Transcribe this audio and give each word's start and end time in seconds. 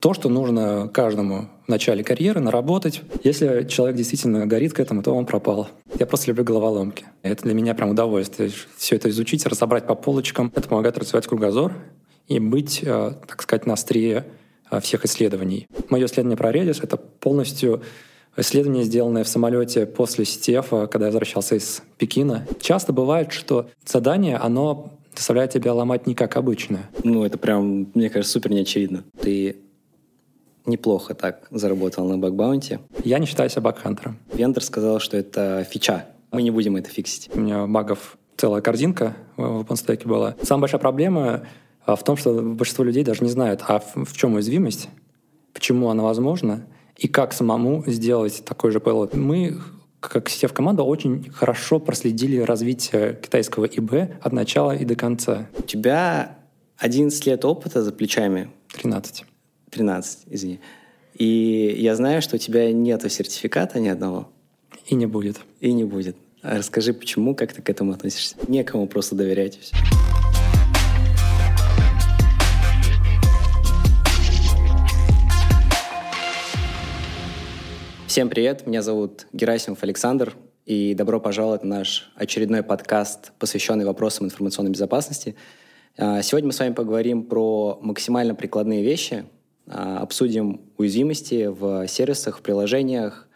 то, 0.00 0.14
что 0.14 0.30
нужно 0.30 0.90
каждому 0.92 1.48
в 1.66 1.68
начале 1.68 2.02
карьеры 2.02 2.40
наработать. 2.40 3.02
Если 3.22 3.66
человек 3.68 3.96
действительно 3.96 4.46
горит 4.46 4.72
к 4.72 4.80
этому, 4.80 5.02
то 5.02 5.14
он 5.14 5.26
пропал. 5.26 5.68
Я 5.98 6.06
просто 6.06 6.28
люблю 6.28 6.42
головоломки. 6.42 7.04
Это 7.22 7.42
для 7.42 7.54
меня 7.54 7.74
прям 7.74 7.90
удовольствие. 7.90 8.50
Все 8.76 8.96
это 8.96 9.10
изучить, 9.10 9.44
разобрать 9.46 9.86
по 9.86 9.94
полочкам. 9.94 10.50
Это 10.56 10.68
помогает 10.68 10.96
развивать 10.96 11.26
кругозор 11.26 11.74
и 12.28 12.40
быть, 12.40 12.80
э, 12.82 13.12
так 13.26 13.42
сказать, 13.42 13.66
на 13.66 13.74
острие 13.74 14.24
э, 14.70 14.80
всех 14.80 15.04
исследований. 15.04 15.66
Мое 15.90 16.06
исследование 16.06 16.38
про 16.38 16.50
Redis— 16.50 16.80
это 16.82 16.96
полностью 16.96 17.82
исследование, 18.38 18.84
сделанное 18.84 19.24
в 19.24 19.28
самолете 19.28 19.84
после 19.84 20.24
Стефа, 20.24 20.86
когда 20.86 21.06
я 21.06 21.12
возвращался 21.12 21.56
из 21.56 21.82
Пекина. 21.98 22.46
Часто 22.60 22.94
бывает, 22.94 23.32
что 23.32 23.68
задание, 23.84 24.36
оно 24.36 24.98
заставляет 25.14 25.52
тебя 25.52 25.74
ломать 25.74 26.06
не 26.06 26.14
как 26.14 26.36
обычно. 26.36 26.88
Ну, 27.04 27.24
это 27.24 27.36
прям, 27.36 27.90
мне 27.92 28.08
кажется, 28.08 28.32
супер 28.32 28.52
неочевидно. 28.52 29.04
Ты 29.20 29.56
неплохо 30.70 31.14
так 31.14 31.46
заработал 31.50 32.06
на 32.06 32.18
бакбаунте. 32.18 32.80
Я 33.04 33.18
не 33.18 33.26
считаю 33.26 33.50
себя 33.50 33.62
бакхантером. 33.62 34.18
Вендор 34.32 34.62
сказал, 34.62 35.00
что 35.00 35.16
это 35.16 35.66
фича. 35.68 36.06
Мы 36.32 36.42
не 36.42 36.50
будем 36.50 36.76
это 36.76 36.88
фиксить. 36.88 37.30
У 37.34 37.40
меня 37.40 37.66
багов 37.66 38.16
целая 38.36 38.62
корзинка 38.62 39.16
в 39.36 39.60
OpenStack 39.60 40.06
была. 40.06 40.34
Самая 40.42 40.62
большая 40.62 40.80
проблема 40.80 41.42
а, 41.84 41.96
в 41.96 42.04
том, 42.04 42.16
что 42.16 42.40
большинство 42.40 42.84
людей 42.84 43.04
даже 43.04 43.22
не 43.22 43.30
знают, 43.30 43.62
а 43.68 43.80
в 43.80 44.16
чем 44.16 44.34
уязвимость, 44.34 44.88
почему 45.52 45.90
она 45.90 46.02
возможна, 46.02 46.66
и 46.96 47.08
как 47.08 47.32
самому 47.32 47.84
сделать 47.86 48.42
такой 48.44 48.70
же 48.70 48.80
пилот. 48.80 49.14
Мы 49.14 49.58
как 50.00 50.30
сетев 50.30 50.52
команда 50.52 50.82
очень 50.82 51.30
хорошо 51.30 51.78
проследили 51.78 52.38
развитие 52.38 53.18
китайского 53.22 53.66
ИБ 53.66 54.22
от 54.22 54.32
начала 54.32 54.74
и 54.74 54.84
до 54.84 54.96
конца. 54.96 55.48
У 55.58 55.62
тебя 55.62 56.38
11 56.78 57.26
лет 57.26 57.44
опыта 57.44 57.82
за 57.82 57.92
плечами. 57.92 58.50
13. 58.72 59.24
13, 59.70 60.26
извини. 60.30 60.60
И 61.14 61.76
я 61.78 61.94
знаю, 61.94 62.22
что 62.22 62.36
у 62.36 62.38
тебя 62.38 62.72
нет 62.72 63.10
сертификата 63.10 63.80
ни 63.80 63.88
одного. 63.88 64.28
И 64.86 64.94
не 64.94 65.06
будет. 65.06 65.38
И 65.60 65.72
не 65.72 65.84
будет. 65.84 66.16
А 66.42 66.58
расскажи, 66.58 66.92
почему, 66.92 67.34
как 67.34 67.52
ты 67.52 67.62
к 67.62 67.70
этому 67.70 67.92
относишься? 67.92 68.36
Некому 68.48 68.86
просто 68.86 69.14
доверять. 69.14 69.58
Все. 69.58 69.76
Всем 78.06 78.28
привет, 78.28 78.66
меня 78.66 78.82
зовут 78.82 79.28
Герасимов 79.32 79.84
Александр, 79.84 80.34
и 80.66 80.94
добро 80.94 81.20
пожаловать 81.20 81.62
на 81.62 81.78
наш 81.78 82.10
очередной 82.16 82.64
подкаст, 82.64 83.32
посвященный 83.38 83.84
вопросам 83.84 84.26
информационной 84.26 84.72
безопасности. 84.72 85.36
А, 85.96 86.20
сегодня 86.22 86.48
мы 86.48 86.52
с 86.52 86.58
вами 86.58 86.74
поговорим 86.74 87.22
про 87.22 87.78
максимально 87.80 88.34
прикладные 88.34 88.82
вещи, 88.82 89.26
обсудим 89.70 90.60
уязвимости 90.76 91.46
в 91.46 91.86
сервисах, 91.86 92.38
в 92.38 92.42
приложениях, 92.42 93.28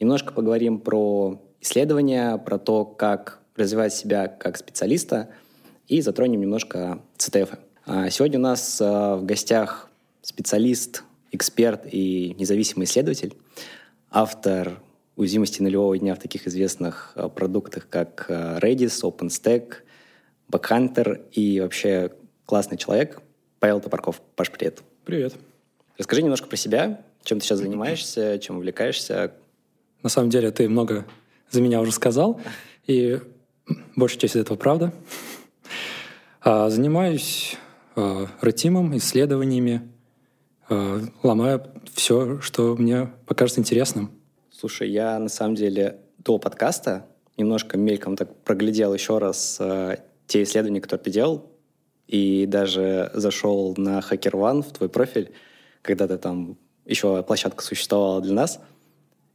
немножко 0.00 0.32
поговорим 0.32 0.80
про 0.80 1.40
исследования, 1.60 2.38
про 2.38 2.58
то, 2.58 2.84
как 2.84 3.40
развивать 3.54 3.94
себя 3.94 4.28
как 4.28 4.56
специалиста, 4.56 5.30
и 5.88 6.00
затронем 6.00 6.40
немножко 6.40 7.00
CTF. 7.16 7.58
А, 7.86 8.10
сегодня 8.10 8.38
у 8.38 8.42
нас 8.42 8.80
в 8.80 9.20
гостях 9.22 9.88
специалист, 10.22 11.04
эксперт 11.30 11.86
и 11.90 12.34
независимый 12.38 12.86
исследователь 12.86 13.34
автор 14.10 14.80
уязвимости 15.14 15.62
нулевого 15.62 15.96
дня 15.96 16.14
в 16.14 16.18
таких 16.18 16.46
известных 16.46 17.16
продуктах, 17.34 17.88
как 17.88 18.26
Redis, 18.28 19.02
OpenStack, 19.02 19.74
Backhunter 20.50 21.28
и 21.32 21.60
вообще 21.60 22.12
классный 22.44 22.76
человек 22.76 23.20
Павел 23.58 23.80
Топорков. 23.80 24.20
Паш, 24.34 24.50
привет. 24.50 24.82
Привет. 25.04 25.34
Расскажи 25.98 26.22
немножко 26.22 26.46
про 26.46 26.56
себя, 26.56 27.00
чем 27.22 27.40
ты 27.40 27.46
сейчас 27.46 27.58
занимаешься, 27.58 28.38
чем 28.38 28.58
увлекаешься. 28.58 29.32
На 30.02 30.08
самом 30.08 30.30
деле 30.30 30.50
ты 30.50 30.68
много 30.68 31.06
за 31.50 31.62
меня 31.62 31.80
уже 31.80 31.92
сказал, 31.92 32.40
и 32.86 33.20
большая 33.96 34.20
часть 34.20 34.36
этого 34.36 34.56
правда. 34.56 34.92
А, 36.40 36.70
занимаюсь 36.70 37.56
а, 37.96 38.26
ретимом, 38.42 38.96
исследованиями, 38.96 39.88
а, 40.68 41.00
ломаю 41.22 41.62
все, 41.94 42.40
что 42.40 42.76
мне 42.76 43.10
покажется 43.26 43.60
интересным. 43.60 44.10
Слушай, 44.50 44.90
я 44.90 45.18
на 45.18 45.28
самом 45.28 45.54
деле 45.54 46.00
до 46.18 46.38
подкаста 46.38 47.06
немножко 47.36 47.78
мельком 47.78 48.16
так 48.16 48.34
проглядел 48.42 48.94
еще 48.94 49.18
раз 49.18 49.58
э, 49.60 49.96
те 50.26 50.42
исследования, 50.42 50.80
которые 50.80 51.04
ты 51.04 51.10
делал, 51.10 51.50
и 52.06 52.46
даже 52.46 53.10
зашел 53.14 53.74
на 53.76 53.98
HackerOne 54.00 54.62
в 54.62 54.72
твой 54.72 54.88
профиль, 54.88 55.32
когда 55.86 56.06
ты 56.06 56.18
там 56.18 56.58
еще 56.84 57.22
площадка 57.22 57.64
существовала 57.64 58.20
для 58.20 58.34
нас, 58.34 58.60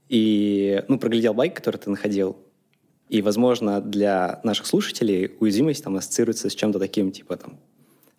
и 0.09 0.83
ну, 0.87 0.99
проглядел 0.99 1.33
байк, 1.33 1.55
который 1.55 1.77
ты 1.77 1.89
находил. 1.89 2.37
И, 3.09 3.21
возможно, 3.21 3.81
для 3.81 4.39
наших 4.43 4.65
слушателей 4.65 5.31
уязвимость 5.39 5.83
там 5.83 5.95
ассоциируется 5.95 6.49
с 6.49 6.55
чем-то 6.55 6.79
таким, 6.79 7.11
типа 7.11 7.37
там 7.37 7.59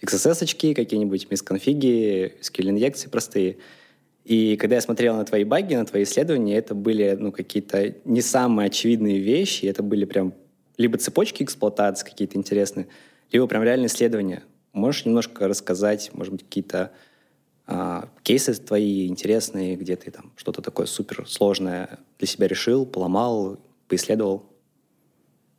XSS-очки, 0.03 0.75
какие-нибудь 0.75 1.31
мисконфиги, 1.31 2.35
SQL-инъекции 2.41 3.09
простые— 3.09 3.59
и 4.25 4.57
когда 4.57 4.77
я 4.77 4.81
смотрел 4.81 5.17
на 5.17 5.25
твои 5.25 5.45
баги, 5.45 5.75
на 5.75 5.85
твои 5.85 6.05
исследования, 6.05 6.57
это 6.57 6.75
были 6.75 7.17
ну, 7.19 7.33
какие-то 7.33 7.95
не 8.05 8.21
самые 8.21 8.67
очевидные 8.67 9.19
вещи, 9.19 9.67
это 9.67 9.83
были 9.83 10.05
прям 10.05 10.35
либо 10.77 10.97
цепочки 10.99 11.43
эксплуатации 11.43 12.05
какие-то 12.05 12.39
интересные, 12.39 12.87
либо 13.33 13.47
прям 13.47 13.63
реальные 13.63 13.89
исследования. 13.89 14.45
Можешь 14.73 15.05
немножко 15.05 15.49
рассказать, 15.49 16.11
может 16.13 16.33
быть, 16.33 16.45
какие-то 16.45 16.93
а, 17.67 18.09
кейсы 18.23 18.55
твои 18.55 19.07
интересные, 19.07 19.77
где 19.77 19.97
ты 19.97 20.11
там 20.11 20.33
что-то 20.37 20.63
такое 20.63 20.87
супер 20.87 21.27
сложное 21.29 22.01
для 22.19 22.27
себя 22.27 22.49
решил, 22.49 22.87
поломал, 22.87 23.59
поисследовал? 23.89 24.45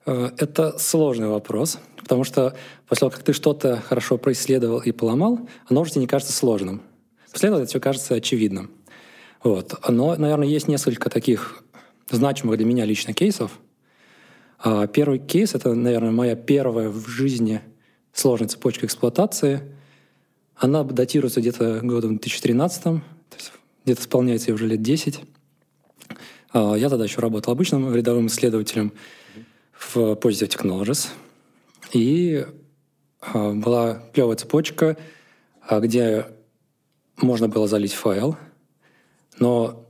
Э, 0.05 0.31
это 0.37 0.77
сложный 0.79 1.27
вопрос, 1.27 1.79
потому 1.97 2.23
что 2.23 2.55
после 2.87 2.99
того, 3.01 3.11
как 3.11 3.23
ты 3.23 3.33
что-то 3.33 3.77
хорошо 3.77 4.17
происследовал 4.17 4.79
и 4.79 4.91
поломал, 4.91 5.47
оно 5.69 5.81
уже 5.81 5.91
тебе 5.91 6.01
не 6.01 6.07
кажется 6.07 6.33
сложным. 6.33 6.81
После 7.31 7.49
этого 7.49 7.61
это 7.61 7.69
все 7.69 7.79
кажется 7.79 8.15
очевидным. 8.15 8.71
Вот. 9.43 9.73
Но, 9.89 10.15
наверное, 10.15 10.47
есть 10.47 10.67
несколько 10.67 11.09
таких 11.09 11.63
значимых 12.09 12.57
для 12.57 12.65
меня 12.65 12.85
лично 12.85 13.13
кейсов. 13.13 13.59
А, 14.59 14.87
первый 14.87 15.19
кейс— 15.19 15.53
это, 15.55 15.73
наверное, 15.73 16.11
моя 16.11 16.35
первая 16.35 16.89
в 16.89 17.07
жизни 17.07 17.61
сложная 18.13 18.47
цепочка 18.47 18.85
эксплуатации. 18.85 19.61
Она 20.63 20.85
датируется 20.85 21.41
где-то 21.41 21.81
годом 21.83 22.11
2013, 22.11 22.83
то 22.83 23.01
есть 23.35 23.51
где-то 23.83 24.01
исполняется 24.01 24.49
ей 24.49 24.55
уже 24.55 24.65
лет 24.65 24.81
10. 24.81 25.19
А, 26.53 26.75
я 26.75 26.87
тогда 26.87 27.03
еще 27.03 27.19
работал 27.19 27.51
обычным 27.51 27.93
рядовым 27.93 28.27
исследователем 28.27 28.93
в 29.73 29.97
Positive 29.97 30.47
Technologies. 30.47 31.09
И 31.91 32.45
а, 33.19 33.51
была 33.51 34.03
клевая 34.13 34.37
цепочка, 34.37 34.95
где 35.69 36.27
можно 37.17 37.49
было 37.49 37.67
залить 37.67 37.91
файл, 37.91 38.37
но 39.39 39.85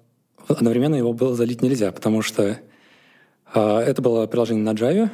одновременно 0.48 0.96
его 0.96 1.14
было 1.14 1.36
залить 1.36 1.62
нельзя, 1.62 1.92
потому 1.92 2.24
что 2.24 2.58
это 3.54 4.02
было 4.02 4.26
приложение 4.26 4.64
на 4.64 4.76
Java, 4.76 5.12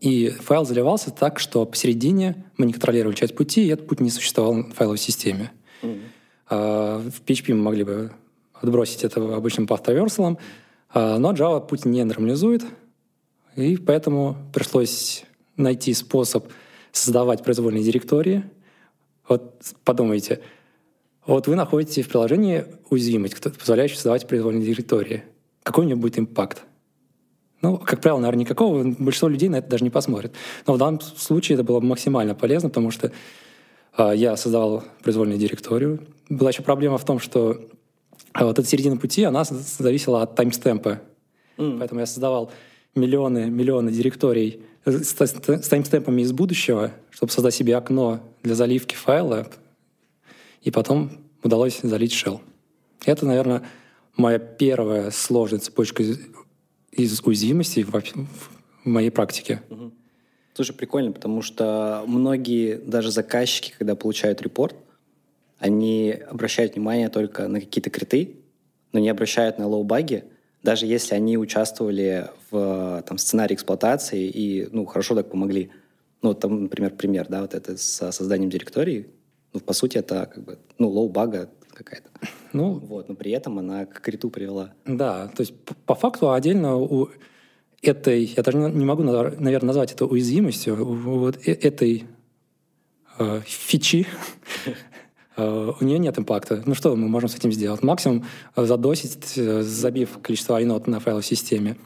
и 0.00 0.28
файл 0.28 0.64
заливался 0.64 1.10
так, 1.10 1.38
что 1.38 1.64
посередине 1.64 2.44
мы 2.56 2.66
не 2.66 2.72
контролировали 2.72 3.14
часть 3.14 3.34
пути, 3.34 3.66
и 3.66 3.68
этот 3.68 3.86
путь 3.86 4.00
не 4.00 4.10
существовал 4.10 4.54
в 4.54 4.72
файловой 4.72 4.98
системе. 4.98 5.52
Mm-hmm. 5.82 6.00
Э, 6.50 7.10
в 7.10 7.22
PHP 7.22 7.54
мы 7.54 7.62
могли 7.62 7.84
бы 7.84 8.12
отбросить 8.54 9.04
это 9.04 9.20
обычным 9.36 9.66
path 9.66 9.84
traversal, 9.84 10.38
э, 10.94 11.16
но 11.18 11.32
Java 11.32 11.66
путь 11.66 11.84
не 11.84 12.04
нормализует, 12.04 12.64
и 13.56 13.76
поэтому 13.76 14.36
пришлось 14.52 15.24
найти 15.56 15.94
способ 15.94 16.46
создавать 16.92 17.42
произвольные 17.42 17.82
директории. 17.82 18.44
Вот 19.28 19.62
подумайте, 19.84 20.40
вот 21.26 21.48
вы 21.48 21.56
находите 21.56 22.02
в 22.02 22.08
приложении 22.08 22.64
уязвимость, 22.90 23.40
позволяющую 23.40 23.96
создавать 23.96 24.28
произвольные 24.28 24.64
директории. 24.64 25.24
Какой 25.62 25.84
у 25.84 25.86
нее 25.86 25.96
будет 25.96 26.18
импакт? 26.18 26.64
Ну, 27.66 27.78
как 27.78 28.00
правило, 28.00 28.20
наверное, 28.20 28.42
никакого. 28.42 28.84
Большинство 28.84 29.28
людей 29.28 29.48
на 29.48 29.56
это 29.56 29.68
даже 29.68 29.82
не 29.82 29.90
посмотрит. 29.90 30.32
Но 30.68 30.74
в 30.74 30.78
данном 30.78 31.00
случае 31.00 31.54
это 31.54 31.64
было 31.64 31.80
максимально 31.80 32.36
полезно, 32.36 32.68
потому 32.68 32.92
что 32.92 33.10
э, 33.98 34.12
я 34.14 34.36
создавал 34.36 34.84
произвольную 35.02 35.36
директорию. 35.36 36.06
Была 36.28 36.50
еще 36.50 36.62
проблема 36.62 36.96
в 36.96 37.04
том, 37.04 37.18
что 37.18 37.60
э, 38.38 38.44
вот 38.44 38.56
эта 38.56 38.68
середина 38.68 38.96
пути, 38.96 39.24
она 39.24 39.42
зависела 39.42 40.22
от 40.22 40.36
таймстемпа. 40.36 41.00
Mm. 41.56 41.78
Поэтому 41.80 41.98
я 41.98 42.06
создавал 42.06 42.52
миллионы, 42.94 43.50
миллионы 43.50 43.90
директорий 43.90 44.62
с, 44.84 45.12
с, 45.12 45.20
с 45.20 45.68
таймстемпами 45.68 46.22
из 46.22 46.30
будущего, 46.30 46.92
чтобы 47.10 47.32
создать 47.32 47.54
себе 47.56 47.76
окно 47.76 48.20
для 48.44 48.54
заливки 48.54 48.94
файла, 48.94 49.48
и 50.62 50.70
потом 50.70 51.10
удалось 51.42 51.80
залить 51.82 52.12
shell. 52.12 52.38
Это, 53.04 53.26
наверное, 53.26 53.64
моя 54.16 54.38
первая 54.38 55.10
сложная 55.10 55.58
цепочка 55.58 56.04
из, 56.96 57.20
уязвимостей 57.24 57.84
в, 57.84 57.92
в 57.92 58.86
моей 58.86 59.10
практике. 59.10 59.62
Угу. 59.70 59.92
Слушай, 60.54 60.74
прикольно, 60.74 61.12
потому 61.12 61.42
что 61.42 62.02
многие, 62.06 62.76
даже 62.76 63.10
заказчики, 63.10 63.74
когда 63.76 63.94
получают 63.94 64.40
report, 64.40 64.74
они 65.58 66.12
обращают 66.30 66.74
внимание 66.74 67.08
только 67.08 67.48
на 67.48 67.60
какие-то 67.60 67.90
криты, 67.90 68.36
но 68.92 68.98
не 68.98 69.08
обращают 69.08 69.58
на 69.58 69.66
low-баги, 69.66 70.24
даже 70.62 70.86
если 70.86 71.14
они 71.14 71.36
участвовали 71.36 72.30
в 72.50 73.04
там, 73.06 73.18
сценарии 73.18 73.54
эксплуатации 73.54 74.28
и 74.28 74.68
ну, 74.72 74.86
хорошо 74.86 75.14
так 75.14 75.30
помогли. 75.30 75.70
Ну, 76.22 76.34
там, 76.34 76.64
например, 76.64 76.94
пример, 76.94 77.26
да, 77.28 77.42
вот 77.42 77.54
это 77.54 77.76
с 77.76 78.10
созданием 78.10 78.50
директории. 78.50 79.06
Ну, 79.52 79.60
по 79.60 79.72
сути, 79.72 79.98
это 79.98 80.26
как 80.26 80.44
бы, 80.44 80.58
ну, 80.78 80.88
low-бага 80.88 81.48
какая-то. 81.76 82.08
Ну, 82.52 82.72
вот, 82.72 83.08
но 83.08 83.14
при 83.14 83.32
этом 83.32 83.58
она 83.58 83.86
к 83.86 84.00
криту 84.00 84.30
привела. 84.30 84.72
Да, 84.84 85.28
то 85.28 85.42
есть 85.42 85.54
по 85.84 85.94
факту 85.94 86.32
отдельно 86.32 86.76
у 86.76 87.10
этой, 87.82 88.24
я 88.24 88.42
даже 88.42 88.58
не 88.58 88.84
могу, 88.84 89.02
наверное, 89.02 89.66
назвать 89.66 89.92
это 89.92 90.06
уязвимостью, 90.06 90.76
вот 90.76 91.36
э, 91.46 91.52
этой 91.52 92.04
э, 93.18 93.40
фичи 93.44 94.06
э, 95.36 95.72
у 95.80 95.84
нее 95.84 95.98
нет 95.98 96.18
импакта. 96.18 96.62
Ну 96.64 96.74
что 96.74 96.96
мы 96.96 97.08
можем 97.08 97.28
с 97.28 97.36
этим 97.36 97.52
сделать? 97.52 97.82
Максимум 97.82 98.24
задосить, 98.56 99.36
э, 99.36 99.62
забив 99.62 100.18
количество 100.22 100.62
инот 100.62 100.86
на 100.86 101.00
файловой 101.00 101.24
системе. 101.24 101.76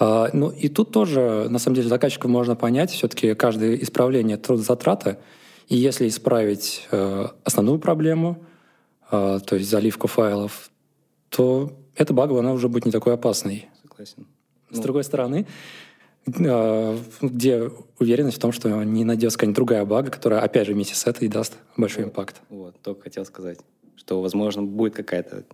Uh, 0.00 0.30
ну 0.32 0.48
и 0.50 0.68
тут 0.68 0.90
тоже, 0.90 1.46
на 1.48 1.60
самом 1.60 1.76
деле, 1.76 1.88
заказчику 1.88 2.26
можно 2.26 2.56
понять, 2.56 2.90
все-таки 2.90 3.34
каждое 3.34 3.76
исправление 3.76 4.36
трудозатрата, 4.36 5.20
и 5.68 5.76
если 5.76 6.08
исправить 6.08 6.86
uh, 6.90 7.30
основную 7.44 7.78
проблему, 7.78 8.44
uh, 9.10 9.40
то 9.40 9.56
есть 9.56 9.70
заливку 9.70 10.06
файлов, 10.06 10.70
то 11.28 11.72
эта 11.96 12.12
багова, 12.12 12.40
она 12.40 12.52
уже 12.52 12.68
будет 12.68 12.86
не 12.86 12.92
такой 12.92 13.14
опасной. 13.14 13.68
Согласен. 13.82 14.26
С 14.70 14.76
ну. 14.76 14.82
другой 14.82 15.04
стороны, 15.04 15.46
где 16.26 17.70
уверенность 17.98 18.36
в 18.36 18.40
том, 18.40 18.52
что 18.52 18.82
не 18.84 19.04
найдется 19.04 19.38
какая-нибудь 19.38 19.56
другая 19.56 19.84
бага, 19.84 20.10
которая, 20.10 20.40
опять 20.40 20.66
же, 20.66 20.72
вместе 20.72 20.94
с 20.94 21.06
этой 21.06 21.28
даст 21.28 21.58
большой 21.76 22.04
вот, 22.04 22.10
импакт. 22.10 22.40
Вот, 22.48 22.80
только 22.80 23.02
хотел 23.02 23.24
сказать, 23.24 23.58
что, 23.96 24.22
возможно, 24.22 24.62
будет 24.62 24.94
какая-то 24.94 25.44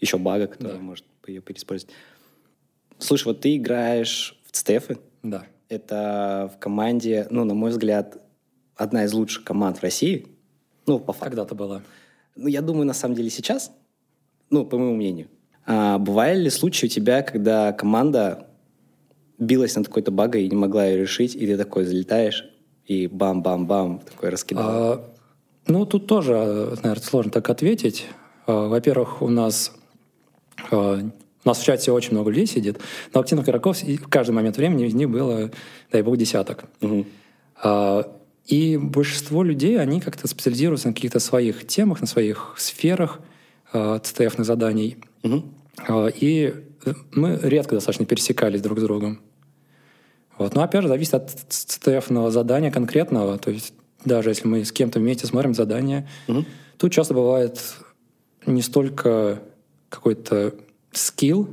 еще 0.00 0.18
бага, 0.18 0.46
которая 0.46 0.76
да. 0.76 0.82
может 0.82 1.04
ее 1.26 1.40
переиспользовать. 1.40 1.94
Слушай, 2.98 3.28
вот 3.28 3.40
ты 3.40 3.56
играешь 3.56 4.38
в 4.50 4.56
Стефы. 4.56 4.98
Да. 5.22 5.46
Это 5.68 6.52
в 6.54 6.58
команде, 6.58 7.26
ну, 7.30 7.44
на 7.44 7.54
мой 7.54 7.70
взгляд, 7.70 8.18
одна 8.76 9.04
из 9.04 9.12
лучших 9.12 9.44
команд 9.44 9.78
в 9.78 9.82
России. 9.82 10.26
Ну, 10.86 10.98
по 10.98 11.12
факту. 11.12 11.30
Когда-то 11.30 11.54
была. 11.54 11.82
Ну, 12.36 12.48
я 12.48 12.62
думаю, 12.62 12.86
на 12.86 12.94
самом 12.94 13.14
деле 13.14 13.30
сейчас, 13.30 13.72
ну, 14.50 14.64
по 14.64 14.76
моему 14.78 14.96
мнению. 14.96 15.28
А 15.66 15.98
бывали 15.98 16.42
ли 16.42 16.50
случаи 16.50 16.86
у 16.86 16.88
тебя, 16.88 17.22
когда 17.22 17.72
команда 17.72 18.48
билась 19.38 19.76
над 19.76 19.86
какой-то 19.86 20.10
багой 20.10 20.44
и 20.44 20.50
не 20.50 20.56
могла 20.56 20.86
ее 20.86 20.98
решить, 20.98 21.34
и 21.34 21.46
ты 21.46 21.56
такой 21.56 21.84
залетаешь, 21.84 22.44
и 22.86 23.06
бам-бам-бам, 23.06 24.00
такой 24.00 24.28
раскидал? 24.28 24.68
А, 24.68 25.14
ну, 25.66 25.86
тут 25.86 26.06
тоже, 26.06 26.34
наверное, 26.82 27.02
сложно 27.02 27.32
так 27.32 27.48
ответить. 27.48 28.06
А, 28.46 28.68
во-первых, 28.68 29.22
у 29.22 29.28
нас 29.28 29.72
а, 30.70 31.00
у 31.44 31.48
нас 31.48 31.58
в 31.58 31.64
чате 31.64 31.92
очень 31.92 32.12
много 32.12 32.30
людей 32.30 32.46
сидит, 32.46 32.80
но 33.12 33.20
активных 33.20 33.46
игроков 33.48 33.82
в 33.82 34.08
каждый 34.08 34.32
момент 34.32 34.56
времени 34.56 34.86
из 34.86 34.94
них 34.94 35.10
было, 35.10 35.50
дай 35.92 36.02
бог, 36.02 36.16
десяток. 36.16 36.64
Угу. 36.80 37.06
А, 37.62 38.10
и 38.46 38.76
большинство 38.76 39.42
людей, 39.42 39.80
они 39.80 40.00
как-то 40.00 40.28
специализируются 40.28 40.88
на 40.88 40.94
каких-то 40.94 41.18
своих 41.18 41.66
темах, 41.66 42.00
на 42.00 42.06
своих 42.06 42.54
сферах 42.58 43.20
а, 43.72 43.98
CTF-ных 43.98 44.46
заданий. 44.46 44.98
Угу. 45.22 45.44
А, 45.88 46.06
и 46.08 46.54
мы 47.12 47.38
редко 47.42 47.74
достаточно 47.74 48.04
пересекались 48.04 48.60
друг 48.60 48.78
с 48.78 48.82
другом. 48.82 49.20
Вот. 50.36 50.54
Но 50.54 50.62
опять 50.62 50.82
же, 50.82 50.88
зависит 50.88 51.14
от 51.14 51.30
CTF 51.30 52.30
задания 52.30 52.70
конкретного. 52.70 53.38
То 53.38 53.50
есть 53.50 53.72
даже 54.04 54.30
если 54.30 54.46
мы 54.46 54.64
с 54.64 54.72
кем-то 54.72 54.98
вместе 54.98 55.26
смотрим 55.26 55.54
задание, 55.54 56.08
угу. 56.28 56.44
тут 56.76 56.92
часто 56.92 57.14
бывает 57.14 57.60
не 58.44 58.60
столько 58.60 59.40
какой-то 59.88 60.54
скилл, 60.92 61.48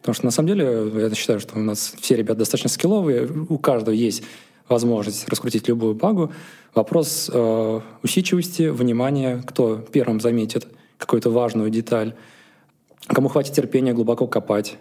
потому 0.00 0.14
что 0.14 0.24
на 0.26 0.30
самом 0.30 0.48
деле 0.48 0.92
я 0.94 1.14
считаю, 1.14 1.40
что 1.40 1.58
у 1.58 1.62
нас 1.62 1.94
все 2.00 2.16
ребята 2.16 2.40
достаточно 2.40 2.68
скилловые, 2.68 3.26
у 3.26 3.58
каждого 3.58 3.94
есть 3.94 4.22
возможность 4.68 5.28
раскрутить 5.28 5.68
любую 5.68 5.94
багу. 5.94 6.32
Вопрос 6.74 7.30
э, 7.32 7.80
усидчивости, 8.02 8.68
внимания, 8.68 9.42
кто 9.46 9.76
первым 9.76 10.20
заметит 10.20 10.66
какую-то 10.96 11.30
важную 11.30 11.70
деталь, 11.70 12.14
кому 13.06 13.28
хватит 13.28 13.54
терпения 13.54 13.92
глубоко 13.92 14.26
копать. 14.26 14.76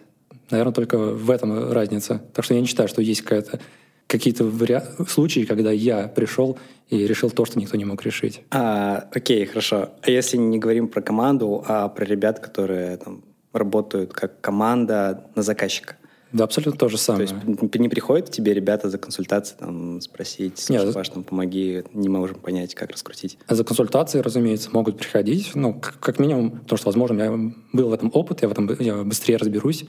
Наверное, 0.49 0.73
только 0.73 0.97
в 0.97 1.29
этом 1.29 1.71
разница. 1.71 2.21
Так 2.33 2.45
что 2.45 2.53
я 2.53 2.61
не 2.61 2.67
считаю, 2.67 2.89
что 2.89 3.01
есть 3.01 3.21
какая-то 3.21 3.59
какие-то 4.07 4.45
вариа- 4.45 5.05
случаи, 5.07 5.41
когда 5.41 5.71
я 5.71 6.07
пришел 6.07 6.57
и 6.89 7.05
решил 7.05 7.29
то, 7.29 7.45
что 7.45 7.59
никто 7.59 7.75
не 7.77 7.85
мог 7.85 8.01
решить. 8.03 8.41
А, 8.51 9.07
окей, 9.11 9.45
хорошо. 9.45 9.89
А 10.01 10.09
если 10.09 10.37
не 10.37 10.57
говорим 10.57 10.87
про 10.87 11.01
команду, 11.01 11.63
а 11.67 11.89
про 11.89 12.05
ребят, 12.05 12.39
которые 12.39 12.97
там 12.97 13.23
работают 13.51 14.13
как 14.13 14.39
команда 14.39 15.25
на 15.35 15.41
заказчика. 15.41 15.97
Да, 16.33 16.44
абсолютно 16.44 16.77
то 16.77 16.89
же 16.89 16.97
самое. 16.97 17.27
То 17.27 17.33
есть 17.45 17.75
не 17.75 17.89
приходят 17.89 18.29
к 18.29 18.31
тебе 18.31 18.53
ребята 18.53 18.89
за 18.89 18.97
консультацией 18.97 19.59
там, 19.59 20.01
спросить, 20.01 20.69
Нет, 20.69 20.94
Паш, 20.94 21.09
там, 21.09 21.24
помоги, 21.24 21.83
не 21.94 22.09
можем 22.09 22.39
понять, 22.39 22.75
как 22.75 22.91
раскрутить? 22.91 23.38
За 23.47 23.63
консультацией, 23.63 24.21
разумеется, 24.21 24.69
могут 24.71 24.97
приходить, 24.97 25.51
ну, 25.56 25.74
как, 25.74 26.00
как 26.00 26.19
минимум, 26.19 26.51
потому 26.59 26.77
что, 26.77 26.88
возможно, 26.88 27.21
я 27.21 27.31
был 27.71 27.89
в 27.89 27.94
этом 27.94 28.12
опыт, 28.13 28.41
я 28.41 28.50
в 28.50 28.51
этом 28.51 28.69
я 28.79 29.03
быстрее 29.03 29.38
разберусь. 29.38 29.85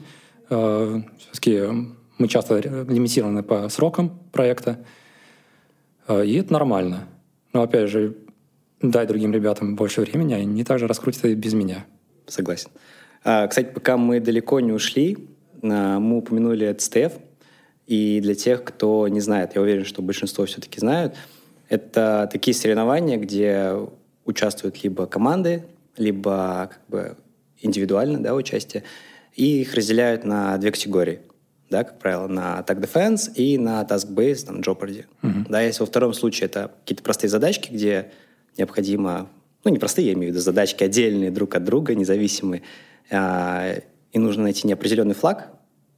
Э, 0.49 1.01
Все-таки 1.19 1.61
мы 2.17 2.27
часто 2.27 2.59
лимитированы 2.59 3.43
по 3.43 3.67
срокам 3.69 4.19
проекта, 4.31 4.85
э, 6.07 6.25
и 6.25 6.35
это 6.35 6.53
нормально. 6.53 7.07
Но, 7.51 7.63
опять 7.63 7.89
же, 7.89 8.15
дай 8.81 9.05
другим 9.05 9.33
ребятам 9.33 9.75
больше 9.75 10.01
времени, 10.01 10.33
они 10.33 10.63
также 10.63 10.87
раскрутят 10.87 11.25
и 11.25 11.35
без 11.35 11.53
меня. 11.53 11.85
Согласен. 12.27 12.69
А, 13.23 13.47
кстати, 13.47 13.71
пока 13.73 13.97
мы 13.97 14.19
далеко 14.19 14.59
не 14.59 14.71
ушли, 14.71 15.17
мы 15.61 16.17
упомянули 16.17 16.73
ЦТФ. 16.73 17.13
И 17.87 18.19
для 18.21 18.35
тех, 18.35 18.63
кто 18.63 19.07
не 19.07 19.19
знает, 19.19 19.55
я 19.55 19.61
уверен, 19.61 19.83
что 19.83 20.01
большинство 20.01 20.45
все-таки 20.45 20.79
знают, 20.79 21.15
это 21.69 22.29
такие 22.31 22.53
соревнования, 22.53 23.17
где 23.17 23.73
участвуют 24.25 24.83
либо 24.83 25.07
команды, 25.07 25.63
либо 25.97 26.69
как 26.71 26.81
бы 26.87 27.17
индивидуально 27.61 28.21
да, 28.21 28.35
участие, 28.35 28.83
и 29.35 29.61
их 29.61 29.73
разделяют 29.73 30.23
на 30.23 30.57
две 30.57 30.71
категории. 30.71 31.19
Да, 31.69 31.83
как 31.83 31.99
правило, 31.99 32.27
на 32.27 32.59
Attack 32.59 32.81
Defense 32.81 33.33
и 33.35 33.57
на 33.57 33.81
Task-Based, 33.83 34.45
там, 34.47 34.61
Jeopardy. 34.61 35.05
Uh-huh. 35.21 35.45
Да, 35.49 35.61
если 35.61 35.81
во 35.81 35.85
втором 35.85 36.13
случае 36.13 36.47
это 36.47 36.71
какие-то 36.81 37.03
простые 37.03 37.29
задачки, 37.29 37.71
где 37.71 38.11
необходимо, 38.57 39.29
ну, 39.63 39.71
не 39.71 39.77
простые, 39.77 40.07
я 40.07 40.13
имею 40.13 40.31
в 40.31 40.33
виду 40.33 40.43
задачки 40.43 40.83
отдельные 40.83 41.29
друг 41.29 41.53
от 41.53 41.63
друга, 41.63 41.93
независимые, 41.93 42.63
а, 43.11 43.75
и 44.11 44.19
нужно 44.19 44.43
найти 44.43 44.67
неопределенный 44.67 45.15
флаг, 45.15 45.51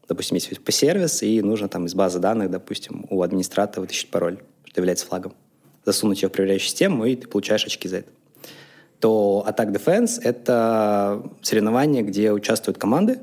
допустим, 0.07 0.35
есть 0.35 0.63
по 0.63 0.71
сервис, 0.71 1.23
и 1.23 1.41
нужно 1.41 1.69
там 1.69 1.85
из 1.85 1.95
базы 1.95 2.19
данных, 2.19 2.51
допустим, 2.51 3.05
у 3.09 3.21
администратора 3.21 3.81
вытащить 3.81 4.09
пароль, 4.09 4.39
что 4.65 4.81
является 4.81 5.05
флагом, 5.05 5.33
засунуть 5.85 6.21
ее 6.21 6.29
в 6.29 6.31
проверяющую 6.31 6.69
систему, 6.69 7.05
и 7.05 7.15
ты 7.15 7.27
получаешь 7.27 7.65
очки 7.65 7.87
за 7.87 7.97
это. 7.97 8.09
То 8.99 9.45
Attack 9.47 9.73
Defense— 9.73 10.21
это 10.23 11.23
соревнование, 11.41 12.03
где 12.03 12.31
участвуют 12.31 12.77
команды, 12.77 13.19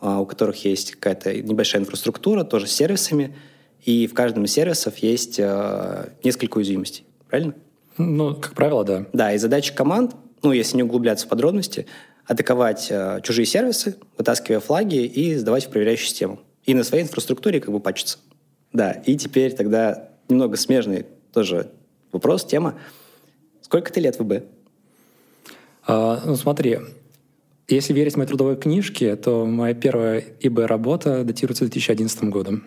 а, 0.00 0.20
у 0.20 0.26
которых 0.26 0.64
есть 0.64 0.92
какая-то 0.92 1.40
небольшая 1.40 1.82
инфраструктура, 1.82 2.44
тоже 2.44 2.66
с 2.66 2.72
сервисами, 2.72 3.36
и 3.84 4.06
в 4.06 4.14
каждом 4.14 4.44
из 4.44 4.52
сервисов 4.52 4.98
есть 4.98 5.38
э, 5.38 6.08
несколько 6.22 6.58
уязвимостей. 6.58 7.04
Правильно? 7.28 7.54
Ну, 7.98 8.34
как 8.34 8.54
правило, 8.54 8.84
да. 8.84 9.06
Да, 9.12 9.32
и 9.32 9.38
задача 9.38 9.74
команд, 9.74 10.14
ну, 10.42 10.52
если 10.52 10.76
не 10.76 10.82
углубляться 10.82 11.26
в 11.26 11.28
подробности, 11.28 11.86
атаковать 12.26 12.88
э, 12.90 13.20
чужие 13.22 13.46
сервисы, 13.46 13.96
вытаскивая 14.16 14.60
флаги 14.60 15.04
и 15.04 15.34
сдавать 15.36 15.66
в 15.66 15.70
проверяющую 15.70 16.08
систему. 16.08 16.40
И 16.64 16.74
на 16.74 16.84
своей 16.84 17.04
инфраструктуре 17.04 17.60
как 17.60 17.72
бы 17.72 17.80
пачиться. 17.80 18.18
Да, 18.72 18.92
и 18.92 19.16
теперь 19.16 19.52
тогда 19.52 20.08
немного 20.28 20.56
смежный 20.56 21.06
тоже 21.32 21.70
вопрос, 22.12 22.44
тема. 22.44 22.78
Сколько 23.60 23.92
ты 23.92 24.00
лет 24.00 24.18
в 24.18 24.22
ИБ? 24.22 24.44
А, 25.86 26.22
ну 26.24 26.36
смотри, 26.36 26.78
если 27.68 27.92
верить 27.92 28.16
моей 28.16 28.28
трудовой 28.28 28.56
книжке, 28.56 29.16
то 29.16 29.44
моя 29.44 29.74
первая 29.74 30.22
ИБ-работа 30.40 31.24
датируется 31.24 31.64
2011 31.64 32.24
годом. 32.24 32.64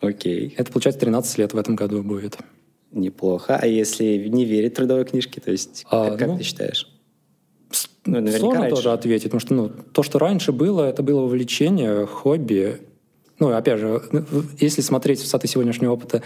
Окей. 0.00 0.54
Это, 0.56 0.72
получается, 0.72 1.00
13 1.00 1.38
лет 1.38 1.52
в 1.52 1.58
этом 1.58 1.76
году 1.76 2.02
будет. 2.02 2.38
Неплохо. 2.92 3.58
А 3.60 3.66
если 3.66 4.28
не 4.28 4.44
верить 4.44 4.74
трудовой 4.74 5.04
книжке, 5.04 5.40
то 5.40 5.50
есть 5.50 5.84
а, 5.90 6.10
как, 6.10 6.18
как 6.18 6.28
ну, 6.28 6.38
ты 6.38 6.44
считаешь? 6.44 6.88
Ну, 8.06 8.26
Сложно 8.28 8.62
раньше. 8.62 8.76
тоже 8.76 8.92
ответить, 8.92 9.24
потому 9.24 9.40
что 9.40 9.54
ну, 9.54 9.68
то, 9.68 10.02
что 10.02 10.18
раньше 10.18 10.52
было, 10.52 10.84
это 10.84 11.02
было 11.02 11.20
увлечение, 11.20 12.06
хобби. 12.06 12.80
Ну, 13.38 13.48
опять 13.50 13.78
же, 13.78 14.02
если 14.58 14.80
смотреть 14.80 15.20
в 15.20 15.26
саты 15.26 15.46
сегодняшнего 15.46 15.92
опыта, 15.92 16.22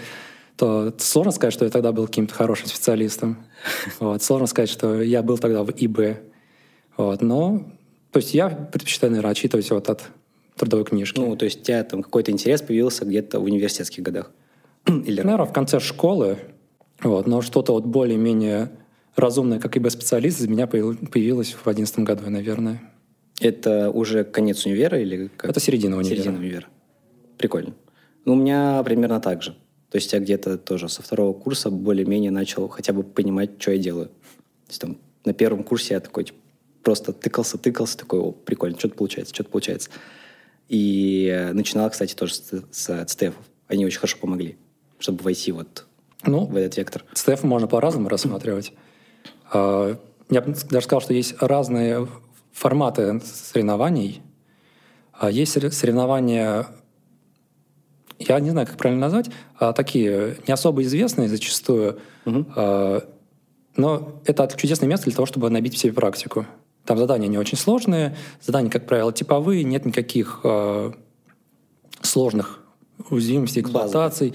то 0.57 0.93
сложно 0.97 1.31
сказать, 1.31 1.53
что 1.53 1.65
я 1.65 1.71
тогда 1.71 1.91
был 1.91 2.07
каким-то 2.07 2.33
хорошим 2.33 2.67
специалистом. 2.67 3.45
Вот. 3.99 4.23
Сложно 4.23 4.47
сказать, 4.47 4.69
что 4.69 5.01
я 5.01 5.21
был 5.21 5.37
тогда 5.37 5.63
в 5.63 5.71
ИБ. 5.71 6.17
Вот. 6.97 7.21
Но, 7.21 7.65
то 8.11 8.17
есть 8.17 8.33
я 8.33 8.49
предпочитаю, 8.49 9.11
наверное, 9.11 9.31
отчитывать 9.31 9.69
вот 9.71 9.89
от 9.89 10.03
трудовой 10.55 10.85
книжки. 10.85 11.19
Ну, 11.19 11.35
то 11.35 11.45
есть 11.45 11.61
у 11.61 11.63
тебя 11.63 11.83
там 11.83 12.03
какой-то 12.03 12.31
интерес 12.31 12.61
появился 12.61 13.05
где-то 13.05 13.39
в 13.39 13.43
университетских 13.43 14.03
годах? 14.03 14.31
Или... 14.87 15.21
Наверное, 15.21 15.45
в 15.45 15.53
конце 15.53 15.79
школы. 15.79 16.37
Вот. 17.01 17.27
Но 17.27 17.41
что-то 17.41 17.73
вот 17.73 17.85
более-менее 17.85 18.71
разумная, 19.15 19.59
как 19.59 19.77
ИБ-специалист, 19.77 20.39
из 20.39 20.47
меня 20.47 20.67
появилась 20.67 21.53
в 21.53 21.63
2011 21.63 21.99
году, 21.99 22.29
наверное. 22.29 22.81
Это 23.39 23.91
уже 23.91 24.23
конец 24.23 24.65
универа 24.65 24.99
или 24.99 25.29
как? 25.35 25.51
Это 25.51 25.59
середина 25.59 25.97
универа. 25.97 26.15
Середина 26.15 26.37
универа. 26.37 26.67
Прикольно. 27.37 27.73
Ну, 28.23 28.33
у 28.33 28.35
меня 28.35 28.81
примерно 28.83 29.19
так 29.19 29.43
же. 29.43 29.55
То 29.91 29.97
есть 29.97 30.11
я 30.13 30.19
где-то 30.19 30.57
тоже 30.57 30.89
со 30.89 31.01
второго 31.01 31.33
курса 31.33 31.69
более-менее 31.69 32.31
начал 32.31 32.67
хотя 32.67 32.93
бы 32.93 33.03
понимать, 33.03 33.51
что 33.59 33.71
я 33.71 33.77
делаю. 33.77 34.07
То 34.07 34.69
есть 34.69 34.81
там 34.81 34.97
на 35.25 35.33
первом 35.33 35.63
курсе 35.63 35.93
я 35.93 35.99
такой 35.99 36.25
типа, 36.25 36.39
просто 36.83 37.13
тыкался, 37.13 37.57
тыкался, 37.57 37.97
такой, 37.97 38.19
о, 38.19 38.31
прикольно, 38.31 38.77
что-то 38.77 38.95
получается, 38.95 39.33
что-то 39.33 39.49
получается. 39.49 39.89
И 40.69 41.49
начинал, 41.53 41.89
кстати, 41.89 42.15
тоже 42.15 42.33
с, 42.33 42.63
с 42.71 43.05
ЦТФ. 43.05 43.35
Они 43.67 43.85
очень 43.85 43.99
хорошо 43.99 44.17
помогли, 44.19 44.57
чтобы 44.99 45.23
войти 45.23 45.51
вот 45.51 45.85
ну, 46.25 46.45
в 46.45 46.55
этот 46.55 46.77
вектор. 46.77 47.03
ЦТФ 47.13 47.43
можно 47.43 47.67
по-разному 47.67 48.09
рассматривать. 48.09 48.73
А, 49.51 49.97
я 50.29 50.41
бы 50.41 50.55
даже 50.69 50.85
сказал, 50.85 51.01
что 51.01 51.13
есть 51.13 51.35
разные 51.39 52.07
форматы 52.51 53.21
соревнований. 53.21 54.21
А 55.13 55.29
есть 55.29 55.53
соревнования, 55.73 56.67
я 58.19 58.39
не 58.39 58.49
знаю, 58.49 58.67
как 58.67 58.77
правильно 58.77 59.01
назвать, 59.01 59.29
а 59.57 59.73
такие 59.73 60.37
не 60.47 60.53
особо 60.53 60.83
известные 60.83 61.29
зачастую, 61.29 61.99
угу. 62.25 62.45
но 63.77 64.21
это 64.25 64.49
чудесное 64.57 64.89
место 64.89 65.05
для 65.05 65.15
того, 65.15 65.25
чтобы 65.25 65.49
набить 65.49 65.75
в 65.75 65.77
себе 65.77 65.93
практику. 65.93 66.45
Там 66.85 66.97
задания 66.97 67.27
не 67.27 67.37
очень 67.37 67.57
сложные, 67.57 68.15
задания, 68.41 68.69
как 68.69 68.85
правило, 68.85 69.11
типовые, 69.11 69.63
нет 69.63 69.85
никаких 69.85 70.41
э, 70.43 70.91
сложных 72.01 72.59
уязвимостей, 73.09 73.61
эксплуатаций. 73.61 74.33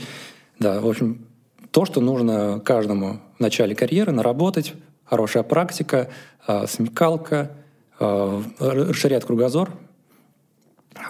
Да, 0.58 0.80
в 0.80 0.88
общем, 0.88 1.26
то, 1.70 1.84
что 1.84 2.00
нужно 2.00 2.60
каждому 2.64 3.20
в 3.38 3.40
начале 3.40 3.76
карьеры 3.76 4.10
наработать, 4.12 4.74
хорошая 5.10 5.42
практика, 5.42 6.08
э, 6.46 6.66
смекалка, 6.68 7.50
э, 7.98 8.42
расширяет 8.60 9.24
кругозор. 9.24 9.70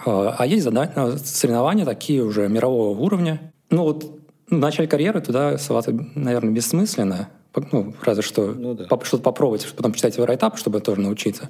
Э, 0.05 0.33
а 0.37 0.45
есть 0.45 0.63
задания, 0.63 1.17
соревнования 1.17 1.85
такие 1.85 2.23
уже 2.23 2.49
мирового 2.49 2.99
уровня. 2.99 3.53
Ну 3.69 3.83
вот 3.83 4.19
в 4.49 4.57
начале 4.57 4.87
карьеры 4.89 5.21
туда 5.21 5.57
соваться, 5.59 5.93
наверное, 6.15 6.51
бессмысленно, 6.51 7.29
ну, 7.71 7.93
разве 8.01 8.23
что 8.23 8.47
ну, 8.47 8.73
да. 8.73 8.85
что-то 9.03 9.23
попробовать, 9.23 9.71
потом 9.75 9.93
читать 9.93 10.15
его 10.15 10.25
райтап, 10.25 10.57
чтобы 10.57 10.81
тоже 10.81 11.01
научиться. 11.01 11.49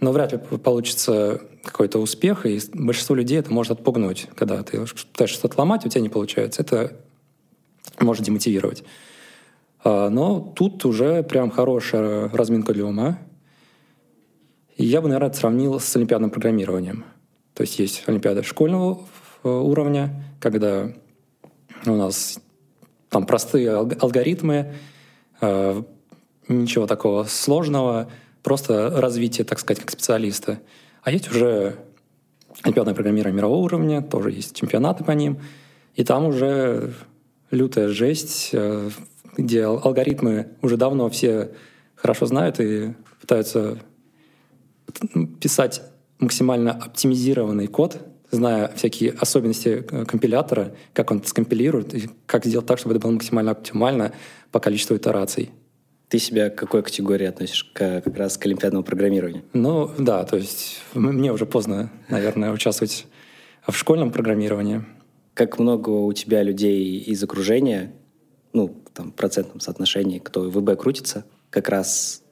Но 0.00 0.10
вряд 0.10 0.32
ли 0.32 0.38
получится 0.38 1.40
какой-то 1.62 2.00
успех, 2.00 2.44
и 2.44 2.60
большинство 2.74 3.14
людей 3.14 3.38
это 3.38 3.52
может 3.52 3.78
отпугнуть. 3.78 4.26
Когда 4.34 4.60
ты 4.64 4.84
пытаешься 4.84 5.38
что-то 5.38 5.60
ломать, 5.60 5.86
у 5.86 5.88
тебя 5.88 6.00
не 6.00 6.08
получается. 6.08 6.62
Это 6.62 6.96
может 8.00 8.24
демотивировать. 8.24 8.82
А, 9.84 10.08
но 10.10 10.40
тут 10.40 10.84
уже 10.84 11.22
прям 11.22 11.50
хорошая 11.50 12.28
разминка 12.28 12.72
для 12.72 12.86
ума. 12.86 13.18
Я 14.76 15.00
бы, 15.00 15.08
наверное, 15.08 15.32
сравнил 15.32 15.78
с 15.78 15.96
олимпиадным 15.96 16.30
программированием. 16.30 17.04
То 17.54 17.62
есть 17.62 17.78
есть 17.78 18.04
олимпиада 18.06 18.42
школьного 18.42 19.00
э, 19.44 19.48
уровня, 19.48 20.24
когда 20.40 20.88
у 21.86 21.94
нас 21.94 22.40
там 23.10 23.26
простые 23.26 23.70
алгоритмы, 23.76 24.74
Э, 25.42 25.82
ничего 26.48 26.86
такого 26.86 27.24
сложного, 27.24 28.08
просто 28.42 28.90
развитие, 29.00 29.44
так 29.44 29.58
сказать, 29.58 29.80
как 29.80 29.90
специалиста. 29.90 30.60
А 31.02 31.10
есть 31.10 31.28
уже 31.28 31.76
олимпиадное 32.62 32.94
программирование 32.94 33.36
мирового 33.36 33.58
уровня, 33.58 34.02
тоже 34.02 34.30
есть 34.30 34.54
чемпионаты 34.54 35.02
по 35.02 35.10
ним, 35.10 35.40
и 35.94 36.04
там 36.04 36.26
уже 36.26 36.94
лютая 37.50 37.88
жесть, 37.88 38.50
э, 38.52 38.90
где 39.36 39.64
алгоритмы 39.64 40.48
уже 40.62 40.76
давно 40.76 41.08
все 41.10 41.52
хорошо 41.94 42.26
знают 42.26 42.60
и 42.60 42.94
пытаются 43.20 43.78
писать 45.40 45.82
максимально 46.18 46.72
оптимизированный 46.72 47.66
код, 47.66 47.98
зная 48.30 48.72
всякие 48.74 49.10
особенности 49.12 49.84
э, 49.90 50.04
компилятора, 50.04 50.74
как 50.92 51.10
он 51.10 51.22
скомпилирует, 51.24 51.94
и 51.94 52.10
как 52.26 52.44
сделать 52.44 52.66
так, 52.66 52.78
чтобы 52.78 52.94
это 52.94 53.02
было 53.02 53.12
максимально 53.12 53.52
оптимально 53.52 54.12
по 54.50 54.60
количеству 54.60 54.96
итераций. 54.96 55.50
Ты 56.08 56.18
себя 56.18 56.50
к 56.50 56.56
какой 56.56 56.82
категории 56.82 57.26
относишь? 57.26 57.64
К, 57.72 58.00
как 58.02 58.16
раз 58.16 58.38
к 58.38 58.46
олимпиадному 58.46 58.84
программированию? 58.84 59.44
Ну, 59.52 59.90
да, 59.98 60.24
то 60.24 60.36
есть 60.36 60.82
мне 60.94 61.32
уже 61.32 61.46
поздно, 61.46 61.90
наверное, 62.08 62.52
участвовать 62.52 63.06
в 63.66 63.74
школьном 63.76 64.10
программировании. 64.10 64.84
Как 65.34 65.58
много 65.58 65.90
у 65.90 66.12
тебя 66.12 66.42
людей 66.42 66.98
из 66.98 67.22
окружения, 67.22 67.92
ну, 68.52 68.81
там, 68.94 69.10
процентном 69.10 69.60
соотношении, 69.60 70.18
кто 70.18 70.42
в 70.42 70.60
ИБ 70.60 70.78
крутится, 70.78 71.24
как 71.50 71.68
раз 71.68 72.22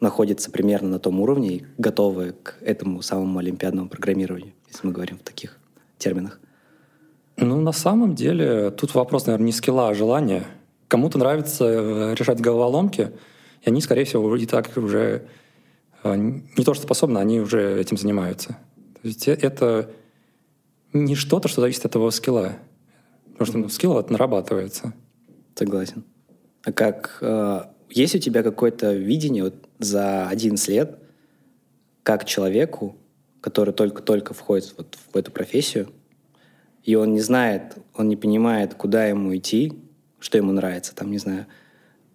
находится 0.00 0.50
примерно 0.50 0.88
на 0.88 0.98
том 0.98 1.20
уровне 1.20 1.48
и 1.56 1.66
готовы 1.78 2.34
к 2.42 2.56
этому 2.60 3.02
самому 3.02 3.38
олимпиадному 3.38 3.88
программированию, 3.88 4.52
если 4.68 4.86
мы 4.86 4.92
говорим 4.92 5.18
в 5.18 5.22
таких 5.22 5.58
терминах? 5.98 6.40
Ну, 7.36 7.60
на 7.60 7.72
самом 7.72 8.14
деле, 8.14 8.70
тут 8.70 8.94
вопрос, 8.94 9.26
наверное, 9.26 9.46
не 9.46 9.52
скилла, 9.52 9.88
а 9.88 9.94
желания— 9.94 10.46
Кому-то 10.92 11.16
нравится 11.16 11.64
э, 11.64 12.14
решать 12.18 12.38
головоломки, 12.42 13.12
и 13.62 13.70
они, 13.70 13.80
скорее 13.80 14.04
всего, 14.04 14.36
и 14.36 14.44
так 14.44 14.76
уже 14.76 15.26
э, 16.02 16.14
не 16.16 16.64
то 16.66 16.74
что 16.74 16.82
способны, 16.82 17.16
они 17.16 17.40
уже 17.40 17.80
этим 17.80 17.96
занимаются. 17.96 18.58
То 19.00 19.08
есть 19.08 19.26
э, 19.26 19.32
это 19.32 19.88
не 20.92 21.14
что-то, 21.14 21.48
что 21.48 21.62
зависит 21.62 21.86
от 21.86 21.92
твоего 21.92 22.10
скилла. 22.10 22.56
Потому 23.24 23.46
что 23.46 23.56
ну, 23.56 23.68
скилл 23.70 23.98
это 23.98 24.12
нарабатывается. 24.12 24.92
Согласен. 25.54 26.04
А 26.64 26.72
как... 26.72 27.18
Э, 27.20 27.64
есть 27.90 28.14
у 28.14 28.18
тебя 28.18 28.42
какое-то 28.42 28.94
видение 28.94 29.44
вот 29.44 29.54
за 29.78 30.26
11 30.28 30.68
лет, 30.68 30.98
как 32.02 32.24
человеку, 32.24 32.96
который 33.40 33.74
только-только 33.74 34.32
входит 34.32 34.74
вот 34.78 34.96
в 35.12 35.16
эту 35.16 35.30
профессию, 35.30 35.88
и 36.82 36.94
он 36.94 37.12
не 37.12 37.20
знает, 37.20 37.76
он 37.94 38.08
не 38.08 38.16
понимает, 38.16 38.74
куда 38.74 39.06
ему 39.06 39.36
идти, 39.36 39.72
что 40.18 40.38
ему 40.38 40.52
нравится, 40.52 40.94
там, 40.94 41.10
не 41.10 41.18
знаю, 41.18 41.46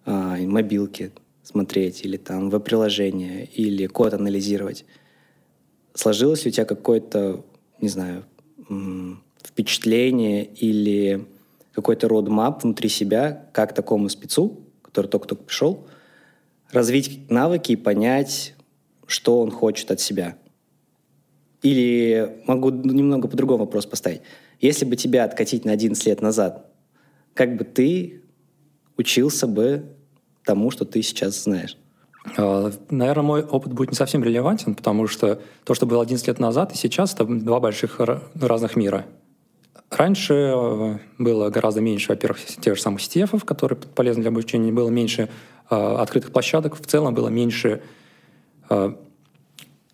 а, 0.04 0.36
мобилки 0.36 1.12
смотреть, 1.42 2.04
или 2.04 2.16
там 2.16 2.50
веб-приложение, 2.50 3.46
или 3.46 3.86
код 3.86 4.14
анализировать. 4.14 4.84
Сложилось 5.94 6.44
ли 6.44 6.50
у 6.50 6.52
тебя 6.52 6.66
какое-то, 6.66 7.44
не 7.80 7.88
знаю, 7.88 8.24
впечатление 9.42 10.44
или 10.44 11.26
какой-то 11.78 12.08
родмап 12.08 12.64
внутри 12.64 12.88
себя, 12.88 13.48
как 13.52 13.72
такому 13.72 14.08
спецу, 14.08 14.64
который 14.82 15.06
только-только 15.06 15.44
пришел, 15.44 15.86
развить 16.72 17.30
навыки 17.30 17.72
и 17.72 17.76
понять, 17.76 18.54
что 19.06 19.40
он 19.40 19.52
хочет 19.52 19.92
от 19.92 20.00
себя. 20.00 20.36
Или 21.62 22.42
могу 22.46 22.70
немного 22.70 23.28
по-другому 23.28 23.64
вопрос 23.64 23.86
поставить. 23.86 24.22
Если 24.60 24.84
бы 24.84 24.96
тебя 24.96 25.22
откатить 25.22 25.64
на 25.64 25.70
11 25.70 26.04
лет 26.06 26.20
назад, 26.20 26.66
как 27.34 27.56
бы 27.56 27.62
ты 27.62 28.22
учился 28.96 29.46
бы 29.46 29.84
тому, 30.44 30.72
что 30.72 30.84
ты 30.84 31.00
сейчас 31.02 31.44
знаешь? 31.44 31.76
А, 32.36 32.72
Наверное, 32.90 33.22
мой 33.22 33.44
опыт 33.44 33.72
будет 33.72 33.90
не 33.90 33.96
совсем 33.96 34.24
релевантен, 34.24 34.74
потому 34.74 35.06
что 35.06 35.40
то, 35.64 35.74
что 35.74 35.86
было 35.86 36.02
11 36.02 36.26
лет 36.26 36.40
назад 36.40 36.72
и 36.72 36.76
сейчас, 36.76 37.14
это 37.14 37.24
два 37.24 37.60
больших 37.60 38.00
разных 38.34 38.74
мира. 38.74 39.06
Раньше 39.90 40.34
э, 40.34 40.98
было 41.18 41.50
гораздо 41.50 41.80
меньше, 41.80 42.08
во-первых, 42.08 42.44
тех 42.44 42.76
же 42.76 42.82
самых 42.82 43.00
стефов, 43.00 43.44
которые 43.44 43.78
полезны 43.78 44.22
для 44.22 44.30
обучения, 44.30 44.72
было 44.72 44.90
меньше 44.90 45.28
э, 45.70 45.74
открытых 45.74 46.32
площадок, 46.32 46.76
в 46.76 46.86
целом 46.86 47.14
было 47.14 47.28
меньше 47.28 47.82
э, 48.68 48.92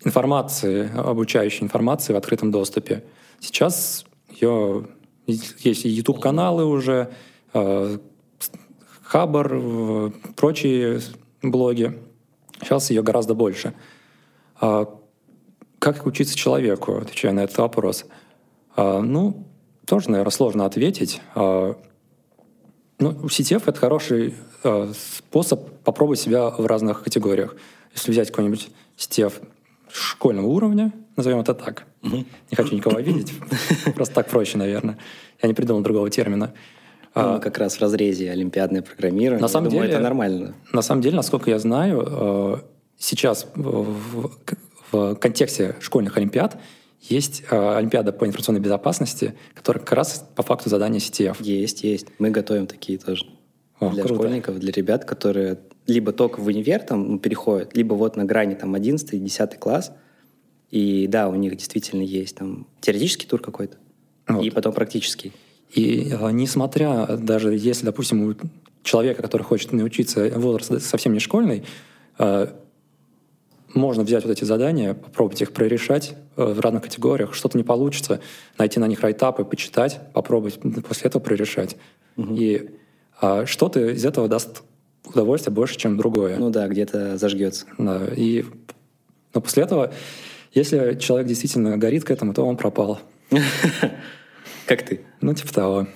информации, 0.03 0.89
обучающей 0.97 1.63
информации 1.63 2.13
в 2.13 2.17
открытом 2.17 2.51
доступе. 2.51 3.03
Сейчас 3.39 4.05
ее, 4.29 4.87
есть 5.25 5.85
YouTube-каналы 5.85 6.65
уже, 6.65 7.09
Э, 7.55 7.97
Хабар, 9.03 9.51
э, 9.53 10.11
прочие 10.35 10.99
блоги. 11.41 11.97
Сейчас 12.59 12.89
ее 12.89 13.01
гораздо 13.01 13.33
больше. 13.33 13.73
А 14.59 14.93
как 15.79 16.05
учиться 16.05 16.35
человеку, 16.35 16.97
отвечая 16.97 17.31
на 17.31 17.45
этот 17.45 17.57
вопрос? 17.57 18.05
А, 18.75 18.99
ну, 19.01 19.47
тоже, 19.85 20.09
наверное, 20.09 20.31
сложно 20.31 20.65
ответить. 20.65 21.21
А, 21.35 21.75
ну, 22.99 23.11
CTF— 23.11 23.63
это 23.65 23.79
хороший 23.79 24.35
способ 24.97 25.69
попробовать 25.83 26.19
себя 26.19 26.49
в 26.49 26.65
разных 26.65 27.03
категориях. 27.03 27.55
Если 27.93 28.11
взять 28.11 28.29
какой-нибудь 28.29 28.69
CTF 28.97 29.33
школьного 29.91 30.47
уровня, 30.47 30.91
назовем 31.15 31.39
это 31.39 31.53
так. 31.53 31.85
Угу. 32.01 32.15
Не 32.17 32.55
хочу 32.55 32.75
никого 32.75 32.97
обидеть. 32.97 33.31
Просто 33.95 34.15
так 34.15 34.27
проще, 34.27 34.57
наверное. 34.57 34.97
Я 35.41 35.47
не 35.47 35.53
придумал 35.53 35.81
другого 35.81 36.09
термина. 36.09 36.53
Ну, 37.15 37.39
как 37.39 37.57
раз 37.59 37.77
в 37.77 37.81
разрезе 37.81 38.29
олимпиадное 38.29 38.81
программирование. 38.81 39.41
На 39.41 39.47
самом 39.47 39.69
думаю, 39.69 39.87
деле, 39.87 39.93
это 39.93 40.03
нормально. 40.03 40.53
На 40.73 40.81
самом 40.81 41.01
деле, 41.01 41.15
насколько 41.15 41.49
я 41.49 41.59
знаю, 41.59 42.03
э, 42.05 42.57
сейчас 42.97 43.47
в, 43.55 44.31
в 44.91 45.15
контексте 45.15 45.75
школьных 45.79 46.17
олимпиад 46.17 46.57
есть 47.09 47.43
э, 47.49 47.75
Олимпиада 47.77 48.11
по 48.11 48.25
информационной 48.25 48.61
безопасности, 48.61 49.35
которая 49.53 49.83
как 49.83 49.93
раз 49.93 50.25
по 50.35 50.43
факту 50.43 50.69
задания 50.69 50.99
CTF. 50.99 51.37
Есть, 51.41 51.83
есть. 51.83 52.07
Мы 52.19 52.29
готовим 52.29 52.67
такие 52.67 52.97
тоже. 52.97 53.25
О, 53.79 53.89
для 53.89 54.03
круто. 54.03 54.21
школьников, 54.21 54.59
для 54.59 54.71
ребят, 54.71 55.05
которые 55.05 55.59
либо 55.85 56.13
только 56.13 56.39
в 56.39 56.47
универ 56.47 56.81
там 56.81 57.11
ну, 57.11 57.19
переходят, 57.19 57.75
либо 57.75 57.93
вот 57.93 58.15
на 58.15 58.23
грани 58.23 58.55
там 58.55 58.73
11 58.73 59.23
10 59.23 59.59
класс. 59.59 59.91
И 60.71 61.07
да, 61.07 61.29
у 61.29 61.35
них 61.35 61.55
действительно 61.55 62.01
есть 62.01 62.35
там 62.37 62.67
теоретический 62.81 63.27
тур 63.27 63.41
какой-то, 63.41 63.77
вот. 64.27 64.43
и 64.43 64.49
потом 64.49 64.73
практический. 64.73 65.31
И 65.73 66.09
э, 66.11 66.31
несмотря, 66.31 67.05
даже 67.17 67.55
если, 67.55 67.85
допустим, 67.85 68.23
у 68.23 68.35
человека, 68.83 69.21
который 69.21 69.43
хочет 69.43 69.73
научиться, 69.73 70.31
возраст 70.35 70.81
совсем 70.81 71.13
не 71.13 71.19
школьный, 71.19 71.63
э, 72.17 72.47
можно 73.75 74.03
взять 74.03 74.23
вот 74.23 74.31
эти 74.31 74.43
задания, 74.43 74.93
попробовать 74.93 75.41
их 75.41 75.51
прорешать 75.51 76.15
э, 76.37 76.43
в 76.43 76.59
разных 76.59 76.83
категориях, 76.83 77.33
что-то 77.33 77.57
не 77.57 77.63
получится, 77.63 78.21
найти 78.57 78.79
на 78.79 78.87
них 78.87 79.01
райтапы, 79.01 79.43
почитать, 79.43 79.99
попробовать 80.13 80.59
после 80.87 81.09
этого 81.09 81.21
прорешать. 81.21 81.77
Угу. 82.17 82.35
И 82.35 82.69
а, 83.21 83.45
что-то 83.45 83.91
из 83.91 84.05
этого 84.05 84.27
даст 84.27 84.63
удовольствие 85.05 85.53
больше, 85.53 85.77
чем 85.77 85.97
другое. 85.97 86.37
Ну 86.37 86.49
да, 86.49 86.67
где-то 86.67 87.17
зажгется. 87.17 87.67
Да, 87.77 88.01
и 88.15 88.45
но 89.35 89.41
после 89.41 89.63
этого, 89.63 89.93
если 90.53 90.97
человек 90.97 91.27
действительно 91.27 91.77
горит 91.77 92.05
к 92.05 92.11
этому, 92.11 92.33
то 92.33 92.43
он 92.43 92.55
пропал. 92.55 92.99
Как 94.65 94.83
ты? 94.83 95.01
Ну, 95.21 95.33
типа 95.33 95.53
того. 95.53 95.87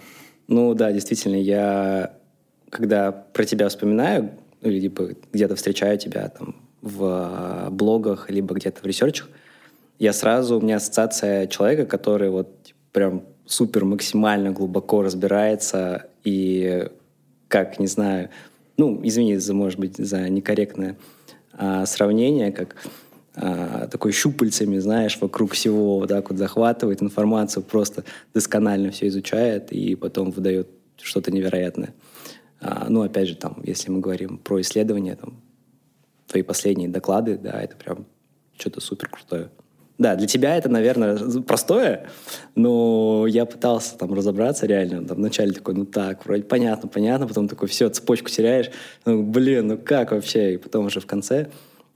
Ну 0.48 0.74
да, 0.74 0.92
действительно, 0.92 1.36
я 1.36 2.14
когда 2.70 3.12
про 3.12 3.46
тебя 3.46 3.70
вспоминаю, 3.70 4.32
либо 4.62 5.12
где-то 5.32 5.56
встречаю 5.56 5.98
тебя 5.98 6.28
там 6.30 6.56
в 6.82 7.68
э, 7.68 7.70
блогах, 7.70 8.30
либо 8.30 8.56
где-то 8.56 8.82
в 8.82 8.86
ресерчах, 8.86 9.30
я 10.00 10.14
сразу, 10.14 10.58
у 10.58 10.62
меня 10.62 10.78
ассоциация 10.78 11.48
человека, 11.48 11.86
который 11.86 12.30
вот 12.30 12.74
прям 12.92 13.24
супер 13.46 13.86
максимально 13.86 14.52
глубоко 14.52 15.02
разбирается 15.02 16.08
и 16.24 16.88
как, 17.48 17.80
не 17.80 17.88
знаю, 17.88 18.30
ну, 18.78 19.00
извини, 19.04 19.36
за, 19.36 19.54
может 19.54 19.80
быть, 19.80 19.98
за 19.98 20.30
некорректное 20.30 20.98
а, 21.52 21.86
сравнение, 21.86 22.52
как 22.52 22.76
а, 23.36 23.88
такой 23.88 24.14
щупальцами, 24.14 24.78
знаешь, 24.78 25.18
вокруг 25.20 25.52
всего 25.52 26.00
вот 26.00 26.10
так 26.10 26.30
вот 26.30 26.40
захватывает 26.40 27.02
информацию, 27.02 27.64
просто 27.64 28.06
досконально 28.34 28.92
все 28.92 29.08
изучает 29.08 29.74
и 29.74 29.96
потом 29.96 30.32
выдает 30.32 30.70
что-то 30.96 31.32
невероятное. 31.32 31.94
А, 32.62 32.88
ну, 32.90 33.02
опять 33.02 33.28
же, 33.28 33.36
там, 33.36 33.58
если 33.64 33.92
мы 33.92 34.00
говорим 34.00 34.38
про 34.38 34.62
исследования, 34.62 35.16
там, 35.16 35.39
твои 36.30 36.44
последние 36.44 36.90
доклады, 36.90 37.38
да, 37.38 37.62
это 37.62 37.76
прям 37.76 38.06
что-то 38.58 38.80
супер 38.82 39.10
крутое. 39.10 39.50
Да, 39.98 40.16
для 40.16 40.28
тебя 40.28 40.56
это, 40.56 40.70
наверное, 40.70 41.42
простое, 41.42 42.08
но 42.56 43.26
я 43.28 43.46
пытался 43.46 43.98
там 43.98 44.14
разобраться 44.14 44.66
реально. 44.66 45.06
Там 45.06 45.18
вначале 45.18 45.52
такой, 45.52 45.74
ну 45.74 45.86
так, 45.86 46.26
вроде 46.26 46.44
понятно, 46.44 46.88
понятно, 46.88 47.28
потом 47.28 47.50
такой, 47.50 47.68
все, 47.68 47.90
цепочку 47.90 48.30
теряешь. 48.30 48.72
Ну, 49.06 49.24
блин, 49.24 49.68
ну 49.68 49.78
как 49.78 50.12
вообще? 50.12 50.54
И 50.54 50.58
потом 50.58 50.86
уже 50.86 51.02
в 51.02 51.06
конце, 51.06 51.50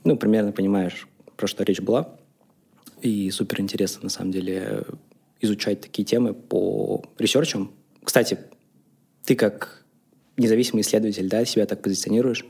ну, 0.03 0.17
примерно 0.17 0.51
понимаешь, 0.51 1.07
про 1.37 1.47
что 1.47 1.63
речь 1.63 1.79
была. 1.79 2.09
И 3.01 3.31
супер 3.31 3.61
интересно, 3.61 4.03
на 4.03 4.09
самом 4.09 4.31
деле, 4.31 4.83
изучать 5.39 5.79
такие 5.79 6.03
темы 6.03 6.33
по 6.33 7.05
ресерчам. 7.17 7.71
Кстати, 8.03 8.37
ты 9.23 9.35
как 9.35 9.85
независимый 10.35 10.81
исследователь, 10.81 11.29
да, 11.29 11.45
себя 11.45 11.65
так 11.65 11.81
позиционируешь. 11.81 12.45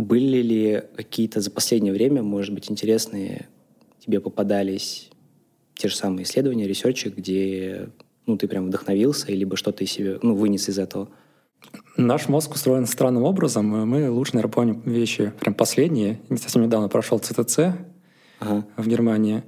Были 0.00 0.38
ли 0.38 0.82
какие-то 0.96 1.42
за 1.42 1.50
последнее 1.50 1.92
время, 1.92 2.22
может 2.22 2.54
быть, 2.54 2.70
интересные 2.70 3.48
тебе 3.98 4.18
попадались 4.20 5.10
те 5.74 5.88
же 5.88 5.96
самые 5.96 6.24
исследования, 6.24 6.66
ресерчи, 6.66 7.08
где 7.08 7.90
ну, 8.24 8.38
ты 8.38 8.48
прям 8.48 8.68
вдохновился, 8.68 9.30
либо 9.30 9.56
что-то 9.58 9.84
из 9.84 9.92
себя 9.92 10.18
ну, 10.22 10.34
вынес 10.34 10.70
из 10.70 10.78
этого? 10.78 11.08
Наш 11.98 12.28
мозг 12.28 12.54
устроен 12.54 12.86
странным 12.86 13.24
образом. 13.24 13.66
Мы 13.66 14.10
лучше, 14.10 14.36
наверное, 14.36 14.52
помним 14.52 14.80
вещи 14.86 15.34
прям 15.38 15.54
последние. 15.54 16.18
Совсем 16.30 16.62
недавно 16.62 16.88
прошел 16.88 17.18
ЦТЦ 17.18 17.58
ага. 18.38 18.66
в 18.78 18.88
Германии. 18.88 19.42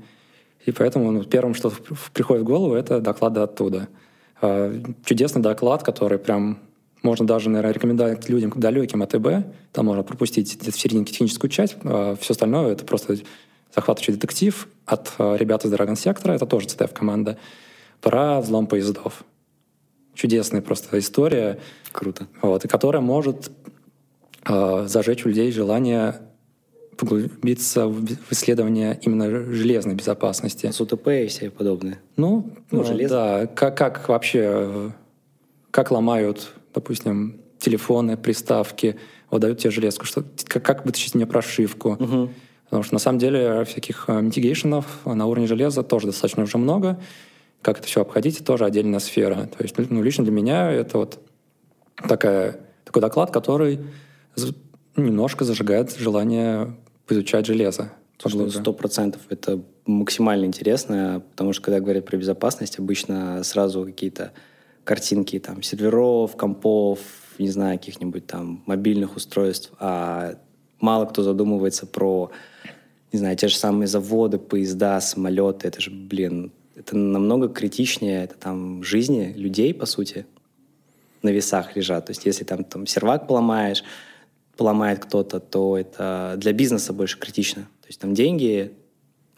И 0.67 0.71
поэтому 0.71 1.11
ну, 1.13 1.25
первым, 1.25 1.55
что 1.55 1.73
приходит 2.13 2.43
в 2.43 2.47
голову, 2.47 2.75
это 2.75 3.01
доклады 3.01 3.41
оттуда. 3.41 3.89
А, 4.43 4.71
чудесный 5.07 5.41
доклад, 5.41 5.83
который 5.83 6.19
прям 6.19 6.59
можно 7.03 7.27
даже, 7.27 7.51
наверное, 7.51 7.75
рекомендовать 7.75 8.29
людям 8.29 8.53
далеким 8.57 9.03
от 9.03 9.15
ИБ. 9.15 9.45
Там 9.73 9.87
можно 9.87 10.03
пропустить 10.03 10.57
где-то 10.57 10.77
в 10.77 10.81
серединке 10.81 11.13
техническую 11.13 11.51
часть. 11.51 11.77
А 11.85 12.17
все 12.21 12.33
остальное— 12.33 12.73
это 12.75 12.85
просто 12.85 13.17
захватывающий 13.75 14.15
детектив 14.15 14.69
от 14.87 15.13
а, 15.19 15.35
ребят 15.37 15.65
из 15.65 15.73
Dragon 15.73 15.95
Sector, 15.95 16.33
это 16.33 16.47
тоже 16.47 16.67
CTF 16.67 16.93
команда, 16.93 17.39
про 18.01 18.41
взлом 18.41 18.67
поездов. 18.67 19.25
Чудесная 20.15 20.61
просто 20.61 20.99
история. 20.99 21.59
Круто. 21.91 22.27
Вот, 22.43 22.65
и 22.65 22.69
которая 22.69 23.01
может 23.01 23.51
э, 24.47 24.85
зажечь 24.87 25.25
у 25.25 25.31
людей 25.31 25.51
желание 25.53 26.17
поглубиться 26.99 27.87
в 27.87 28.05
исследование 28.31 28.99
именно 29.03 29.31
железной 29.31 29.95
безопасности. 29.95 30.71
С 30.71 30.81
УТП 30.81 31.09
и 31.09 31.27
все 31.29 31.51
подобное. 31.51 32.01
Ну, 32.17 32.51
ну, 32.71 32.85
ну 32.85 33.09
да. 33.09 33.47
Как, 33.47 33.77
как 33.77 34.09
вообще, 34.09 34.93
как 35.71 35.91
ломают, 35.91 36.53
допустим, 36.75 37.41
телефоны, 37.59 38.17
приставки, 38.17 38.97
вот 39.31 39.41
дают 39.41 39.59
тебе 39.59 39.71
железку, 39.71 40.05
что, 40.05 40.25
как, 40.47 40.65
как 40.65 40.85
вытащить 40.85 41.15
мне 41.15 41.27
прошивку. 41.27 41.93
Угу. 41.93 42.31
Потому 42.65 42.83
что 42.83 42.95
на 42.95 42.99
самом 42.99 43.19
деле 43.19 43.65
всяких 43.65 44.09
митигейшенов 44.09 44.87
на 45.05 45.27
уровне 45.27 45.47
железа 45.47 45.83
тоже 45.83 46.07
достаточно 46.07 46.43
уже 46.43 46.59
много. 46.59 46.99
Как 47.61 47.79
это 47.79 47.87
все 47.87 48.01
обходить, 48.01 48.45
тоже 48.45 48.65
отдельная 48.65 48.99
сфера. 48.99 49.47
То 49.57 49.63
есть, 49.63 49.77
ну, 49.79 50.03
лично 50.03 50.25
для 50.25 50.33
меня 50.33 50.71
это 50.71 50.99
вот 50.99 51.21
такая, 52.09 52.61
такой 52.85 53.03
доклад, 53.03 53.31
который 53.31 53.81
немножко 54.97 55.45
зажигает 55.45 55.95
желание 55.97 56.75
изучать 57.09 57.47
железо. 57.47 57.93
Сто 58.19 58.73
процентов 58.73 59.23
это 59.29 59.61
максимально 59.85 60.47
интересно, 60.47 61.23
потому 61.33 61.53
что 61.53 61.63
когда 61.63 61.81
говорят 61.81 62.07
про 62.07 62.17
безопасность, 62.17 62.79
обычно 62.79 63.43
сразу 63.43 63.85
какие-то 63.85 64.33
картинки 64.85 65.39
там 65.39 65.63
серверов, 65.63 66.37
компов, 66.37 66.99
не 67.39 67.49
знаю, 67.49 67.79
каких-нибудь 67.79 68.27
там 68.27 68.63
мобильных 68.67 69.17
устройств, 69.17 69.73
а 69.79 70.37
мало 70.81 71.07
кто 71.07 71.23
задумывается 71.23 71.87
про, 71.87 72.31
не 73.13 73.19
знаю, 73.19 73.37
те 73.37 73.49
же 73.49 73.57
самые 73.57 73.87
заводы, 73.87 74.39
поезда, 74.39 75.01
самолеты. 75.01 75.69
Это 75.69 75.81
же, 75.81 75.91
блин, 75.91 76.53
это 76.75 76.97
намного 76.97 77.49
критичнее, 77.49 78.25
это 78.25 78.37
там 78.37 78.83
жизни 78.83 79.33
людей, 79.37 79.73
по 79.75 79.87
сути, 79.87 80.27
на 81.23 81.29
весах 81.29 81.77
лежат. 81.77 82.07
То 82.07 82.11
есть 82.11 82.27
если 82.27 82.45
там, 82.45 82.65
там 82.65 82.87
сервак 82.87 83.27
поломаешь, 83.27 83.85
поломает 84.57 84.99
кто-то, 84.99 85.41
то 85.41 85.79
это 85.79 86.35
для 86.37 86.53
бизнеса 86.53 86.93
больше 86.93 87.19
критично. 87.19 87.63
То 87.81 87.89
есть 87.89 88.01
там 88.01 88.15
деньги 88.15 88.73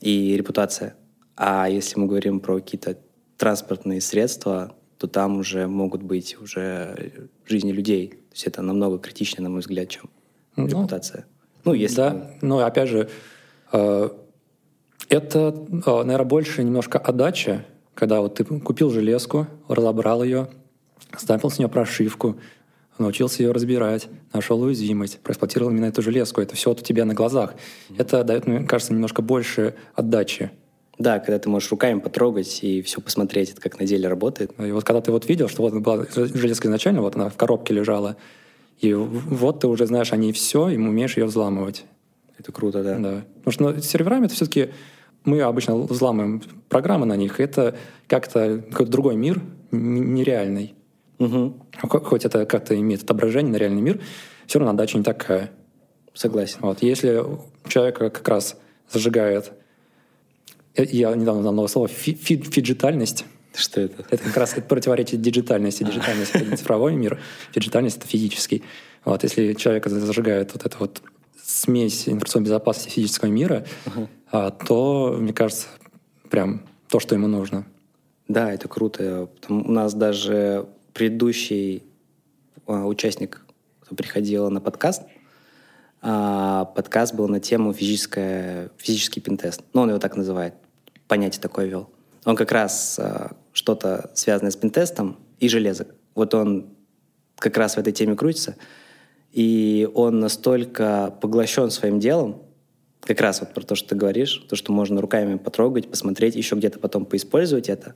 и 0.01 0.37
репутация. 0.37 0.97
А 1.37 1.69
если 1.69 1.99
мы 1.99 2.07
говорим 2.07 2.41
про 2.41 2.57
какие-то 2.61 2.99
транспортные 3.37 4.01
средства, 4.01 4.75
то 5.05 5.07
там 5.07 5.39
уже 5.39 5.67
могут 5.67 6.03
быть 6.03 6.41
уже 6.41 7.29
жизни 7.47 7.73
людей. 7.73 8.09
То 8.09 8.33
есть 8.33 8.47
это 8.47 8.63
намного 8.63 8.99
критичнее, 8.99 9.43
на 9.43 9.51
мой 9.51 9.61
взгляд, 9.61 9.89
чем 9.91 10.09
ну, 10.57 10.67
репутация. 10.67 11.27
Ну, 11.65 11.75
если... 11.75 11.97
Да, 11.97 12.31
ну, 12.41 12.59
опять 12.59 12.89
же, 12.89 13.11
э, 13.73 14.09
это, 15.11 15.67
э, 15.87 16.03
наверное, 16.05 16.25
больше 16.25 16.65
немножко 16.65 16.99
отдача, 16.99 17.67
когда 17.93 18.23
вот 18.23 18.37
ты 18.37 18.45
купил 18.45 18.91
железку, 18.91 19.47
разобрал 19.69 20.25
ее, 20.25 20.49
ставил 21.19 21.51
с 21.51 21.59
нее 21.59 21.69
прошивку, 21.69 22.39
научился 22.97 23.43
ее 23.43 23.53
разбирать, 23.53 24.09
нашел 24.33 24.63
уязвимость, 24.63 25.21
проэксплуатировал 25.21 25.71
именно 25.71 25.87
эту 25.87 26.01
железку. 26.01 26.41
Это 26.41 26.57
все 26.57 26.71
вот 26.71 26.81
у 26.81 26.83
тебя 26.83 27.05
на 27.05 27.13
глазах. 27.13 27.55
Это 27.99 28.25
дает, 28.25 28.47
мне 28.47 28.67
кажется, 28.67 28.95
немножко 28.95 29.21
больше 29.21 29.75
отдачи. 29.95 30.51
Да, 30.99 31.19
когда 31.19 31.39
ты 31.39 31.49
можешь 31.49 31.71
руками 31.71 31.99
потрогать 31.99 32.63
и 32.63 32.81
все 32.83 33.01
посмотреть, 33.01 33.51
это 33.51 33.61
как 33.61 33.81
на 33.81 33.87
деле 33.87 34.09
работает. 34.09 34.53
И 34.61 34.71
вот 34.71 34.85
когда 34.85 35.01
ты 35.01 35.11
вот 35.11 35.29
видел, 35.29 35.49
что 35.49 35.63
вот 35.63 35.75
была 35.75 36.07
железка 36.15 36.69
изначально, 36.69 37.03
вот 37.03 37.17
она 37.17 37.29
в 37.29 37.37
коробке 37.37 37.75
лежала, 37.75 38.17
и 38.81 38.93
вот 38.93 39.61
ты 39.61 39.67
уже 39.67 39.87
знаешь 39.87 40.13
о 40.13 40.17
ней 40.17 40.33
все, 40.33 40.69
и 40.69 40.77
умеешь 40.77 41.17
ее 41.17 41.27
взламывать. 41.27 41.85
Это 42.39 42.53
круто, 42.53 42.83
да. 42.83 42.99
Да. 42.99 43.25
Потому 43.37 43.53
что 43.53 43.63
ну, 43.65 43.81
с 43.81 43.87
серверами 43.87 44.27
это 44.27 44.35
все-таки 44.35 44.71
мы 45.25 45.41
обычно 45.41 45.77
взламываем 45.77 46.43
программы 46.69 47.07
на 47.07 47.17
них, 47.17 47.41
это 47.41 47.77
как-то 48.07 48.63
какой-то 48.71 48.93
другой 48.93 49.17
мир, 49.17 49.41
нереальный. 49.73 50.75
Угу. 51.19 51.55
Хоть 51.89 52.25
это 52.25 52.47
как-то 52.47 52.79
имеет 52.79 53.03
отображение 53.03 53.53
на 53.53 53.57
реальный 53.57 53.83
мир, 53.83 54.01
все 54.47 54.59
равно 54.59 54.73
отдача 54.73 54.99
не 54.99 55.05
такая. 55.05 55.51
Согласен. 56.13 56.59
Вот. 56.61 56.83
Если 56.83 57.25
человека 57.67 58.11
как 58.11 58.29
раз 58.29 58.57
зажигает... 58.93 59.53
Я 60.77 61.15
недавно 61.15 61.41
узнал 61.41 61.55
новое 61.55 61.69
слово 61.69 61.89
фи 61.89 62.15
фиджитальность. 62.15 63.25
Что 63.55 63.83
это? 63.83 64.05
Это 64.11 64.25
как 64.25 64.37
раз 64.37 64.57
противоречит 64.69 65.21
диджитальности. 65.21 65.85
Диджитальность— 65.85 66.31
это 66.35 66.57
цифровой 66.57 66.97
мир, 66.97 67.21
фиджитальность— 67.53 67.97
это 67.99 68.07
физический. 68.07 68.65
Вот, 69.05 69.23
если 69.23 69.53
человек 69.53 69.87
зажигает 69.87 70.53
вот 70.55 70.67
эту 70.67 70.79
вот 70.79 71.03
смесь 71.41 72.09
информационной 72.09 72.47
безопасности 72.47 72.91
физического 72.91 73.29
мира, 73.29 73.65
uh-huh. 73.85 74.09
а, 74.33 74.51
то, 74.51 75.17
мне 75.21 75.33
кажется, 75.33 75.69
прям 76.31 76.63
то, 76.89 76.99
что 76.99 77.15
ему 77.15 77.29
нужно. 77.29 77.67
Да, 78.27 78.53
это 78.53 78.67
круто. 78.67 79.29
У 79.49 79.71
нас 79.71 79.95
даже 79.95 80.67
предыдущий 80.93 81.85
а, 82.67 82.87
участник 82.87 83.45
кто 83.85 83.95
приходил 83.95 84.51
на 84.51 84.61
подкаст. 84.61 85.03
А, 86.01 86.65
подкаст 86.65 87.15
был 87.15 87.29
на 87.29 87.39
тему 87.39 87.73
физическое, 87.73 88.71
физический 88.79 89.21
пентест. 89.21 89.63
Ну, 89.75 89.83
он 89.83 89.91
его 89.91 89.99
так 89.99 90.17
называет. 90.17 90.55
Понятие 91.09 91.41
такое 91.41 91.67
вел. 91.67 91.91
Он 92.25 92.37
как 92.37 92.53
раз 92.53 92.99
а, 92.99 93.37
что-то 93.53 94.11
связанное 94.15 94.51
с 94.51 94.57
пентестом 94.57 95.19
и 95.39 95.49
железок. 95.49 95.89
Вот 96.15 96.35
он 96.35 96.69
как 97.37 97.57
раз 97.57 97.75
в 97.75 97.79
этой 97.79 97.93
теме 97.93 98.17
крутится. 98.17 98.57
И 99.33 99.89
он 99.95 100.21
настолько 100.21 101.15
поглощен 101.21 101.71
своим 101.71 101.99
делом, 101.99 102.43
как 103.01 103.21
раз 103.21 103.41
вот 103.41 103.53
про 103.53 103.63
то, 103.63 103.75
что 103.75 103.91
ты 103.91 103.97
говоришь, 103.97 104.47
то, 104.49 104.57
что 104.57 104.73
можно 104.73 105.01
руками 105.01 105.37
потрогать, 105.37 105.91
посмотреть, 105.91 106.37
еще 106.37 106.57
где-то 106.57 106.79
потом 106.79 107.05
поиспользовать 107.05 107.69
это. 107.69 107.95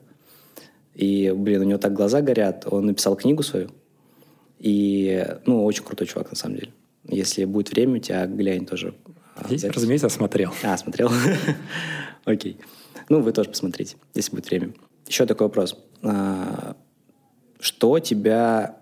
И, 0.95 1.33
блин, 1.35 1.63
у 1.63 1.65
него 1.65 1.79
так 1.79 1.95
глаза 1.95 2.21
горят. 2.21 2.67
Он 2.71 2.87
написал 2.87 3.17
книгу 3.17 3.43
свою. 3.43 3.71
И, 4.59 5.27
ну, 5.47 5.65
очень 5.65 5.85
крутой 5.85 6.09
чувак, 6.09 6.31
на 6.31 6.37
самом 6.37 6.57
деле. 6.57 6.73
Если 7.05 7.45
будет 7.45 7.71
время, 7.71 7.97
у 7.97 7.99
тебя 7.99 8.27
глянь 8.27 8.67
тоже. 8.67 8.95
А, 9.37 9.47
Здесь, 9.47 9.65
разумеется, 9.65 10.09
смотрел. 10.09 10.53
А, 10.65 10.77
смотрел? 10.77 11.11
Окей. 12.25 12.59
Ну, 13.09 13.21
вы 13.21 13.33
тоже 13.33 13.51
посмотрите, 13.51 13.97
если 14.15 14.35
будет 14.35 14.51
время. 14.51 14.73
Еще 15.07 15.27
такой 15.27 15.47
вопрос. 15.47 15.77
А, 16.03 16.77
что 17.61 17.99
тебя 17.99 18.77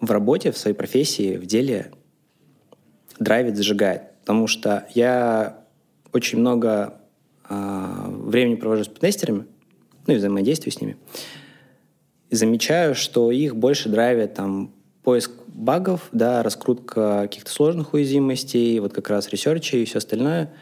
в 0.00 0.10
работе, 0.10 0.50
в 0.52 0.58
своей 0.58 0.76
профессии, 0.76 1.36
в 1.36 1.46
деле 1.46 1.92
драйвит, 3.18 3.56
зажигает? 3.56 4.02
Потому 4.20 4.46
что 4.46 4.86
я 4.94 5.64
очень 6.12 6.38
много 6.38 7.00
э, 7.48 8.04
времени 8.08 8.56
провожу 8.56 8.84
с 8.84 8.88
тестерами, 8.88 9.46
ну 10.06 10.14
и 10.14 10.16
взаимодействую 10.16 10.72
с 10.72 10.80
ними, 10.80 10.96
и 12.30 12.36
замечаю, 12.36 12.94
что 12.94 13.30
их 13.30 13.56
больше 13.56 13.88
драйвит 13.88 14.34
там 14.34 14.72
поиск 15.02 15.32
багов, 15.48 16.08
да, 16.12 16.42
раскрутка 16.42 17.22
каких-то 17.22 17.50
сложных 17.50 17.94
уязвимостей, 17.94 18.78
вот 18.80 18.92
как 18.92 19.08
раз 19.10 19.28
ресерчи 19.28 19.76
и 19.76 19.84
все 19.84 19.98
остальное. 19.98 20.52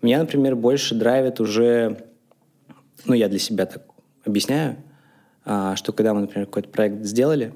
Меня, 0.00 0.18
например, 0.20 0.56
больше 0.56 0.94
драйвит 0.94 1.40
уже, 1.40 2.06
ну, 3.04 3.14
я 3.14 3.28
для 3.28 3.38
себя 3.38 3.66
так 3.66 3.82
объясняю, 4.24 4.76
а, 5.44 5.76
что 5.76 5.92
когда 5.92 6.14
мы, 6.14 6.22
например, 6.22 6.46
какой-то 6.46 6.68
проект 6.68 7.04
сделали, 7.04 7.52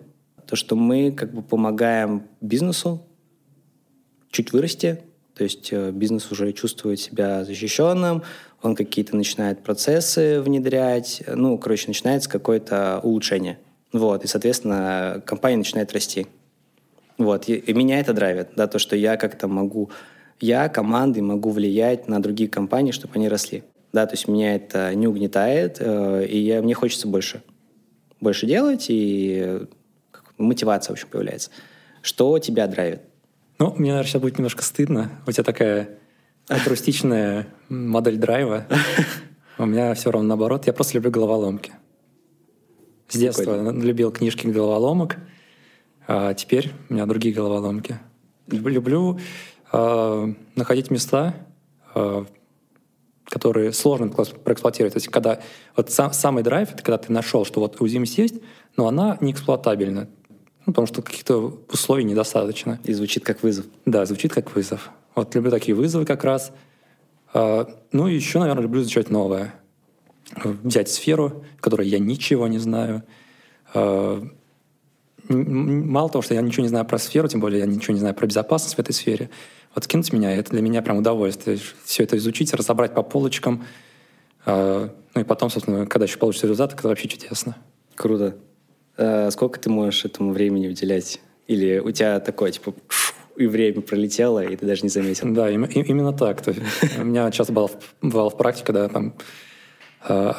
то, 0.47 0.57
что 0.57 0.77
мы 0.77 1.13
как 1.13 1.33
бы 1.33 1.43
помогаем 1.43 2.25
бизнесу 2.41 3.03
чуть 4.31 4.53
вырасти, 4.53 5.01
то 5.35 5.45
есть 5.45 5.73
э, 5.73 5.91
бизнес 5.91 6.31
уже 6.33 6.53
чувствует 6.53 6.99
себя 6.99 7.45
защищенным, 7.45 8.23
он 8.63 8.75
какие-то 8.75 9.17
начинает 9.17 9.63
процессы 9.63 10.41
внедрять, 10.41 11.23
ну, 11.27 11.59
короче, 11.59 11.89
начинается 11.89 12.29
какое-то 12.31 13.01
улучшение. 13.03 13.59
Вот, 13.93 14.25
и, 14.25 14.27
соответственно, 14.27 15.23
компания 15.27 15.59
начинает 15.59 15.93
расти. 15.93 16.27
Вот, 17.19 17.49
и, 17.49 17.55
и 17.55 17.73
меня 17.73 18.01
это 18.01 18.13
драйвит, 18.13 18.49
да, 18.57 18.67
то, 18.67 18.79
что 18.79 18.97
я 18.97 19.17
как-то 19.17 19.47
могу, 19.49 19.91
я 20.41 20.69
командой 20.69 21.21
могу 21.21 21.51
влиять 21.51 22.09
на 22.09 22.21
другие 22.21 22.49
компании, 22.49 22.93
чтобы 22.93 23.15
они 23.15 23.29
росли. 23.29 23.63
Да, 23.93 24.07
то 24.07 24.15
есть 24.15 24.29
меня 24.29 24.55
это 24.55 24.95
не 24.95 25.07
угнетает, 25.07 25.77
э, 25.81 26.27
и 26.27 26.39
я, 26.39 26.63
мне 26.63 26.75
хочется 26.75 27.09
больше, 27.09 27.43
больше 28.21 28.47
делать, 28.47 28.87
и 28.89 29.61
мотивация, 30.39 30.93
в 30.93 30.95
общем, 30.95 31.09
появляется. 31.11 31.51
Что 32.03 32.39
тебя 32.39 32.67
драйвит? 32.67 33.03
Ну, 33.59 33.73
мне, 33.77 33.91
наверное, 33.91 34.05
сейчас 34.05 34.21
будет 34.21 34.39
немножко 34.39 34.63
стыдно. 34.63 35.11
У 35.27 35.33
тебя 35.33 35.45
такая 35.45 35.99
альтруистичная 36.49 37.49
модель 37.69 38.19
драйва. 38.19 38.67
У 39.59 39.65
меня 39.65 39.95
все 39.95 40.11
равно 40.11 40.29
наоборот. 40.29 40.67
Я 40.67 40.73
просто 40.73 40.95
люблю 40.95 41.11
головоломки. 41.11 41.73
С 43.09 43.17
детства 43.17 43.73
любил 43.73 44.11
книжки 44.11 44.47
головоломок, 44.49 45.17
а 46.09 46.35
теперь 46.35 46.73
у 46.89 46.95
меня 46.95 47.07
другие 47.07 47.33
головоломки. 47.35 48.01
Люблю 48.49 49.19
э, 49.73 50.35
находить 50.57 50.91
места, 50.91 51.35
э, 51.95 52.25
которые 53.29 53.73
сложно 53.73 54.09
проэксплуатировать. 54.09 54.95
То 54.95 54.99
есть 54.99 55.09
когда 55.09 55.41
вот 55.77 55.91
сам, 55.91 56.13
самый 56.13 56.43
драйв, 56.43 56.73
это 56.73 56.83
когда 56.83 56.99
ты 56.99 57.13
нашел, 57.13 57.45
что 57.45 57.61
вот 57.61 57.81
уязвимость 57.81 58.19
есть, 58.19 58.37
но 58.77 58.87
она 58.87 59.19
не 59.21 59.33
эксплуатабельна. 59.33 60.09
Ну, 60.67 60.73
потому 60.73 60.87
что 60.87 61.03
каких-то 61.03 61.61
условий 61.71 62.05
недостаточно. 62.05 62.81
И 62.85 62.93
звучит 62.93 63.25
как 63.25 63.43
вызов. 63.43 63.67
Да, 63.85 64.05
звучит 64.05 64.33
как 64.33 64.55
вызов. 64.55 64.91
Вот 65.15 65.35
люблю 65.35 65.51
такие 65.51 65.75
вызовы 65.75 66.05
как 66.05 66.25
раз. 66.25 66.53
А, 67.33 67.69
ну 67.93 68.09
и 68.09 68.15
еще, 68.15 68.41
наверное, 68.41 68.63
люблю 68.63 68.83
изучать 68.83 69.11
новое. 69.11 69.55
Взять 70.43 70.89
сферу, 70.89 71.45
в 71.57 71.61
которой 71.61 71.89
я 71.89 72.01
ничего 72.01 72.49
не 72.49 72.59
знаю. 72.59 73.05
А, 73.75 74.23
мало 75.29 76.09
того, 76.11 76.23
что 76.23 76.35
я 76.35 76.41
ничего 76.41 76.63
не 76.63 76.69
знаю 76.69 76.85
про 76.85 76.99
сферу, 76.99 77.29
тем 77.29 77.41
более 77.41 77.61
я 77.61 77.67
ничего 77.67 77.95
не 77.95 78.01
знаю 78.01 78.15
про 78.15 78.27
безопасность 78.27 78.77
в 78.77 78.79
этой 78.79 78.93
сфере, 78.93 79.31
вот 79.77 79.85
скинуть 79.85 80.11
меня, 80.11 80.35
это 80.35 80.51
для 80.51 80.63
меня 80.63 80.81
прям 80.81 80.97
удовольствие. 80.97 81.59
Все 81.85 82.03
это 82.03 82.17
изучить, 82.17 82.53
разобрать 82.55 82.95
по 82.95 83.03
полочкам. 83.03 83.65
А, 84.47 84.91
ну 85.15 85.21
и 85.21 85.25
потом, 85.25 85.51
собственно, 85.51 85.85
когда 85.87 86.07
еще 86.07 86.17
получится 86.17 86.47
результат, 86.47 86.73
это 86.73 86.89
вообще 86.89 87.09
чудесно. 87.09 87.57
Круто. 87.95 88.37
А 88.97 89.31
сколько 89.31 89.61
ты 89.61 89.69
можешь 89.69 90.07
этому 90.07 90.33
времени 90.33 90.67
уделять? 90.67 91.21
Или 91.47 91.79
у 91.79 91.91
тебя 91.91 92.19
такое, 92.21 92.53
типа, 92.53 92.75
и 93.37 93.47
время 93.47 93.83
пролетело, 93.83 94.43
и 94.43 94.57
ты 94.57 94.65
даже 94.65 94.83
не 94.83 94.89
заметил? 94.89 95.31
Да, 95.35 95.51
им, 95.51 95.65
именно 95.65 96.15
так. 96.15 96.41
То 96.41 96.55
у 96.99 97.05
меня 97.05 97.31
часто 97.31 97.53
бывало, 97.53 97.71
бывало 98.01 98.31
в 98.31 98.39
практике, 98.39 98.65
когда 98.65 98.89
там 98.89 99.15
э, 100.09 100.33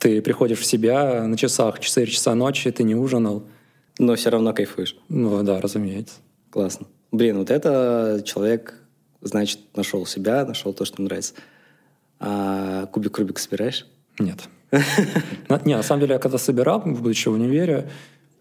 ты 0.00 0.20
приходишь 0.22 0.58
в 0.58 0.64
себя 0.64 1.24
на 1.24 1.36
часах, 1.36 1.78
4 1.78 2.06
часа 2.08 2.34
ночи, 2.34 2.68
ты 2.72 2.82
не 2.82 2.96
ужинал. 2.96 3.44
Но 4.00 4.16
все 4.16 4.30
равно 4.30 4.52
кайфуешь. 4.52 4.96
Ну 5.08 5.40
да, 5.44 5.60
разумеется. 5.60 6.16
Классно. 6.50 6.88
Блин, 7.14 7.38
вот 7.38 7.48
это 7.48 8.22
человек, 8.24 8.74
значит, 9.20 9.60
нашел 9.76 10.04
себя, 10.04 10.44
нашел 10.44 10.72
то, 10.72 10.84
что 10.84 11.00
нравится. 11.00 11.34
А 12.18 12.86
кубик 12.86 13.16
Рубик 13.16 13.38
собираешь? 13.38 13.86
Нет. 14.18 14.40
Не, 15.64 15.76
на 15.76 15.84
самом 15.84 16.00
деле, 16.00 16.14
я 16.14 16.18
когда 16.18 16.38
собирал, 16.38 16.80
будучи 16.80 17.28
в 17.28 17.34
универе, 17.34 17.88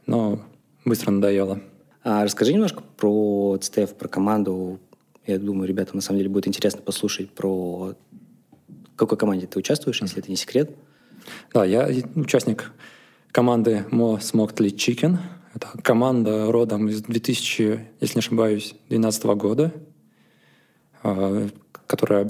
но 0.07 0.41
быстро 0.85 1.11
надоело. 1.11 1.61
А 2.03 2.23
расскажи 2.23 2.51
немножко 2.51 2.81
про 2.97 3.59
ЦТФ, 3.61 3.93
про 3.93 4.07
команду. 4.07 4.79
Я 5.27 5.37
думаю, 5.37 5.69
ребятам 5.69 5.97
на 5.97 6.01
самом 6.01 6.17
деле 6.17 6.31
будет 6.31 6.47
интересно 6.47 6.81
послушать 6.81 7.29
про 7.29 7.93
в 8.93 8.95
какой 8.95 9.19
команде 9.19 9.45
ты 9.45 9.59
участвуешь, 9.59 10.01
если 10.01 10.17
это 10.17 10.31
не 10.31 10.35
секрет. 10.35 10.71
Да, 11.53 11.63
я 11.63 11.91
участник 12.15 12.71
команды 13.31 13.85
Mo 13.91 14.17
Smoked 14.17 14.55
Lit 14.55 14.77
Chicken. 14.77 15.19
Это 15.53 15.67
команда 15.83 16.51
родом 16.51 16.87
из 16.87 17.01
2000, 17.01 17.79
если 18.01 18.15
не 18.15 18.19
ошибаюсь, 18.19 18.75
2012 18.89 19.23
года, 19.35 19.73
а, 21.03 21.47
которая 21.85 22.27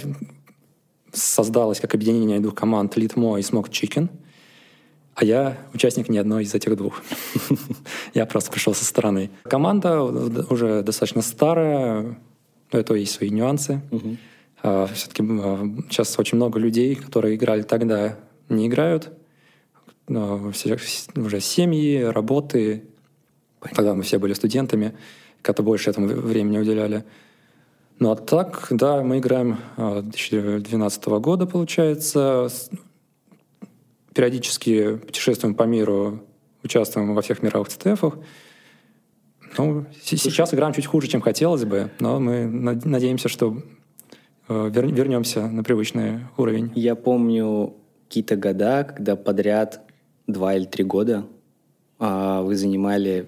создалась 1.14 1.80
как 1.80 1.96
объединение 1.96 2.40
двух 2.40 2.56
команд 2.56 2.98
Litmo 2.98 3.40
и 3.40 3.42
Smoked 3.42 3.70
Chicken. 3.70 4.10
А 5.16 5.24
я 5.24 5.58
участник 5.74 6.10
ни 6.10 6.18
одной 6.18 6.44
из 6.44 6.54
этих 6.56 6.76
двух. 6.76 7.02
я 8.14 8.26
просто 8.26 8.52
пришел 8.52 8.74
со 8.74 8.84
стороны. 8.84 9.30
Команда 9.44 10.02
уже 10.02 10.82
достаточно 10.82 11.22
старая, 11.22 12.18
но 12.72 12.80
это 12.80 12.96
есть 12.96 13.14
свои 13.14 13.30
нюансы. 13.30 13.82
А, 14.64 14.88
Все-таки 14.88 15.24
сейчас 15.90 16.18
очень 16.18 16.38
много 16.38 16.60
людей, 16.60 16.96
которые 16.96 17.36
играли 17.36 17.62
тогда, 17.62 18.18
не 18.50 18.68
играют. 18.68 19.12
Уже 21.16 21.40
семьи, 21.40 22.02
работы. 22.02 22.84
Тогда 23.74 23.94
мы 23.94 24.04
все 24.04 24.18
были 24.18 24.34
студентами, 24.34 24.94
как-то 25.42 25.64
больше 25.64 25.90
этому 25.90 26.08
времени 26.08 26.58
уделяли. 26.58 27.04
Ну 28.00 28.12
а 28.12 28.16
так, 28.16 28.68
да, 28.72 29.04
мы 29.04 29.20
играем 29.20 29.58
2012 29.78 31.04
а, 31.08 31.20
года, 31.20 31.46
получается. 31.46 32.50
Периодически 34.14 34.98
путешествуем 34.98 35.56
по 35.56 35.64
миру, 35.64 36.24
участвуем 36.64 37.14
во 37.14 37.22
всех 37.22 37.42
мировых 37.42 37.70
ЦТФах. 37.70 38.18
Ну, 39.58 39.86
сейчас 40.02 40.54
играем 40.54 40.74
чуть 40.74 40.86
хуже, 40.86 41.08
чем 41.08 41.22
хотелось 41.22 41.66
бы, 41.66 41.92
но 42.00 42.20
мы 42.20 42.46
надеемся, 42.46 43.30
что 43.30 43.62
э, 44.50 44.70
вернемся 44.74 45.48
на 45.48 45.64
привычный 45.64 46.22
уровень. 46.38 46.72
Я 46.76 46.96
помню 46.96 47.76
какие-то 48.08 48.36
года, 48.36 48.84
когда 48.84 49.16
подряд 49.16 49.82
два 50.28 50.56
или 50.56 50.66
три 50.66 50.84
года 50.84 51.26
а, 52.00 52.42
вы 52.42 52.56
занимали 52.56 53.28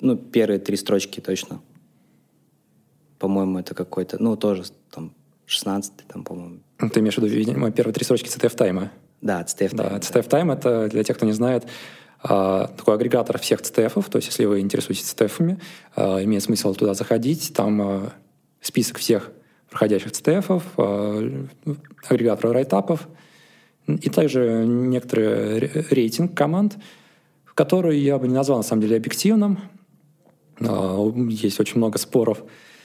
ну, 0.00 0.16
первые 0.16 0.58
три 0.58 0.76
строчки 0.76 1.20
точно 1.20 1.60
по-моему, 3.18 3.58
это 3.58 3.74
какой-то, 3.74 4.22
ну, 4.22 4.36
тоже 4.36 4.64
там 4.90 5.12
16 5.46 5.92
там, 6.08 6.24
по-моему. 6.24 6.60
Ты 6.92 7.00
имеешь 7.00 7.14
в 7.14 7.18
виду, 7.18 7.28
видимо, 7.28 7.70
первые 7.70 7.94
три 7.94 8.04
строчки 8.04 8.28
CTF 8.28 8.54
тайма? 8.56 8.92
Да, 9.20 9.42
CTF 9.42 9.76
тайм. 9.76 9.76
Да, 9.76 9.98
CTF 9.98 10.28
тайм 10.28 10.50
это, 10.50 10.88
для 10.88 11.02
тех, 11.04 11.16
кто 11.16 11.26
не 11.26 11.32
знает, 11.32 11.66
а, 12.22 12.68
такой 12.68 12.94
агрегатор 12.94 13.38
всех 13.38 13.60
CTF, 13.60 14.10
то 14.10 14.16
есть 14.16 14.28
если 14.28 14.44
вы 14.44 14.60
интересуетесь 14.60 15.12
CTF, 15.12 15.60
а, 15.94 16.22
имеет 16.24 16.42
смысл 16.42 16.74
туда 16.74 16.94
заходить, 16.94 17.52
там 17.54 17.82
а, 17.82 18.12
список 18.60 18.98
всех 18.98 19.30
проходящих 19.70 20.12
CTF, 20.12 21.48
агрегатор 22.08 22.52
райтапов, 22.52 23.08
и 23.86 24.10
также 24.10 24.64
некоторый 24.66 25.84
рейтинг 25.90 26.36
команд, 26.36 26.76
который 27.54 27.98
я 27.98 28.18
бы 28.18 28.26
не 28.28 28.34
назвал 28.34 28.58
на 28.58 28.64
самом 28.64 28.82
деле 28.82 28.96
объективным, 28.96 29.58
есть 30.58 31.60
очень 31.60 31.76
много 31.76 31.98
споров, 31.98 32.42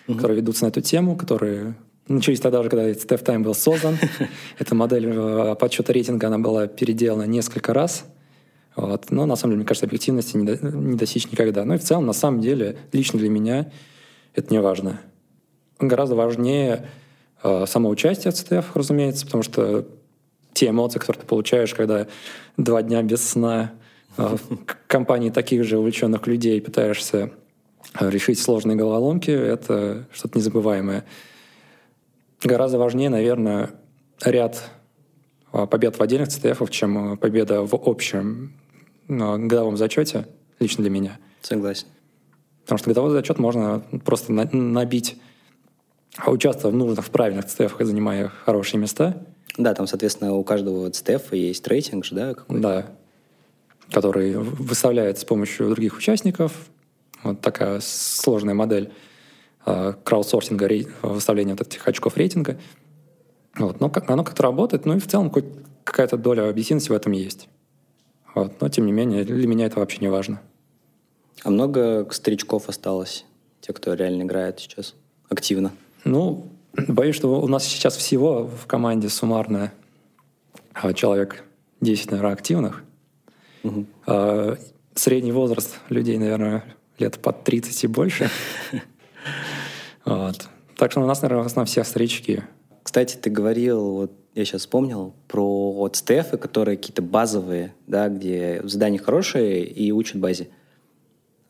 mm-hmm. 0.08 0.16
которые 0.16 0.38
ведутся 0.38 0.66
на 0.66 0.70
эту 0.70 0.82
тему, 0.82 1.16
которые 1.16 1.76
начались 2.08 2.40
тогда 2.40 2.64
же, 2.64 2.70
когда 2.70 2.90
Steph 2.90 3.24
Time 3.24 3.40
был 3.40 3.54
создан. 3.54 3.98
Эта 4.60 4.76
модель 4.76 5.08
э, 5.08 5.56
подсчета 5.60 5.94
рейтинга, 5.94 6.28
она 6.28 6.40
была 6.40 6.68
переделана 6.68 7.24
несколько 7.24 7.74
раз. 7.74 8.06
Вот. 8.76 9.12
Но 9.12 9.26
на 9.26 9.36
самом 9.36 9.54
деле, 9.54 9.58
мне 9.60 9.68
кажется, 9.68 9.86
объективности 9.86 10.38
не, 10.38 10.46
до, 10.46 10.66
не 10.66 10.96
достичь 10.96 11.30
никогда. 11.32 11.66
Но 11.66 11.76
и 11.76 11.78
в 11.78 11.84
целом, 11.84 12.06
на 12.06 12.14
самом 12.14 12.42
деле, 12.42 12.78
лично 12.92 13.20
для 13.20 13.30
меня 13.30 13.72
это 14.34 14.54
не 14.54 14.62
важно. 14.62 15.02
Гораздо 15.80 16.16
важнее 16.16 16.88
э, 17.44 17.66
само 17.68 17.90
участие 17.90 18.32
в 18.32 18.36
CTF, 18.36 18.66
разумеется, 18.74 19.26
потому 19.26 19.44
что 19.44 19.88
те 20.54 20.70
эмоции, 20.70 21.00
которые 21.00 21.22
ты 21.22 21.28
получаешь, 21.28 21.74
когда 21.74 22.08
два 22.58 22.82
дня 22.82 23.02
без 23.04 23.28
сна 23.28 23.74
э, 24.18 24.38
в 24.50 24.66
компании 24.88 25.30
таких 25.30 25.64
же 25.64 25.78
увлеченных 25.78 26.28
людей 26.28 26.62
пытаешься 26.62 27.32
решить 28.00 28.40
сложные 28.40 28.78
головоломки, 28.78 29.32
это 29.32 30.08
что-то 30.12 30.38
незабываемое. 30.38 31.06
Гораздо 32.44 32.80
важнее, 32.80 33.10
наверное, 33.10 33.72
ряд 34.24 34.64
а, 35.52 35.66
побед 35.66 35.98
в 35.98 36.02
отдельных 36.02 36.30
ЦТФ, 36.30 36.70
чем 36.70 37.18
победа 37.18 37.62
в 37.62 37.76
общем 37.76 38.54
годовом 39.08 39.78
зачете, 39.78 40.28
лично 40.60 40.84
для 40.84 40.92
меня. 40.92 41.20
Согласен. 41.42 41.88
Потому 42.64 42.78
что 42.78 42.90
годовой 42.90 43.12
зачет 43.12 43.40
можно 43.40 43.84
просто 44.06 44.32
набить, 44.32 45.18
участвуя 46.26 46.72
в 46.72 46.76
нужных, 46.76 47.06
в 47.06 47.10
правильных 47.10 47.46
ЦТФ, 47.46 47.76
занимая 47.80 48.30
хорошие 48.30 48.80
места. 48.80 49.26
Да, 49.58 49.74
там, 49.74 49.88
соответственно, 49.88 50.34
у 50.34 50.44
каждого 50.44 50.90
ЦТФ 50.90 51.34
есть 51.34 51.68
рейтинг 51.68 52.06
же, 52.06 52.16
да? 52.16 52.34
Какой-то? 52.34 52.62
Да, 52.62 52.86
который 53.92 54.38
выставляется 54.38 55.24
с 55.24 55.26
помощью 55.26 55.70
других 55.70 55.98
участников, 55.98 56.54
вот 57.24 57.42
такая 57.42 57.80
сложная 57.82 58.54
модель 58.54 58.92
э, 59.66 59.94
краудсорсинга, 60.04 60.70
выставления 61.02 61.54
вот 61.54 61.68
этих 61.68 61.88
очков 61.88 62.18
рейтинга. 62.18 62.58
Вот. 63.56 63.80
Но 63.80 63.92
оно 64.08 64.24
как-то 64.24 64.44
работает, 64.44 64.86
ну 64.86 64.96
и 64.96 65.00
в 65.00 65.08
целом 65.08 65.32
какая-то 65.84 66.18
доля 66.18 66.50
объективности 66.50 66.90
в 66.90 66.94
этом 66.94 67.12
есть. 67.12 67.50
Вот. 68.34 68.62
Но, 68.62 68.70
тем 68.70 68.86
не 68.86 68.92
менее, 68.92 69.24
для 69.24 69.48
меня 69.48 69.66
это 69.66 69.80
вообще 69.80 70.00
не 70.00 70.10
важно. 70.10 70.42
А 71.44 71.50
много 71.50 72.08
старичков 72.12 72.70
осталось, 72.70 73.26
те, 73.60 73.74
кто 73.74 73.94
реально 73.94 74.24
играет 74.24 74.60
сейчас 74.60 74.96
активно? 75.30 75.72
Ну, 76.06 76.48
боюсь, 76.88 77.16
что 77.16 77.42
у 77.42 77.48
нас 77.48 77.66
сейчас 77.66 77.98
всего 77.98 78.48
в 78.48 78.68
команде 78.68 79.10
суммарно 79.10 79.72
а, 80.74 80.94
человек 80.94 81.44
10, 81.82 82.12
наверное, 82.12 82.34
активных. 82.34 82.84
Угу. 83.64 83.86
Средний 84.96 85.32
возраст 85.32 85.80
людей, 85.90 86.18
наверное, 86.18 86.64
лет 87.02 87.20
под 87.20 87.44
30 87.44 87.84
и 87.84 87.88
больше. 87.88 88.30
Вот. 90.04 90.50
Так 90.78 90.92
что 90.92 91.02
у 91.02 91.06
нас, 91.06 91.22
наверное, 91.22 91.46
основном 91.46 91.68
все 91.68 91.84
старички. 91.84 92.42
Кстати, 92.82 93.18
ты 93.18 93.30
говорил, 93.30 93.92
вот 93.92 94.12
я 94.34 94.46
сейчас 94.46 94.62
вспомнил, 94.62 95.14
про 95.28 95.72
вот 95.72 95.96
стефы, 95.96 96.38
которые 96.38 96.78
какие-то 96.78 97.04
базовые, 97.04 97.76
да, 97.86 98.10
где 98.10 98.62
задания 98.64 99.00
хорошие 99.00 99.64
и 99.64 99.92
учат 99.92 100.18
базе. 100.18 100.50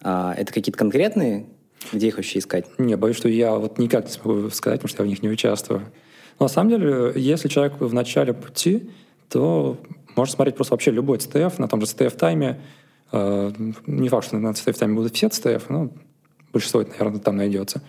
А 0.01 0.33
это 0.35 0.51
какие-то 0.51 0.77
конкретные, 0.77 1.45
где 1.93 2.07
их 2.07 2.17
вообще 2.17 2.39
искать? 2.39 2.65
Не, 2.79 2.97
боюсь, 2.97 3.15
что 3.15 3.29
я 3.29 3.55
вот 3.55 3.77
никак 3.77 4.05
не 4.05 4.11
смогу 4.11 4.49
сказать, 4.49 4.81
потому 4.81 4.89
что 4.89 5.03
я 5.03 5.07
в 5.07 5.09
них 5.09 5.21
не 5.21 5.29
участвую. 5.29 5.81
Но 6.39 6.45
на 6.45 6.49
самом 6.49 6.71
деле, 6.71 7.13
если 7.15 7.47
человек 7.47 7.79
в 7.79 7.93
начале 7.93 8.33
пути, 8.33 8.89
то 9.29 9.77
можно 10.15 10.33
смотреть 10.33 10.55
просто 10.55 10.73
вообще 10.73 10.91
любой 10.91 11.19
CTF 11.19 11.53
на 11.59 11.67
том 11.67 11.79
же 11.81 11.87
CTF-тайме, 11.87 12.59
не 13.11 14.09
факт, 14.09 14.27
что 14.27 14.37
на 14.37 14.49
CTF 14.49 14.77
там 14.77 14.95
будут 14.95 15.15
все 15.15 15.27
CTF, 15.27 15.63
но 15.69 15.89
большинство, 16.53 16.81
наверное, 16.81 17.19
там 17.19 17.37
найдется. 17.37 17.81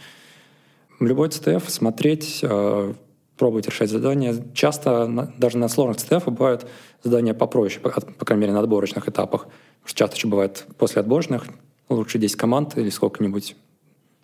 Любой 1.01 1.29
CTF 1.29 1.69
смотреть, 1.69 2.41
э, 2.43 2.95
пробовать 3.37 3.67
решать 3.67 3.91
задания. 3.91 4.37
Часто 4.55 5.33
даже 5.39 5.59
на 5.59 5.69
сложных 5.69 5.99
CTF 5.99 6.31
бывают 6.31 6.67
задания 7.03 7.35
попроще, 7.35 7.81
по, 7.81 7.91
по 7.91 8.25
крайней 8.25 8.43
мере, 8.43 8.53
на 8.53 8.61
отборочных 8.61 9.09
этапах. 9.09 9.49
Часто 9.85 10.17
еще 10.17 10.29
бывает 10.29 10.65
после 10.79 11.01
отборочных 11.01 11.47
лучше 11.89 12.19
10 12.19 12.37
команд 12.37 12.79
или 12.79 12.89
сколько-нибудь 12.91 13.57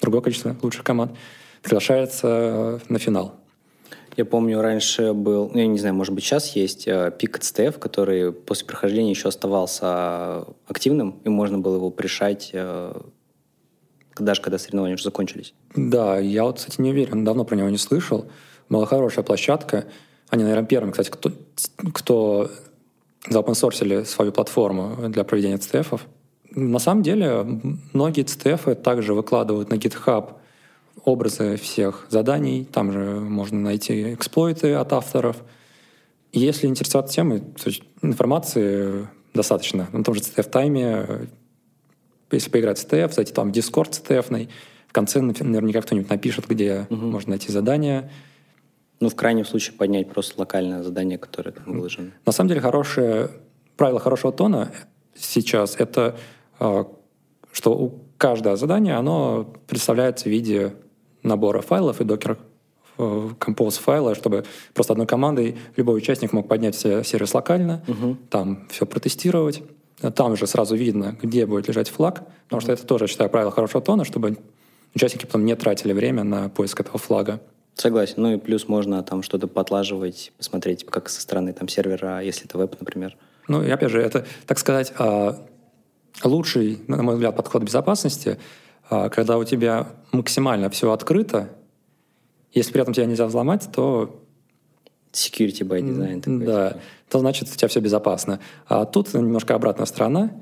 другое 0.01 0.21
количество 0.23 0.57
лучших 0.63 0.85
команд 0.85 1.13
приглашается 1.63 2.29
э, 2.29 2.79
на 2.89 2.99
финал. 2.99 3.35
Я 4.19 4.25
помню, 4.25 4.61
раньше 4.61 5.13
был, 5.13 5.49
ну, 5.55 5.61
я 5.61 5.69
не 5.69 5.79
знаю, 5.79 5.95
может 5.95 6.13
быть, 6.13 6.25
сейчас 6.25 6.57
есть 6.57 6.89
э, 6.89 7.13
пик 7.17 7.39
ЦТФ, 7.39 7.79
который 7.79 8.33
после 8.33 8.67
прохождения 8.67 9.11
еще 9.11 9.29
оставался 9.29 10.45
активным, 10.67 11.21
и 11.23 11.29
можно 11.29 11.59
было 11.59 11.77
его 11.77 11.91
пришать 11.91 12.51
э, 12.53 13.01
даже 14.19 14.43
когда 14.43 14.59
соревнования 14.59 14.97
уже 14.97 15.05
закончились. 15.05 15.55
Да, 15.77 16.19
я 16.19 16.43
вот, 16.43 16.57
кстати, 16.59 16.81
не 16.81 16.91
уверен, 16.91 17.23
давно 17.23 17.45
про 17.45 17.55
него 17.55 17.69
не 17.69 17.79
слышал. 17.79 18.27
Была 18.69 18.87
хорошая 18.87 19.25
площадка. 19.25 19.85
Они, 20.31 20.43
наверное, 20.43 20.67
первыми, 20.67 20.91
кстати, 20.91 21.11
кто, 21.11 21.31
кто 21.95 22.51
заопенсорсили 23.29 24.03
свою 24.03 24.33
платформу 24.33 25.09
для 25.11 25.23
проведения 25.23 25.59
ЦТФов. 25.59 26.05
На 26.51 26.81
самом 26.81 27.05
деле, 27.05 27.47
многие 27.93 28.23
ЦТФы 28.25 28.75
также 28.75 29.15
выкладывают 29.15 29.71
на 29.71 29.75
GitHub 29.75 30.33
образы 31.05 31.57
всех 31.57 32.07
заданий, 32.09 32.65
там 32.65 32.93
же 32.93 33.21
можно 33.21 33.61
найти 33.61 34.15
эксплойты 34.15 34.75
от 34.75 34.93
авторов. 34.93 35.43
Если 36.33 36.67
интересоваться 36.67 37.15
темой, 37.15 37.41
то 37.41 37.71
информации 38.03 39.09
достаточно. 39.35 39.89
На 39.93 40.05
том 40.05 40.15
же 40.15 40.21
CTF-тайме, 40.21 41.29
если 42.31 42.51
поиграть 42.51 42.79
в 42.79 42.87
CTF, 42.87 43.13
зайти 43.13 43.33
там 43.33 43.53
в 43.53 43.55
Discord 43.55 43.91
CTF, 43.91 44.49
в 44.87 44.93
конце 44.93 45.21
наверняка 45.21 45.83
кто-нибудь 45.83 46.11
напишет, 46.11 46.47
где 46.47 46.87
угу. 46.91 47.07
можно 47.07 47.31
найти 47.31 47.53
задания. 47.53 48.11
Ну, 49.01 49.09
в 49.09 49.15
крайнем 49.15 49.45
случае, 49.45 49.77
поднять 49.77 50.11
просто 50.11 50.39
локальное 50.39 50.83
задание, 50.83 51.19
которое 51.19 51.53
там 51.53 51.65
выложено. 51.67 52.13
На 52.27 52.33
самом 52.33 52.49
деле, 52.49 52.61
хорошее, 52.61 53.31
правило 53.77 54.01
хорошего 54.01 54.33
тона 54.33 54.73
сейчас— 55.15 55.77
это 55.79 56.17
а, 56.59 56.87
что 57.53 57.73
у 57.73 58.05
каждое 58.19 58.57
задание, 58.57 58.95
оно 58.95 59.45
представляется 59.67 60.25
в 60.25 60.33
виде 60.33 60.75
набора 61.23 61.61
файлов 61.61 62.01
и 62.01 62.05
докер 62.05 62.39
композ 63.39 63.79
файла, 63.79 64.15
чтобы 64.15 64.45
просто 64.75 64.93
одной 64.93 65.07
командой 65.07 65.57
любой 65.77 65.99
участник 65.99 66.33
мог 66.33 66.49
поднять 66.49 66.75
сервис 66.75 67.33
локально, 67.33 67.83
угу. 67.87 68.17
там 68.29 68.67
все 68.71 68.87
протестировать. 68.87 69.63
Там 70.15 70.37
же 70.37 70.47
сразу 70.47 70.77
видно, 70.77 71.17
где 71.21 71.47
будет 71.47 71.69
лежать 71.69 71.89
флаг, 71.89 72.23
потому 72.45 72.61
что 72.61 72.73
это 72.73 72.87
тоже, 72.87 73.09
считаю, 73.09 73.31
правило 73.31 73.51
хорошего 73.51 73.83
тона, 73.83 74.05
чтобы 74.05 74.39
участники 74.95 75.27
потом 75.27 75.45
не 75.45 75.55
тратили 75.57 75.93
время 75.93 76.23
на 76.25 76.49
поиск 76.49 76.81
этого 76.81 76.99
флага. 76.99 77.41
Согласен. 77.75 78.15
Ну 78.19 78.35
и 78.35 78.39
плюс 78.39 78.69
можно 78.69 79.03
там 79.03 79.23
что-то 79.23 79.47
подлаживать, 79.47 80.33
посмотреть, 80.37 80.85
как 80.85 81.09
со 81.09 81.21
стороны 81.21 81.53
там 81.53 81.69
сервера, 81.69 82.21
если 82.21 82.47
это 82.47 82.59
веб, 82.59 82.77
например. 82.79 83.17
Ну 83.47 83.63
и 83.63 83.71
опять 83.71 83.91
же, 83.91 84.01
это, 84.01 84.25
так 84.47 84.59
сказать, 84.59 84.93
а, 84.99 85.39
лучший, 86.25 86.81
на 86.89 87.03
мой 87.03 87.15
взгляд, 87.15 87.37
подход 87.37 87.63
безопасности— 87.63 88.39
когда 88.89 89.39
у 89.39 89.45
тебя 89.45 89.89
максимально 90.13 90.71
все 90.71 90.93
открыто, 90.93 91.51
если 92.53 92.73
при 92.73 92.83
этом 92.83 92.95
тебя 92.95 93.07
нельзя 93.07 93.27
взломать, 93.27 93.69
то... 93.73 94.23
Security 95.13 95.67
by 95.67 95.81
design. 95.81 96.21
Такой, 96.21 96.47
да, 96.47 96.69
типа. 96.71 96.81
то 97.09 97.19
значит 97.21 97.49
у 97.49 97.57
тебя 97.57 97.69
все 97.69 97.81
безопасно. 97.81 98.41
А 98.67 98.85
тут 98.85 99.13
немножко 99.15 99.55
обратная 99.55 99.87
сторона, 99.87 100.33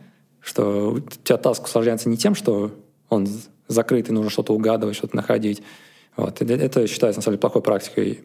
что 0.41 0.93
у 0.93 1.01
тебя 1.01 1.39
таск 1.39 1.65
усложняется 1.65 2.09
не 2.09 2.17
тем, 2.17 2.35
что 2.35 2.73
он 3.09 3.29
закрыт 3.69 4.09
и 4.09 4.13
нужно 4.13 4.31
что-то 4.31 4.55
угадывать, 4.55 4.97
что-то 4.97 5.15
находить. 5.15 5.63
Вот. 6.17 6.43
Это 6.43 6.87
считается, 6.89 7.21
на 7.21 7.23
самом 7.23 7.35
деле, 7.35 7.41
плохой 7.41 7.63
практикой 7.63 8.23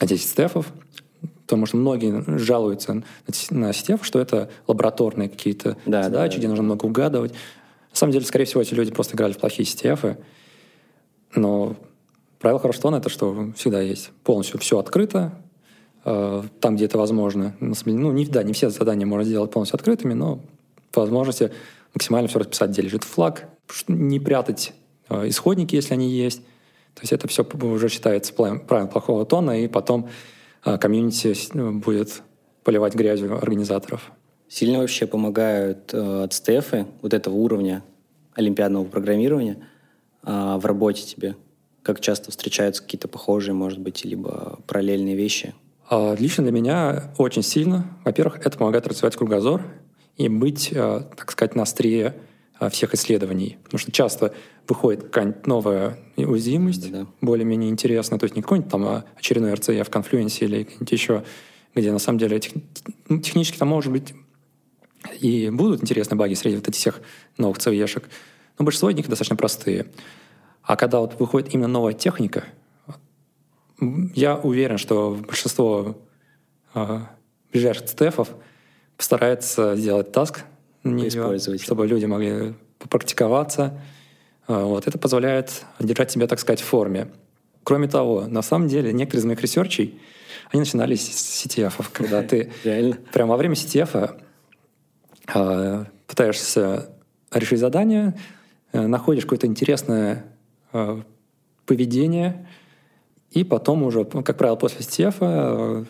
10 0.00 0.28
стефов, 0.28 0.72
потому 1.42 1.66
что 1.66 1.76
многие 1.76 2.24
жалуются 2.38 3.02
на 3.50 3.72
стеф, 3.72 4.04
что 4.04 4.18
это 4.18 4.50
лабораторные 4.66 5.28
какие-то 5.28 5.76
да, 5.86 6.02
задачи, 6.02 6.34
да, 6.34 6.38
где 6.38 6.46
да. 6.46 6.50
нужно 6.50 6.64
много 6.64 6.86
угадывать. 6.86 7.32
На 7.98 8.00
самом 8.00 8.12
деле, 8.12 8.26
скорее 8.26 8.44
всего, 8.44 8.62
эти 8.62 8.74
люди 8.74 8.92
просто 8.92 9.16
играли 9.16 9.32
в 9.32 9.38
плохие 9.38 9.66
CTF, 9.66 10.22
но 11.34 11.74
правило 12.38 12.60
хорошего 12.60 12.82
тона— 12.82 12.96
это 12.98 13.08
что 13.08 13.50
всегда 13.56 13.80
есть 13.80 14.10
полностью 14.22 14.60
все 14.60 14.78
открыто, 14.78 15.42
э, 16.04 16.44
там, 16.60 16.76
где 16.76 16.84
это 16.84 16.96
возможно. 16.96 17.56
Ну, 17.58 18.12
не, 18.12 18.24
да, 18.24 18.44
не 18.44 18.52
все 18.52 18.70
задания 18.70 19.04
можно 19.04 19.24
сделать 19.24 19.50
полностью 19.50 19.74
открытыми, 19.74 20.14
но 20.14 20.38
по 20.92 21.00
возможности 21.00 21.50
максимально 21.92 22.28
все 22.28 22.38
расписать, 22.38 22.70
где 22.70 22.82
лежит 22.82 23.02
флаг, 23.02 23.48
не 23.88 24.20
прятать 24.20 24.74
э, 25.08 25.28
исходники, 25.28 25.74
если 25.74 25.94
они 25.94 26.08
есть. 26.08 26.40
То 26.94 27.00
есть 27.00 27.12
это 27.12 27.26
все 27.26 27.42
уже 27.42 27.88
считается 27.88 28.32
правилом 28.32 28.90
плохого 28.90 29.26
тона, 29.26 29.60
и 29.60 29.66
потом 29.66 30.08
э, 30.64 30.78
комьюнити 30.78 31.34
будет 31.80 32.22
поливать 32.62 32.94
грязью 32.94 33.36
организаторов. 33.36 34.12
Сильно 34.48 34.78
вообще 34.78 35.06
помогают 35.06 35.92
э, 35.92 36.24
от 36.24 36.32
СТФы 36.32 36.86
вот 37.02 37.12
этого 37.12 37.34
уровня 37.34 37.82
олимпиадного 38.32 38.84
программирования 38.84 39.58
э, 40.22 40.56
в 40.58 40.64
работе 40.64 41.02
тебе? 41.02 41.36
Как 41.82 42.00
часто 42.00 42.30
встречаются 42.30 42.82
какие-то 42.82 43.08
похожие, 43.08 43.54
может 43.54 43.78
быть, 43.78 44.06
либо 44.06 44.58
параллельные 44.66 45.16
вещи? 45.16 45.54
А, 45.90 46.14
лично 46.18 46.44
для 46.44 46.52
меня 46.52 47.12
очень 47.18 47.42
сильно. 47.42 47.98
Во-первых, 48.04 48.38
это 48.44 48.56
помогает 48.56 48.86
развивать 48.86 49.16
кругозор 49.16 49.62
и 50.16 50.28
быть, 50.30 50.70
э, 50.72 51.02
так 51.14 51.30
сказать, 51.30 51.54
на 51.54 51.62
острие 51.62 52.14
всех 52.70 52.92
исследований. 52.94 53.56
Потому 53.62 53.78
что 53.78 53.92
часто 53.92 54.34
выходит 54.66 55.04
какая-нибудь 55.04 55.46
новая 55.46 55.98
уязвимость, 56.16 56.90
да, 56.90 57.06
более-менее 57.20 57.70
интересная, 57.70 58.18
то 58.18 58.24
есть 58.24 58.34
не 58.34 58.42
какой-нибудь 58.42 58.70
там 58.70 59.04
очередной 59.16 59.52
RCE 59.52 59.84
в 59.84 59.90
конфлюенсе 59.90 60.46
или 60.46 60.64
где-нибудь 60.64 60.90
еще, 60.90 61.22
где 61.76 61.92
на 61.92 62.00
самом 62.00 62.18
деле 62.18 62.40
тех, 62.40 62.52
ну, 63.08 63.20
технически 63.20 63.58
там 63.58 63.68
может 63.68 63.92
быть 63.92 64.12
и 65.20 65.50
будут 65.50 65.82
интересные 65.82 66.18
баги 66.18 66.34
среди 66.34 66.56
вот 66.56 66.68
этих 66.68 66.78
всех 66.78 67.00
новых 67.36 67.58
CVE-шек, 67.58 68.04
но 68.58 68.64
большинство 68.64 68.90
из 68.90 68.96
них 68.96 69.08
достаточно 69.08 69.36
простые. 69.36 69.86
А 70.62 70.76
когда 70.76 71.00
вот 71.00 71.18
выходит 71.18 71.54
именно 71.54 71.68
новая 71.68 71.94
техника, 71.94 72.44
я 73.80 74.36
уверен, 74.36 74.76
что 74.76 75.16
большинство 75.26 75.96
э, 76.74 77.00
ближайших 77.52 77.88
CTF-ов 77.88 78.28
постарается 78.96 79.76
сделать 79.76 80.12
task 80.12 80.31
на 80.31 80.40
нее, 80.82 81.38
чтобы 81.58 81.86
люди 81.86 82.04
могли 82.06 82.54
попрактиковаться. 82.78 83.80
Э, 84.48 84.62
вот. 84.64 84.86
Это 84.86 84.98
позволяет 84.98 85.64
держать 85.78 86.10
себя, 86.10 86.26
так 86.26 86.40
сказать, 86.40 86.60
в 86.60 86.64
форме. 86.64 87.08
Кроме 87.62 87.86
того, 87.88 88.26
на 88.26 88.42
самом 88.42 88.68
деле, 88.68 88.92
некоторые 88.92 89.20
из 89.20 89.26
моих 89.26 89.40
ресерчей, 89.42 90.00
они 90.50 90.60
начинались 90.60 91.06
с 91.06 91.46
CTF, 91.46 91.84
когда 91.92 92.22
ты 92.22 92.50
прямо 93.12 93.32
во 93.32 93.36
время 93.36 93.54
CTF 93.54 94.20
пытаешься 95.32 96.90
решить 97.32 97.60
задание, 97.60 98.14
э, 98.72 98.86
находишь 98.86 99.24
какое-то 99.24 99.46
интересное 99.46 100.24
э, 100.72 101.02
поведение, 101.66 102.48
и 103.30 103.44
потом 103.44 103.82
уже, 103.82 104.06
ну, 104.12 104.22
как 104.22 104.38
правило, 104.38 104.56
после 104.56 104.82
стефа 104.82 105.24
э, 105.24 105.84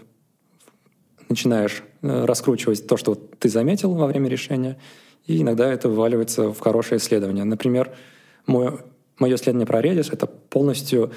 начинаешь 1.29 1.83
э, 2.03 2.25
раскручивать 2.25 2.87
то, 2.87 2.97
что 2.97 3.15
ты 3.15 3.49
заметил 3.49 3.95
во 3.95 4.07
время 4.07 4.29
решения, 4.29 4.79
и 5.27 5.43
иногда 5.43 5.73
это 5.73 5.89
вываливается 5.89 6.53
в 6.53 6.59
хорошее 6.59 6.99
исследование. 6.99 7.45
Например, 7.45 7.95
мое, 8.47 8.81
мое 9.19 9.37
исследование 9.37 9.67
про 9.67 9.81
Redis— 9.81 10.09
это 10.13 10.27
полностью 10.27 11.13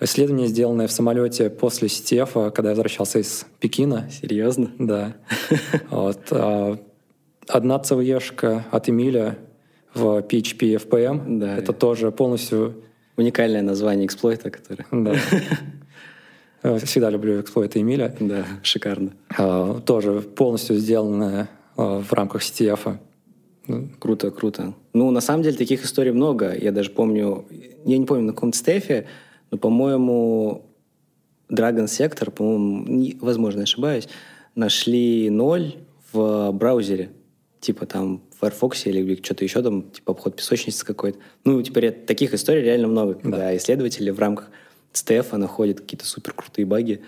исследование, 0.00 0.48
сделанное 0.48 0.88
в 0.88 0.92
самолете 0.92 1.48
после 1.48 1.88
стефа, 1.88 2.50
когда 2.50 2.70
я 2.70 2.74
возвращался 2.74 3.20
из 3.20 3.46
Пекина. 3.60 4.10
Серьезно? 4.10 4.70
Да. 4.78 5.16
Вот. 5.90 6.32
Одна 7.48 7.78
ЦВЕшка 7.78 8.66
от 8.70 8.88
Эмиля 8.88 9.38
в 9.94 10.20
PHP 10.20 10.76
FPM. 10.88 11.38
Да, 11.38 11.56
это 11.56 11.72
тоже 11.72 12.10
полностью 12.10 12.82
Уникальное 13.16 13.62
название 13.62 14.06
эксплойта, 14.06 14.50
который... 14.50 14.86
Да. 14.90 15.14
Всегда 16.78 17.10
люблю 17.10 17.40
эксплойты 17.40 17.80
Эмиля. 17.80 18.14
Да, 18.18 18.46
шикарно. 18.62 19.12
А, 19.36 19.80
тоже 19.80 20.22
полностью 20.22 20.76
сделанное 20.76 21.50
а, 21.76 22.00
в 22.00 22.12
рамках 22.12 22.42
CTF. 22.42 22.98
Круто, 23.98 24.30
круто. 24.30 24.74
Ну, 24.94 25.10
на 25.10 25.20
самом 25.20 25.42
деле, 25.42 25.56
таких 25.56 25.84
историй 25.84 26.12
много. 26.12 26.56
Я 26.56 26.72
даже 26.72 26.90
помню, 26.90 27.46
я 27.84 27.98
не 27.98 28.06
помню, 28.06 28.24
на 28.24 28.32
каком 28.32 28.52
стефе, 28.52 29.06
но, 29.50 29.58
по-моему, 29.58 30.64
Dragon 31.50 31.84
Sector, 31.84 32.30
по-моему, 32.30 33.18
возможно, 33.20 33.64
ошибаюсь, 33.64 34.08
нашли 34.54 35.28
ноль 35.28 35.74
в 36.12 36.50
браузере. 36.52 37.10
Типа 37.62 37.86
там 37.86 38.20
Firefox 38.40 38.86
или 38.86 39.22
что-то 39.22 39.44
еще 39.44 39.62
там, 39.62 39.84
типа 39.90 40.10
обход 40.12 40.34
песочницы 40.34 40.84
какой-то. 40.84 41.18
Ну, 41.44 41.62
теперь 41.62 41.92
таких 41.92 42.34
историй 42.34 42.62
реально 42.62 42.88
много, 42.88 43.14
когда 43.14 43.36
да. 43.38 43.56
исследователи 43.56 44.10
в 44.10 44.18
рамках 44.18 44.50
CTF 44.92 45.32
находят 45.34 45.80
какие-то 45.80 46.04
супер 46.04 46.32
крутые 46.34 46.66
баги 46.66 47.02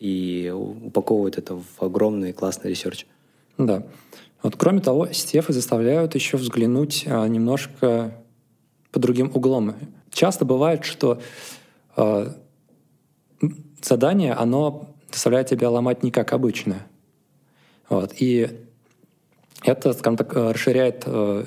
и 0.00 0.52
упаковывают 0.52 1.38
это 1.38 1.54
в 1.54 1.82
огромный 1.82 2.32
классный 2.32 2.70
research. 2.70 3.06
Да. 3.56 3.84
Вот, 4.42 4.56
кроме 4.56 4.80
того, 4.80 5.06
CTF 5.06 5.52
заставляют 5.52 6.16
еще 6.16 6.38
взглянуть 6.38 7.04
а, 7.06 7.28
немножко 7.28 8.12
под 8.90 8.98
другим 8.98 9.30
углом. 9.32 9.76
Часто 10.10 10.44
бывает, 10.44 10.84
что 10.84 11.20
а, 11.94 12.34
задание, 13.80 14.32
оно 14.32 14.90
заставляет 15.12 15.48
тебя 15.48 15.70
ломать 15.70 16.02
не 16.02 16.10
как 16.10 16.32
обычно. 16.32 16.86
Вот. 17.88 18.14
И 18.18 18.48
это, 19.62 19.92
скажем 19.92 20.16
так, 20.16 20.34
э, 20.36 20.52
расширяет 20.52 21.04
э, 21.06 21.44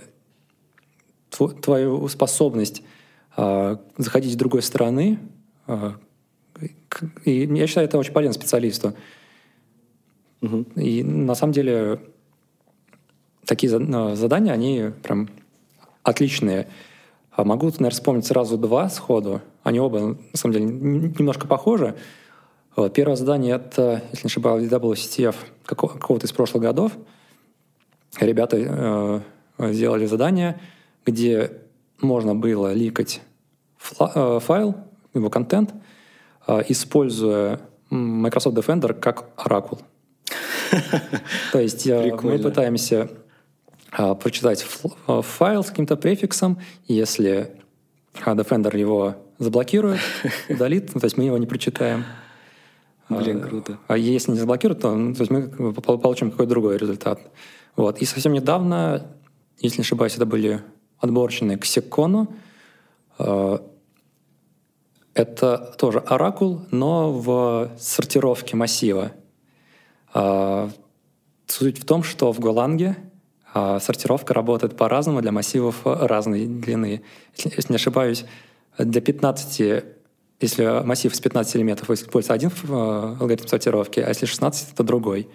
твою 1.30 2.08
способность 2.08 2.84
э, 3.38 3.78
заходить 3.98 4.34
с 4.34 4.36
другой 4.36 4.62
стороны. 4.62 5.20
И 7.26 7.32
я 7.46 7.68
считаю, 7.68 7.88
это 7.88 7.98
очень 7.98 8.14
полезно 8.14 8.34
специалисту. 8.34 8.94
Угу. 10.42 10.66
И 10.76 11.04
на 11.04 11.34
самом 11.34 11.54
деле 11.54 12.00
такие 13.46 13.70
задания, 13.70 14.54
они 14.54 14.92
прям 15.02 15.30
отличные. 16.04 16.68
А 17.32 17.44
могу, 17.44 17.68
наверное, 17.68 17.90
вспомнить 17.90 18.28
сразу 18.28 18.58
два 18.58 18.90
сходу. 18.90 19.42
Они 19.64 19.80
оба, 19.80 20.00
на 20.32 20.38
самом 20.38 20.54
деле, 20.54 20.66
немножко 20.66 21.48
похожи. 21.48 21.96
Первое 22.94 23.16
задание— 23.16 23.56
это, 23.56 24.04
если 24.12 24.28
не 24.28 24.30
ошибаюсь, 24.30 24.70
WCTF 24.70 25.36
какого-то 25.66 26.28
из 26.28 26.32
прошлых 26.32 26.62
годов— 26.62 26.92
ребята 28.20 29.24
э, 29.58 29.72
сделали 29.72 30.06
задание, 30.06 30.60
где 31.06 31.52
можно 32.02 32.36
было 32.36 32.74
ликать 32.74 33.22
фла- 33.78 34.38
э, 34.38 34.40
файл, 34.40 34.76
его 35.14 35.30
контент, 35.30 35.74
э, 36.48 36.64
используя 36.70 37.60
Microsoft 37.90 38.58
Defender 38.58 38.94
как 38.94 39.30
оракул. 39.36 39.80
То 41.52 41.60
есть 41.60 41.88
э, 41.88 42.16
мы 42.22 42.40
пытаемся 42.40 43.10
прочитать 43.92 44.64
файл 44.64 45.64
с 45.64 45.70
каким-то 45.70 45.96
префиксом, 45.96 46.60
если 46.88 47.52
Defender 48.16 48.76
его 48.76 49.16
заблокирует, 49.38 50.00
удалит, 50.50 50.92
то 50.94 51.04
есть 51.04 51.16
мы 51.16 51.26
его 51.26 51.38
не 51.38 51.46
прочитаем. 51.46 52.04
Блин, 53.10 53.42
круто. 53.42 53.78
А 53.88 53.96
если 53.98 54.32
не 54.32 54.40
заблокируют, 54.40 54.82
то, 54.82 54.92
то 54.94 55.20
есть 55.20 55.30
мы 55.30 55.74
получим 55.74 56.32
какой-то 56.32 56.50
другой 56.50 56.78
результат. 56.78 57.20
Вот. 57.76 58.00
И 58.00 58.06
совсем 58.06 58.34
недавно, 58.34 59.08
если 59.60 59.78
не 59.78 59.84
ошибаюсь, 59.84 60.16
это 60.16 60.26
были 60.26 60.62
отборочные 61.00 61.58
к 61.58 61.66
Секону. 61.66 62.34
Э, 63.20 63.60
это 65.14 65.76
тоже 65.78 66.00
оракул, 66.00 66.62
но 66.72 67.12
в 67.12 67.72
сортировке 67.78 68.56
массива. 68.56 69.12
Э, 70.14 70.70
суть 71.48 71.80
в 71.80 71.86
том, 71.86 72.04
что 72.04 72.32
в 72.32 72.40
Голанге 72.40 72.96
э, 73.54 73.80
сортировка 73.82 74.34
работает 74.34 74.78
по-разному 74.78 75.22
для 75.22 75.32
массивов 75.32 75.82
разной 75.84 76.46
длины. 76.46 77.04
Если 77.36 77.72
не 77.72 77.76
ошибаюсь, 77.76 78.26
для 78.78 79.02
15 79.02 79.84
если 80.40 80.84
массив 80.84 81.14
из 81.14 81.22
15 81.22 81.56
элементов 81.56 81.90
используется 81.90 82.34
один 82.34 82.52
алгоритм 82.70 83.48
сортировки, 83.48 84.02
а 84.02 84.10
если 84.10 84.26
16, 84.26 84.76
то 84.76 84.84
другой. 84.84 85.30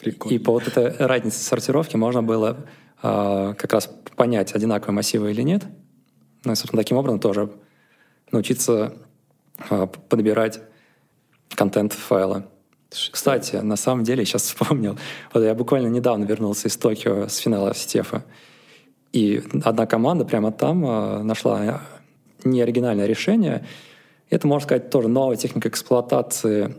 Прикольно. 0.00 0.34
И 0.34 0.38
по 0.38 0.52
вот 0.52 0.66
этой 0.66 0.90
разнице 1.04 1.38
сортировки 1.42 1.96
можно 1.96 2.22
было 2.22 2.66
э, 3.02 3.54
как 3.56 3.72
раз 3.72 3.90
понять, 4.16 4.54
одинаковые 4.54 4.94
массивы 4.94 5.30
или 5.30 5.42
нет. 5.42 5.64
Ну 6.44 6.52
и, 6.52 6.54
собственно, 6.54 6.82
таким 6.82 6.96
образом 6.96 7.20
тоже 7.20 7.50
научиться 8.30 8.94
э, 9.70 9.86
подбирать 10.08 10.60
контент 11.54 11.92
файла. 11.92 12.48
Кстати, 12.90 13.56
на 13.56 13.76
самом 13.76 14.04
деле, 14.04 14.24
сейчас 14.24 14.42
вспомнил, 14.42 14.98
вот 15.32 15.42
я 15.42 15.54
буквально 15.54 15.88
недавно 15.88 16.24
вернулся 16.24 16.68
из 16.68 16.76
Токио 16.76 17.28
с 17.28 17.36
финала 17.38 17.74
Стефа, 17.74 18.24
и 19.12 19.42
одна 19.64 19.86
команда 19.86 20.24
прямо 20.24 20.52
там 20.52 20.84
э, 20.84 21.22
нашла 21.22 21.82
неоригинальное 22.44 23.06
решение. 23.06 23.66
Это, 24.30 24.46
можно 24.46 24.66
сказать, 24.66 24.90
тоже 24.90 25.08
новая 25.08 25.36
техника 25.36 25.68
эксплуатации 25.68 26.76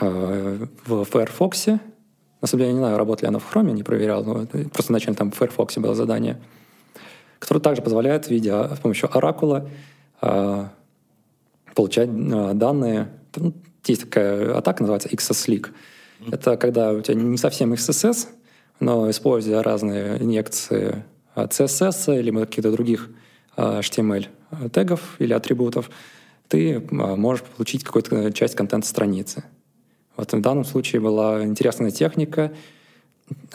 э, 0.00 0.66
в 0.86 1.04
Firefox, 1.04 1.68
на 2.44 2.48
самом 2.48 2.58
деле, 2.58 2.68
я 2.68 2.74
не 2.74 2.80
знаю, 2.80 2.98
работает 2.98 3.22
ли 3.22 3.28
оно 3.28 3.38
в 3.38 3.50
Chrome, 3.50 3.72
не 3.72 3.82
проверял, 3.82 4.22
но 4.22 4.44
просто 4.44 4.92
вначале 4.92 5.16
там 5.16 5.30
в 5.30 5.34
Firefox 5.34 5.78
было 5.78 5.94
задание, 5.94 6.38
которое 7.38 7.60
также 7.60 7.80
позволяет, 7.80 8.28
видя 8.28 8.76
с 8.76 8.78
помощью 8.80 9.08
оракула, 9.16 9.66
э, 10.20 10.66
получать 11.74 12.10
э, 12.10 12.50
данные. 12.52 13.08
Ну, 13.36 13.54
есть 13.86 14.02
такая 14.02 14.58
атака, 14.58 14.82
называется 14.82 15.08
XSLeak. 15.08 15.68
Это 16.30 16.58
когда 16.58 16.92
у 16.92 17.00
тебя 17.00 17.14
не 17.14 17.38
совсем 17.38 17.72
XSS, 17.72 18.26
но 18.78 19.08
используя 19.08 19.62
разные 19.62 20.22
инъекции 20.22 21.02
CSS 21.34 22.18
или 22.18 22.30
каких-то 22.30 22.72
других 22.72 23.08
HTML 23.56 24.28
тегов 24.70 25.16
или 25.18 25.32
атрибутов, 25.32 25.88
ты 26.48 26.86
можешь 26.90 27.42
получить 27.42 27.84
какую-то 27.84 28.34
часть 28.34 28.54
контента 28.54 28.86
страницы. 28.86 29.44
Вот 30.16 30.32
в 30.32 30.40
данном 30.40 30.64
случае 30.64 31.00
была 31.00 31.44
интересная 31.44 31.90
техника 31.90 32.52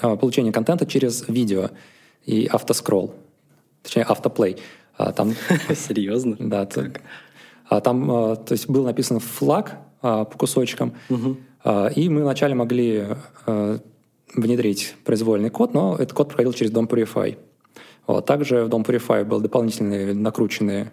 а, 0.01 0.15
получения 0.15 0.51
контента 0.51 0.85
через 0.85 1.27
видео 1.27 1.69
и 2.25 2.47
автоскролл, 2.47 3.13
точнее 3.83 4.03
автоплей. 4.03 4.57
А, 4.97 5.11
там, 5.11 5.33
Серьезно? 5.75 6.35
Да. 6.39 6.67
А 7.69 7.81
там 7.81 8.07
то 8.07 8.51
есть 8.51 8.67
был 8.67 8.83
написан 8.83 9.19
флаг 9.19 9.77
по 10.01 10.25
кусочкам, 10.25 10.95
и 11.13 12.09
мы 12.09 12.21
вначале 12.21 12.55
могли 12.55 13.05
внедрить 14.33 14.95
произвольный 15.05 15.49
код, 15.49 15.73
но 15.73 15.95
этот 15.95 16.13
код 16.13 16.29
проходил 16.29 16.53
через 16.53 16.71
дом 16.71 16.85
Purify. 16.85 17.37
Вот. 18.09 18.25
Также 18.25 18.65
в 18.65 18.69
Dom 18.69 18.83
Purify 18.83 19.23
был 19.23 19.39
дополнительные 19.39 20.15
накрученные 20.15 20.91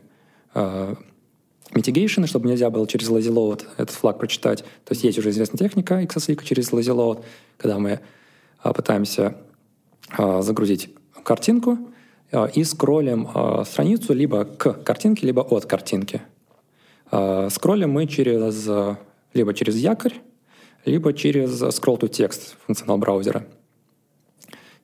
э, 0.54 0.94
mitigation, 1.72 2.26
чтобы 2.26 2.48
нельзя 2.48 2.70
было 2.70 2.86
через 2.86 3.08
lazy 3.08 3.32
load 3.32 3.64
этот 3.76 3.94
флаг 3.94 4.18
прочитать. 4.18 4.60
То 4.84 4.92
есть 4.92 5.04
есть 5.04 5.18
уже 5.18 5.30
известная 5.30 5.58
техника 5.58 6.00
XSLIC 6.02 6.44
через 6.44 6.72
lazy 6.72 6.94
load, 6.94 7.22
когда 7.56 7.78
мы 7.78 8.00
э, 8.62 8.72
пытаемся 8.72 9.36
э, 10.16 10.42
загрузить 10.42 10.90
картинку 11.24 11.78
э, 12.30 12.48
и 12.54 12.64
скроллим 12.64 13.28
страницу 13.64 14.14
либо 14.14 14.44
к 14.44 14.72
картинке, 14.84 15.26
либо 15.26 15.40
от 15.40 15.66
картинки. 15.66 16.22
Скроллим 17.50 17.90
мы 17.90 18.08
через, 18.08 18.68
либо 19.32 19.54
через 19.54 19.76
якорь, 19.76 20.14
либо 20.84 21.12
через 21.12 21.62
scroll 21.62 22.00
to 22.00 22.10
text 22.10 22.56
функционал 22.66 22.98
браузера. 22.98 23.46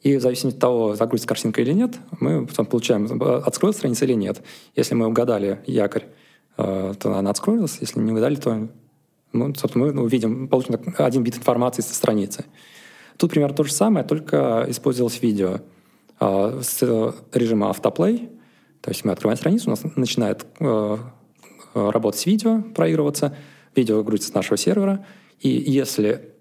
И 0.03 0.16
в 0.16 0.20
зависимости 0.20 0.57
от 0.57 0.61
того, 0.61 0.95
загрузится 0.95 1.26
картинка 1.26 1.62
или 1.62 1.72
нет, 1.72 1.97
мы 2.20 2.47
потом 2.47 2.66
получаем, 2.66 3.20
отскроилась 3.20 3.76
страница 3.76 4.05
или 4.05 4.14
нет. 4.14 4.41
Если 4.76 4.95
мы 4.95 5.09
угадали 5.09 5.61
якорь, 5.66 6.05
то 6.57 6.97
она 7.05 7.31
отскроилась. 7.31 7.79
Если 7.81 8.01
не 8.01 8.13
угадали, 8.13 8.37
то 8.37 8.69
мы, 9.33 9.55
собственно, 9.55 9.87
мы 9.87 10.03
увидим, 10.03 10.49
получим 10.49 10.77
один 10.99 11.23
бит 11.23 11.37
информации 11.37 11.83
со 11.83 11.95
страницы. 11.95 12.45
Тут 13.17 13.31
примерно 13.31 13.55
то 13.55 13.65
же 13.65 13.73
самое, 13.73 14.05
только 14.05 14.67
использовалось 14.69 15.23
видео 15.23 15.61
э, 16.21 16.61
с 16.63 16.83
режима 17.33 17.71
автоплей. 17.71 18.31
То 18.81 18.91
есть 18.91 19.05
мы 19.05 19.13
открываем 19.13 19.39
страницу, 19.39 19.69
у 19.69 19.71
нас 19.71 19.83
начинает 19.97 20.45
э, 20.61 20.99
работать 21.75 22.27
видео, 22.27 22.63
проигрываться, 22.75 23.37
видео 23.75 24.03
грузится 24.03 24.31
с 24.31 24.35
нашего 24.35 24.57
сервера, 24.57 25.07
и 25.41 25.49
если 25.49 26.33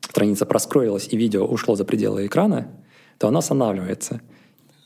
страница 0.00 0.46
проскроилась 0.46 1.08
и 1.10 1.16
видео 1.16 1.44
ушло 1.44 1.76
за 1.76 1.84
пределы 1.84 2.26
экрана, 2.26 2.68
то 3.18 3.28
оно 3.28 3.40
останавливается. 3.40 4.20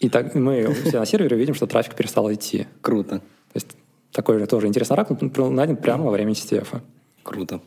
И 0.01 0.09
так 0.09 0.35
мы 0.35 0.75
все 0.75 0.99
на 0.99 1.07
сервере 1.07 1.37
видим, 1.37 1.55
что 1.55 1.67
трафик 1.67 1.95
перестал 1.95 2.33
идти. 2.33 2.67
Круто. 2.81 3.23
Такой 4.15 4.39
же 4.39 4.47
тоже 4.47 4.69
интересный 4.69 4.97
ракурс 4.97 5.19
найден 5.21 5.77
прямо 5.77 6.05
во 6.05 6.13
время 6.13 6.31
HTTF. 6.31 6.81
Круто. 7.25 7.61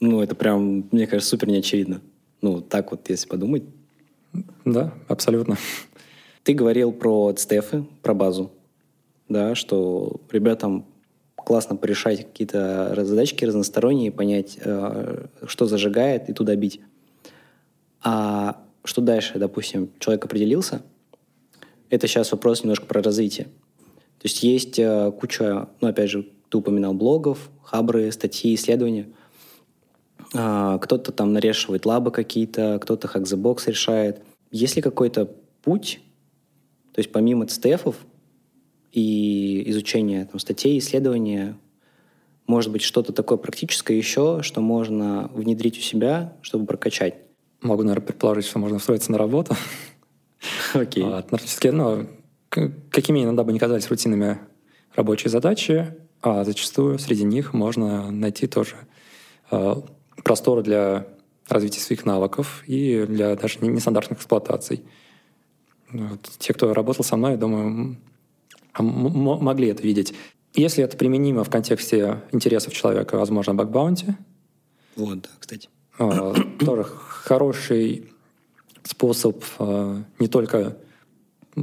Ну, 0.00 0.20
это 0.20 0.34
прям, 0.34 0.88
мне 0.90 1.06
кажется, 1.06 1.30
супер 1.30 1.46
неочевидно. 1.46 2.00
Ну, 2.42 2.60
так 2.60 2.90
вот, 2.90 3.08
если 3.08 3.28
подумать. 3.28 3.62
Да, 4.64 4.92
абсолютно. 5.06 5.56
Ты 6.42 6.54
говорил 6.54 6.90
про 6.90 7.30
CTF, 7.30 7.84
про 8.02 8.14
базу, 8.14 8.50
да, 9.28 9.54
что 9.54 10.20
ребятам 10.32 10.86
классно 11.36 11.76
порешать 11.76 12.26
какие-то 12.26 12.92
задачки 13.04 13.44
разносторонние, 13.44 14.10
понять, 14.10 14.58
э, 14.60 15.26
что 15.46 15.66
зажигает, 15.66 16.28
и 16.28 16.32
туда 16.32 16.56
бить. 16.56 16.80
А 18.02 18.60
что 18.82 19.02
дальше, 19.02 19.38
допустим, 19.38 19.90
человек 20.00 20.24
определился, 20.24 20.82
это 21.90 22.08
сейчас 22.08 22.32
вопрос 22.32 22.64
немножко 22.64 22.86
про 22.86 23.02
развитие. 23.02 23.46
То 24.20 24.26
есть 24.26 24.42
есть 24.42 24.78
э, 24.78 25.10
куча, 25.18 25.68
ну, 25.80 25.88
опять 25.88 26.10
же, 26.10 26.28
ты 26.50 26.58
упоминал 26.58 26.92
блогов, 26.92 27.50
хабры, 27.62 28.12
статьи, 28.12 28.54
исследования. 28.54 29.08
А, 30.34 30.78
кто-то 30.78 31.10
там 31.10 31.32
нарешивает 31.32 31.86
лабы 31.86 32.10
какие-то, 32.10 32.78
кто-то 32.82 33.08
hack 33.08 33.22
the 33.22 33.40
box 33.40 33.62
решает. 33.66 34.22
Есть 34.50 34.76
ли 34.76 34.82
какой-то 34.82 35.30
путь, 35.62 36.00
то 36.92 36.98
есть 36.98 37.10
помимо 37.12 37.46
ЦТФов, 37.46 37.96
и 38.92 39.70
изучение 39.70 40.26
там, 40.26 40.38
статей, 40.38 40.78
исследования, 40.78 41.56
может 42.46 42.72
быть, 42.72 42.82
что-то 42.82 43.12
такое 43.12 43.38
практическое 43.38 43.96
еще, 43.96 44.40
что 44.42 44.60
можно 44.60 45.30
внедрить 45.32 45.78
у 45.78 45.80
себя, 45.80 46.36
чтобы 46.42 46.66
прокачать? 46.66 47.14
Могу, 47.62 47.84
наверное, 47.84 48.04
предположить, 48.04 48.46
что 48.46 48.58
можно 48.58 48.78
устроиться 48.78 49.12
на 49.12 49.18
работу. 49.18 49.54
Окей. 50.74 51.04
Okay. 51.04 51.22
Творческие, 51.28 51.72
ну, 51.72 52.06
какими 52.50 53.24
иногда 53.24 53.44
бы 53.44 53.52
не 53.52 53.58
казались 53.58 53.88
рутинными 53.88 54.38
рабочие 54.94 55.30
задачи, 55.30 55.94
а 56.20 56.44
зачастую 56.44 56.98
среди 56.98 57.24
них 57.24 57.54
можно 57.54 58.10
найти 58.10 58.46
тоже 58.46 58.76
э, 59.50 59.74
простор 60.22 60.62
для 60.62 61.06
развития 61.48 61.80
своих 61.80 62.04
навыков 62.04 62.62
и 62.66 63.04
для 63.06 63.36
даже 63.36 63.58
нестандартных 63.60 64.18
эксплуатаций. 64.18 64.84
Вот. 65.90 66.20
Те, 66.38 66.52
кто 66.52 66.72
работал 66.74 67.04
со 67.04 67.16
мной, 67.16 67.36
думаю, 67.36 67.96
могли 68.78 69.68
это 69.68 69.82
видеть. 69.82 70.14
Если 70.54 70.84
это 70.84 70.96
применимо 70.96 71.44
в 71.44 71.50
контексте 71.50 72.22
интересов 72.32 72.72
человека, 72.72 73.16
возможно, 73.16 73.54
бакбаунти. 73.54 74.16
Вот, 74.96 75.22
да, 75.22 75.28
кстати. 75.38 75.68
А, 75.98 76.34
тоже 76.58 76.84
хороший 76.84 78.12
способ 78.82 79.44
а, 79.58 80.02
не 80.18 80.28
только 80.28 80.76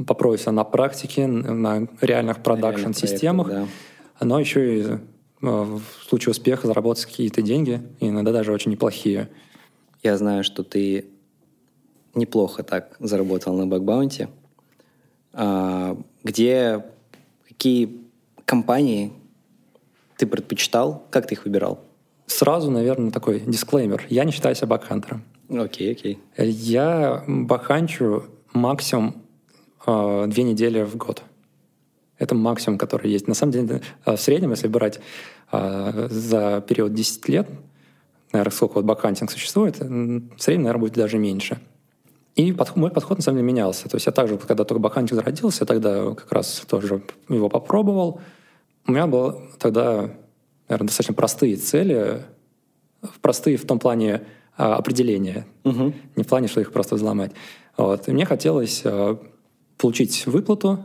попробовать 0.06 0.44
на 0.46 0.64
практике, 0.64 1.26
на 1.26 1.88
реальных 2.00 2.42
продакшн-системах, 2.42 3.48
да. 3.48 3.66
но 4.20 4.40
еще 4.40 4.78
и 4.78 4.86
а, 5.42 5.78
в 5.78 6.08
случае 6.08 6.30
успеха 6.30 6.66
заработать 6.66 7.06
какие-то 7.06 7.42
деньги, 7.42 7.82
иногда 8.00 8.32
даже 8.32 8.52
очень 8.52 8.72
неплохие. 8.72 9.28
Я 10.02 10.16
знаю, 10.16 10.44
что 10.44 10.62
ты 10.62 11.06
неплохо 12.14 12.62
так 12.62 12.96
заработал 13.00 13.54
на 13.56 13.66
бэкбаунте. 13.66 14.28
Где 16.24 16.84
какие 17.46 18.00
компании 18.44 19.12
ты 20.16 20.26
предпочитал? 20.26 21.04
Как 21.10 21.26
ты 21.26 21.34
их 21.34 21.44
выбирал? 21.44 21.80
Сразу, 22.26 22.70
наверное, 22.70 23.10
такой 23.10 23.40
дисклеймер. 23.40 24.06
Я 24.08 24.24
не 24.24 24.32
считаю 24.32 24.54
себя 24.54 24.68
бакхантером. 24.68 25.24
Окей, 25.48 25.92
окей. 25.92 26.18
Я 26.36 27.24
бакханчу 27.26 28.24
максимум 28.52 29.14
э, 29.14 29.18
две 30.26 30.42
недели 30.42 30.82
в 30.82 30.96
год. 30.96 31.22
Это 32.18 32.34
максимум, 32.34 32.78
который 32.78 33.10
есть. 33.10 33.28
На 33.28 33.34
самом 33.34 33.52
деле, 33.52 33.80
э, 34.04 34.16
в 34.16 34.20
среднем, 34.20 34.50
если 34.50 34.68
брать 34.68 35.00
э, 35.52 36.08
за 36.10 36.64
период 36.66 36.92
10 36.92 37.28
лет, 37.28 37.48
наверное, 38.32 38.52
сколько 38.52 38.74
вот 38.74 38.84
бакхантинг 38.84 39.30
существует, 39.30 39.78
в 39.78 40.38
среднем, 40.38 40.64
наверное, 40.64 40.80
будет 40.80 40.94
даже 40.94 41.18
меньше. 41.18 41.58
И 42.34 42.52
подход, 42.52 42.76
мой 42.76 42.90
подход 42.90 43.18
на 43.18 43.22
самом 43.22 43.38
деле 43.38 43.48
менялся. 43.48 43.88
То 43.88 43.96
есть 43.96 44.06
я 44.06 44.12
также, 44.12 44.36
когда 44.38 44.64
только 44.64 44.80
бакхантинг 44.80 45.20
зародился, 45.20 45.64
тогда 45.64 46.14
как 46.14 46.30
раз 46.32 46.62
тоже 46.68 47.02
его 47.28 47.48
попробовал. 47.48 48.20
У 48.86 48.92
меня 48.92 49.06
было 49.06 49.40
тогда, 49.58 50.10
наверное, 50.68 50.88
достаточно 50.88 51.14
простые 51.14 51.56
цели, 51.56 52.22
простые 53.22 53.56
в 53.56 53.66
том 53.66 53.78
плане 53.78 54.22
а, 54.56 54.76
определения, 54.76 55.46
угу. 55.64 55.92
не 56.16 56.22
в 56.22 56.26
плане, 56.26 56.48
что 56.48 56.60
их 56.60 56.72
просто 56.72 56.94
взломать. 56.94 57.32
Вот. 57.76 58.08
И 58.08 58.12
мне 58.12 58.24
хотелось 58.24 58.82
а, 58.84 59.18
получить 59.78 60.26
выплату 60.26 60.84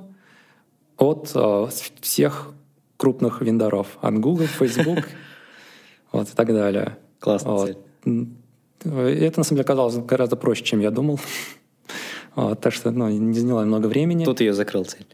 от 0.97 1.31
а, 1.35 1.67
всех 1.99 2.53
крупных 2.97 3.41
вендоров, 3.41 3.97
от 4.01 4.19
Google, 4.19 4.45
Facebook 4.45 4.99
вот, 6.11 6.29
и 6.29 6.31
так 6.33 6.47
далее. 6.47 6.97
Классная 7.19 7.51
вот. 7.51 7.77
цель. 8.03 8.27
Это, 8.85 9.39
на 9.39 9.43
самом 9.43 9.57
деле, 9.57 9.63
казалось 9.63 9.97
гораздо 9.97 10.35
проще, 10.35 10.63
чем 10.63 10.79
я 10.79 10.91
думал. 10.91 11.19
Вот, 12.35 12.61
так 12.61 12.73
что 12.73 12.89
ну, 12.89 13.09
не 13.09 13.37
заняло 13.37 13.63
много 13.63 13.85
времени. 13.85 14.25
Тут 14.25 14.41
ее 14.41 14.55
закрыл 14.55 14.85
цель. 14.85 15.05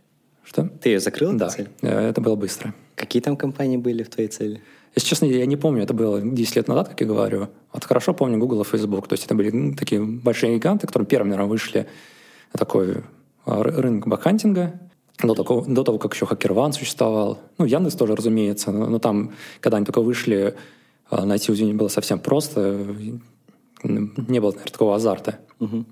Что? 0.46 0.70
Ты 0.82 0.92
ее 0.92 1.02
закрыл, 1.02 1.34
да, 1.34 1.50
цель? 1.50 1.68
Э, 1.82 2.08
это 2.08 2.22
было 2.22 2.38
быстро. 2.38 2.74
Какие 2.96 3.22
там 3.22 3.36
компании 3.36 3.76
были 3.76 4.04
в 4.04 4.10
твоей 4.10 4.30
цели? 4.30 4.62
Если 4.96 5.10
честно, 5.10 5.26
я 5.26 5.46
не 5.46 5.58
помню, 5.58 5.84
это 5.84 5.94
было 5.94 6.22
10 6.22 6.56
лет 6.56 6.70
назад, 6.70 6.88
как 6.88 7.02
я 7.02 7.08
говорю. 7.08 7.50
Вот 7.74 7.84
хорошо 7.84 8.14
помню 8.14 8.38
Google 8.38 8.62
и 8.62 8.64
Facebook. 8.64 9.10
То 9.10 9.14
есть 9.14 9.26
это 9.26 9.36
были 9.36 9.74
такие 9.74 10.02
большие 10.02 10.56
гиганты, 10.56 10.88
которые 10.88 11.08
первыми, 11.08 11.32
наверное, 11.32 11.50
вышли 11.50 11.88
на 12.54 12.58
такой 12.58 13.04
рынок 13.50 14.08
бакхантинга. 14.08 14.80
До 15.22 15.34
того, 15.34 15.66
до 15.68 15.84
того, 15.84 15.98
как 15.98 16.14
еще 16.14 16.26
HackerOne 16.26 16.72
существовал. 16.72 17.40
Ну, 17.58 17.66
Яндекс 17.66 17.96
тоже, 17.96 18.16
разумеется. 18.16 18.72
Но, 18.72 18.88
но 18.88 19.00
там, 19.00 19.34
когда 19.60 19.78
они 19.78 19.86
только 19.86 20.02
вышли, 20.02 20.56
а, 21.10 21.26
найти 21.26 21.52
уязвимость 21.52 21.78
было 21.78 21.88
совсем 21.90 22.20
просто 22.20 22.86
не 23.84 24.40
было, 24.40 24.52
наверное, 24.52 24.72
такого 24.72 24.96
азарта. 24.96 25.40
Угу. 25.60 25.86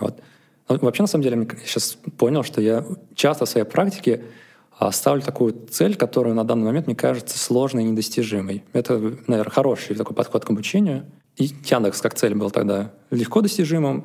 Вот. 0.00 0.20
Но 0.68 0.78
вообще, 0.82 1.02
на 1.02 1.08
самом 1.08 1.24
деле, 1.24 1.36
я 1.38 1.66
сейчас 1.66 1.98
понял, 2.16 2.42
что 2.42 2.60
я 2.60 2.84
часто 3.14 3.44
в 3.44 3.48
своей 3.48 3.66
практике 3.66 4.24
а, 4.78 4.92
ставлю 4.92 5.22
такую 5.22 5.66
цель, 5.70 5.96
которая 5.96 6.34
на 6.34 6.44
данный 6.44 6.64
момент 6.64 6.86
мне 6.86 6.96
кажется 6.96 7.38
сложной 7.38 7.84
и 7.84 7.86
недостижимой. 7.86 8.64
Это, 8.72 8.98
наверное, 9.26 9.50
хороший 9.50 9.96
такой 9.96 10.14
подход 10.14 10.44
к 10.44 10.50
обучению. 10.50 11.06
И 11.36 11.50
Яндекс 11.64 12.00
как 12.00 12.14
цель 12.14 12.34
был 12.34 12.50
тогда 12.50 12.92
легко 13.10 13.40
достижимым. 13.40 14.04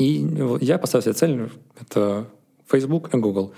И 0.00 0.26
я 0.62 0.78
поставил 0.78 1.02
себе 1.02 1.12
цель— 1.12 1.50
это 1.78 2.26
Facebook 2.66 3.14
и 3.14 3.18
Google. 3.18 3.52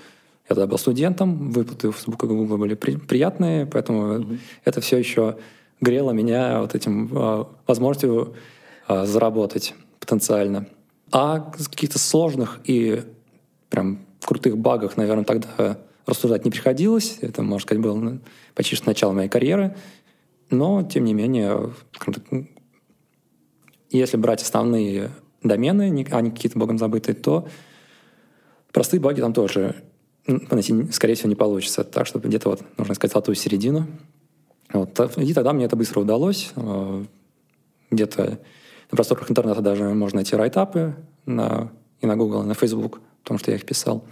Я 0.49 0.55
тогда 0.55 0.67
был 0.67 0.77
студентом, 0.77 1.51
выплаты 1.51 1.89
в 1.89 1.95
Facebook 1.95 2.21
и 2.21 2.27
Google 2.27 2.57
были 2.57 2.73
при, 2.73 2.97
приятные, 2.97 3.65
поэтому 3.65 4.17
mm-hmm. 4.17 4.39
это 4.65 4.81
все 4.81 4.97
еще 4.97 5.37
грело 5.79 6.11
меня 6.11 6.59
вот 6.59 6.75
этим 6.75 7.09
э, 7.15 7.45
возможностью 7.65 8.35
э, 8.89 9.05
заработать 9.05 9.73
потенциально. 10.01 10.67
А 11.13 11.39
каких-то 11.39 11.97
сложных 11.97 12.59
и 12.65 13.03
прям 13.69 13.99
крутых 14.25 14.57
багах, 14.57 14.97
наверное, 14.97 15.23
тогда 15.23 15.77
рассуждать 16.05 16.43
не 16.43 16.51
приходилось. 16.51 17.19
Это, 17.21 17.41
можно 17.41 17.65
сказать, 17.65 17.81
было 17.81 18.19
почти 18.53 18.75
что 18.75 18.87
начало 18.87 19.13
моей 19.13 19.29
карьеры. 19.29 19.77
Но, 20.49 20.83
тем 20.83 21.05
не 21.05 21.13
менее, 21.13 21.71
если 23.91 24.17
брать 24.17 24.41
основные 24.41 25.09
домены, 25.43 26.05
а 26.11 26.21
не 26.21 26.31
какие-то 26.31 26.57
богом 26.57 26.77
забытые, 26.77 27.15
то 27.15 27.47
Простые 28.73 28.99
баги 28.99 29.21
там 29.21 29.33
тоже 29.33 29.75
найти, 30.25 30.91
скорее 30.91 31.13
всего, 31.13 31.29
не 31.29 31.35
получится. 31.35 31.83
Так 31.83 32.07
что 32.07 32.19
где-то 32.19 32.49
вот 32.49 32.63
нужно 32.77 32.93
искать 32.93 33.11
золотую 33.11 33.35
середину. 33.35 33.85
Вот. 34.73 34.99
И 35.17 35.33
тогда 35.33 35.53
мне 35.53 35.65
это 35.65 35.75
быстро 35.75 35.99
удалось. 35.99 36.51
Э, 36.55 37.05
где-то 37.91 38.39
на 38.91 38.95
просторах 38.95 39.29
интернета 39.29 39.61
даже 39.61 39.83
можно 39.93 40.17
найти 40.17 40.35
райтапы 40.35 40.95
на, 41.27 41.71
и 42.01 42.07
на 42.07 42.17
Google, 42.17 42.41
и 42.41 42.47
на 42.47 42.55
Facebook, 42.55 42.99
потому 43.21 43.37
что 43.37 43.51
я 43.51 43.57
их 43.57 43.65
писал. 43.65 44.03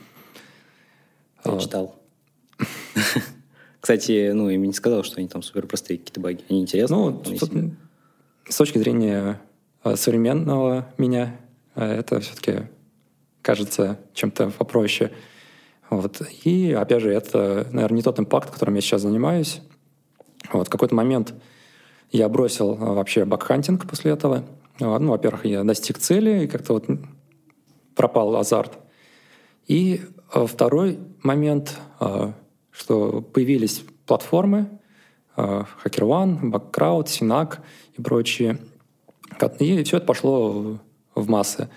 Я 1.44 1.52
вот. 1.52 1.62
читал. 1.62 1.96
Кстати, 3.80 4.30
ну, 4.32 4.48
им 4.52 4.62
не 4.62 4.74
сказал, 4.74 5.04
что 5.04 5.18
они 5.18 5.28
там 5.28 5.42
супер 5.42 5.66
простые 5.66 5.98
какие-то 5.98 6.20
баги. 6.20 6.42
Они 6.50 6.62
интересны. 6.62 6.96
Ну, 6.96 7.24
с 8.48 8.56
точки 8.56 8.78
зрения 8.78 9.42
современного 9.96 10.88
меня, 10.98 11.38
э, 11.76 11.84
это 11.84 12.20
все-таки 12.20 12.68
кажется 13.42 14.00
чем-то 14.14 14.52
попроще. 14.52 15.12
Вот. 15.90 16.22
И, 16.44 16.72
опять 16.72 17.02
же, 17.02 17.12
это, 17.12 17.68
наверное, 17.72 17.98
не 17.98 18.04
тот 18.04 18.20
импакт, 18.20 18.52
которым 18.52 18.76
я 18.76 18.82
сейчас 18.82 19.02
занимаюсь. 19.02 19.62
Вот. 20.52 20.68
В 20.68 20.70
какой-то 20.70 20.96
момент 20.96 21.34
я 22.12 22.30
бросил 22.30 22.74
э, 22.74 22.78
вообще 22.78 23.26
бакхантинг 23.26 23.88
после 23.88 24.12
этого. 24.12 24.44
Ну, 24.80 25.10
во-первых, 25.10 25.46
я 25.46 25.64
достиг 25.64 26.00
цели, 26.00 26.46
и 26.46 26.48
как-то 26.48 26.74
вот 26.74 26.86
пропал 27.96 28.36
азарт. 28.36 28.80
И 29.68 30.02
второй 30.28 30.98
момент 31.22 31.78
что 32.72 33.22
появились 33.22 33.84
платформы, 34.08 34.80
HackerOne, 35.36 36.40
Backcrowd, 36.42 37.06
Synac 37.06 37.60
и 37.98 38.02
прочие. 38.02 38.58
И 39.60 39.84
все 39.84 39.98
это 39.98 40.06
пошло 40.06 40.80
в 41.16 41.30
массы. 41.30 41.70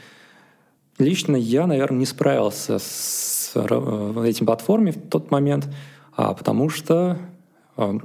Лично 0.99 1.37
я, 1.37 1.67
наверное, 1.67 1.99
не 1.99 2.07
справился 2.07 2.79
с 2.79 3.53
этим 3.55 4.47
платформой 4.47 4.93
в 4.93 5.09
тот 5.09 5.31
момент, 5.31 5.69
а 6.17 6.35
потому 6.35 6.69
что 6.69 7.19
а, 7.77 7.97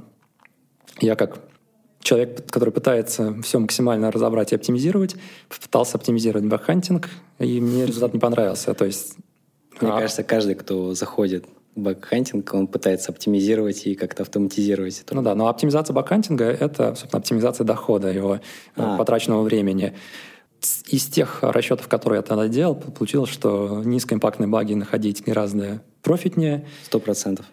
я 1.00 1.14
как 1.14 1.38
человек, 2.00 2.50
который 2.50 2.72
пытается 2.72 3.40
все 3.42 3.58
максимально 3.58 4.10
разобрать 4.10 4.52
и 4.52 4.56
оптимизировать, 4.56 5.16
пытался 5.48 5.98
оптимизировать 5.98 6.46
bug 6.46 6.63
hunting, 6.63 7.08
и 7.38 7.60
мне 7.60 7.86
результат 7.86 8.14
не 8.14 8.20
понравился. 8.20 8.74
То 8.74 8.84
есть, 8.84 9.16
мне 9.80 9.90
а... 9.90 10.00
кажется, 10.00 10.24
каждый, 10.24 10.54
кто 10.54 10.94
заходит 10.94 11.44
в 11.74 11.80
bug 11.80 12.00
hunting, 12.00 12.52
он 12.54 12.66
пытается 12.66 13.12
оптимизировать 13.12 13.86
и 13.86 13.94
как-то 13.94 14.22
автоматизировать 14.22 15.00
это. 15.00 15.14
Ну 15.14 15.22
да, 15.22 15.34
но 15.34 15.48
оптимизация 15.48 15.94
bug 15.94 16.08
hunting 16.08 16.39
а— 16.39 16.44
это, 16.46 16.94
собственно, 16.94 17.20
оптимизация 17.20 17.64
дохода 17.64 18.12
его 18.12 18.36
э, 18.36 18.40
а. 18.76 18.96
потраченного 18.96 19.42
времени. 19.42 19.94
Из 20.88 21.06
тех 21.06 21.42
расчетов, 21.42 21.88
которые 21.88 22.18
я 22.18 22.22
тогда 22.22 22.48
делал, 22.48 22.74
получилось, 22.74 23.30
что 23.30 23.82
низкоимпактные 23.84 24.48
баги 24.48 24.74
находить 24.74 25.24
гораздо 25.24 25.82
профитнее. 26.02 26.66
Сто 26.84 27.00
процентов. 27.00 27.46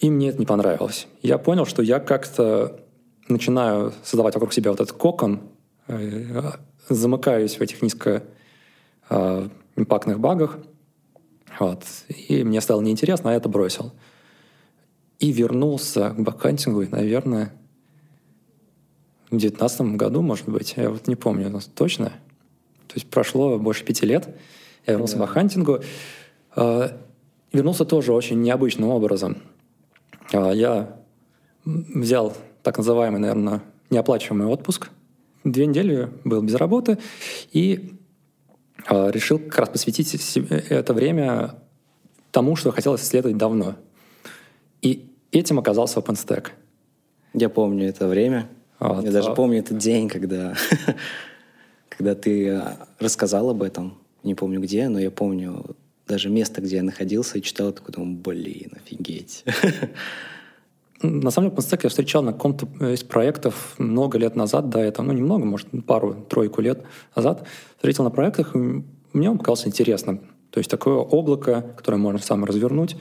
И 0.00 0.10
мне 0.10 0.30
это 0.30 0.38
не 0.38 0.46
понравилось. 0.46 1.06
Я 1.22 1.38
понял, 1.38 1.66
что 1.66 1.82
я 1.82 2.00
как-то 2.00 2.80
начинаю 3.28 3.92
создавать 4.04 4.34
вокруг 4.34 4.52
себя 4.52 4.70
вот 4.70 4.80
этот 4.80 4.96
кокон, 4.96 5.40
э, 5.88 6.52
замыкаюсь 6.88 7.56
в 7.56 7.60
этих 7.60 7.82
низкоимпактных 7.82 10.20
багах, 10.20 10.58
вот. 11.58 11.84
И 12.28 12.44
мне 12.44 12.60
стало 12.60 12.80
неинтересно, 12.80 13.30
а 13.30 13.32
я 13.32 13.38
это 13.38 13.48
бросил. 13.48 13.92
И 15.18 15.32
вернулся 15.32 16.10
к 16.10 16.20
bug 16.20 16.36
hunting 16.36 16.73
у, 16.73 16.84
наверное, 16.90 17.52
в 19.30 19.36
девятнадцатом 19.36 19.96
году, 19.96 20.22
может 20.22 20.48
быть, 20.48 20.74
я 20.76 20.90
вот 20.90 21.06
не 21.08 21.16
помню 21.16 21.52
точно. 21.74 22.10
То 22.86 22.94
есть 22.94 23.08
прошло 23.08 23.58
больше 23.58 23.84
пяти 23.84 24.06
лет, 24.06 24.28
я 24.86 24.92
вернулся 24.92 25.16
да. 25.16 25.24
к 25.24 25.26
bug 25.28 25.41
hunting 25.41 25.71
у. 25.71 25.80
А, 26.54 27.00
вернулся 27.52 27.84
тоже 27.84 28.12
очень 28.12 28.40
необычным 28.42 28.90
образом. 28.90 29.38
А, 30.32 30.52
я 30.52 30.96
взял 31.64 32.36
так 32.62 32.78
называемый, 32.78 33.20
наверное, 33.20 33.62
неоплачиваемый 33.90 34.46
отпуск. 34.46 34.90
Две 35.44 35.66
недели 35.66 36.10
был 36.24 36.42
без 36.42 36.54
работы, 36.54 36.98
и 37.52 37.95
решил 38.88 39.38
как 39.38 39.58
раз 39.58 39.68
посвятить 39.70 40.14
это 40.68 40.94
время 40.94 41.56
тому, 42.30 42.56
что 42.56 42.70
хотелось 42.72 43.02
исследовать 43.02 43.36
давно. 43.36 43.76
И 44.82 45.10
этим 45.32 45.58
оказался 45.58 46.00
OpenStack. 46.00 46.48
Я 47.34 47.48
помню 47.48 47.88
это 47.88 48.06
время. 48.08 48.48
Вот. 48.78 49.04
Я 49.04 49.10
даже 49.10 49.30
а 49.30 49.34
помню 49.34 49.58
этот 49.60 49.78
день, 49.78 50.08
когда, 50.08 50.54
когда 51.88 52.14
ты 52.14 52.50
а, 52.50 52.88
рассказал 52.98 53.50
об 53.50 53.62
этом. 53.62 53.98
Не 54.22 54.34
помню 54.34 54.60
где, 54.60 54.88
но 54.88 54.98
я 54.98 55.10
помню 55.10 55.76
даже 56.06 56.28
место, 56.28 56.60
где 56.60 56.76
я 56.76 56.82
находился 56.82 57.38
и 57.38 57.42
читал, 57.42 57.72
такой 57.72 57.94
думаю, 57.94 58.16
блин, 58.18 58.72
офигеть. 58.76 59.44
На 61.02 61.30
самом 61.30 61.50
деле, 61.50 61.60
OpenStack 61.60 61.80
я 61.82 61.88
встречал 61.88 62.22
на 62.22 62.32
каком-то 62.32 62.66
из 62.92 63.02
проектов 63.02 63.74
много 63.78 64.18
лет 64.18 64.34
назад 64.34 64.70
до 64.70 64.78
этого, 64.78 65.06
ну, 65.06 65.12
немного, 65.12 65.44
может, 65.44 65.68
пару-тройку 65.86 66.62
лет 66.62 66.82
назад. 67.14 67.46
Встретил 67.76 68.04
на 68.04 68.10
проектах, 68.10 68.54
мне 68.54 69.30
он 69.30 69.38
показался 69.38 69.68
интересным. 69.68 70.20
То 70.50 70.58
есть 70.58 70.70
такое 70.70 70.94
облако, 70.94 71.74
которое 71.76 71.98
можно 71.98 72.20
сам 72.20 72.44
развернуть. 72.44 72.96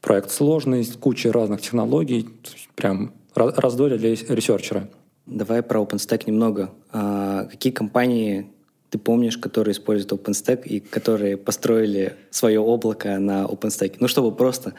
Проект 0.00 0.30
сложный, 0.30 0.84
с 0.84 0.96
кучей 0.96 1.30
разных 1.30 1.60
технологий, 1.60 2.28
прям 2.74 3.12
раздолье 3.34 3.98
для 3.98 4.10
ресерчера. 4.10 4.88
Давай 5.26 5.62
про 5.62 5.80
OpenStack 5.80 6.22
немного. 6.26 6.70
А 6.92 7.44
какие 7.44 7.72
компании 7.72 8.50
ты 8.88 8.98
помнишь, 8.98 9.36
которые 9.36 9.72
используют 9.72 10.12
OpenStack 10.12 10.66
и 10.66 10.80
которые 10.80 11.36
построили 11.36 12.16
свое 12.30 12.60
облако 12.60 13.18
на 13.18 13.44
OpenStack? 13.44 13.96
Ну, 14.00 14.08
чтобы 14.08 14.34
просто 14.34 14.72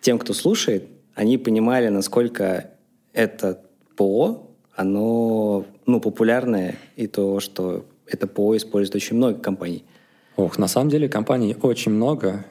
тем, 0.00 0.18
кто 0.18 0.32
слушает, 0.32 0.88
они 1.16 1.38
понимали, 1.38 1.88
насколько 1.88 2.70
это 3.14 3.62
ПО, 3.96 4.50
оно 4.74 5.64
ну, 5.86 6.00
популярное, 6.00 6.76
и 6.94 7.06
то, 7.06 7.40
что 7.40 7.86
это 8.06 8.26
ПО 8.26 8.54
использует 8.56 8.94
очень 8.96 9.16
много 9.16 9.38
компаний. 9.38 9.84
Ох, 10.36 10.58
на 10.58 10.68
самом 10.68 10.90
деле 10.90 11.08
компаний 11.08 11.56
очень 11.62 11.92
много. 11.92 12.44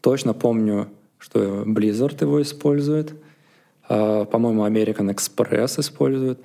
Точно 0.00 0.32
помню, 0.32 0.88
что 1.18 1.64
Blizzard 1.64 2.16
его 2.20 2.40
использует. 2.40 3.14
А, 3.88 4.24
по-моему, 4.26 4.64
American 4.64 5.12
Express 5.12 5.80
использует. 5.80 6.38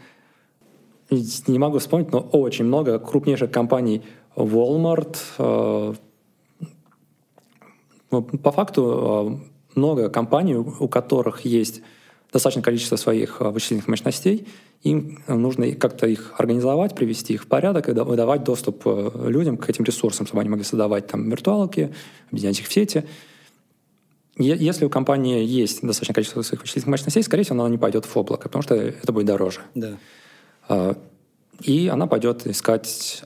Не 1.12 1.60
могу 1.60 1.78
вспомнить, 1.78 2.12
но 2.12 2.20
очень 2.20 2.66
много 2.66 2.98
крупнейших 2.98 3.52
компаний. 3.52 4.02
Walmart. 4.36 5.18
А, 5.38 5.94
ну, 8.10 8.24
по 8.24 8.52
факту 8.52 8.84
а, 8.84 9.40
много 9.76 10.10
компаний, 10.10 10.56
у 10.56 10.88
которых 10.88 11.42
есть 11.46 11.82
достаточное 12.32 12.64
количество 12.64 12.96
своих 12.96 13.38
а, 13.42 13.50
вычислительных 13.52 13.88
мощностей, 13.88 14.48
им 14.84 15.20
нужно 15.28 15.72
как-то 15.74 16.08
их 16.08 16.34
организовать, 16.38 16.96
привести 16.96 17.34
их 17.34 17.44
в 17.44 17.48
порядок 17.48 17.90
и 17.90 17.92
выдавать 17.92 18.44
доступ 18.44 18.84
э, 18.86 19.12
людям 19.28 19.58
к 19.58 19.70
этим 19.70 19.84
ресурсам, 19.84 20.26
чтобы 20.26 20.42
они 20.42 20.50
могли 20.50 20.64
создавать 20.64 21.08
там 21.08 21.30
виртуалки, 21.30 21.94
объединять 22.32 22.60
их 22.60 22.68
в 22.68 22.72
сети. 22.72 23.04
Если 24.38 24.86
у 24.86 24.90
компании 24.90 25.44
есть 25.44 25.82
достаточное 25.82 26.14
количество 26.14 26.42
своих 26.44 26.62
вычислительных 26.62 26.92
мощностей, 26.92 27.24
скорее 27.24 27.44
всего, 27.44 27.60
она 27.60 27.70
не 27.70 27.78
пойдет 27.78 28.06
в 28.06 28.16
облако, 28.16 28.44
потому 28.44 28.62
что 28.62 28.76
это 28.76 29.12
будет 29.12 29.26
дороже. 29.26 29.60
Да. 29.76 29.98
А, 30.70 30.96
и 31.62 31.90
она 31.90 32.08
пойдет 32.08 32.48
искать 32.48 33.24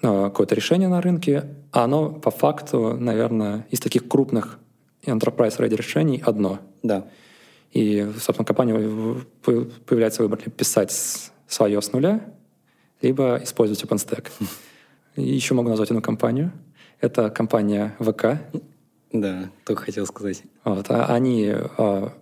а, 0.00 0.30
какое-то 0.30 0.54
решение 0.54 0.88
на 0.88 1.02
рынке, 1.02 1.44
а 1.72 1.84
оно 1.84 2.10
по 2.10 2.30
факту, 2.30 2.96
наверное, 2.96 3.66
из 3.70 3.80
таких 3.80 4.08
крупных 4.08 4.58
enterprise 5.06 5.58
ready 5.58 5.76
решений 5.76 6.22
одно. 6.24 6.60
Да. 6.82 7.06
И, 7.72 8.10
собственно, 8.18 8.44
компания 8.44 8.74
появляется 9.42 10.22
выбор 10.22 10.38
либо 10.40 10.52
писать 10.52 10.92
свое 11.46 11.80
с 11.80 11.92
нуля, 11.92 12.20
либо 13.02 13.40
использовать 13.42 13.82
OpenStack. 13.82 14.30
И 15.16 15.22
еще 15.22 15.54
могу 15.54 15.68
назвать 15.68 15.90
одну 15.90 16.02
компанию. 16.02 16.52
Это 17.00 17.30
компания 17.30 17.94
ВК. 17.98 18.40
Да, 19.12 19.50
только 19.64 19.82
хотел 19.82 20.06
сказать. 20.06 20.42
Вот, 20.64 20.86
а 20.90 21.06
они 21.06 21.50
а, 21.50 22.12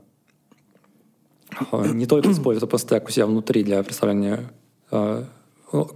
а, 1.73 1.87
не 1.87 2.07
только 2.07 2.31
используют 2.33 2.73
OpenStack 2.73 3.05
у 3.07 3.11
себя 3.11 3.27
внутри 3.27 3.63
для 3.63 3.83
представления 3.83 4.51
а, 4.91 5.27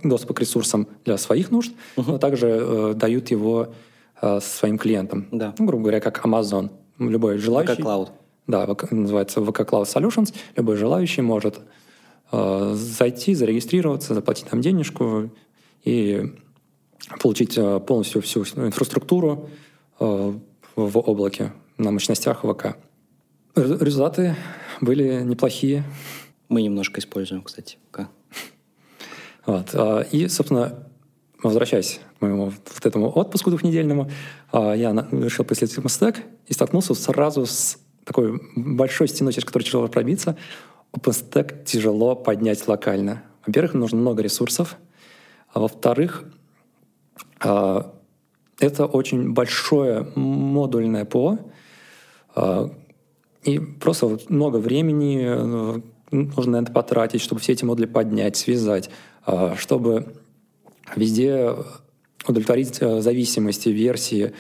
доступа 0.03 0.35
к 0.35 0.41
ресурсам 0.41 0.89
для 1.05 1.19
своих 1.19 1.51
нужд, 1.51 1.73
uh-huh. 1.97 2.05
но 2.07 2.19
также 2.19 2.59
а, 2.61 2.95
дают 2.95 3.31
его 3.31 3.75
а, 4.21 4.41
своим 4.41 4.79
клиентам. 4.79 5.29
Да. 5.31 5.55
Ну, 5.59 5.67
грубо 5.67 5.85
говоря, 5.85 6.01
как 6.01 6.25
Amazon. 6.25 6.71
Любой 6.99 7.39
желающий. 7.39 7.77
Как 7.77 7.85
Cloud. 7.85 8.11
Да, 8.47 8.67
называется 8.91 9.41
VK 9.41 9.69
Cloud 9.69 9.85
Solutions. 9.85 10.35
Любой 10.57 10.77
желающий 10.77 11.21
может 11.21 11.61
э, 12.33 12.73
зайти, 12.75 13.35
зарегистрироваться, 13.35 14.15
заплатить 14.15 14.47
там 14.47 14.61
денежку 14.61 15.31
и 15.85 16.35
получить 17.21 17.57
э, 17.57 17.81
полностью 17.81 18.23
всю 18.23 18.43
инфраструктуру 18.43 19.51
э, 20.01 20.33
в 20.77 20.99
облаке 20.99 21.53
на 21.77 21.91
мощностях 21.91 22.43
ВК. 22.43 22.77
Результаты 23.55 24.35
были 24.81 25.23
неплохие. 25.23 25.85
Мы 26.49 26.63
немножко 26.63 27.01
используем, 27.01 27.43
кстати, 27.43 27.77
ВК. 27.91 28.09
Вот. 29.47 29.75
И, 30.13 30.29
собственно, 30.29 30.87
возвращаясь 31.43 32.01
моему 32.21 32.47
вот 32.47 32.87
этому 32.87 33.11
отпуску 33.11 33.51
двухнедельному, 33.51 34.11
а, 34.53 34.75
я 34.75 34.93
решил 35.13 35.45
поисследовать 35.45 35.85
OpenStack 35.85 36.17
и 36.47 36.53
столкнулся 36.53 36.95
сразу 36.95 37.47
с 37.47 37.79
такой 38.05 38.41
большой 38.57 39.09
стеной, 39.09 39.33
через 39.33 39.45
которую 39.45 39.67
тяжело 39.67 39.89
пробиться. 39.89 40.37
OpenStack 40.93 41.65
тяжело 41.65 42.15
поднять 42.17 42.67
локально. 42.67 43.23
Во-первых, 43.47 43.75
нужно 43.75 43.99
много 43.99 44.23
ресурсов, 44.23 44.77
а 45.53 45.61
во-вторых, 45.61 46.25
а, 47.41 47.95
это 48.61 48.87
очень 48.87 49.33
большое 49.33 50.09
модульное 50.15 51.05
ПО, 51.05 51.39
и 53.45 53.59
просто 53.59 54.19
много 54.29 54.59
времени 54.59 55.25
э, 55.25 55.81
нужно 56.11 56.61
на 56.61 56.65
это 56.65 56.73
потратить, 56.73 57.21
чтобы 57.21 57.41
все 57.41 57.53
эти 57.53 57.65
модули 57.65 57.87
поднять, 57.87 58.37
связать, 58.37 58.91
чтобы 59.57 60.13
Везде 60.97 61.55
удовлетворить 62.29 62.79
э, 62.81 63.01
зависимости, 63.01 63.71
версии, 63.71 64.33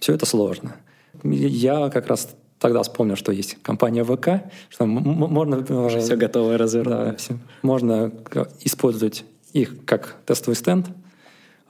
все 0.00 0.14
это 0.14 0.26
сложно. 0.26 0.76
Я 1.22 1.88
как 1.90 2.08
раз 2.08 2.36
тогда 2.58 2.82
вспомнил, 2.82 3.16
что 3.16 3.32
есть 3.32 3.56
компания 3.62 4.04
ВК, 4.04 4.50
что 4.68 4.86
можно... 4.86 5.64
Э, 5.68 6.00
все 6.00 6.16
готовое 6.16 6.58
развернуть. 6.58 7.10
Да, 7.10 7.16
все, 7.16 7.38
можно 7.62 8.12
использовать 8.60 9.24
их 9.52 9.84
как 9.84 10.16
тестовый 10.26 10.56
стенд, 10.56 10.88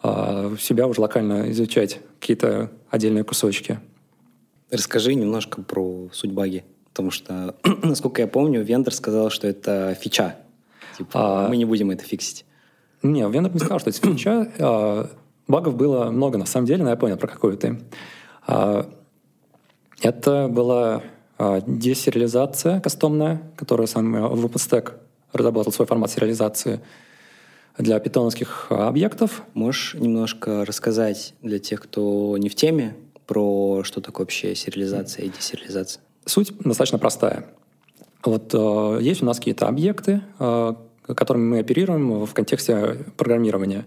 а 0.03 0.55
себя 0.59 0.87
уже 0.87 1.01
локально 1.01 1.51
изучать 1.51 2.01
какие-то 2.19 2.71
отдельные 2.91 3.25
кусочки. 3.25 3.79
Расскажи 4.71 5.15
немножко 5.15 5.63
про 5.63 6.09
суть 6.13 6.33
баги, 6.33 6.65
потому 6.91 7.11
что, 7.11 7.57
насколько 7.83 8.23
я 8.23 8.29
помню, 8.29 8.63
вендор 8.63 8.93
сказал, 8.93 9.31
что 9.31 9.47
это 9.47 9.97
фича. 10.01 10.37
Типа, 10.97 11.47
а... 11.47 11.49
мы 11.49 11.57
не 11.57 11.65
будем 11.65 11.91
это 11.91 12.05
фиксить. 12.05 12.45
Не, 13.03 13.29
Вендор 13.31 13.53
не 13.53 13.61
сказал, 13.61 13.79
что 13.79 13.91
это 13.91 14.01
фича. 14.01 15.11
Багов 15.49 15.77
было 15.77 16.11
много, 16.11 16.39
на 16.39 16.47
самом 16.47 16.67
деле, 16.67 16.85
но 16.85 16.91
я 16.91 16.97
понял, 16.97 17.17
про 17.17 17.27
какую 17.27 17.57
ты. 17.57 17.81
А, 18.47 18.89
это 20.03 20.49
была 20.49 21.03
а, 21.39 21.63
десериализация 21.67 22.81
кастомная, 22.81 23.43
которую 23.57 23.87
сам 23.87 24.15
OpenStack 24.15 24.93
разработал 25.33 25.73
свой 25.73 25.87
формат 25.87 26.11
сериализации 26.11 26.81
для 27.79 27.99
питоновских 27.99 28.67
объектов. 28.71 29.43
Можешь 29.55 29.95
немножко 29.95 30.65
рассказать 30.65 31.35
для 31.43 31.59
тех, 31.59 31.81
кто 31.81 32.37
не 32.39 32.49
в 32.49 32.55
теме, 32.55 32.95
про 33.27 33.83
что 33.85 34.01
такое 34.01 34.25
вообще 34.25 34.55
сериализация 34.55 35.27
и 35.27 35.29
десериализация? 35.29 36.03
Суть 36.25 36.53
достаточно 36.59 36.99
простая. 36.99 37.47
Вот 38.25 38.53
э, 38.53 38.99
есть 39.03 39.23
у 39.23 39.27
нас 39.27 39.39
какие-то 39.39 39.69
объекты, 39.69 40.23
э, 40.39 40.75
которыми 41.07 41.45
мы 41.45 41.59
оперируем 41.61 42.25
в 42.25 42.35
контексте 42.35 43.07
программирования. 43.17 43.87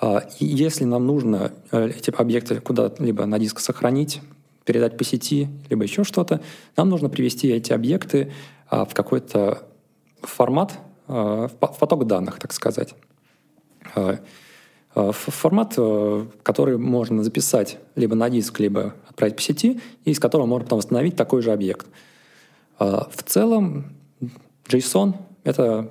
А, 0.00 0.28
если 0.38 0.84
нам 0.84 1.06
нужно 1.06 1.52
э, 1.72 1.88
эти 1.88 2.10
объекты 2.10 2.60
куда-либо 2.60 3.26
на 3.26 3.38
диск 3.38 3.58
сохранить, 3.60 4.20
передать 4.64 4.96
по 4.96 5.04
сети, 5.04 5.48
либо 5.70 5.82
еще 5.82 6.04
что-то, 6.04 6.40
нам 6.76 6.88
нужно 6.88 7.08
привести 7.08 7.48
эти 7.48 7.72
объекты 7.72 8.32
а, 8.68 8.84
в 8.84 8.94
какой-то 8.94 9.62
формат, 10.22 10.78
а, 11.06 11.48
в 11.48 11.78
поток 11.78 12.06
данных, 12.06 12.38
так 12.38 12.52
сказать. 12.52 12.94
Формат, 14.94 15.74
э, 15.76 16.26
который 16.42 16.76
можно 16.76 17.22
записать 17.22 17.78
либо 17.94 18.14
на 18.16 18.28
диск, 18.30 18.58
либо 18.58 18.94
отправить 19.08 19.36
по 19.36 19.42
сети, 19.42 19.80
и 20.04 20.10
из 20.10 20.18
которого 20.18 20.46
можно 20.46 20.64
потом 20.64 20.78
восстановить 20.78 21.14
такой 21.14 21.40
же 21.42 21.52
объект. 21.52 21.86
В 22.78 23.22
целом 23.24 23.92
JSON— 24.66 25.14
это 25.44 25.90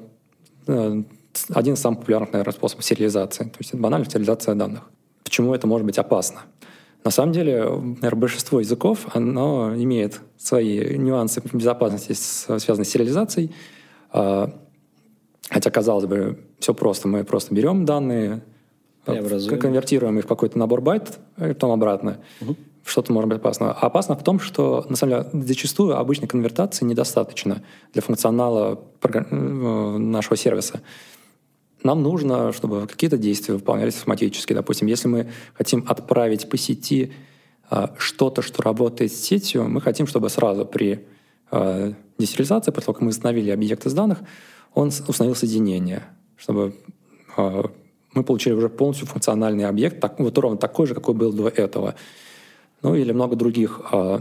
Э, 0.67 1.01
один 1.49 1.73
из 1.75 1.79
самых 1.79 1.99
популярных, 1.99 2.33
наверное, 2.33 2.53
способов 2.53 2.85
сериализации. 2.85 3.43
То 3.45 3.57
есть 3.59 3.71
это 3.71 3.81
банальная 3.81 4.09
сериализация 4.09 4.55
данных. 4.55 4.83
Почему 5.23 5.53
это 5.53 5.67
может 5.67 5.85
быть 5.85 5.97
опасно? 5.97 6.41
На 7.03 7.11
самом 7.11 7.31
деле, 7.31 7.63
наверное, 7.63 8.15
большинство 8.15 8.59
языков, 8.59 9.07
оно 9.13 9.73
имеет 9.75 10.19
свои 10.37 10.97
нюансы 10.97 11.41
безопасности, 11.53 12.13
связанные 12.13 12.85
с 12.85 12.89
сериализацией. 12.89 13.55
А, 14.11 14.53
хотя, 15.49 15.69
казалось 15.71 16.05
бы, 16.05 16.39
все 16.59 16.73
просто. 16.73 17.07
Мы 17.07 17.23
просто 17.23 17.53
берем 17.53 17.85
данные, 17.85 18.43
конвертируем 19.05 20.19
их 20.19 20.25
в 20.25 20.27
какой-то 20.27 20.57
набор 20.57 20.81
байт, 20.81 21.19
и 21.37 21.47
потом 21.47 21.71
обратно. 21.71 22.17
Угу. 22.41 22.55
Что-то 22.83 23.11
может 23.13 23.29
быть 23.29 23.39
опасно. 23.39 23.71
А 23.71 23.87
опасно 23.87 24.15
в 24.15 24.23
том, 24.23 24.39
что, 24.39 24.85
на 24.89 24.95
самом 24.95 25.31
деле, 25.31 25.45
зачастую 25.45 25.97
обычной 25.97 26.27
конвертации 26.27 26.85
недостаточно 26.85 27.63
для 27.93 28.01
функционала 28.01 28.79
э, 29.01 29.97
нашего 29.97 30.37
сервиса. 30.37 30.81
Нам 31.87 32.03
нужно, 32.03 32.51
чтобы 32.51 32.85
какие-то 32.85 33.17
действия 33.17 33.53
выполнялись 33.53 33.95
автоматически. 33.95 34.51
Допустим, 34.51 34.89
если 34.89 35.07
мы 35.07 35.27
хотим 35.53 35.85
отправить 35.87 36.49
по 36.49 36.57
сети 36.57 37.13
э, 37.71 37.87
что-то, 37.97 38.41
что 38.41 38.61
работает 38.61 39.13
с 39.13 39.15
сетью, 39.15 39.69
мы 39.69 39.79
хотим, 39.79 40.05
чтобы 40.05 40.29
сразу 40.29 40.65
при 40.65 41.05
э, 41.49 41.93
десериализации, 42.17 42.71
после 42.71 42.87
того, 42.87 42.93
как 42.95 43.03
мы 43.03 43.09
установили 43.11 43.51
объект 43.51 43.85
из 43.85 43.93
данных, 43.93 44.17
он 44.73 44.89
установил 44.89 45.33
соединение, 45.33 46.03
чтобы 46.35 46.75
э, 47.37 47.63
мы 48.13 48.23
получили 48.25 48.53
уже 48.53 48.67
полностью 48.67 49.07
функциональный 49.07 49.65
объект, 49.65 50.01
так, 50.01 50.19
вот 50.19 50.37
ровно 50.37 50.57
такой 50.57 50.87
же, 50.87 50.93
какой 50.93 51.13
был 51.13 51.31
до 51.31 51.47
этого. 51.47 51.95
Ну 52.81 52.95
или 52.95 53.13
много 53.13 53.37
других 53.37 53.79
э, 53.93 54.19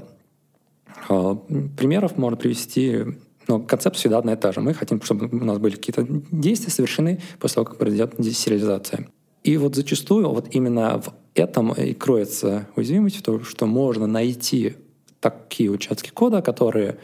примеров 1.09 2.17
можно 2.17 2.37
привести. 2.37 3.07
Но 3.49 3.61
концепция 3.61 4.01
всегда 4.01 4.19
одна 4.19 4.33
и 4.33 4.37
та 4.37 4.53
же. 4.53 4.61
Мы 4.61 4.75
хотим, 4.75 5.01
чтобы 5.03 5.29
у 5.29 5.45
нас 5.45 5.59
были 5.59 5.77
какие-то 5.77 6.07
действия 6.31 6.71
совершены 6.71 7.21
после 7.39 7.57
того, 7.57 7.67
как 7.67 7.79
произойдет 7.79 8.15
десериализация. 8.19 9.09
И 9.45 9.57
вот 9.57 9.77
зачастую 9.77 10.29
вот 10.29 10.55
именно 10.55 11.01
в 11.01 11.15
этом 11.35 11.73
и 11.73 11.95
кроется 11.95 12.67
уязвимость, 12.75 13.17
в 13.17 13.23
том, 13.23 13.45
что 13.45 13.67
можно 13.67 14.09
найти 14.09 14.75
такие 15.21 15.71
участки 15.71 16.11
кода, 16.11 16.43
которые 16.43 16.99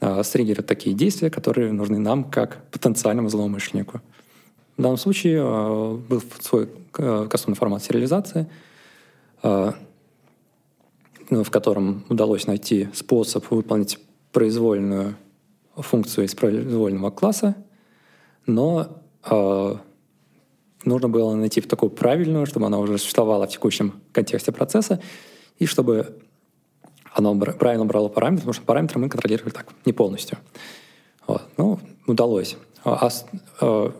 э, 0.00 0.22
стриггерят 0.22 0.66
такие 0.66 0.94
действия, 0.94 1.30
которые 1.30 1.72
нужны 1.72 1.98
нам 1.98 2.24
как 2.24 2.70
потенциальному 2.70 3.28
злоумышленнику. 3.28 4.00
В 4.76 4.82
данном 4.82 4.98
случае 4.98 5.40
э, 5.42 5.98
был 6.08 6.22
свой 6.40 6.68
э, 6.98 7.26
кастомный 7.28 7.56
формат 7.56 7.82
сериализации, 7.82 8.46
ну, 9.42 11.44
в 11.44 11.50
котором 11.50 12.04
удалось 12.10 12.46
найти 12.46 12.88
способ 12.92 13.50
выполнить 13.50 13.98
произвольную 14.32 15.16
функцию 15.82 16.26
из 16.26 16.34
произвольного 16.34 17.10
класса, 17.10 17.56
но 18.46 19.02
нужно 20.84 21.08
было 21.08 21.34
найти 21.34 21.60
такую 21.60 21.90
правильную, 21.90 22.46
чтобы 22.46 22.66
она 22.66 22.78
уже 22.78 22.98
существовала 22.98 23.46
в 23.46 23.50
текущем 23.50 24.00
контексте 24.12 24.52
процесса, 24.52 25.00
и 25.58 25.66
чтобы 25.66 26.18
она 27.12 27.34
правильно 27.34 27.84
брала 27.84 28.08
параметры, 28.08 28.42
потому 28.42 28.54
что 28.54 28.64
параметры 28.64 28.98
мы 28.98 29.08
контролировали 29.08 29.52
так, 29.52 29.66
не 29.84 29.92
полностью. 29.92 30.38
Вот. 31.26 31.42
Ну, 31.56 31.78
удалось. 32.06 32.56
А, 32.84 33.10
а, 33.60 33.92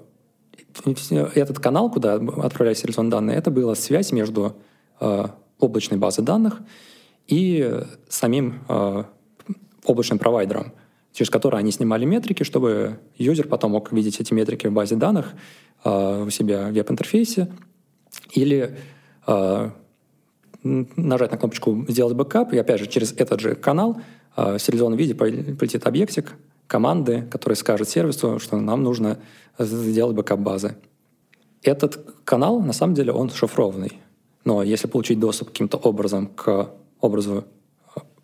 этот 1.34 1.58
канал, 1.58 1.90
куда 1.90 2.14
отправлялись 2.14 2.82
реляционные 2.82 3.10
данные, 3.10 3.36
это 3.36 3.50
была 3.50 3.74
связь 3.74 4.12
между 4.12 4.56
э, 5.00 5.26
облачной 5.58 5.98
базой 5.98 6.24
данных 6.24 6.60
и 7.26 7.82
самим 8.08 8.64
э, 8.68 9.04
облачным 9.84 10.18
провайдером, 10.18 10.72
через 11.12 11.30
который 11.30 11.58
они 11.58 11.72
снимали 11.72 12.04
метрики, 12.04 12.42
чтобы 12.42 12.98
юзер 13.16 13.48
потом 13.48 13.72
мог 13.72 13.92
видеть 13.92 14.20
эти 14.20 14.32
метрики 14.32 14.66
в 14.66 14.72
базе 14.72 14.96
данных 14.96 15.32
э, 15.84 16.24
у 16.26 16.30
себя 16.30 16.68
в 16.68 16.72
веб-интерфейсе 16.72 17.48
или 18.32 18.76
э, 19.26 19.70
нажать 20.62 21.30
на 21.30 21.38
кнопочку 21.38 21.84
«Сделать 21.88 22.14
бэкап», 22.14 22.52
и 22.52 22.58
опять 22.58 22.80
же 22.80 22.86
через 22.86 23.12
этот 23.12 23.40
же 23.40 23.54
канал 23.54 24.00
э, 24.36 24.56
в 24.56 24.58
сериализованном 24.58 24.98
виде 24.98 25.14
полетит 25.14 25.86
объектик, 25.86 26.34
команды, 26.66 27.22
которые 27.30 27.56
скажут 27.56 27.88
сервису, 27.88 28.38
что 28.38 28.56
нам 28.58 28.82
нужно 28.84 29.18
сделать 29.58 30.16
бэкап 30.16 30.38
базы. 30.38 30.76
Этот 31.62 32.14
канал, 32.24 32.60
на 32.60 32.72
самом 32.72 32.94
деле, 32.94 33.12
он 33.12 33.30
шифрованный. 33.30 33.98
Но 34.44 34.62
если 34.62 34.86
получить 34.86 35.18
доступ 35.18 35.48
каким-то 35.48 35.76
образом 35.76 36.28
к 36.28 36.70
образу 37.00 37.44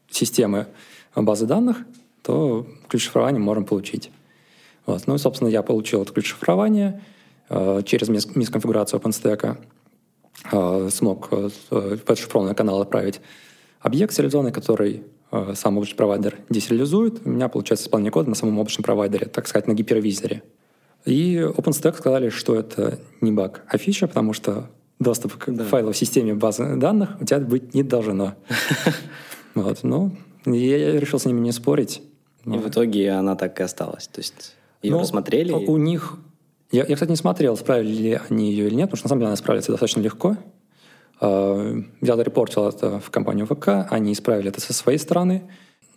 системы 0.09 0.68
базы 1.14 1.47
данных, 1.47 1.78
то 2.27 2.66
ключ 2.89 3.05
шифрования 3.05 3.41
можем 3.41 3.64
получить. 3.64 4.11
Вот. 4.87 5.07
Ну 5.07 5.14
и, 5.14 5.18
собственно, 5.18 5.49
я 5.49 5.62
получил 5.62 6.03
этот 6.03 6.14
ключ 6.14 6.29
шифрования 6.29 7.03
э, 7.49 7.83
через 7.85 8.09
мисконфигурацию 8.09 9.01
OpenStack. 9.01 9.59
Э, 10.53 10.89
смог 10.93 11.29
э, 11.31 11.49
в 11.70 11.77
этот 11.77 12.18
шифрованный 12.18 12.55
канал 12.55 12.81
отправить 12.81 13.20
объект 13.81 14.12
сериализованный, 14.12 14.53
который 14.53 15.05
Э, 15.33 15.55
сам 15.57 15.77
облачный 15.77 15.97
провайдер 15.97 16.39
десериализует, 16.49 17.20
у 17.24 17.31
меня 17.31 17.49
получается 17.49 17.87
исполнение 17.87 18.12
кода 18.12 18.29
на 18.29 18.37
самом 18.37 18.59
облачном 18.59 18.85
провайдере, 18.85 19.27
так 19.27 19.49
сказать, 19.49 19.66
на 19.66 19.72
гипервизоре. 19.72 20.43
И 21.05 21.37
OpenStack 21.37 21.97
сказали, 21.97 22.29
что 22.31 22.55
это 22.55 23.01
не 23.20 23.33
баг, 23.33 23.62
а 23.68 23.79
фича, 23.79 24.07
потому 24.07 24.33
что 24.33 24.70
доступ 24.99 25.37
к 25.37 25.51
да. 25.51 25.64
файлу 25.64 25.93
в 25.93 25.97
системе 25.97 26.35
базы 26.35 26.77
данных 26.77 27.16
у 27.20 27.24
тебя 27.24 27.41
быть 27.41 27.74
не 27.74 27.83
должно. 27.83 28.35
Вот, 29.55 29.85
ну, 29.85 30.14
я 30.45 31.01
решил 31.01 31.18
с 31.18 31.24
ними 31.24 31.41
не 31.41 31.51
спорить. 31.51 32.03
И 32.47 32.59
в 32.59 32.68
итоге 32.68 33.11
она 33.12 33.34
так 33.34 33.59
и 33.59 33.62
осталась. 33.62 34.07
То 34.07 34.20
есть 34.20 34.55
ее 34.82 34.92
ну, 34.92 35.01
рассмотрели? 35.01 35.53
У 35.53 35.76
них 35.76 36.18
Я, 36.70 36.84
я, 36.84 36.94
кстати, 36.94 37.11
не 37.11 37.16
смотрел, 37.16 37.57
справили 37.57 37.92
ли 37.92 38.20
они 38.28 38.51
ее 38.51 38.68
или 38.68 38.74
нет, 38.74 38.90
потому 38.90 38.99
что 38.99 39.07
на 39.07 39.09
самом 39.11 39.20
деле 39.20 39.28
она 39.28 39.36
справится 39.36 39.72
достаточно 39.72 40.01
легко. 40.01 40.36
Э, 41.20 41.82
я 42.01 42.16
зарепортил 42.16 42.68
это 42.68 43.01
в 43.01 43.11
компанию 43.11 43.47
ВК, 43.47 43.90
они 43.90 44.12
исправили 44.12 44.49
это 44.49 44.61
со 44.61 44.72
своей 44.72 44.99
стороны. 44.99 45.51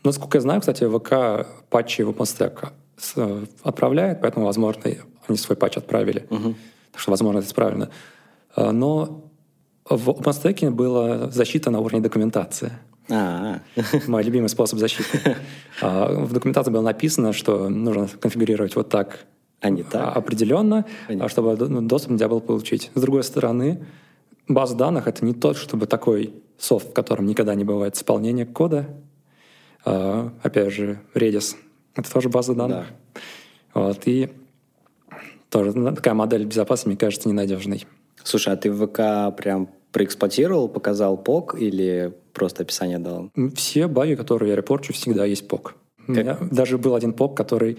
Насколько 0.04 0.38
я 0.38 0.42
знаю, 0.42 0.62
кстати, 0.62 0.88
ВК 0.88 1.48
патчи 1.70 2.02
в 2.02 2.10
OpenStack 2.10 2.70
отправляет, 3.64 4.22
поэтому, 4.22 4.46
возможно, 4.46 4.82
они 5.28 5.38
свой 5.38 5.56
патч 5.56 5.78
отправили. 5.78 6.26
Угу. 6.30 6.56
Так 6.92 7.02
что, 7.02 7.12
возможно, 7.12 7.40
это 7.40 7.48
исправлено. 7.48 7.90
Э, 8.56 8.72
но 8.72 9.30
в 9.90 10.10
OpenStack 10.10 10.70
была 10.72 11.30
защита 11.30 11.70
на 11.70 11.80
уровне 11.80 12.02
документации. 12.02 12.72
А, 13.12 13.60
Мой 14.08 14.24
любимый 14.24 14.50
способ 14.50 14.80
защиты. 14.80 15.36
А, 15.82 16.12
В 16.26 16.34
документации 16.34 16.72
было 16.72 16.82
написано, 16.82 17.32
что 17.32 17.70
нужно 17.70 18.08
конфигурировать 18.20 18.76
вот 18.76 18.90
так 18.90 19.20
а 19.62 19.70
не 19.70 19.84
так? 19.84 20.16
определенно, 20.16 20.86
Понятно. 21.08 21.26
а 21.26 21.30
чтобы 21.30 21.56
ну, 21.56 21.82
доступ 21.82 22.12
нельзя 22.12 22.28
было 22.28 22.40
получить. 22.40 22.92
С 22.96 23.02
другой 23.02 23.24
стороны, 23.24 23.86
база 24.48 24.76
данных— 24.76 25.08
это 25.08 25.24
не 25.24 25.34
тот, 25.34 25.58
чтобы 25.58 25.86
такой 25.86 26.34
софт, 26.58 26.90
в 26.90 26.94
котором 26.94 27.26
никогда 27.28 27.56
не 27.56 27.64
бывает 27.64 27.96
исполнения 27.96 28.46
кода. 28.46 28.88
А, 29.86 30.32
Опять 30.44 30.74
же, 30.74 31.00
Redis— 31.14 31.56
это 31.96 32.12
тоже 32.12 32.30
база 32.30 32.54
данных. 32.54 32.88
Вот, 33.74 34.02
и 34.06 34.30
тоже 35.50 35.74
ну, 35.78 35.96
такая 35.96 36.14
модель 36.14 36.46
безопасности, 36.46 36.88
мне 36.90 36.98
кажется, 36.98 37.30
ненадежной. 37.30 37.86
Слушай, 38.24 38.54
а 38.54 38.58
ты 38.58 38.72
в 38.72 38.86
ВК 38.88 39.36
прям 39.38 39.70
проэксплуатировал, 39.92 40.68
показал 40.68 41.18
ПОК 41.18 41.56
или 41.60 42.14
просто 42.40 42.64
описание 42.64 43.00
дал? 43.00 43.32
Все 43.56 43.88
баги, 43.88 44.16
которые 44.16 44.50
я 44.50 44.56
репорчу, 44.56 44.94
всегда 44.94 45.26
есть 45.26 45.48
пок. 45.48 45.76
У 46.08 46.14
меня 46.14 46.38
даже 46.52 46.78
был 46.78 46.96
один 46.96 47.14
пок, 47.14 47.38
который 47.38 47.78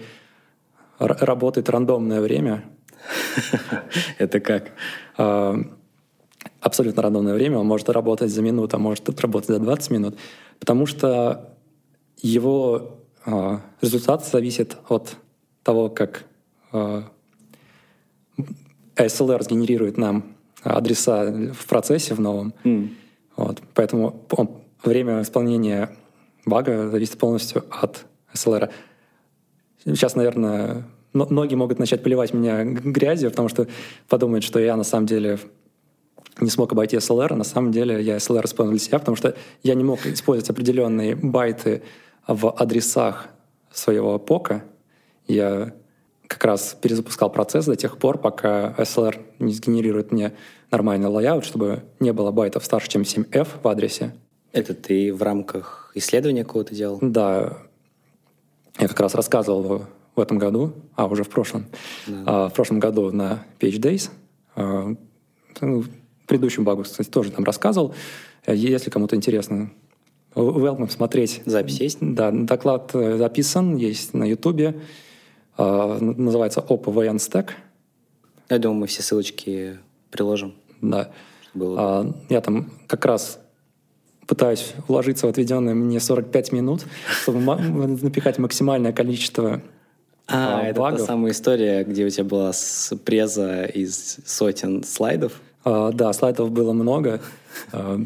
работает 0.99 1.69
рандомное 1.69 2.21
время, 2.21 2.63
Это 4.17 4.39
как? 4.39 4.71
а, 5.17 5.55
абсолютно 6.59 7.01
рандомное 7.01 7.33
время, 7.33 7.57
он 7.57 7.67
может 7.67 7.89
работать 7.89 8.31
за 8.31 8.41
минуту, 8.41 8.75
а 8.75 8.79
может 8.79 9.09
работать 9.19 9.49
за 9.49 9.59
20 9.59 9.91
минут, 9.91 10.15
потому 10.59 10.85
что 10.85 11.55
его 12.21 12.99
а, 13.25 13.61
результат 13.81 14.25
зависит 14.25 14.77
от 14.89 15.15
того, 15.63 15.89
как 15.89 16.25
а, 16.71 17.03
SLR 18.95 19.43
сгенерирует 19.43 19.97
нам 19.97 20.35
адреса 20.63 21.31
в 21.53 21.67
процессе 21.67 22.13
в 22.13 22.19
новом. 22.19 22.53
М. 22.63 22.95
Вот. 23.41 23.61
Поэтому 23.73 24.23
время 24.83 25.21
исполнения 25.21 25.89
бага 26.45 26.89
зависит 26.89 27.17
полностью 27.17 27.65
от 27.71 28.05
SLR. 28.33 28.69
Сейчас, 29.83 30.15
наверное, 30.15 30.83
но- 31.13 31.27
многие 31.27 31.55
могут 31.55 31.79
начать 31.79 32.03
поливать 32.03 32.33
меня 32.33 32.63
грязью, 32.63 33.31
потому 33.31 33.49
что 33.49 33.67
подумают, 34.07 34.43
что 34.43 34.59
я 34.59 34.75
на 34.75 34.83
самом 34.83 35.07
деле 35.07 35.39
не 36.39 36.49
смог 36.49 36.71
обойти 36.71 36.97
SLR, 36.97 37.33
на 37.33 37.43
самом 37.43 37.71
деле 37.71 38.01
я 38.01 38.17
SLR 38.17 38.45
использовал 38.45 38.77
для 38.77 38.79
себя, 38.79 38.99
потому 38.99 39.17
что 39.17 39.35
я 39.63 39.73
не 39.73 39.83
мог 39.83 40.05
использовать 40.05 40.49
определенные 40.49 41.15
байты 41.15 41.81
в 42.27 42.55
адресах 42.55 43.27
своего 43.71 44.19
PoC 44.19 44.45
а. 44.45 44.63
Я 45.27 45.73
как 46.31 46.45
раз 46.45 46.77
перезапускал 46.81 47.29
процесс 47.29 47.65
до 47.65 47.75
тех 47.75 47.97
пор, 47.97 48.17
пока 48.17 48.73
ASLR 48.77 49.19
не 49.39 49.51
сгенерирует 49.53 50.13
мне 50.13 50.31
нормальный 50.71 51.07
layout, 51.09 51.43
чтобы 51.43 51.83
не 51.99 52.13
было 52.13 52.31
байтов 52.31 52.63
старше, 52.63 52.87
чем 52.89 53.01
7F 53.01 53.47
в 53.61 53.67
адресе. 53.67 54.13
Это 54.53 54.73
ты 54.73 55.13
в 55.13 55.21
рамках 55.23 55.91
исследования 55.93 56.45
какого-то 56.45 56.73
делал? 56.73 56.99
Да, 57.01 57.57
я 58.79 58.87
как 58.87 58.99
раз 59.01 59.13
рассказывал 59.13 59.61
в- 60.15 60.19
этом 60.19 60.37
году, 60.37 60.73
а 60.95 61.07
уже 61.07 61.23
в 61.23 61.29
прошлом, 61.29 61.65
а, 62.25 62.47
в 62.49 62.53
прошлом 62.53 62.79
году 62.79 63.11
на 63.11 63.43
PHDays. 63.59 64.09
А, 64.55 64.93
ну, 65.61 65.81
в 65.81 65.89
предыдущем 66.27 66.63
багу, 66.63 66.83
кстати, 66.83 67.09
тоже 67.09 67.31
там 67.31 67.43
рассказывал. 67.43 67.93
Э, 68.45 68.53
Если 68.55 68.89
кому-то 68.89 69.15
интересно, 69.15 69.71
welcome 70.35 70.89
смотреть. 70.89 71.41
Запись 71.45 71.79
есть? 71.81 71.97
Да, 72.01 72.29
доклад 72.31 72.91
э, 72.93 73.17
записан, 73.17 73.75
есть 73.77 74.13
на 74.13 74.25
Ютубе. 74.25 74.67
Н- 74.67 74.81
Называется 75.99 76.59
OpenVN 76.67 77.17
Stack. 77.17 77.51
Я 78.49 78.59
думаю, 78.59 78.81
мы 78.81 78.87
все 78.87 79.01
ссылочки 79.01 79.77
приложим. 80.09 80.53
Да. 80.81 81.11
было. 81.53 81.77
А, 81.79 82.13
Я 82.29 82.41
там 82.41 82.71
как 82.87 83.05
раз 83.05 83.39
пытаюсь 84.27 84.73
вложиться 84.87 85.27
в 85.27 85.29
отведенные 85.29 85.75
мне 85.75 85.99
45 85.99 86.51
минут, 86.51 86.85
чтобы 87.21 87.39
напихать 87.41 88.39
максимальное 88.39 88.93
количество 88.93 89.61
А, 90.27 90.61
а, 90.61 90.63
это 90.63 90.81
та 90.81 90.97
самая 90.99 91.31
история, 91.31 91.83
где 91.83 92.05
у 92.05 92.09
тебя 92.09 92.23
была 92.23 92.51
преза 93.05 93.65
из 93.65 94.17
сотен 94.25 94.83
слайдов. 94.83 95.39
А, 95.63 95.91
Да, 95.91 96.11
слайдов 96.13 96.51
было 96.51 96.73
много. 96.73 97.21
А, 97.73 97.99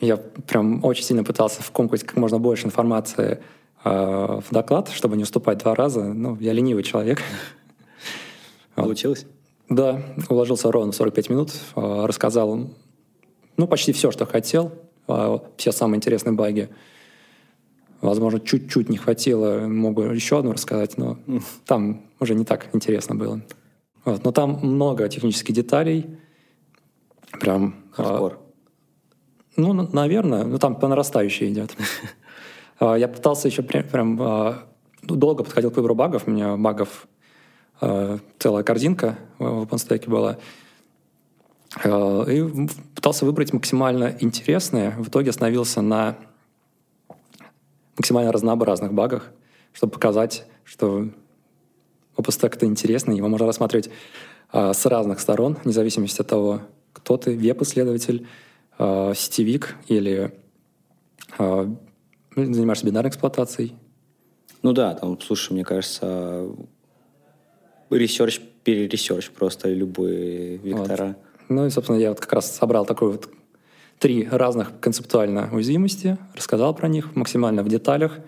Я 0.00 0.16
прям 0.16 0.84
очень 0.84 1.04
сильно 1.04 1.24
пытался 1.24 1.62
вкомкать 1.62 2.04
как 2.04 2.16
можно 2.16 2.38
больше 2.38 2.66
информации 2.66 3.32
а, 3.32 3.40
в 3.90 4.46
доклад, 4.50 4.88
чтобы 4.88 5.16
не 5.16 5.22
уступать 5.22 5.58
два 5.58 5.74
раза. 5.74 6.02
Ну, 6.04 6.36
я 6.40 6.52
ленивый 6.52 6.82
человек. 6.82 7.22
Получилось? 8.74 9.26
Да, 9.68 10.02
уложился 10.28 10.70
ровно 10.70 10.92
в 10.92 10.96
45 10.96 11.30
минут, 11.30 11.52
а, 11.74 12.06
рассказал 12.06 12.70
ну, 13.56 13.66
почти 13.66 13.92
все, 13.92 14.10
что 14.10 14.26
хотел, 14.26 14.72
а, 15.08 15.42
все 15.56 15.72
самые 15.72 15.96
интересные 15.96 16.34
баги. 16.34 16.68
Возможно, 18.00 18.38
чуть-чуть 18.38 18.88
не 18.88 18.98
хватило, 18.98 19.66
могу 19.66 20.02
еще 20.02 20.38
одну 20.38 20.52
рассказать, 20.52 20.98
но 20.98 21.18
там 21.64 22.02
уже 22.20 22.34
не 22.34 22.44
так 22.44 22.68
интересно 22.74 23.14
было. 23.14 23.40
Вот, 24.04 24.24
но 24.24 24.30
там 24.30 24.60
много 24.62 25.08
технических 25.08 25.54
деталей. 25.54 26.06
Прям... 27.40 27.74
а, 27.96 28.04
Хардкор. 28.04 28.38
ну, 29.56 29.72
н- 29.72 29.90
наверное, 29.92 30.44
ну 30.44 30.58
там 30.58 30.76
по 30.78 30.86
нарастающей 30.86 31.50
идет. 31.50 31.74
А, 32.78 32.96
Я 32.96 33.08
пытался 33.08 33.48
еще 33.48 33.62
прям, 33.62 33.84
прям, 33.84 34.22
а, 34.22 34.62
ну, 35.02 35.16
долго 35.16 35.44
подходил 35.44 35.70
к 35.70 35.76
выбору 35.76 35.94
багов. 35.94 36.24
У 36.26 36.30
меня 36.30 36.56
багов 36.56 37.06
а, 37.80 38.18
целая 38.38 38.64
корзинка 38.64 39.18
в 39.38 39.64
OpenStack 39.64 40.08
была. 40.08 40.38
И 41.84 42.68
пытался 42.94 43.26
выбрать 43.26 43.52
максимально 43.52 44.16
интересные. 44.20 44.92
В 44.92 45.08
итоге 45.08 45.30
остановился 45.30 45.82
на 45.82 46.16
максимально 47.98 48.32
разнообразных 48.32 48.94
багах, 48.94 49.30
чтобы 49.74 49.92
показать, 49.92 50.46
что 50.64 51.08
OpenStack 52.16 52.54
это 52.54 52.64
интересно, 52.64 53.12
его 53.12 53.28
можно 53.28 53.46
рассматривать 53.46 53.90
с 54.52 54.86
разных 54.86 55.20
сторон, 55.20 55.58
вне 55.64 55.72
зависимости 55.74 56.20
от 56.22 56.28
того, 56.28 56.62
кто 56.94 57.18
ты, 57.18 57.36
веб-исследователь, 57.36 58.26
сетевик 58.78 59.76
или 59.88 60.32
ну, 62.36 62.52
занимаешься 62.52 62.86
бинарной 62.86 63.10
эксплуатацией. 63.10 63.74
Ну 64.62 64.72
да, 64.72 64.94
там, 64.94 65.20
слушай, 65.20 65.52
мне 65.52 65.64
кажется, 65.64 66.48
research, 67.90 68.40
пере 68.62 68.85
research 68.85 69.30
просто 69.30 69.72
любые 69.72 70.58
вектора. 70.58 71.16
Ну 71.48 71.66
и, 71.66 71.70
собственно, 71.70 71.96
я 71.96 72.10
вот 72.10 72.20
как 72.20 72.32
раз 72.32 72.54
собрал 72.54 72.84
такой 72.84 73.12
вот 73.12 73.28
три 73.98 74.28
разных 74.28 74.78
концептуально 74.80 75.48
уязвимости, 75.52 76.18
рассказал 76.34 76.74
про 76.74 76.88
них 76.88 77.16
максимально 77.16 77.62
в 77.62 77.68
деталях. 77.68 78.18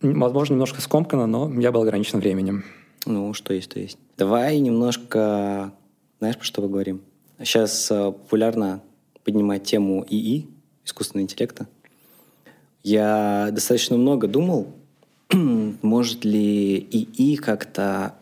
Возможно, 0.00 0.54
немножко 0.54 0.80
скомкано, 0.80 1.26
но 1.26 1.52
я 1.60 1.72
был 1.72 1.82
ограничен 1.82 2.18
временем. 2.20 2.64
Ну, 3.06 3.34
что 3.34 3.52
есть, 3.52 3.70
то 3.70 3.80
есть. 3.80 3.98
Давай 4.16 4.58
немножко, 4.58 5.72
знаешь, 6.20 6.36
про 6.36 6.44
что 6.44 6.62
поговорим? 6.62 7.02
Сейчас 7.38 7.90
э, 7.90 8.12
популярно 8.12 8.82
поднимать 9.24 9.64
тему 9.64 10.06
ИИ, 10.08 10.48
искусственного 10.84 11.24
интеллекта. 11.24 11.66
Я 12.84 13.48
достаточно 13.50 13.96
много 13.96 14.28
думал, 14.28 14.68
может 15.32 16.24
ли 16.26 16.78
ИИ 16.78 17.36
как-то 17.36 18.14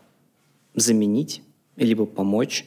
заменить, 0.73 1.43
либо 1.75 2.05
помочь 2.05 2.65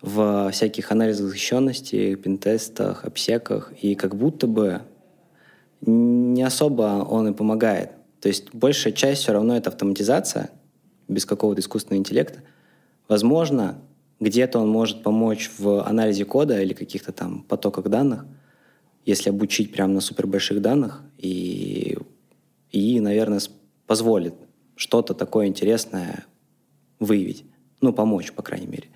в 0.00 0.50
всяких 0.50 0.90
анализах 0.90 1.28
защищенности, 1.28 2.16
пентестах, 2.16 3.04
обсеках, 3.04 3.72
и 3.80 3.94
как 3.94 4.16
будто 4.16 4.48
бы 4.48 4.82
не 5.86 6.42
особо 6.42 7.06
он 7.08 7.28
и 7.28 7.32
помогает. 7.32 7.92
То 8.20 8.26
есть 8.26 8.52
большая 8.52 8.92
часть 8.92 9.22
все 9.22 9.32
равно 9.32 9.56
это 9.56 9.70
автоматизация, 9.70 10.50
без 11.06 11.24
какого-то 11.24 11.60
искусственного 11.60 12.00
интеллекта. 12.00 12.40
Возможно, 13.06 13.78
где-то 14.18 14.58
он 14.58 14.68
может 14.68 15.04
помочь 15.04 15.52
в 15.56 15.86
анализе 15.86 16.24
кода 16.24 16.60
или 16.60 16.74
каких-то 16.74 17.12
там 17.12 17.42
потоках 17.42 17.88
данных, 17.88 18.26
если 19.04 19.30
обучить 19.30 19.72
прямо 19.72 19.94
на 19.94 20.00
супербольших 20.00 20.60
данных, 20.60 21.02
и, 21.18 21.96
и 22.70 23.00
наверное, 23.00 23.40
позволит 23.86 24.34
что-то 24.76 25.14
такое 25.14 25.46
интересное 25.46 26.24
выявить. 26.98 27.44
Ну, 27.80 27.92
помочь, 27.92 28.32
по 28.32 28.42
крайней 28.42 28.66
мере. 28.66 28.88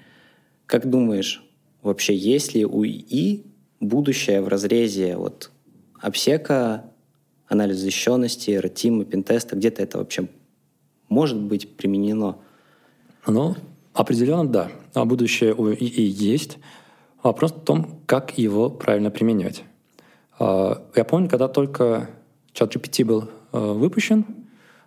Как 0.67 0.89
думаешь, 0.89 1.45
вообще 1.83 2.15
есть 2.17 2.55
ли 2.55 2.65
у 2.65 2.85
ИИ 2.85 3.45
будущее 3.81 4.41
в 4.43 4.49
разрезе 4.49 5.17
вот 5.17 5.51
обсека, 6.01 6.85
анализа 7.49 7.81
защищенности, 7.81 8.51
ретима, 8.51 9.05
пентеста? 9.05 9.57
Где-то 9.57 9.83
это 9.83 9.99
вообще 9.99 10.29
может 11.09 11.39
быть 11.39 11.77
применено? 11.77 12.39
Ну, 13.27 13.57
Определенно, 13.97 14.47
да. 14.47 14.71
А 14.93 15.07
будущее 15.07 15.55
у 15.55 15.73
ИИ 15.73 16.03
есть. 16.03 16.59
Вопрос 17.23 17.53
в 17.53 17.65
том, 17.65 18.03
как 18.05 18.37
его 18.37 18.69
правильно 18.69 19.11
применять. 19.11 19.65
А, 20.39 20.83
я 20.95 21.05
помню, 21.05 21.29
когда 21.29 21.49
только 21.49 22.11
ChatGPT 22.55 23.05
был 23.05 23.31
а, 23.53 23.73
выпущен, 23.73 24.25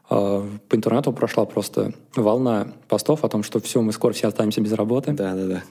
а, 0.09 0.47
по 0.67 0.75
интернету 0.75 1.13
прошла 1.13 1.45
просто 1.45 1.93
волна 2.15 2.73
постов 2.87 3.23
о 3.23 3.29
том, 3.29 3.43
что 3.43 3.59
все, 3.59 3.81
мы 3.81 3.91
скоро 3.91 4.13
все 4.13 4.27
останемся 4.27 4.61
без 4.61 4.73
работы. 4.73 5.13
Да, 5.13 5.35
да, 5.35 5.45
да. 5.45 5.63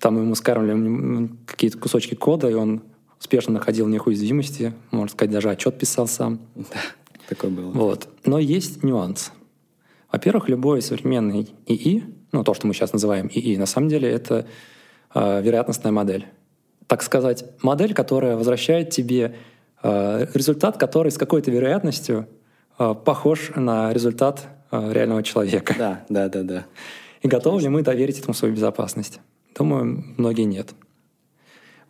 Там 0.00 0.18
ему 0.18 0.34
скармливали 0.34 1.30
какие-то 1.46 1.78
кусочки 1.78 2.14
кода, 2.14 2.48
и 2.48 2.54
он 2.54 2.82
успешно 3.20 3.52
находил 3.52 3.86
в 3.86 3.90
них 3.90 4.06
уязвимости, 4.06 4.74
можно 4.90 5.12
сказать, 5.12 5.30
даже 5.30 5.50
отчет 5.50 5.78
писал 5.78 6.08
сам. 6.08 6.40
Да, 6.56 6.80
такое 7.28 7.50
было. 7.50 7.70
Вот. 7.70 8.08
Но 8.24 8.38
есть 8.38 8.82
нюанс. 8.82 9.32
Во-первых, 10.10 10.48
любой 10.48 10.82
современный 10.82 11.48
ИИ, 11.66 12.04
ну 12.32 12.42
то, 12.42 12.52
что 12.52 12.66
мы 12.66 12.74
сейчас 12.74 12.92
называем 12.92 13.28
ИИ, 13.28 13.56
на 13.56 13.66
самом 13.66 13.88
деле 13.88 14.10
это 14.10 14.46
э, 15.14 15.42
вероятностная 15.42 15.92
модель. 15.92 16.26
Так 16.92 17.02
сказать, 17.02 17.46
модель, 17.62 17.94
которая 17.94 18.36
возвращает 18.36 18.90
тебе 18.90 19.34
э, 19.82 20.26
результат, 20.34 20.76
который 20.76 21.10
с 21.10 21.16
какой-то 21.16 21.50
вероятностью 21.50 22.28
э, 22.78 22.94
похож 22.94 23.50
на 23.56 23.94
результат 23.94 24.46
э, 24.70 24.92
реального 24.92 25.22
человека. 25.22 25.74
Да, 25.78 26.04
да, 26.10 26.28
да, 26.28 26.42
да. 26.42 26.66
И 27.22 27.28
готовы 27.28 27.62
ли 27.62 27.70
мы 27.70 27.80
доверить 27.82 28.18
этому 28.18 28.34
свою 28.34 28.54
безопасность? 28.54 29.20
Думаю, 29.56 30.04
многие 30.18 30.42
нет. 30.42 30.74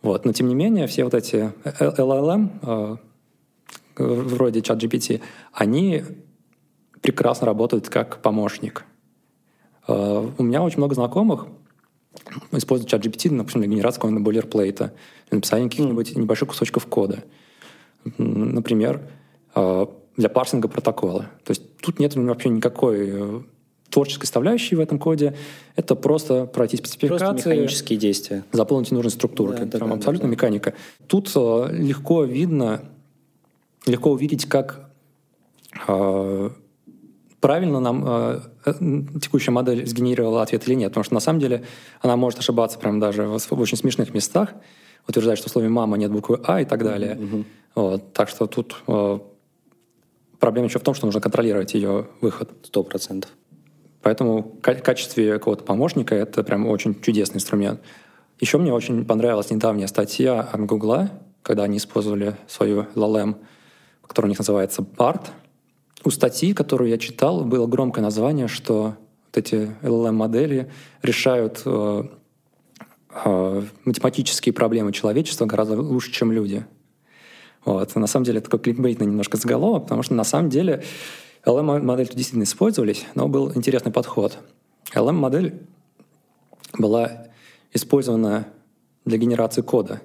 Вот. 0.01 0.23
Но 0.23 0.31
тем 0.31 0.47
не 0.47 0.55
менее, 0.55 0.87
все 0.87 1.03
вот 1.03 1.15
эти 1.15 1.51
LLM, 1.65 2.49
э, 2.61 2.97
вроде 3.97 4.61
ChatGPT, 4.61 5.19
они 5.51 6.03
прекрасно 7.01 7.45
работают 7.45 7.89
как 7.89 8.21
помощник. 8.21 8.85
Э, 9.85 10.25
у 10.37 10.43
меня 10.43 10.63
очень 10.63 10.77
много 10.77 10.95
знакомых 10.95 11.47
используют 12.51 12.91
ChatGPT, 12.93 13.31
например, 13.31 13.67
для 13.67 13.75
генерации 13.75 13.97
какого-нибудь 13.97 14.23
бойлерплейта, 14.23 14.93
для 15.29 15.37
написания 15.37 15.69
каких-нибудь 15.69 16.15
небольших 16.15 16.49
кусочков 16.49 16.85
кода. 16.87 17.23
Например, 18.17 19.01
э, 19.55 19.85
для 20.17 20.29
парсинга 20.29 20.67
протокола. 20.67 21.29
То 21.43 21.51
есть 21.51 21.77
тут 21.77 21.99
нет 21.99 22.15
вообще 22.15 22.49
никакой 22.49 23.43
творческой 23.93 24.25
составляющей 24.25 24.75
в 24.75 24.79
этом 24.79 24.97
коде. 24.97 25.35
Это 25.75 25.95
просто 25.95 26.45
пройти 26.45 26.77
спецификации. 26.77 27.25
Просто 27.25 27.49
механические 27.49 27.99
действия. 27.99 28.43
Заполнить 28.51 28.91
нужные 28.91 29.11
структуры. 29.11 29.55
Да, 29.55 29.63
это 29.63 29.77
прям 29.77 29.89
да, 29.91 29.95
абсолютно 29.95 30.27
да. 30.27 30.31
механика. 30.31 30.73
Тут 31.07 31.31
э, 31.35 31.67
легко 31.71 32.23
видно, 32.23 32.81
легко 33.85 34.11
увидеть, 34.11 34.45
как 34.45 34.89
э, 35.87 36.49
правильно 37.43 37.81
нам 37.81 38.03
э, 38.07 38.39
э, 38.65 38.73
текущая 39.21 39.51
модель 39.51 39.85
сгенерировала 39.85 40.43
ответ 40.43 40.65
или 40.65 40.75
нет. 40.75 40.91
Потому 40.91 41.03
что 41.03 41.13
на 41.13 41.19
самом 41.19 41.41
деле 41.41 41.65
она 42.01 42.15
может 42.15 42.39
ошибаться 42.39 42.79
прям 42.79 43.01
даже 43.01 43.23
в, 43.23 43.37
в 43.37 43.59
очень 43.59 43.77
смешных 43.77 44.13
местах, 44.13 44.53
утверждать, 45.09 45.37
что 45.39 45.49
в 45.49 45.51
слове 45.51 45.67
«мама» 45.67 45.97
нет 45.97 46.09
буквы 46.09 46.39
«а» 46.45 46.61
и 46.61 46.65
так 46.65 46.81
далее. 46.85 47.15
Mm-hmm. 47.15 47.45
Вот. 47.75 48.13
Так 48.13 48.29
что 48.29 48.47
тут 48.47 48.77
э, 48.87 49.19
проблема 50.39 50.67
еще 50.69 50.79
в 50.79 50.83
том, 50.83 50.93
что 50.93 51.05
нужно 51.05 51.19
контролировать 51.19 51.73
ее 51.73 52.07
выход. 52.21 52.49
Сто 52.63 52.81
процентов. 52.81 53.29
Поэтому 54.01 54.57
в 54.61 54.61
качестве 54.61 55.33
какого-то 55.33 55.65
помощника 55.65 56.15
это 56.15 56.43
прям 56.43 56.65
очень 56.65 57.01
чудесный 57.01 57.37
инструмент. 57.39 57.81
Еще 58.39 58.57
мне 58.57 58.71
очень 58.71 59.03
понравилась 59.03 59.51
недавняя 59.51 59.87
статья 59.87 60.39
от 60.39 60.61
Гугла, 60.61 61.09
когда 61.41 61.63
они 61.63 61.75
использовали 61.75 62.37
свою 62.47 62.83
LLM, 62.95 63.35
которая 64.07 64.27
у 64.27 64.31
них 64.31 64.39
называется 64.39 64.81
BART. 64.81 65.27
У 66.05 66.09
статьи, 66.09 66.53
которую 66.53 66.89
я 66.89 66.97
читал, 66.97 67.45
было 67.45 67.65
громкое 67.65 68.01
название, 68.01 68.47
что 68.47 68.95
вот 69.25 69.37
эти 69.37 69.71
LLM-модели 69.81 70.69
решают 71.01 71.61
э, 71.65 72.03
э, 73.25 73.63
математические 73.85 74.51
проблемы 74.51 74.91
человечества 74.91 75.45
гораздо 75.45 75.81
лучше, 75.81 76.11
чем 76.11 76.31
люди. 76.31 76.65
Вот. 77.63 77.95
на 77.95 78.07
самом 78.07 78.25
деле 78.25 78.41
такой 78.41 78.59
кликбейтный 78.59 79.07
немножко 79.07 79.37
заголовок, 79.37 79.83
потому 79.83 80.03
что 80.03 80.13
на 80.13 80.25
самом 80.25 80.49
деле 80.49 80.83
LM-модель 81.45 82.07
действительно 82.07 82.43
использовались, 82.43 83.05
но 83.15 83.29
был 83.29 83.53
интересный 83.55 83.91
подход. 83.91 84.37
LM-модель 84.93 85.61
была 86.77 87.27
использована 87.71 88.47
для 89.05 89.17
генерации 89.17 89.61
кода. 89.61 90.01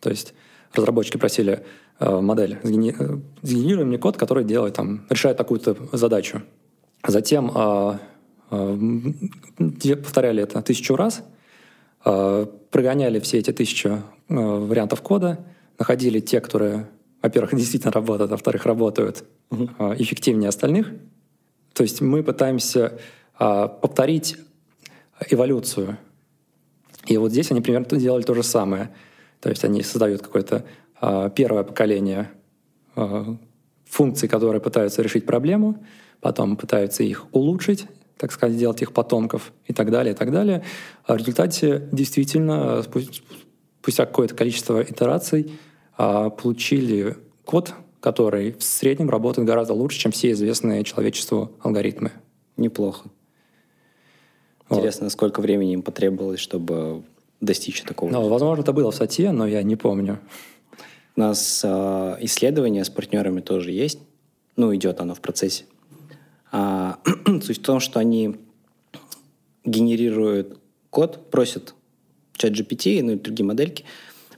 То 0.00 0.08
есть 0.08 0.32
разработчики 0.72 1.18
просили 1.18 1.64
модель, 2.00 2.58
сгенерируй 2.62 3.84
мне 3.84 3.98
код, 3.98 4.16
который 4.16 4.44
делает, 4.44 4.74
там, 4.74 5.06
решает 5.08 5.36
такую-то 5.36 5.76
задачу. 5.92 6.42
Затем 7.06 7.50
э, 7.54 7.98
э, 8.50 9.96
повторяли 9.96 10.42
это 10.42 10.62
тысячу 10.62 10.96
раз, 10.96 11.22
э, 12.04 12.46
прогоняли 12.70 13.20
все 13.20 13.38
эти 13.38 13.52
тысячу 13.52 14.02
э, 14.28 14.34
вариантов 14.34 15.02
кода, 15.02 15.44
находили 15.78 16.20
те, 16.20 16.40
которые 16.40 16.88
во-первых, 17.22 17.54
действительно 17.56 17.92
работают, 17.92 18.30
а 18.30 18.34
во-вторых, 18.34 18.66
работают 18.66 19.24
угу. 19.50 19.68
эффективнее 19.96 20.48
остальных. 20.48 20.92
То 21.72 21.84
есть 21.84 22.00
мы 22.00 22.22
пытаемся 22.22 22.98
а, 23.38 23.68
повторить 23.68 24.36
эволюцию. 25.30 25.96
И 27.06 27.16
вот 27.16 27.30
здесь 27.30 27.50
они 27.50 27.60
примерно 27.60 27.98
делали 27.98 28.22
то 28.22 28.34
же 28.34 28.42
самое. 28.42 28.90
То 29.40 29.48
есть 29.48 29.64
они 29.64 29.82
создают 29.82 30.22
какое-то 30.22 30.56
а, 30.56 30.62
первое 31.34 31.64
поколение 31.64 32.30
функций, 33.92 34.28
которые 34.28 34.60
пытаются 34.60 35.02
решить 35.02 35.26
проблему, 35.26 35.84
потом 36.20 36.56
пытаются 36.56 37.02
их 37.02 37.26
улучшить, 37.32 37.86
так 38.16 38.32
сказать, 38.32 38.54
сделать 38.54 38.80
их 38.80 38.92
потомков 38.92 39.52
и 39.66 39.72
так 39.72 39.90
далее, 39.90 40.14
и 40.14 40.16
так 40.16 40.30
далее. 40.30 40.62
А 41.04 41.14
в 41.14 41.16
результате 41.16 41.88
действительно 41.92 42.82
спустя 42.82 44.06
какое-то 44.06 44.34
количество 44.34 44.82
итераций 44.82 45.58
а, 45.98 46.30
получили 46.30 47.16
код, 47.44 47.74
который 48.00 48.52
в 48.52 48.62
среднем 48.62 49.10
работает 49.10 49.46
гораздо 49.46 49.74
лучше, 49.74 49.98
чем 49.98 50.12
все 50.12 50.30
известные 50.30 50.84
человечеству 50.84 51.52
алгоритмы. 51.60 52.12
Неплохо. 52.56 53.08
Интересно, 54.70 55.04
вот. 55.04 55.12
сколько 55.12 55.40
времени 55.40 55.74
им 55.74 55.82
потребовалось, 55.82 56.40
чтобы 56.40 57.02
достичь 57.40 57.82
такого? 57.82 58.10
Ну, 58.10 58.28
возможно, 58.28 58.62
это 58.62 58.72
было 58.72 58.90
в 58.90 58.94
статье, 58.94 59.32
но 59.32 59.46
я 59.46 59.62
не 59.62 59.76
помню. 59.76 60.18
У 61.16 61.20
нас 61.20 61.62
э, 61.64 62.16
исследование 62.20 62.84
с 62.84 62.90
партнерами 62.90 63.40
тоже 63.40 63.70
есть. 63.70 63.98
Ну, 64.56 64.74
идет 64.74 65.00
оно 65.00 65.14
в 65.14 65.20
процессе. 65.20 65.64
А, 66.50 66.98
суть 67.42 67.58
в 67.58 67.62
том, 67.62 67.80
что 67.80 67.98
они 67.98 68.36
генерируют 69.64 70.58
код, 70.90 71.30
просят 71.30 71.74
чат 72.36 72.52
GPT, 72.52 73.02
ну 73.02 73.12
и 73.12 73.16
другие 73.16 73.46
модельки, 73.46 73.84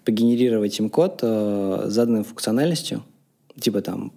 погенерировать 0.05 0.79
им 0.79 0.91
код 0.91 1.21
э, 1.23 1.85
заданной 1.87 2.25
функциональностью, 2.25 3.03
типа 3.59 3.81
там 3.81 4.13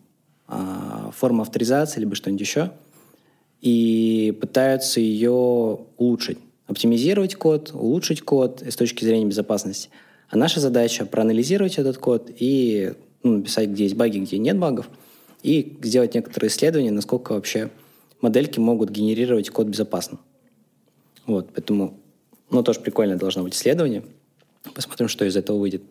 э, 0.48 1.12
форма 1.16 1.44
авторизации, 1.44 2.00
либо 2.00 2.16
что-нибудь 2.16 2.42
еще, 2.42 2.72
и 3.62 4.38
пытаются 4.40 5.00
ее 5.00 5.80
улучшить, 5.98 6.40
оптимизировать 6.68 7.36
код, 7.36 7.72
улучшить 7.74 8.22
код 8.22 8.62
с 8.62 8.76
точки 8.76 9.04
зрения 9.06 9.26
безопасности. 9.26 9.90
А 10.30 10.38
наша 10.38 10.60
задача 10.60 11.06
проанализировать 11.06 11.78
этот 11.78 11.98
код 11.98 12.30
и 12.38 12.94
ну, 13.24 13.38
написать, 13.38 13.70
где 13.70 13.84
есть 13.84 13.96
баги, 13.96 14.20
где 14.20 14.38
нет 14.38 14.58
багов, 14.58 14.90
и 15.44 15.78
сделать 15.84 16.14
некоторые 16.16 16.50
исследования, 16.50 16.92
насколько 16.92 17.34
вообще 17.34 17.70
модельки 18.22 18.60
могут 18.60 18.90
генерировать 18.90 19.50
код 19.50 19.68
безопасно. 19.68 20.20
Вот, 21.26 21.50
поэтому, 21.54 22.00
ну, 22.50 22.64
тоже 22.64 22.80
прикольно 22.80 23.18
должно 23.18 23.44
быть 23.44 23.56
исследование– 23.56 24.04
Посмотрим, 24.74 25.08
что 25.08 25.26
из 25.26 25.36
этого 25.36 25.58
выйдет. 25.58 25.84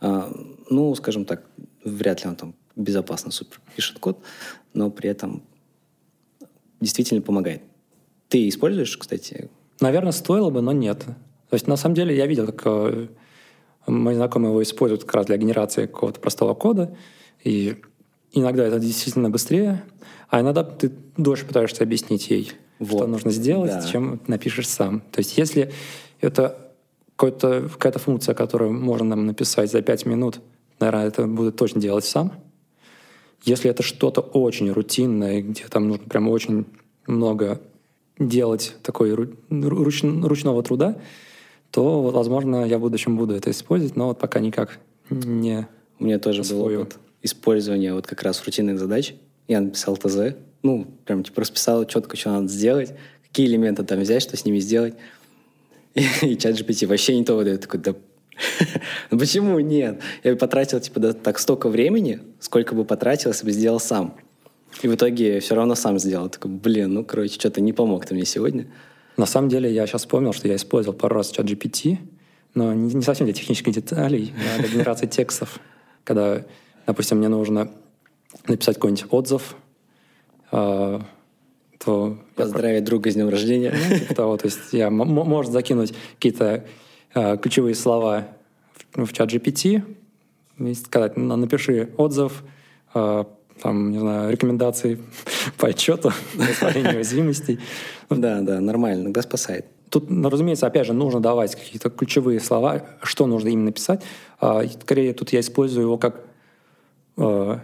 А, 0.00 0.32
ну, 0.70 0.94
скажем 0.94 1.24
так, 1.24 1.44
вряд 1.84 2.22
ли 2.22 2.28
он 2.28 2.36
там 2.36 2.54
безопасно 2.76 3.30
супер 3.30 3.60
пишет 3.74 3.98
код, 3.98 4.18
но 4.74 4.90
при 4.90 5.10
этом 5.10 5.42
действительно 6.80 7.20
помогает. 7.20 7.62
Ты 8.28 8.48
используешь, 8.48 8.96
кстати? 8.96 9.50
Наверное, 9.80 10.12
стоило 10.12 10.50
бы, 10.50 10.60
но 10.60 10.72
нет. 10.72 11.00
То 11.00 11.54
есть, 11.54 11.66
на 11.66 11.76
самом 11.76 11.94
деле, 11.94 12.16
я 12.16 12.26
видел, 12.26 12.46
как 12.46 12.62
э, 12.66 13.08
мои 13.88 14.14
знакомые 14.14 14.50
его 14.50 14.62
используют 14.62 15.04
как 15.04 15.14
раз 15.14 15.26
для 15.26 15.36
генерации 15.36 15.86
какого-то 15.86 16.20
простого 16.20 16.54
кода, 16.54 16.96
и 17.44 17.76
иногда 18.32 18.64
это 18.64 18.78
действительно 18.78 19.30
быстрее, 19.30 19.82
а 20.28 20.40
иногда 20.40 20.64
ты 20.64 20.92
дольше 21.16 21.46
пытаешься 21.46 21.82
объяснить 21.82 22.30
ей, 22.30 22.52
вот. 22.78 22.98
что 22.98 23.06
нужно 23.06 23.30
сделать, 23.30 23.70
да. 23.70 23.82
чем 23.82 24.20
напишешь 24.26 24.68
сам. 24.68 25.00
То 25.12 25.20
есть, 25.20 25.38
если 25.38 25.72
это 26.20 26.72
какая-то 27.16 27.98
функция, 27.98 28.34
которую 28.34 28.72
можно 28.72 29.16
нам 29.16 29.26
написать 29.26 29.70
за 29.70 29.82
5 29.82 30.06
минут, 30.06 30.40
наверное, 30.78 31.08
это 31.08 31.26
будет 31.26 31.56
точно 31.56 31.80
делать 31.80 32.04
сам. 32.04 32.32
Если 33.42 33.70
это 33.70 33.82
что-то 33.82 34.20
очень 34.20 34.70
рутинное, 34.70 35.42
где 35.42 35.64
там 35.64 35.88
нужно 35.88 36.04
прям 36.08 36.28
очень 36.28 36.66
много 37.06 37.60
делать 38.18 38.76
такой 38.82 39.12
руч, 39.12 39.30
ручного 39.50 40.62
труда, 40.62 40.96
то, 41.70 42.02
возможно, 42.02 42.64
я 42.64 42.78
в 42.78 42.80
будущем 42.80 43.16
буду 43.16 43.34
это 43.34 43.50
использовать, 43.50 43.96
но 43.96 44.08
вот 44.08 44.18
пока 44.18 44.40
никак 44.40 44.78
не 45.10 45.68
У 45.98 46.04
меня 46.04 46.18
тоже 46.18 46.40
освою. 46.40 46.64
было 46.64 46.82
опыт 46.82 46.98
использования 47.22 47.94
вот 47.94 48.06
как 48.06 48.22
раз 48.22 48.44
рутинных 48.44 48.78
задач. 48.78 49.14
Я 49.48 49.60
написал 49.60 49.96
ТЗ, 49.96 50.36
ну, 50.62 50.86
прям 51.04 51.24
типа 51.24 51.40
расписал 51.40 51.84
четко, 51.86 52.16
что 52.16 52.30
надо 52.30 52.48
сделать, 52.48 52.94
какие 53.26 53.46
элементы 53.46 53.82
там 53.84 54.00
взять, 54.00 54.22
что 54.22 54.36
с 54.36 54.44
ними 54.44 54.58
сделать. 54.58 54.94
И 55.94 56.36
чат 56.36 56.54
GPT 56.54 56.86
вообще 56.86 57.16
не 57.16 57.24
то 57.24 57.34
выдает. 57.34 57.62
Такой, 57.62 57.80
да 57.80 57.94
почему 59.10 59.58
нет? 59.58 60.00
Я 60.22 60.32
бы 60.32 60.38
потратил 60.38 60.80
типа 60.80 61.00
да, 61.00 61.12
так 61.12 61.38
столько 61.38 61.68
времени, 61.68 62.20
сколько 62.40 62.74
бы 62.74 62.84
потратил, 62.84 63.30
если 63.30 63.44
бы 63.44 63.52
сделал 63.52 63.80
сам. 63.80 64.14
И 64.82 64.88
в 64.88 64.94
итоге 64.94 65.40
все 65.40 65.54
равно 65.54 65.74
сам 65.74 65.98
сделал. 65.98 66.28
Такой, 66.28 66.50
блин, 66.50 66.92
ну, 66.94 67.04
короче, 67.04 67.34
что-то 67.34 67.60
не 67.60 67.72
помог 67.72 68.06
ты 68.06 68.14
мне 68.14 68.24
сегодня. 68.24 68.66
На 69.18 69.26
самом 69.26 69.48
деле, 69.48 69.70
я 69.70 69.86
сейчас 69.86 70.02
вспомнил, 70.02 70.32
что 70.32 70.46
я 70.46 70.54
использовал 70.54 70.96
пару 70.96 71.16
раз 71.16 71.30
чат 71.30 71.44
GPT, 71.44 71.98
но 72.54 72.72
не, 72.72 72.94
не 72.94 73.02
совсем 73.02 73.26
для 73.26 73.34
технических 73.34 73.72
деталей, 73.74 74.32
а 74.54 74.60
для 74.60 74.68
генерации 74.68 75.06
текстов. 75.08 75.58
Когда, 76.04 76.44
допустим, 76.86 77.18
мне 77.18 77.26
нужно 77.28 77.72
написать 78.46 78.76
какой-нибудь 78.76 79.06
отзыв, 79.10 79.56
а, 80.52 81.02
то... 81.84 82.16
Поздравить 82.36 82.84
друга 82.84 83.10
с 83.10 83.14
днем 83.14 83.28
рождения. 83.28 83.74
Ну, 83.90 83.98
типа 83.98 84.14
того, 84.14 84.36
то 84.36 84.46
есть 84.46 84.72
я 84.72 84.88
может 84.88 85.52
закинуть 85.52 85.94
какие-то 86.14 86.64
а, 87.12 87.36
ключевые 87.38 87.74
слова 87.74 88.28
в, 88.92 89.04
в 89.04 89.12
чат 89.12 89.32
GPT, 89.32 89.82
сказать, 90.76 91.16
напиши 91.16 91.90
отзыв, 91.96 92.44
а, 92.94 93.26
там, 93.62 93.90
не 93.92 93.98
знаю, 93.98 94.30
рекомендации 94.30 94.98
по 95.58 95.68
отчету 95.68 96.12
восстановления 96.34 96.96
уязвимостей. 96.96 97.60
Да, 98.10 98.40
да, 98.40 98.60
нормально, 98.60 99.02
иногда 99.02 99.22
спасает. 99.22 99.66
Тут, 99.90 100.10
ну, 100.10 100.28
разумеется, 100.28 100.66
опять 100.66 100.86
же, 100.86 100.92
нужно 100.92 101.20
давать 101.20 101.54
какие-то 101.54 101.90
ключевые 101.90 102.40
слова, 102.40 102.84
что 103.02 103.26
нужно 103.26 103.48
именно 103.48 103.72
писать. 103.72 104.02
А, 104.40 104.62
скорее, 104.66 105.14
тут 105.14 105.32
я 105.32 105.40
использую 105.40 105.84
его 105.84 105.98
как 105.98 106.24
э, 107.16 107.58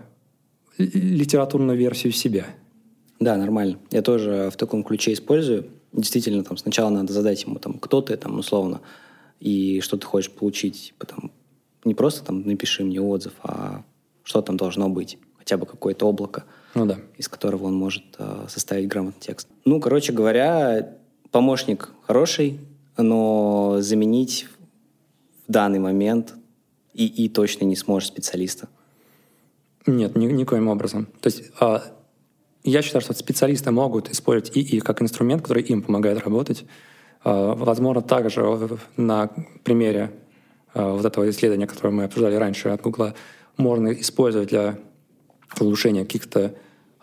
литературную 0.78 1.76
версию 1.76 2.12
себя. 2.12 2.46
Да, 3.20 3.36
нормально. 3.36 3.78
Я 3.90 4.02
тоже 4.02 4.50
в 4.52 4.56
таком 4.56 4.84
ключе 4.84 5.12
использую. 5.12 5.66
Действительно, 5.92 6.42
там 6.44 6.56
сначала 6.56 6.88
надо 6.88 7.12
задать 7.12 7.42
ему, 7.44 7.58
там, 7.58 7.74
кто 7.74 8.00
ты, 8.00 8.16
там, 8.16 8.38
условно, 8.38 8.80
и 9.38 9.80
что 9.80 9.96
ты 9.96 10.06
хочешь 10.06 10.30
получить. 10.30 10.94
Потом 10.98 11.30
не 11.84 11.94
просто 11.94 12.24
там 12.24 12.42
напиши 12.42 12.84
мне 12.84 13.00
отзыв, 13.00 13.34
а 13.42 13.84
что 14.22 14.40
там 14.42 14.56
должно 14.56 14.88
быть 14.88 15.18
хотя 15.44 15.58
бы 15.58 15.66
какое-то 15.66 16.06
облако, 16.06 16.44
ну, 16.74 16.86
да. 16.86 16.98
из 17.18 17.28
которого 17.28 17.64
он 17.64 17.74
может 17.74 18.02
э, 18.18 18.46
составить 18.48 18.88
грамотный 18.88 19.20
текст. 19.20 19.46
Ну, 19.66 19.78
короче 19.78 20.10
говоря, 20.10 20.96
помощник 21.30 21.90
хороший, 22.06 22.60
но 22.96 23.76
заменить 23.80 24.46
в 25.46 25.52
данный 25.52 25.80
момент 25.80 26.34
и, 26.94 27.06
и 27.06 27.28
точно 27.28 27.66
не 27.66 27.76
сможет 27.76 28.08
специалиста. 28.08 28.68
Нет, 29.86 30.16
ни, 30.16 30.24
никоим 30.26 30.68
образом. 30.68 31.08
То 31.20 31.26
есть 31.26 31.42
а, 31.60 31.82
я 32.62 32.80
считаю, 32.80 33.02
что 33.02 33.12
специалисты 33.12 33.70
могут 33.70 34.10
использовать 34.10 34.56
ИИ 34.56 34.80
как 34.80 35.02
инструмент, 35.02 35.42
который 35.42 35.62
им 35.64 35.82
помогает 35.82 36.24
работать. 36.24 36.64
А, 37.22 37.54
возможно, 37.54 38.00
также 38.00 38.78
на 38.96 39.30
примере 39.62 40.10
а, 40.72 40.94
вот 40.94 41.04
этого 41.04 41.28
исследования, 41.28 41.66
которое 41.66 41.90
мы 41.90 42.04
обсуждали 42.04 42.36
раньше 42.36 42.70
от 42.70 42.80
Гугла, 42.80 43.14
можно 43.58 43.92
использовать 43.92 44.48
для 44.48 44.78
улучшения 45.60 46.04
каких-то 46.04 46.54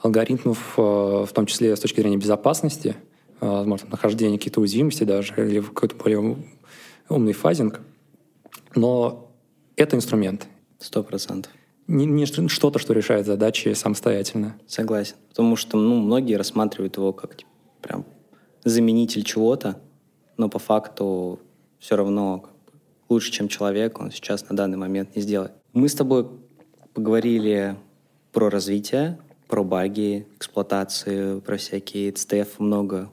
алгоритмов, 0.02 0.74
э, 0.78 0.82
в 0.82 1.32
том 1.34 1.46
числе 1.46 1.76
с 1.76 1.80
точки 1.80 2.02
зрения 2.02 2.18
безопасности, 2.18 2.96
э, 3.40 3.48
возможно, 3.48 3.90
нахождения 3.90 4.38
каких-то 4.38 4.62
уязвимостей 4.62 5.06
даже, 5.06 5.34
или 5.38 5.62
какой-то 5.62 5.96
более 5.96 6.38
умный 7.10 7.34
фазинг. 7.34 7.82
Но 8.76 9.32
это 9.76 9.96
инструмент. 9.96 10.48
Сто 10.80 11.04
процентов. 11.04 11.52
Не, 11.88 12.06
не 12.06 12.26
что-то, 12.26 12.80
что 12.80 12.94
решает 12.94 13.26
задачи 13.26 13.74
самостоятельно. 13.74 14.58
Согласен. 14.68 15.16
Потому 15.30 15.56
что 15.56 15.78
ну, 15.78 16.00
многие 16.00 16.36
рассматривают 16.36 16.98
его 16.98 17.14
как 17.14 17.36
типа, 17.36 17.52
прям 17.82 18.06
заменитель 18.64 19.24
чего-то, 19.24 19.80
но 20.38 20.50
по 20.50 20.60
факту 20.60 21.40
все 21.80 21.96
равно 21.96 22.46
лучше, 23.10 23.32
чем 23.32 23.48
человек, 23.48 24.00
он 24.00 24.12
сейчас 24.12 24.48
на 24.50 24.56
данный 24.56 24.78
момент 24.78 25.16
не 25.16 25.22
сделает. 25.22 25.52
Мы 25.74 25.90
с 25.90 25.96
тобой 25.96 26.28
поговорили 26.94 27.76
про 28.32 28.50
развитие, 28.50 29.18
про 29.48 29.64
баги, 29.64 30.28
эксплуатацию, 30.38 31.42
про 31.42 31.58
всякие 31.58 32.12
CTF 32.12 32.56
много. 32.60 33.12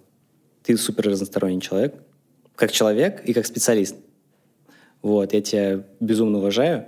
Ты 0.62 0.76
супер 0.76 1.08
разносторонний 1.08 1.60
человек, 1.60 1.94
как 2.54 2.72
человек 2.72 3.24
и 3.24 3.32
как 3.32 3.46
специалист. 3.46 3.96
Вот, 5.02 5.32
я 5.32 5.40
тебя 5.40 5.84
безумно 6.00 6.38
уважаю. 6.38 6.86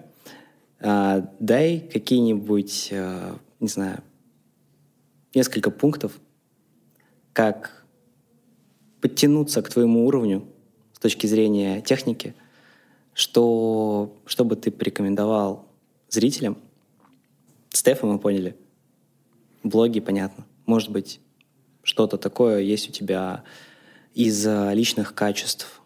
А, 0.81 1.29
дай 1.41 1.81
какие-нибудь, 1.81 2.91
а, 2.93 3.37
не 3.59 3.69
знаю, 3.69 4.03
несколько 5.35 5.71
пунктов, 5.71 6.13
как 7.33 7.85
подтянуться 9.01 9.63
к 9.63 9.71
твоему 9.71 10.07
уровню 10.07 10.45
с 10.93 10.99
точки 10.99 11.27
зрения 11.27 11.81
техники, 11.81 12.35
что, 13.15 14.17
что 14.27 14.45
бы 14.45 14.57
ты 14.57 14.71
порекомендовал 14.71 15.67
зрителям– 16.09 16.59
Стефа 17.71 18.07
мы 18.07 18.19
поняли. 18.19 18.57
Блоги, 19.63 20.01
понятно. 20.01 20.47
Может 20.67 20.91
быть, 20.91 21.21
что-то 21.83 22.19
такое 22.19 22.61
есть 22.61 22.89
у 22.89 22.93
тебя 22.93 23.45
из 24.15 24.47
личных 24.47 25.15
качеств? 25.15 25.81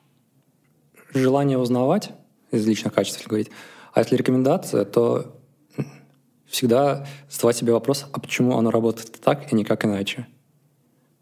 Желание 1.13 1.59
узнавать 1.59 2.11
из 2.51 2.67
личных 2.67 2.93
качеств, 2.93 3.19
если 3.19 3.29
говорить. 3.29 3.51
А 3.93 4.01
если 4.01 4.17
рекомендация, 4.17 4.85
то 4.85 5.41
всегда 6.47 7.07
задавать 7.29 7.57
себе 7.57 7.73
вопрос, 7.73 8.07
а 8.13 8.19
почему 8.19 8.57
оно 8.57 8.71
работает 8.71 9.21
так 9.21 9.53
и 9.53 9.57
никак 9.57 9.85
иначе? 9.85 10.27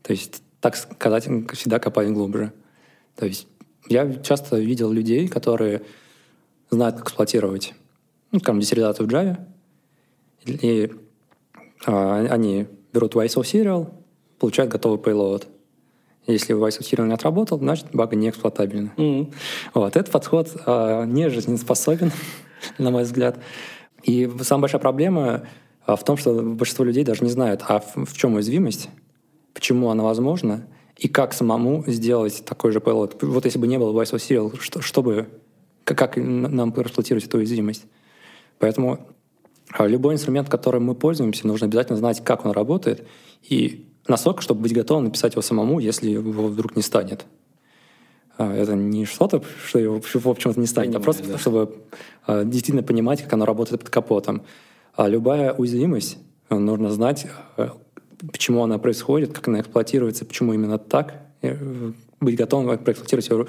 То 0.03 0.13
есть, 0.13 0.43
так 0.61 0.77
сказать, 0.77 1.25
всегда 1.53 1.79
копать 1.79 2.11
глубже. 2.11 2.53
То 3.17 3.27
есть 3.27 3.47
я 3.89 4.13
часто 4.15 4.59
видел 4.59 4.91
людей, 4.93 5.29
которые 5.29 5.83
знают, 6.71 6.97
как 6.97 7.07
эксплуатировать, 7.07 7.75
ну, 8.31 8.39
скажем, 8.39 8.61
диссертацию 8.61 9.07
в 9.07 9.11
Java, 9.11 9.39
и 10.45 10.93
а, 11.87 12.27
они 12.31 12.67
берут 12.93 13.15
YSO 13.15 13.43
serial, 13.43 13.93
получают 14.39 14.71
готовый 14.71 14.99
payload. 14.99 15.47
Если 16.27 16.55
YSO 16.55 16.81
serial 16.81 17.07
не 17.07 17.15
отработал, 17.15 17.59
значит 17.59 17.87
бага 17.93 18.17
не 18.17 18.31
эксплуатабельна. 18.31 18.93
Mm-hmm. 18.97 19.35
Вот, 19.75 19.97
этот 19.97 20.13
подход 20.13 20.51
а, 20.67 21.05
не 21.05 21.29
жизнеспособен, 21.31 22.13
на 22.79 22.91
мой 22.91 23.03
взгляд. 23.03 23.39
И 24.03 24.31
самая 24.43 24.63
большая 24.63 24.81
проблема 24.81 25.47
а, 25.85 25.97
в 25.97 26.05
том, 26.05 26.17
что 26.17 26.43
большинство 26.43 26.85
людей 26.85 27.05
даже 27.05 27.25
не 27.25 27.31
знают, 27.31 27.63
а 27.69 27.81
в, 27.81 28.05
в 28.05 28.17
чем 28.17 28.35
уязвимость, 28.35 28.89
почему 29.55 29.91
она 29.91 30.05
возможна, 30.05 30.67
и 30.97 31.09
как 31.09 31.33
самому 31.33 31.85
сделать 31.87 32.45
такой 32.45 32.71
же 32.71 32.79
payload. 32.79 33.25
Вот 33.27 33.45
если 33.45 33.59
бы 33.59 33.67
не 33.67 33.79
было 33.79 34.01
YSO 34.03 34.17
serial, 34.17 34.59
что, 34.61 34.81
что 34.81 35.03
бы, 35.03 35.29
как, 35.85 35.99
как 35.99 36.17
нам 36.17 36.71
эксплуатировать 36.71 37.25
эту 37.25 37.39
уязвимость? 37.39 37.85
Поэтому 38.59 39.09
любой 39.81 40.15
инструмент, 40.15 40.49
которым 40.49 40.85
мы 40.85 40.95
пользуемся, 40.95 41.47
нужно 41.47 41.67
обязательно 41.67 41.99
знать, 41.99 42.23
как 42.25 42.45
он 42.45 42.53
работает, 42.53 43.07
и 43.43 43.87
насколько, 44.09 44.43
чтобы 44.43 44.63
быть 44.63 44.75
готовым 44.75 45.05
написать 45.05 45.33
его 45.33 45.43
самому, 45.43 45.79
если 45.79 46.11
его 46.11 46.49
вдруг 46.49 46.77
не 46.77 46.83
станет. 46.83 47.25
А, 48.39 48.55
это 48.55 48.75
не 48.75 49.05
что-то, 49.05 49.43
что 49.67 49.79
его 49.79 50.01
в 50.01 50.27
общем-то 50.27 50.59
не 50.59 50.67
станет, 50.67 50.93
Понимаю, 50.93 51.03
а 51.03 51.05
просто 51.05 51.29
да. 51.29 51.39
чтобы 51.39 51.75
а, 52.27 52.45
действительно 52.45 52.83
понимать, 52.83 53.23
как 53.23 53.33
оно 53.33 53.45
работает 53.45 53.81
под 53.81 53.91
капотом. 53.91 54.43
А 54.95 55.09
любая 55.09 55.53
уязвимость, 55.53 56.19
нужно 56.51 56.91
знать, 56.91 57.27
почему 58.31 58.63
она 58.63 58.79
происходит, 58.79 59.33
как 59.33 59.49
она 59.49 59.61
эксплуатируется, 59.61 60.27
почему 60.27 60.53
именно 60.53 60.79
так, 60.79 61.15
и 61.41 61.57
быть 62.21 62.37
готовым 62.37 62.79
проэксплуатировать 62.79 63.31
ее 63.31 63.47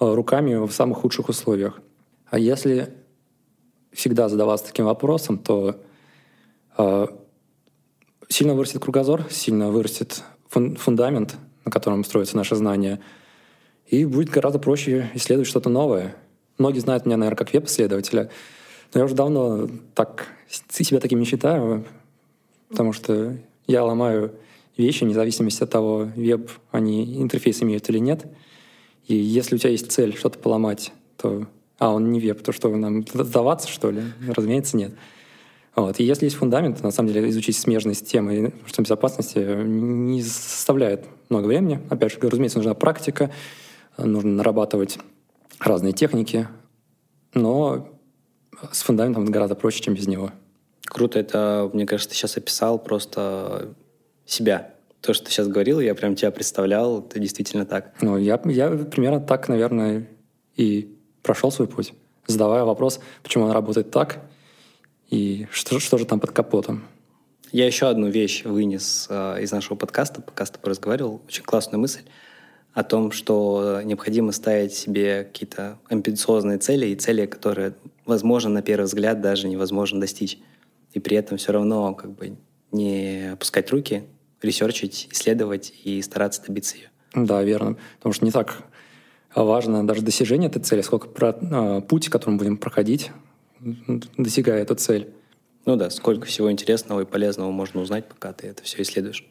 руками 0.00 0.56
в 0.56 0.72
самых 0.72 0.98
худших 0.98 1.28
условиях. 1.28 1.80
А 2.28 2.38
если 2.38 2.92
всегда 3.92 4.28
задаваться 4.28 4.66
таким 4.66 4.84
вопросом, 4.86 5.38
то 5.38 5.76
э, 6.78 7.06
сильно 8.28 8.54
вырастет 8.54 8.82
кругозор, 8.82 9.26
сильно 9.30 9.70
вырастет 9.70 10.22
фун 10.48 10.76
фундамент, 10.76 11.36
на 11.64 11.70
котором 11.70 12.04
строятся 12.04 12.36
наши 12.36 12.56
знания, 12.56 13.00
и 13.86 14.04
будет 14.04 14.30
гораздо 14.30 14.58
проще 14.58 15.10
исследовать 15.14 15.48
что-то 15.48 15.68
новое. 15.68 16.14
Многие 16.58 16.80
знают 16.80 17.06
меня, 17.06 17.16
наверное, 17.16 17.36
как 17.36 17.52
веб-исследователя, 17.52 18.30
но 18.92 19.00
я 19.00 19.04
уже 19.04 19.14
давно 19.14 19.68
так 19.94 20.28
себя 20.48 21.00
таким 21.00 21.20
не 21.20 21.24
считаю, 21.24 21.84
потому 22.68 22.92
что 22.92 23.36
я 23.66 23.84
ломаю 23.84 24.32
вещи, 24.76 25.04
вне 25.04 25.14
зависимости 25.14 25.62
от 25.62 25.70
того, 25.70 26.08
веб 26.16 26.50
они 26.70 27.20
интерфейс 27.20 27.62
имеют 27.62 27.88
или 27.88 27.98
нет. 27.98 28.26
И 29.06 29.14
если 29.14 29.56
у 29.56 29.58
тебя 29.58 29.70
есть 29.70 29.90
цель 29.90 30.16
что-то 30.16 30.38
поломать, 30.38 30.92
то 31.16 31.46
а, 31.80 31.94
он 31.94 32.12
не 32.12 32.20
веб, 32.20 32.42
то 32.42 32.52
что 32.52 32.68
нам 32.76 33.06
сдаваться, 33.08 33.66
что 33.66 33.90
ли? 33.90 34.02
Разумеется, 34.28 34.76
нет. 34.76 34.92
Вот. 35.74 35.98
И 35.98 36.04
если 36.04 36.26
есть 36.26 36.36
фундамент, 36.36 36.76
то, 36.76 36.84
на 36.84 36.90
самом 36.90 37.10
деле 37.10 37.30
изучить 37.30 37.56
смежные 37.56 37.94
системы 37.94 38.52
что 38.66 38.82
безопасности 38.82 39.38
не 39.38 40.22
составляет 40.22 41.06
много 41.30 41.46
времени. 41.46 41.80
Опять 41.88 42.12
же, 42.12 42.18
разумеется, 42.20 42.58
нужна 42.58 42.74
практика, 42.74 43.30
нужно 43.96 44.30
нарабатывать 44.32 44.98
разные 45.58 45.94
техники, 45.94 46.48
но 47.32 47.88
с 48.70 48.82
фундаментом 48.82 49.22
это 49.22 49.32
гораздо 49.32 49.54
проще, 49.54 49.82
чем 49.82 49.94
без 49.94 50.06
него. 50.06 50.32
Круто, 50.84 51.18
это, 51.18 51.70
мне 51.72 51.86
кажется, 51.86 52.10
ты 52.10 52.14
сейчас 52.14 52.36
описал 52.36 52.78
просто 52.78 53.74
себя. 54.26 54.74
то, 55.00 55.14
что 55.14 55.24
ты 55.24 55.30
сейчас 55.30 55.48
говорил, 55.48 55.80
я 55.80 55.94
прям 55.94 56.14
тебя 56.14 56.30
представлял, 56.30 57.00
это 57.00 57.18
действительно 57.18 57.64
так. 57.64 57.94
Ну, 58.02 58.18
я, 58.18 58.38
я 58.44 58.68
примерно 58.68 59.20
так, 59.20 59.48
наверное, 59.48 60.06
и 60.56 60.99
прошел 61.22 61.50
свой 61.50 61.68
путь, 61.68 61.92
задавая 62.26 62.64
вопрос, 62.64 63.00
почему 63.22 63.44
он 63.44 63.52
работает 63.52 63.90
так, 63.90 64.20
и 65.08 65.46
что, 65.50 65.80
что 65.80 65.98
же 65.98 66.06
там 66.06 66.20
под 66.20 66.30
капотом. 66.32 66.84
Я 67.52 67.66
еще 67.66 67.88
одну 67.88 68.08
вещь 68.08 68.44
вынес 68.44 69.08
э, 69.10 69.42
из 69.42 69.50
нашего 69.50 69.74
подкаста, 69.76 70.22
пока 70.22 70.46
с 70.46 70.50
тобой 70.50 70.70
разговаривал, 70.70 71.20
очень 71.26 71.42
классную 71.42 71.80
мысль 71.80 72.02
о 72.72 72.84
том, 72.84 73.10
что 73.10 73.80
необходимо 73.82 74.30
ставить 74.30 74.72
себе 74.72 75.24
какие-то 75.24 75.78
амбициозные 75.88 76.58
цели 76.58 76.86
и 76.86 76.94
цели, 76.94 77.26
которые, 77.26 77.74
возможно, 78.06 78.50
на 78.50 78.62
первый 78.62 78.84
взгляд 78.84 79.20
даже 79.20 79.48
невозможно 79.48 80.00
достичь. 80.00 80.38
И 80.92 81.00
при 81.00 81.16
этом 81.16 81.38
все 81.38 81.52
равно 81.52 81.94
как 81.94 82.12
бы 82.12 82.36
не 82.70 83.32
опускать 83.32 83.70
руки, 83.70 84.04
ресерчить, 84.42 85.08
исследовать 85.10 85.72
и 85.82 86.00
стараться 86.02 86.42
добиться 86.46 86.76
ее. 86.76 86.90
Да, 87.14 87.42
верно. 87.42 87.76
Потому 87.96 88.12
что 88.12 88.24
не 88.24 88.30
так 88.30 88.62
важно 89.34 89.86
даже 89.86 90.02
достижение 90.02 90.48
этой 90.48 90.62
цели, 90.62 90.82
сколько 90.82 91.08
про, 91.08 91.36
э, 91.40 91.80
путь, 91.82 92.08
которым 92.08 92.38
будем 92.38 92.56
проходить, 92.56 93.10
достигая 94.16 94.62
эту 94.62 94.74
цель. 94.74 95.12
Ну 95.66 95.76
да, 95.76 95.90
сколько 95.90 96.26
всего 96.26 96.50
интересного 96.50 97.02
и 97.02 97.04
полезного 97.04 97.50
можно 97.50 97.80
узнать, 97.80 98.08
пока 98.08 98.32
ты 98.32 98.48
это 98.48 98.62
все 98.62 98.82
исследуешь. 98.82 99.26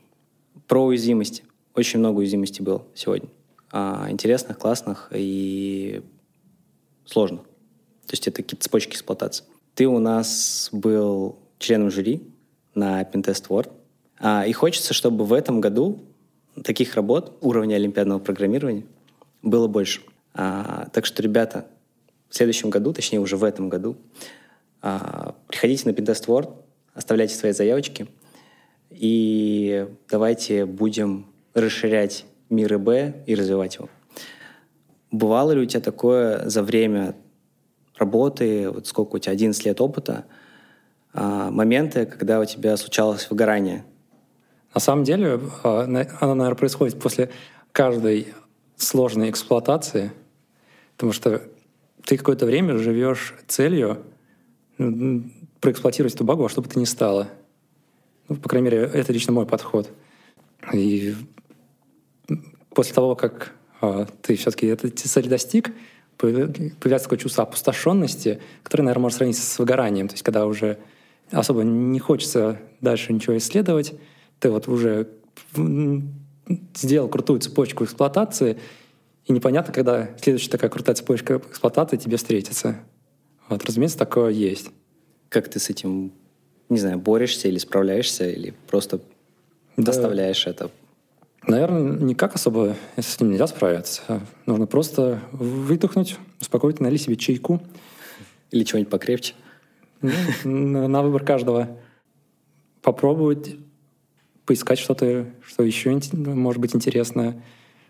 Про 0.67 0.85
уязвимости. 0.85 1.43
Очень 1.73 1.99
много 1.99 2.19
уязвимостей 2.19 2.63
было 2.63 2.83
сегодня. 2.93 3.29
А, 3.71 4.07
интересных, 4.09 4.57
классных 4.59 5.09
и 5.13 6.01
сложных. 7.05 7.41
То 7.41 8.13
есть 8.13 8.27
это 8.27 8.41
какие-то 8.41 8.63
цепочки 8.63 8.93
эксплуатации. 8.93 9.45
Ты 9.75 9.87
у 9.87 9.99
нас 9.99 10.69
был 10.71 11.39
членом 11.57 11.91
жюри 11.91 12.23
на 12.75 13.01
Pentest 13.03 13.47
World. 13.49 13.71
А, 14.19 14.45
и 14.45 14.53
хочется, 14.53 14.93
чтобы 14.93 15.25
в 15.25 15.33
этом 15.33 15.61
году 15.61 15.99
таких 16.63 16.95
работ 16.95 17.37
уровня 17.41 17.75
олимпиадного 17.75 18.19
программирования 18.19 18.85
было 19.41 19.67
больше. 19.67 20.01
А, 20.33 20.87
так 20.93 21.05
что, 21.05 21.21
ребята, 21.23 21.67
в 22.29 22.35
следующем 22.35 22.69
году, 22.69 22.93
точнее 22.93 23.19
уже 23.19 23.37
в 23.37 23.43
этом 23.43 23.69
году, 23.69 23.97
а, 24.81 25.35
приходите 25.47 25.89
на 25.89 25.93
Pinterest 25.93 26.25
World, 26.27 26.53
оставляйте 26.93 27.35
свои 27.35 27.51
заявочки, 27.51 28.07
и 28.89 29.87
давайте 30.09 30.65
будем 30.65 31.27
расширять 31.53 32.25
мир 32.49 32.75
ИБ 32.75 33.27
и 33.27 33.35
развивать 33.35 33.75
его. 33.75 33.89
Бывало 35.11 35.51
ли 35.51 35.61
у 35.61 35.65
тебя 35.65 35.81
такое 35.81 36.47
за 36.47 36.61
время 36.63 37.15
работы, 37.97 38.69
вот 38.69 38.87
сколько 38.87 39.15
у 39.15 39.19
тебя, 39.19 39.33
11 39.33 39.65
лет 39.65 39.81
опыта, 39.81 40.25
а, 41.13 41.49
моменты, 41.51 42.05
когда 42.05 42.39
у 42.39 42.45
тебя 42.45 42.77
случалось 42.77 43.29
выгорание? 43.29 43.83
На 44.73 44.79
самом 44.79 45.03
деле, 45.03 45.39
а, 45.63 45.83
оно, 45.83 46.35
наверное, 46.35 46.55
происходит 46.55 46.99
после 46.99 47.29
каждой 47.71 48.33
сложной 48.79 49.29
эксплуатации, 49.29 50.11
потому 50.95 51.13
что 51.13 51.43
ты 52.05 52.17
какое-то 52.17 52.45
время 52.45 52.77
живешь 52.77 53.35
целью 53.47 54.03
проэксплуатировать 55.59 56.15
эту 56.15 56.23
багу 56.23 56.43
во 56.43 56.49
что 56.49 56.61
бы 56.61 56.69
то 56.69 56.79
ни 56.79 56.85
стало. 56.85 57.27
Ну, 58.29 58.35
по 58.37 58.47
крайней 58.47 58.65
мере, 58.65 58.89
это 58.93 59.11
лично 59.11 59.33
мой 59.33 59.45
подход. 59.45 59.91
И 60.73 61.15
после 62.73 62.93
того, 62.93 63.15
как 63.15 63.53
а, 63.81 64.07
ты 64.21 64.35
все-таки 64.35 64.67
этой 64.67 64.89
цели 64.89 65.27
достиг, 65.27 65.71
появляется 66.17 67.05
такое 67.05 67.19
чувство 67.19 67.43
опустошенности, 67.43 68.39
которое, 68.63 68.83
наверное, 68.83 69.03
можно 69.03 69.17
сравнить 69.17 69.37
с 69.37 69.59
выгоранием. 69.59 70.07
То 70.07 70.13
есть, 70.13 70.23
когда 70.23 70.45
уже 70.45 70.77
особо 71.31 71.63
не 71.63 71.99
хочется 71.99 72.59
дальше 72.81 73.13
ничего 73.13 73.37
исследовать, 73.37 73.93
ты 74.39 74.49
вот 74.49 74.67
уже 74.67 75.09
сделал 76.75 77.07
крутую 77.07 77.39
цепочку 77.39 77.83
эксплуатации, 77.83 78.57
и 79.25 79.31
непонятно, 79.33 79.71
когда 79.73 80.09
следующая 80.21 80.49
такая 80.49 80.69
крутая 80.69 80.95
цепочка 80.95 81.37
эксплуатации 81.37 81.97
тебе 81.97 82.17
встретится. 82.17 82.79
Вот, 83.47 83.63
разумеется, 83.63 83.97
такое 83.97 84.31
есть. 84.31 84.71
Как 85.29 85.47
ты 85.47 85.59
с 85.59 85.69
этим, 85.69 86.11
не 86.69 86.79
знаю, 86.79 86.97
борешься 86.99 87.47
или 87.47 87.59
справляешься, 87.59 88.27
или 88.29 88.53
просто 88.67 88.99
да. 89.77 89.83
доставляешь 89.83 90.47
это? 90.47 90.71
Наверное, 91.47 91.99
никак 91.99 92.35
особо 92.35 92.75
с 92.97 93.15
этим 93.15 93.31
нельзя 93.31 93.47
справиться. 93.47 94.21
Нужно 94.45 94.67
просто 94.67 95.21
выдохнуть, 95.31 96.17
успокоить, 96.41 96.79
налить 96.79 97.03
себе 97.03 97.15
чайку. 97.15 97.61
Или 98.51 98.63
чего-нибудь 98.63 98.91
покрепче. 98.91 99.35
Ну, 100.43 100.87
на 100.87 101.03
выбор 101.03 101.23
каждого. 101.23 101.77
Попробовать 102.81 103.55
поискать 104.49 104.79
что-то, 104.79 105.27
что 105.45 105.61
еще 105.61 105.95
может 106.11 106.59
быть 106.59 106.75
интересное. 106.75 107.39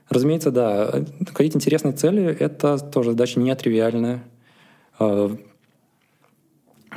Разумеется, 0.10 0.52
да, 0.52 1.06
находить 1.18 1.56
интересные 1.56 1.94
цели— 1.94 2.36
это 2.40 2.78
тоже 2.78 3.12
задача 3.12 3.40
не 3.40 3.56
тривиальная. 3.56 4.26
А, 5.00 5.34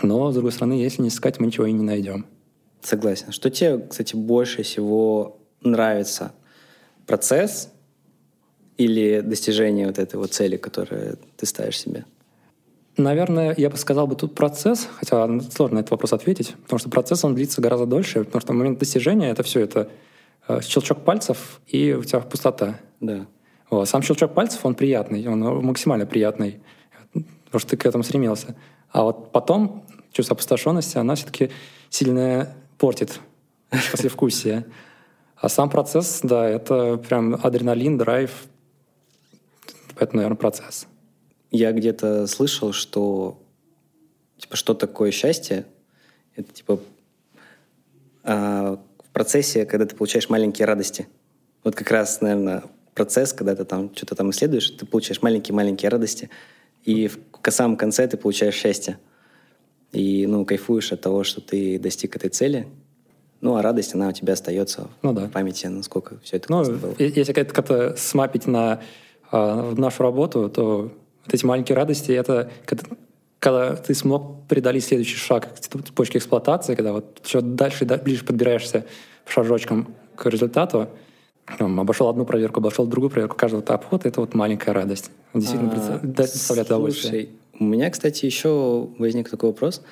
но, 0.03 0.33
с 0.33 0.35
другой 0.35 0.51
стороны, 0.51 0.73
если 0.73 1.01
не 1.01 1.11
искать, 1.11 1.39
мы 1.39 1.47
ничего 1.47 1.67
и 1.67 1.73
не 1.73 1.85
найдем. 1.85 2.27
Согласен. 2.81 3.31
Что 3.31 3.51
тебе, 3.51 3.79
кстати, 3.79 4.17
больше 4.17 4.65
всего 4.65 5.39
нравится? 5.61 6.33
Процесс 7.07 7.71
или 8.79 9.21
достижение 9.21 9.87
вот 9.87 10.01
этой 10.01 10.17
вот 10.17 10.33
цели, 10.33 10.57
которую 10.57 11.21
ты 11.37 11.47
ставишь 11.47 11.79
себе? 11.79 12.05
Наверное, 12.97 13.55
я 13.57 13.71
бы 13.71 13.77
сказал 13.79 14.07
бы 14.07 14.17
тут 14.17 14.35
процесс, 14.35 14.87
хотя 14.97 15.27
сложно 15.51 15.77
на 15.77 15.81
этот 15.81 15.93
вопрос 15.93 16.13
ответить, 16.13 16.55
потому 16.65 16.79
что 16.79 16.91
процесс, 16.91 17.25
он 17.25 17.35
длится 17.35 17.63
гораздо 17.63 17.87
дольше, 17.87 18.25
потому 18.25 18.43
что 18.43 18.53
момент 18.53 18.79
достижения— 18.79 19.31
это 19.31 19.43
все 19.43 19.61
это 19.61 19.89
э, 20.49 20.61
щелчок 20.63 21.03
пальцев, 21.03 21.61
и 21.67 21.95
у 21.95 22.05
тебя 22.05 22.21
пустота. 22.21 22.79
Да. 23.01 23.27
Вот. 23.71 23.89
Сам 23.89 24.03
щелчок 24.03 24.35
пальцев, 24.35 24.61
он 24.65 24.75
приятный, 24.75 25.27
он 25.27 25.41
максимально 25.65 26.05
приятный, 26.05 26.61
потому 27.13 27.61
что 27.61 27.71
ты 27.71 27.77
к 27.79 27.87
этому 27.87 28.05
стремился. 28.05 28.57
А 28.91 29.05
вот 29.05 29.33
потом 29.33 29.85
чувство 30.13 30.35
опустошенности, 30.35 30.99
она 30.99 31.15
все-таки 31.15 31.51
сильно 31.89 32.55
портит 32.77 33.21
послевкусие. 33.91 34.67
А 35.37 35.49
сам 35.49 35.71
процесс, 35.71 36.21
да, 36.23 36.47
это 36.47 36.99
прям 36.99 37.41
адреналин, 37.43 37.97
драйв. 37.97 38.45
Это, 39.99 40.15
наверное, 40.15 40.37
процесс. 40.37 40.87
Я 41.53 41.73
где-то 41.73 42.27
слышал, 42.27 42.73
что 42.73 43.39
типа 44.39 44.57
что 44.57 44.75
такое 44.75 45.11
счастье? 45.11 45.67
Это 46.35 46.51
типа 46.53 46.81
а, 48.25 48.81
в 48.99 49.11
процессе, 49.11 49.67
когда 49.67 49.85
ты 49.85 49.95
получаешь 49.95 50.31
маленькие 50.31 50.67
радости. 50.67 51.07
Вот 51.63 51.75
как 51.77 51.91
раз, 51.91 52.23
наверное, 52.23 52.65
процесс, 52.95 53.35
когда 53.35 53.55
ты 53.55 53.65
там 53.65 53.95
что-то 53.95 54.15
там 54.15 54.31
исследуешь, 54.31 54.71
ты 54.71 54.87
получаешь 54.87 55.21
маленькие-маленькие 55.21 55.91
радости, 55.91 56.31
и 56.85 57.09
в 57.09 57.51
самом 57.51 57.77
конце 57.77 58.09
ты 58.09 58.17
получаешь 58.17 58.55
счастье. 58.55 58.99
И, 59.93 60.27
ну, 60.27 60.47
кайфуешь 60.47 60.91
от 60.93 61.03
того, 61.03 61.23
что 61.23 61.43
ты 61.43 61.79
достиг 61.79 62.17
этой 62.17 62.31
цели. 62.31 62.67
Ну, 63.43 63.57
а 63.57 63.63
радость, 63.63 63.95
она 63.95 64.09
у 64.09 64.13
тебя 64.13 64.33
остается 64.33 64.89
ну, 65.03 65.13
да. 65.13 65.27
в 65.27 65.31
памяти, 65.31 65.67
насколько 65.67 66.19
все 66.23 66.37
это 66.39 66.51
ну, 66.51 66.65
было. 66.65 66.95
Если 66.99 67.35
как-то 67.35 67.95
смапить 67.97 68.47
на 68.47 68.81
э, 69.31 69.75
нашу 69.77 70.03
работу, 70.03 70.49
то 70.49 70.93
вот 71.25 71.35
эти 71.35 71.45
маленькие 71.45 71.77
радости— 71.77 72.13
это 72.13 72.51
когда, 72.65 72.85
когда 73.39 73.77
ты 73.77 73.95
смог 73.95 74.47
преодолеть 74.49 74.85
следующий 74.85 75.17
шаг 75.17 75.49
цепочки 75.59 76.17
эксплуатации, 76.17 76.75
когда 76.75 76.93
вот 76.93 77.21
все 77.23 77.41
дальше 77.41 77.85
и 77.85 78.03
ближе 78.03 78.25
подбираешься 78.25 78.87
шажочком 79.27 79.95
к 80.17 80.27
результату, 80.27 80.89
там, 81.59 81.79
обошел 81.81 82.09
одну 82.09 82.25
проверку, 82.25 82.61
обошел 82.61 82.87
другую 82.87 83.11
проверку, 83.11 83.37
каждый 83.37 83.57
вот 83.57 83.71
обход— 83.71 84.05
это 84.07 84.21
вот 84.21 84.35
маленькая 84.35 84.73
радость. 84.73 85.11
Действительно 85.35 85.73
а, 85.73 85.99
представляет 85.99 86.69
удовольствие. 86.69 87.29
У 87.59 87.65
меня, 87.65 87.91
кстати, 87.91 88.25
еще 88.27 88.89
возник 88.99 89.29
такой 89.29 89.51
вопрос. 89.51 89.83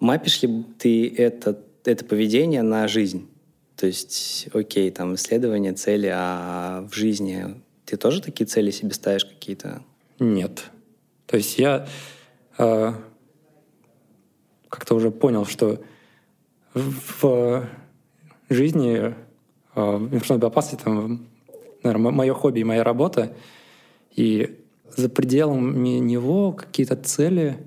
Мапишь 0.00 0.42
ли 0.42 0.64
ты 0.78 1.08
это, 1.14 1.58
это 1.84 2.04
поведение 2.04 2.62
на 2.62 2.88
жизнь? 2.88 3.28
То 3.76 3.86
есть, 3.86 4.48
окей, 4.52 4.90
там 4.90 5.14
исследование, 5.14 5.72
цели, 5.72 6.10
а 6.12 6.86
в 6.90 6.94
жизни 6.94 7.60
ты 7.84 7.96
тоже 7.96 8.22
такие 8.22 8.46
цели 8.46 8.70
себе 8.70 8.92
ставишь 8.92 9.24
какие-то? 9.24 9.82
Нет. 10.18 10.70
То 11.26 11.36
есть 11.36 11.58
я 11.58 11.86
э, 12.58 12.92
как-то 14.68 14.94
уже 14.94 15.10
понял, 15.10 15.44
что 15.44 15.80
в 16.74 17.68
жизни 18.48 18.96
э, 18.98 19.14
информационной 19.74 20.40
безопасности, 20.40 20.82
там, 20.82 21.26
наверное, 21.82 22.12
мое 22.12 22.34
хобби 22.34 22.60
и 22.60 22.64
моя 22.64 22.84
работа, 22.84 23.34
и 24.14 24.58
за 24.96 25.08
пределами 25.08 25.98
него 25.98 26.52
какие-то 26.52 26.96
цели, 26.96 27.58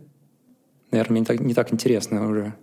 наверное, 0.91 1.19
не 1.19 1.25
так, 1.25 1.39
не 1.39 1.53
так 1.53 1.73
интересны 1.73 2.21
уже. 2.27 2.55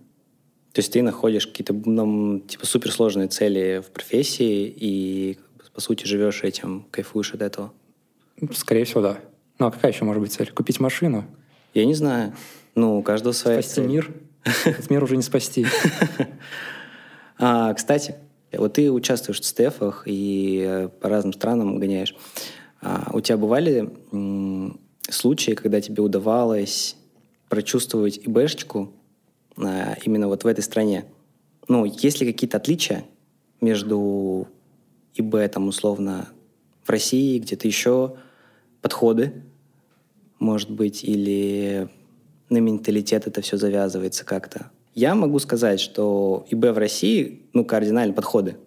То 0.73 0.79
есть 0.79 0.91
ты 0.91 1.01
находишь 1.03 1.47
какие-то 1.47 1.73
ну, 1.73 2.39
типа 2.39 2.65
суперсложные 2.65 3.27
цели 3.27 3.83
в 3.85 3.91
профессии 3.91 4.73
и, 4.75 5.37
по 5.73 5.81
сути, 5.81 6.05
живешь 6.05 6.43
этим, 6.43 6.87
кайфуешь 6.89 7.33
от 7.33 7.41
этого? 7.41 7.73
Скорее 8.53 8.85
всего, 8.85 9.01
да. 9.01 9.19
Ну 9.59 9.67
а 9.67 9.71
какая 9.71 9.91
еще 9.91 10.03
может 10.05 10.21
быть 10.21 10.31
цель? 10.33 10.51
Купить 10.51 10.79
машину? 10.79 11.25
Я 11.73 11.85
не 11.85 11.93
знаю. 11.93 12.33
Ну, 12.75 12.97
у 12.97 13.03
каждого 13.03 13.33
своя 13.33 13.61
Спасти 13.61 13.75
цель. 13.81 13.87
мир? 13.87 14.13
Этот 14.65 14.89
мир 14.89 15.03
уже 15.03 15.15
не 15.17 15.23
спасти. 15.23 15.65
А, 17.39 17.73
кстати, 17.73 18.15
Вот 18.53 18.73
ты 18.73 18.91
участвуешь 18.91 19.41
в 19.41 19.45
стефах 19.45 20.03
и 20.05 20.87
по 21.01 21.09
разным 21.09 21.33
странам 21.33 21.79
гоняешь. 21.79 22.15
А 22.79 23.09
у 23.11 23.21
тебя 23.21 23.37
бывали 23.37 23.89
случаи, 25.09 25.51
когда 25.51 25.81
тебе 25.81 26.03
удавалось 26.03 26.95
прочувствовать 27.49 28.19
ИБшечку 28.23 28.93
а, 29.57 29.95
именно 30.05 30.27
вот 30.27 30.43
в 30.43 30.47
этой 30.47 30.61
стране? 30.61 31.05
Ну, 31.67 31.85
есть 31.85 32.21
ли 32.21 32.31
какие-то 32.31 32.57
отличия 32.57 33.05
между 33.61 34.47
ИБ, 35.15 35.51
там, 35.51 35.67
условно, 35.67 36.29
в 36.83 36.89
России, 36.89 37.39
где-то 37.39 37.67
еще, 37.67 38.15
подходы, 38.83 39.41
может 40.37 40.69
быть, 40.69 41.03
или 41.03 41.89
на 42.49 42.57
менталитет 42.57 43.25
это 43.25 43.41
все 43.41 43.57
завязывается 43.57 44.25
как-то? 44.25 44.69
Я 44.93 45.15
могу 45.15 45.39
сказать, 45.39 45.79
что 45.79 46.45
ИБ 46.51 46.65
в 46.65 46.77
России, 46.77 47.41
ну, 47.53 47.65
кардинально 47.65 48.13
подходы 48.13 48.57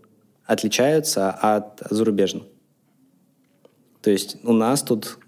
отличаются 0.44 1.30
от 1.30 1.82
зарубежных. 1.90 2.44
То 4.00 4.10
есть 4.10 4.38
у 4.42 4.52
нас 4.52 4.82
тут, 4.82 5.18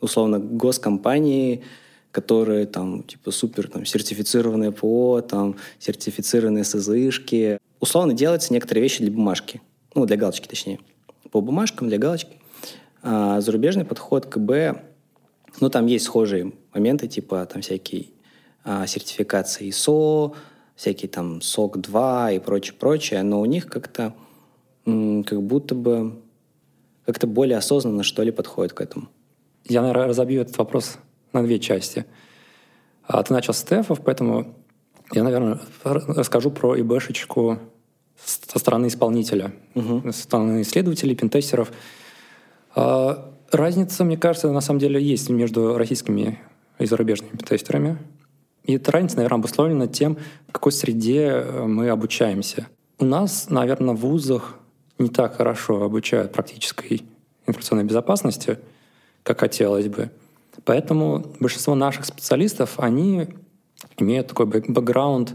условно, 0.00 0.38
госкомпании, 0.38 1.62
которые 2.10 2.66
там, 2.66 3.04
типа, 3.04 3.30
супер 3.30 3.68
там, 3.68 3.86
сертифицированные 3.86 4.72
ПО, 4.72 5.20
там, 5.20 5.56
сертифицированные 5.78 6.64
СЗышки. 6.64 7.58
Условно 7.80 8.14
делаются 8.14 8.52
некоторые 8.52 8.82
вещи 8.82 9.02
для 9.02 9.12
бумажки. 9.12 9.62
Ну, 9.94 10.06
для 10.06 10.16
галочки, 10.16 10.48
точнее. 10.48 10.80
По 11.30 11.40
бумажкам, 11.40 11.88
для 11.88 11.98
галочки. 11.98 12.38
А 13.06 13.42
зарубежный 13.42 13.84
подход 13.84 14.24
к 14.24 14.38
ИБ, 14.38 14.80
ну, 15.60 15.68
там 15.68 15.84
есть 15.84 16.06
схожие 16.06 16.52
моменты, 16.72 17.06
типа, 17.06 17.44
там 17.44 17.60
всякие 17.60 18.06
а, 18.64 18.86
сертификации 18.86 19.68
ISO, 19.68 20.34
всякие 20.74 21.10
там 21.10 21.38
SOC 21.38 21.80
2 21.82 22.32
и 22.32 22.38
прочее, 22.38 22.74
прочее, 22.74 23.22
но 23.22 23.42
у 23.42 23.44
них 23.44 23.66
как-то 23.66 24.14
как 24.84 25.42
будто 25.42 25.74
бы 25.74 26.22
как-то 27.04 27.26
более 27.26 27.58
осознанно, 27.58 28.02
что 28.02 28.22
ли, 28.22 28.30
подходит 28.30 28.72
к 28.72 28.80
этому. 28.80 29.08
Я, 29.66 29.82
наверное, 29.82 30.06
разобью 30.06 30.40
этот 30.40 30.56
вопрос 30.56 30.96
на 31.34 31.42
две 31.42 31.58
части. 31.58 32.06
А 33.02 33.22
ты 33.22 33.34
начал 33.34 33.52
с 33.52 33.62
тефов, 33.62 34.00
поэтому 34.02 34.54
я, 35.12 35.22
наверное, 35.24 35.60
расскажу 35.82 36.50
про 36.50 36.80
ИБшечку 36.80 37.58
со 38.24 38.58
стороны 38.58 38.86
исполнителя, 38.86 39.52
угу. 39.74 40.10
со 40.10 40.22
стороны 40.22 40.62
исследователей, 40.62 41.14
пентестеров. 41.14 41.70
А, 42.74 43.32
разница, 43.50 44.04
мне 44.04 44.16
кажется, 44.16 44.50
на 44.50 44.60
самом 44.60 44.80
деле 44.80 45.02
есть 45.02 45.30
между 45.30 45.76
российскими 45.78 46.38
и 46.78 46.86
зарубежными 46.86 47.36
тестерами. 47.36 47.98
И 48.64 48.74
эта 48.74 48.90
разница, 48.92 49.16
наверное, 49.16 49.38
обусловлена 49.38 49.86
тем, 49.86 50.16
в 50.48 50.52
какой 50.52 50.72
среде 50.72 51.26
э, 51.26 51.64
мы 51.66 51.88
обучаемся. 51.90 52.66
У 52.98 53.04
нас, 53.04 53.50
наверное, 53.50 53.94
в 53.94 53.98
вузах 53.98 54.56
не 54.98 55.08
так 55.08 55.36
хорошо 55.36 55.82
обучают 55.82 56.32
практической 56.32 57.02
информационной 57.46 57.84
безопасности, 57.84 58.58
как 59.22 59.40
хотелось 59.40 59.88
бы. 59.88 60.10
Поэтому 60.64 61.26
большинство 61.40 61.74
наших 61.74 62.06
специалистов, 62.06 62.74
они 62.78 63.28
имеют 63.98 64.28
такой 64.28 64.46
бэкграунд 64.46 65.34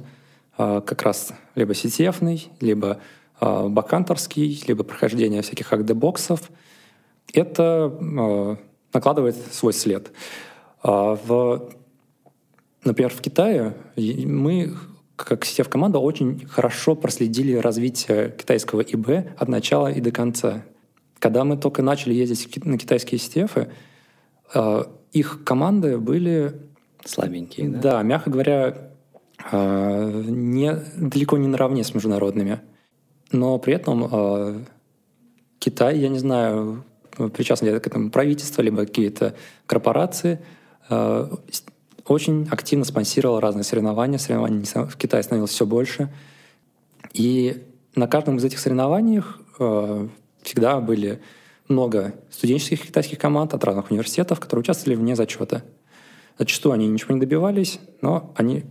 э, 0.58 0.82
как 0.86 1.02
раз 1.04 1.34
либо 1.56 1.74
CTF, 1.74 2.50
либо 2.62 3.00
э, 3.40 3.68
баканторский, 3.68 4.64
либо 4.68 4.84
прохождение 4.84 5.42
всяких 5.42 5.72
агдебоксов. 5.72 6.50
Это 7.34 7.96
накладывает 8.92 9.36
свой 9.36 9.74
след. 9.74 10.12
В 10.84 11.70
Например, 12.84 13.14
в 13.14 13.22
Китае 13.22 13.74
мы, 13.98 14.74
как 15.16 15.44
CTF-команда, 15.44 16.00
очень 16.00 16.46
хорошо 16.48 16.96
проследили 16.96 17.56
развитие 17.56 18.34
китайского 18.38 18.82
ИБ 18.82 19.38
от 19.38 19.48
начала 19.50 19.92
и 19.92 20.00
до 20.00 20.12
конца. 20.12 20.64
Когда 21.20 21.44
мы 21.44 21.58
только 21.58 21.82
начали 21.82 22.14
ездить 22.14 22.66
на 22.66 22.78
китайские 22.78 23.20
CTF, 23.20 23.70
э, 24.54 24.84
их 25.12 25.44
команды 25.44 25.98
были... 25.98 26.62
Слабенькие, 27.04 27.70
да? 27.70 27.80
Да, 27.80 28.04
мягко 28.04 28.30
говоря, 28.30 28.92
не, 29.52 30.74
далеко 30.98 31.38
не 31.38 31.48
наравне 31.48 31.84
с 31.84 31.94
международными. 31.94 32.62
Но 33.32 33.58
при 33.58 33.74
этом 33.74 34.66
Китай, 35.60 35.98
я 36.00 36.10
не 36.10 36.20
знаю, 36.20 36.84
причастны 37.28 37.68
ли 37.68 37.80
к 37.80 37.88
этому 37.88 38.10
правительство, 38.10 38.62
либо 38.62 38.86
какие-то 38.86 39.36
корпорации, 39.66 40.40
очень 42.06 42.48
активно 42.50 42.86
спонсировал 42.86 43.40
разные 43.40 43.64
соревнования. 43.64 44.18
Соревнований 44.18 44.66
в 44.66 44.98
Китае 44.98 45.22
становилось 45.22 45.52
все 45.52 45.66
больше. 45.66 46.10
И 47.14 47.64
на 47.96 48.08
каждом 48.08 48.38
из 48.38 48.46
этих 48.46 48.60
соревнований 48.60 49.22
э, 49.60 50.08
всегда 50.42 50.80
были 50.80 51.22
много 51.68 52.16
студенческих 52.32 52.88
китайских 52.88 53.20
команд 53.20 53.54
от 53.54 53.64
разных 53.64 53.92
университетов, 53.92 54.40
которые 54.40 54.62
участвовали 54.62 54.96
вне 54.96 55.16
зачета. 55.16 55.64
Зачастую 56.38 56.74
они 56.74 56.88
ничего 56.88 57.14
не 57.14 57.20
добивались, 57.20 57.80
но 58.02 58.34
они 58.36 58.64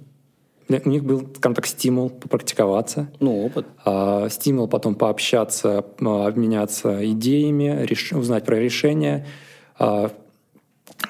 у 0.69 0.89
них 0.89 1.05
был, 1.05 1.27
скажем 1.36 1.55
так, 1.55 1.66
стимул 1.66 2.11
попрактиковаться. 2.11 3.09
Ну, 3.20 3.47
опыт. 3.47 3.66
Э, 3.85 4.28
стимул 4.31 4.69
потом 4.69 4.95
пообщаться, 4.95 5.85
обменяться 5.99 7.11
идеями, 7.12 7.85
реш... 7.85 8.12
узнать 8.12 8.45
про 8.45 8.57
решения. 8.57 9.27
Э, 9.78 10.09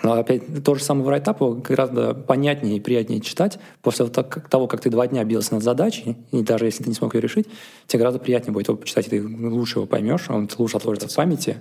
но 0.02 0.12
опять 0.12 0.62
то 0.64 0.74
же 0.74 0.82
самое 0.82 1.06
в 1.06 1.08
райтапу 1.08 1.54
гораздо 1.54 2.14
понятнее 2.14 2.76
и 2.76 2.80
приятнее 2.80 3.20
читать 3.20 3.58
после 3.82 4.06
того, 4.06 4.66
как 4.66 4.80
ты 4.80 4.90
два 4.90 5.06
дня 5.06 5.24
бился 5.24 5.54
над 5.54 5.62
задачей, 5.62 6.16
и 6.30 6.42
даже 6.42 6.66
если 6.66 6.84
ты 6.84 6.90
не 6.90 6.94
смог 6.94 7.14
ее 7.14 7.20
решить, 7.20 7.48
тебе 7.86 8.00
гораздо 8.00 8.20
приятнее 8.20 8.52
будет 8.52 8.68
его 8.68 8.76
почитать, 8.76 9.06
и 9.06 9.10
ты 9.10 9.22
лучше 9.26 9.78
его 9.78 9.86
поймешь, 9.86 10.28
он 10.28 10.48
лучше 10.58 10.76
отложится 10.76 11.08
в 11.08 11.14
памяти, 11.14 11.58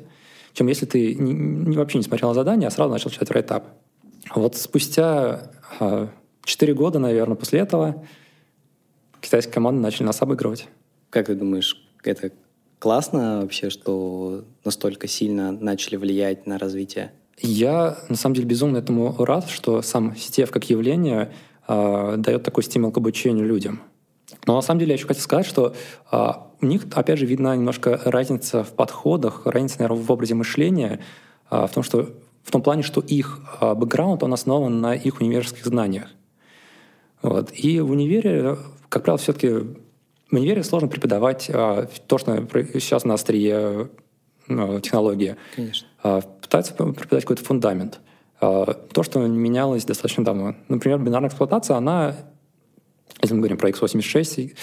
чем 0.54 0.68
если 0.68 0.86
ты 0.86 1.16
не, 1.16 1.34
не, 1.34 1.78
вообще 1.78 1.98
не 1.98 2.04
смотрел 2.04 2.30
на 2.30 2.36
задание, 2.36 2.68
а 2.68 2.72
сразу 2.72 2.92
начал 2.92 3.10
читать 3.10 3.32
райтап. 3.32 3.66
Вот 4.36 4.56
спустя 4.56 5.50
4 6.48 6.74
года, 6.74 7.00
наверное, 7.00 7.36
после 7.36 7.60
этого 7.60 8.04
китайские 9.22 9.54
команды 9.54 9.82
начали 9.82 10.04
нас 10.04 10.22
обыгрывать. 10.22 10.68
Как 11.10 11.28
ты 11.28 11.36
думаешь, 11.36 11.88
это 12.04 12.32
классно 12.80 13.42
вообще, 13.42 13.70
что 13.70 14.46
настолько 14.66 15.08
сильно 15.08 15.52
начали 15.52 15.96
влиять 15.96 16.48
на 16.48 16.58
развитие 16.58 17.12
я, 17.40 17.98
на 18.10 18.16
самом 18.16 18.36
деле, 18.36 18.48
безумно 18.48 18.78
этому 18.78 19.16
рад, 19.24 19.50
что 19.50 19.82
сам 19.82 20.12
CTF 20.12 20.48
как 20.48 20.70
явление 20.70 21.32
э, 21.68 22.16
дает 22.18 22.44
такой 22.44 22.64
стимул 22.64 22.92
к 22.92 22.98
обучению 22.98 23.46
людям. 23.46 23.82
Но 24.46 24.56
на 24.56 24.62
самом 24.62 24.80
деле 24.80 24.92
я 24.92 24.96
еще 24.96 25.08
хотел 25.08 25.24
сказать, 25.24 25.46
что 25.46 25.76
э, 26.12 26.28
у 26.62 26.66
них, 26.66 26.88
опять 26.94 27.20
же, 27.20 27.26
видна 27.26 27.56
немножко 27.56 28.02
разница 28.06 28.64
в 28.64 28.74
подходах, 28.74 29.46
разница, 29.46 29.80
наверное, 29.80 30.04
в 30.04 30.12
образе 30.12 30.34
мышления, 30.34 31.00
э, 31.52 31.68
в 31.68 31.72
том, 31.72 31.84
что 31.84 32.10
в 32.44 32.52
том 32.52 32.62
плане, 32.62 32.82
что 32.82 33.02
их 33.02 33.42
бэкграунд, 33.60 34.24
он 34.24 34.34
основан 34.34 34.80
на 34.80 34.96
их 34.96 35.20
универских 35.20 35.66
знаниях. 35.66 36.08
Вот. 37.22 37.52
И 37.54 37.80
в 37.80 37.92
универе, 37.92 38.58
как 38.90 39.04
правило, 39.04 39.18
все-таки 39.18 39.50
в 39.50 40.36
универе 40.36 40.64
сложно 40.64 40.88
преподавать 40.88 41.50
э, 41.50 41.88
то, 42.08 42.18
что 42.18 42.48
сейчас 42.74 43.06
на 43.06 43.16
острие 43.16 43.90
э, 44.48 44.80
технологии. 44.82 45.36
Конечно 45.56 45.88
пытаются 46.48 46.74
преподать 46.74 47.24
какой-то 47.24 47.44
фундамент. 47.44 48.00
А, 48.40 48.74
то, 48.74 49.04
что 49.04 49.20
менялось 49.20 49.86
достаточно 49.86 50.24
давно. 50.24 50.56
Например, 50.70 51.00
бинарная 51.00 51.30
эксплуатация, 51.30 51.76
она, 51.76 52.16
если 53.22 53.34
мы 53.36 53.42
говорим 53.42 53.58
про 53.58 53.70
x86, 53.70 54.56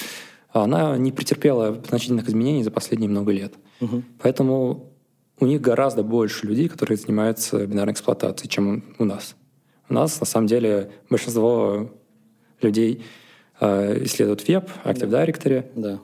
она 0.52 0.96
не 0.96 1.12
претерпела 1.12 1.82
значительных 1.88 2.28
изменений 2.28 2.62
за 2.62 2.70
последние 2.70 3.10
много 3.10 3.32
лет. 3.32 3.54
Угу. 3.80 4.02
Поэтому 4.22 4.92
у 5.40 5.46
них 5.46 5.60
гораздо 5.60 6.02
больше 6.02 6.46
людей, 6.46 6.68
которые 6.68 6.96
занимаются 6.96 7.66
бинарной 7.66 7.92
эксплуатацией, 7.92 8.48
чем 8.48 8.84
у 8.98 9.04
нас. 9.04 9.36
У 9.88 9.94
нас, 9.94 10.20
на 10.20 10.26
самом 10.26 10.46
деле, 10.46 10.90
большинство 11.10 11.90
людей 12.64 13.04
э, 13.60 14.04
исследуют 14.04 14.46
веб, 14.48 14.68
Active 14.84 15.06
да. 15.06 15.24
Directory. 15.24 15.64
Да. 15.74 15.98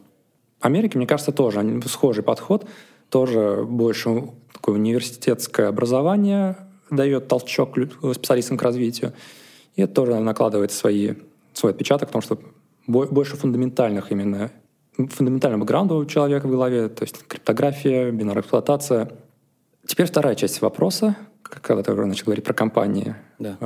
Америке, 0.60 0.98
мне 0.98 1.06
кажется, 1.06 1.32
тоже 1.32 1.82
схожий 1.86 2.22
подход— 2.22 2.66
тоже 3.10 3.64
больше 3.68 4.30
такое 4.52 4.76
университетское 4.76 5.68
образование 5.68 6.56
дает 6.90 7.28
толчок 7.28 7.76
специалистам 8.14 8.56
к 8.56 8.62
развитию. 8.62 9.12
И 9.76 9.82
это 9.82 9.92
тоже 9.92 10.18
накладывает 10.18 10.72
свои, 10.72 11.14
свой 11.52 11.72
отпечаток, 11.72 12.08
потому 12.08 12.22
что 12.22 12.38
больше 12.86 13.36
фундаментальных 13.36 14.10
именно 14.10 14.50
фундаментального 14.96 15.60
бэкграунда 15.62 15.94
у 15.94 16.04
человека 16.04 16.46
в 16.46 16.50
голове, 16.50 16.88
то 16.88 17.02
есть 17.02 17.24
криптография, 17.26 18.10
бинарная 18.10 18.42
эксплуатация. 18.42 19.10
Теперь 19.86 20.06
вторая 20.06 20.34
часть 20.34 20.60
вопроса, 20.60 21.16
когда 21.42 21.82
ты 21.82 21.92
уже 21.92 22.06
начал 22.06 22.26
говорить 22.26 22.44
про 22.44 22.54
компании. 22.54 23.14
Да. 23.38 23.56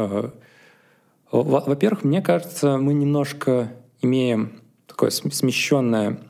Во-первых, 1.42 2.04
мне 2.04 2.22
кажется, 2.22 2.78
мы 2.78 2.94
немножко 2.94 3.72
имеем 4.00 4.60
такое 4.86 5.10
смещенное, 5.10 6.20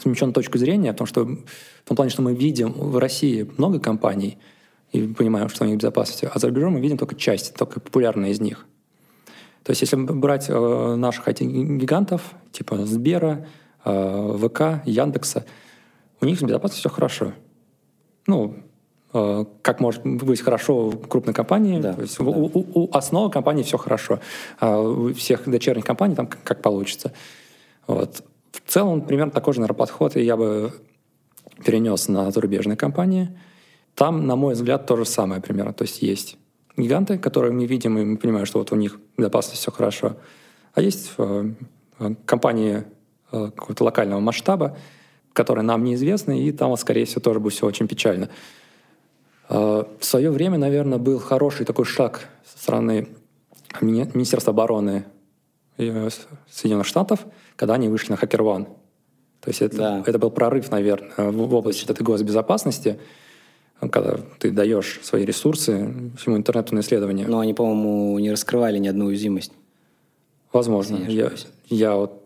смещенную 0.00 0.34
точку 0.34 0.58
зрения, 0.58 0.92
потому 0.92 1.06
что 1.06 1.24
в 1.24 1.88
том 1.88 1.96
плане, 1.96 2.10
что 2.10 2.22
мы 2.22 2.34
видим 2.34 2.72
в 2.72 2.98
России 2.98 3.48
много 3.56 3.78
компаний 3.78 4.38
и 4.90 5.06
понимаем, 5.06 5.48
что 5.48 5.64
они 5.64 5.76
безопасности, 5.76 6.28
а 6.32 6.36
за 6.40 6.48
рубежом 6.48 6.72
мы 6.72 6.80
видим 6.80 6.98
только 6.98 7.14
часть, 7.14 7.54
только 7.54 7.78
популярные 7.78 8.32
из 8.32 8.40
них. 8.40 8.66
То 9.62 9.70
есть 9.70 9.82
если 9.82 9.94
брать 9.94 10.46
э, 10.48 10.94
наших 10.96 11.28
IT-гигантов, 11.28 12.34
типа 12.50 12.84
Сбера, 12.84 13.46
э, 13.84 14.38
ВК, 14.42 14.84
Яндекса, 14.86 15.46
у 16.20 16.24
них 16.24 16.40
с 16.40 16.42
безопасностью 16.42 16.90
все 16.90 16.94
хорошо. 16.96 17.32
Ну, 18.26 18.56
как 19.62 19.80
может 19.80 20.04
быть 20.04 20.40
хорошо 20.40 20.90
в 20.90 21.08
крупной 21.08 21.34
компании. 21.34 21.80
Да, 21.80 21.94
То 21.94 22.02
есть 22.02 22.18
да. 22.18 22.24
у, 22.24 22.46
у- 22.46 22.66
у 22.74 22.88
основы 22.92 23.30
компании 23.30 23.62
все 23.62 23.78
хорошо. 23.78 24.20
А 24.58 24.80
у 24.80 25.12
всех 25.14 25.48
дочерних 25.48 25.84
компаний 25.84 26.14
там 26.14 26.26
как, 26.26 26.42
как 26.42 26.62
получится. 26.62 27.12
Вот. 27.86 28.22
В 28.52 28.70
целом, 28.70 29.02
примерно 29.02 29.30
такой 29.32 29.54
же, 29.54 29.60
наверное, 29.60 29.78
подход 29.78 30.16
и 30.16 30.22
я 30.22 30.36
бы 30.36 30.72
перенес 31.64 32.08
на 32.08 32.30
зарубежные 32.30 32.76
компании. 32.76 33.28
Там, 33.94 34.26
на 34.26 34.36
мой 34.36 34.54
взгляд, 34.54 34.86
то 34.86 34.96
же 34.96 35.04
самое 35.04 35.40
примерно. 35.40 35.72
То 35.72 35.84
есть 35.84 36.02
есть 36.02 36.36
гиганты, 36.76 37.18
которые 37.18 37.52
мы 37.52 37.64
видим, 37.66 37.98
и 37.98 38.04
мы 38.04 38.16
понимаем, 38.16 38.46
что 38.46 38.58
вот 38.58 38.72
у 38.72 38.76
них 38.76 38.98
безопасность 39.16 39.60
все 39.60 39.70
хорошо. 39.70 40.16
А 40.74 40.80
есть 40.82 41.12
э, 41.16 41.50
э, 41.98 42.14
компании 42.26 42.84
э, 43.32 43.50
какого-то 43.56 43.84
локального 43.84 44.20
масштаба, 44.20 44.76
которые 45.32 45.64
нам 45.64 45.84
неизвестны, 45.84 46.42
и 46.42 46.52
там, 46.52 46.76
скорее 46.76 47.04
всего, 47.06 47.20
тоже 47.20 47.40
будет 47.40 47.54
все 47.54 47.66
очень 47.66 47.88
печально. 47.88 48.28
Э, 49.48 49.84
В 49.98 50.04
свое 50.04 50.30
время, 50.30 50.58
наверное, 50.58 50.98
был 50.98 51.18
хороший 51.18 51.66
такой 51.66 51.84
шаг 51.84 52.28
со 52.44 52.58
стороны 52.58 53.08
Мини- 53.80 54.10
Министерства 54.14 54.52
обороны 54.52 55.04
э, 55.78 56.08
Соединенных 56.50 56.86
Штатов, 56.86 57.26
когда 57.56 57.74
они 57.74 57.88
вышли 57.88 58.12
на 58.12 58.16
Hacker 58.16 58.40
One. 58.40 58.64
То 59.40 59.50
есть 59.50 59.62
это, 59.62 59.76
Да. 59.76 60.02
это 60.06 60.18
был 60.18 60.30
прорыв, 60.30 60.70
наверное, 60.70 61.12
в 61.30 61.32
в 61.48 61.54
области 61.54 61.84
этой 61.90 62.02
госбезопасности, 62.02 62.98
когда 63.78 64.18
ты 64.38 64.50
даешь 64.50 65.00
свои 65.02 65.24
ресурсы 65.24 66.12
всему 66.18 66.36
интернету 66.36 66.74
на 66.74 66.80
исследование. 66.80 67.26
Но 67.28 67.40
они, 67.40 67.54
по-моему, 67.54 68.18
не 68.18 68.30
раскрывали 68.30 68.78
ни 68.78 68.88
одну 68.88 69.06
уязвимость. 69.06 69.52
Возможно. 70.52 70.96
Я, 71.06 71.30
я 71.68 71.94
вот 71.94 72.24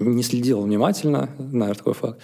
не 0.00 0.22
следил 0.22 0.62
внимательно, 0.62 1.28
знаю 1.38 1.74
такой 1.74 1.92
факт. 1.92 2.18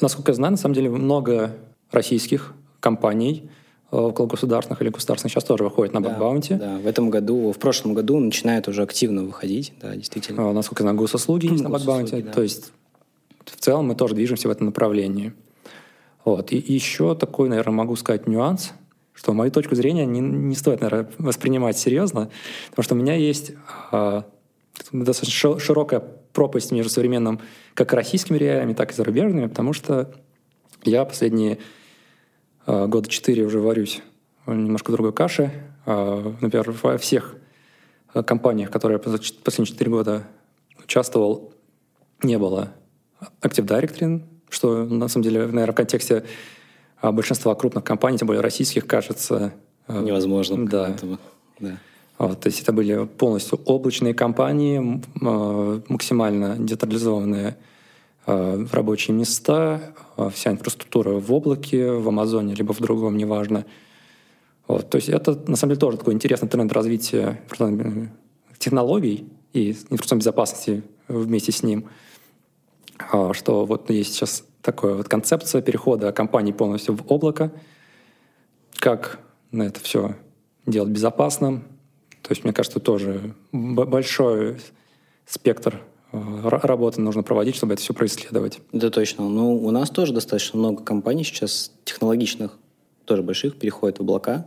Насколько 0.00 0.30
я 0.30 0.36
знаю, 0.36 0.52
на 0.52 0.56
самом 0.56 0.74
деле 0.74 0.88
много 0.90 1.56
российских 1.90 2.54
компаний 2.90 3.50
э, 3.90 3.96
около 3.96 4.26
государственных 4.26 4.80
или 4.82 4.90
государственных 4.90 5.32
сейчас 5.32 5.42
тоже 5.44 5.64
выходят 5.64 5.92
на 5.92 6.00
Да, 6.00 6.10
бакбаунти. 6.10 6.54
Да, 6.54 6.76
в 6.78 6.86
этом 6.86 7.10
году, 7.10 7.50
в 7.50 7.58
прошлом 7.58 7.94
году 7.94 8.20
начинают 8.20 8.68
уже 8.68 8.82
активно 8.82 9.24
выходить, 9.24 9.72
да, 9.82 9.96
действительно. 9.96 10.50
А, 10.50 10.52
Насколько 10.52 10.82
я 10.82 10.84
знаю, 10.84 10.96
госуслуги 10.98 11.46
есть 11.46 11.64
на 11.64 11.70
бакбаунти. 11.70 12.22
да. 12.22 12.32
То 12.32 12.42
есть 12.42 12.72
в 13.44 13.56
целом 13.56 13.88
мы 13.88 13.94
тоже 13.96 14.14
движемся 14.14 14.46
в 14.48 14.52
этом 14.52 14.66
направлении. 14.66 15.32
Вот. 16.24 16.52
И 16.52 16.56
еще 16.74 17.14
такой, 17.16 17.48
наверное, 17.48 17.74
могу 17.74 17.96
сказать 17.96 18.26
нюанс, 18.28 18.72
что 19.14 19.32
мою 19.32 19.50
точку 19.50 19.74
зрения 19.74 20.06
не, 20.06 20.20
не 20.20 20.54
стоит, 20.54 20.80
наверное, 20.80 21.08
воспринимать 21.18 21.76
серьезно, 21.78 22.30
потому 22.70 22.84
что 22.84 22.94
у 22.94 22.98
меня 22.98 23.14
есть 23.14 23.52
а, 23.90 24.24
достаточно 24.92 25.32
ши- 25.32 25.58
широкая 25.58 26.02
пропасть 26.32 26.70
между 26.70 26.90
современным 26.90 27.40
как 27.74 27.92
российскими 27.92 28.38
реалиями, 28.38 28.74
так 28.74 28.92
и 28.92 28.94
зарубежными, 28.94 29.46
потому 29.46 29.72
что 29.72 30.14
я 30.84 31.04
последние 31.04 31.58
года 32.66 33.08
четыре 33.08 33.44
уже 33.44 33.60
варюсь 33.60 34.02
в 34.46 34.54
немножко 34.54 34.92
другой 34.92 35.12
каше. 35.12 35.50
А, 35.84 36.34
Например, 36.40 36.70
во 36.82 36.98
всех 36.98 37.36
а, 38.12 38.22
компаниях, 38.22 38.70
которые 38.70 38.96
я 38.96 38.98
последние 39.00 39.66
четыре 39.66 39.90
года 39.90 40.24
участвовал, 40.82 41.52
не 42.22 42.38
было 42.38 42.72
Active 43.42 43.66
Directory, 43.66 44.22
что 44.48 44.84
на 44.84 45.08
самом 45.08 45.24
деле, 45.24 45.40
наверное, 45.40 45.72
в 45.72 45.76
контексте 45.76 46.24
а, 47.00 47.12
большинства 47.12 47.54
крупных 47.54 47.84
компаний, 47.84 48.18
тем 48.18 48.26
более 48.26 48.42
российских, 48.42 48.86
кажется... 48.86 49.52
а, 49.86 50.02
Невозможно. 50.02 50.66
Да. 50.66 50.90
этого. 50.90 51.18
да. 51.60 51.78
Вот, 52.18 52.40
то 52.40 52.46
есть 52.46 52.62
это 52.62 52.72
были 52.72 53.04
полностью 53.04 53.60
облачные 53.66 54.14
компании, 54.14 55.02
э, 55.20 55.80
максимально 55.88 56.56
децентрализованные 56.56 57.48
э, 57.48 57.54
рабочие 58.26 59.16
места, 59.16 59.94
э, 60.16 60.30
вся 60.32 60.50
инфраструктура 60.50 61.10
в 61.12 61.32
облаке, 61.32 61.92
в 61.92 62.08
Амазоне, 62.08 62.54
либо 62.54 62.72
в 62.72 62.80
другом, 62.80 63.16
неважно. 63.16 63.64
Вот, 64.66 64.90
то 64.90 64.96
есть 64.96 65.08
это, 65.08 65.38
на 65.48 65.56
самом 65.56 65.70
деле, 65.70 65.80
тоже 65.80 65.98
такой 65.98 66.14
интересный 66.14 66.48
тренд 66.48 66.72
развития 66.72 67.40
э, 67.58 68.06
технологий 68.58 69.28
и 69.52 69.70
информационной 69.70 70.20
безопасности 70.20 70.82
вместе 71.08 71.52
с 71.52 71.62
ним. 71.62 71.88
А, 73.12 73.32
Что 73.32 73.64
вот 73.64 73.90
есть 73.90 74.14
сейчас 74.14 74.44
такая 74.62 74.94
вот 74.94 75.08
концепция 75.08 75.62
перехода 75.62 76.12
компаний 76.12 76.52
полностью 76.52 76.96
в 76.96 77.04
облако, 77.06 77.52
как 78.78 79.20
на 79.52 79.62
это 79.62 79.78
все 79.80 80.16
делать 80.66 80.90
безопасным. 80.90 81.64
То 82.22 82.32
есть, 82.32 82.42
мне 82.42 82.52
кажется, 82.52 82.80
тоже 82.80 83.34
большой 83.52 84.56
спектр 85.26 85.76
э, 85.76 85.95
работы 86.44 87.00
нужно 87.00 87.22
проводить, 87.22 87.56
чтобы 87.56 87.74
это 87.74 87.82
все 87.82 87.94
происследовать. 87.94 88.60
Это 88.72 88.90
точно. 88.90 89.28
Ну, 89.28 89.56
у 89.56 89.70
нас 89.70 89.90
тоже 89.90 90.12
достаточно 90.12 90.58
много 90.58 90.82
компаний 90.82 91.24
сейчас 91.24 91.72
технологичных, 91.84 92.58
тоже 93.04 93.22
больших, 93.22 93.56
переходят 93.56 93.98
в 93.98 94.02
облака. 94.02 94.46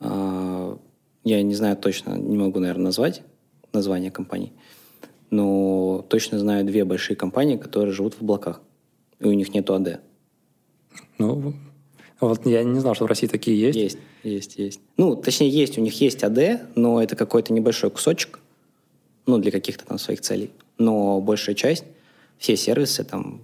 А, 0.00 0.78
Я 1.24 1.42
не 1.42 1.54
знаю 1.54 1.76
точно, 1.76 2.16
не 2.16 2.36
могу, 2.36 2.60
наверное, 2.60 2.86
назвать 2.86 3.22
название 3.72 4.10
компаний, 4.10 4.52
но 5.30 6.04
точно 6.08 6.38
знаю 6.38 6.64
две 6.64 6.84
большие 6.84 7.16
компании, 7.16 7.56
которые 7.56 7.92
живут 7.92 8.14
в 8.14 8.22
облаках, 8.22 8.60
и 9.20 9.26
у 9.26 9.32
них 9.32 9.54
нету 9.54 9.74
АД. 9.74 10.00
Ну, 11.18 11.54
вот 12.20 12.46
я 12.46 12.64
не 12.64 12.80
знал, 12.80 12.94
что 12.94 13.04
в 13.04 13.08
России 13.08 13.26
такие 13.26 13.58
есть. 13.58 13.78
Есть, 13.78 13.98
есть, 14.24 14.58
есть. 14.58 14.80
Ну, 14.96 15.16
точнее, 15.16 15.48
есть, 15.48 15.78
у 15.78 15.80
них 15.80 16.00
есть 16.00 16.24
АД, 16.24 16.62
но 16.74 17.02
это 17.02 17.16
какой-то 17.16 17.52
небольшой 17.52 17.90
кусочек, 17.90 18.40
ну, 19.30 19.38
для 19.38 19.50
каких-то 19.50 19.86
там 19.86 19.98
своих 19.98 20.20
целей. 20.20 20.50
Но 20.78 21.20
большая 21.20 21.54
часть, 21.54 21.84
все 22.38 22.56
сервисы, 22.56 23.04
там, 23.04 23.42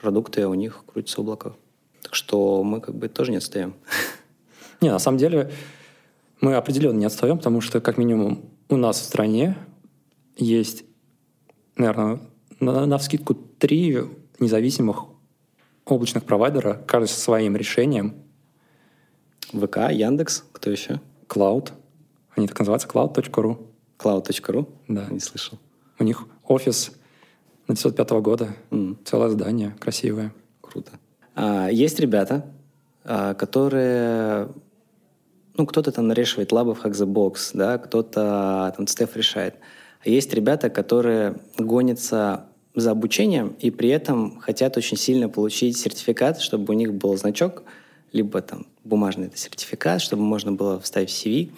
продукты 0.00 0.46
у 0.46 0.54
них 0.54 0.84
крутятся 0.86 1.18
в 1.18 1.24
облаках. 1.24 1.54
Так 2.02 2.14
что 2.14 2.62
мы 2.62 2.80
как 2.80 2.94
бы 2.94 3.08
тоже 3.08 3.30
не 3.30 3.38
отстаем. 3.38 3.74
Не, 4.80 4.90
на 4.90 4.98
самом 4.98 5.18
деле 5.18 5.50
мы 6.40 6.54
определенно 6.54 6.98
не 6.98 7.06
отстаем, 7.06 7.38
потому 7.38 7.60
что, 7.60 7.80
как 7.80 7.98
минимум, 7.98 8.44
у 8.68 8.76
нас 8.76 9.00
в 9.00 9.04
стране 9.04 9.56
есть, 10.36 10.84
наверное, 11.76 12.20
на, 12.60 12.86
на 12.86 12.98
вскидку 12.98 13.34
три 13.34 13.98
независимых 14.38 15.04
облачных 15.84 16.24
провайдера, 16.24 16.82
каждый 16.86 17.08
со 17.08 17.20
своим 17.20 17.56
решением. 17.56 18.14
ВК, 19.52 19.90
Яндекс, 19.90 20.44
кто 20.52 20.70
еще? 20.70 21.00
Cloud. 21.28 21.72
Они 22.34 22.46
так 22.46 22.58
называются, 22.58 22.88
cloud.ru. 22.88 23.65
Cloud.ru? 23.98 24.68
Да. 24.88 25.06
Не 25.10 25.20
слышал. 25.20 25.58
У 25.98 26.04
них 26.04 26.26
офис 26.46 26.92
на 27.68 27.74
905 27.74 28.10
года. 28.22 28.48
М. 28.70 28.98
Целое 29.04 29.30
здание, 29.30 29.74
красивое. 29.80 30.32
Круто. 30.60 30.92
А, 31.34 31.68
есть 31.68 31.98
ребята, 32.00 32.46
а, 33.04 33.34
которые... 33.34 34.48
Ну, 35.56 35.66
кто-то 35.66 35.90
там 35.90 36.06
нарешивает 36.06 36.52
лабы 36.52 36.74
в 36.74 36.84
Hack 36.84 36.92
the 36.92 37.06
Box, 37.06 37.52
да, 37.54 37.78
кто-то 37.78 38.74
там 38.76 38.86
Стеф 38.86 39.16
решает. 39.16 39.54
А 40.04 40.08
есть 40.08 40.32
ребята, 40.34 40.68
которые 40.68 41.36
гонятся 41.56 42.46
за 42.74 42.90
обучением 42.90 43.56
и 43.58 43.70
при 43.70 43.88
этом 43.88 44.38
хотят 44.38 44.76
очень 44.76 44.98
сильно 44.98 45.30
получить 45.30 45.78
сертификат, 45.78 46.40
чтобы 46.40 46.74
у 46.74 46.76
них 46.76 46.92
был 46.92 47.16
значок, 47.16 47.62
либо 48.12 48.42
там 48.42 48.66
бумажный 48.84 49.28
это 49.28 49.38
сертификат, 49.38 50.02
чтобы 50.02 50.22
можно 50.22 50.52
было 50.52 50.78
вставить 50.78 51.10
в 51.10 51.14
CV. 51.14 51.52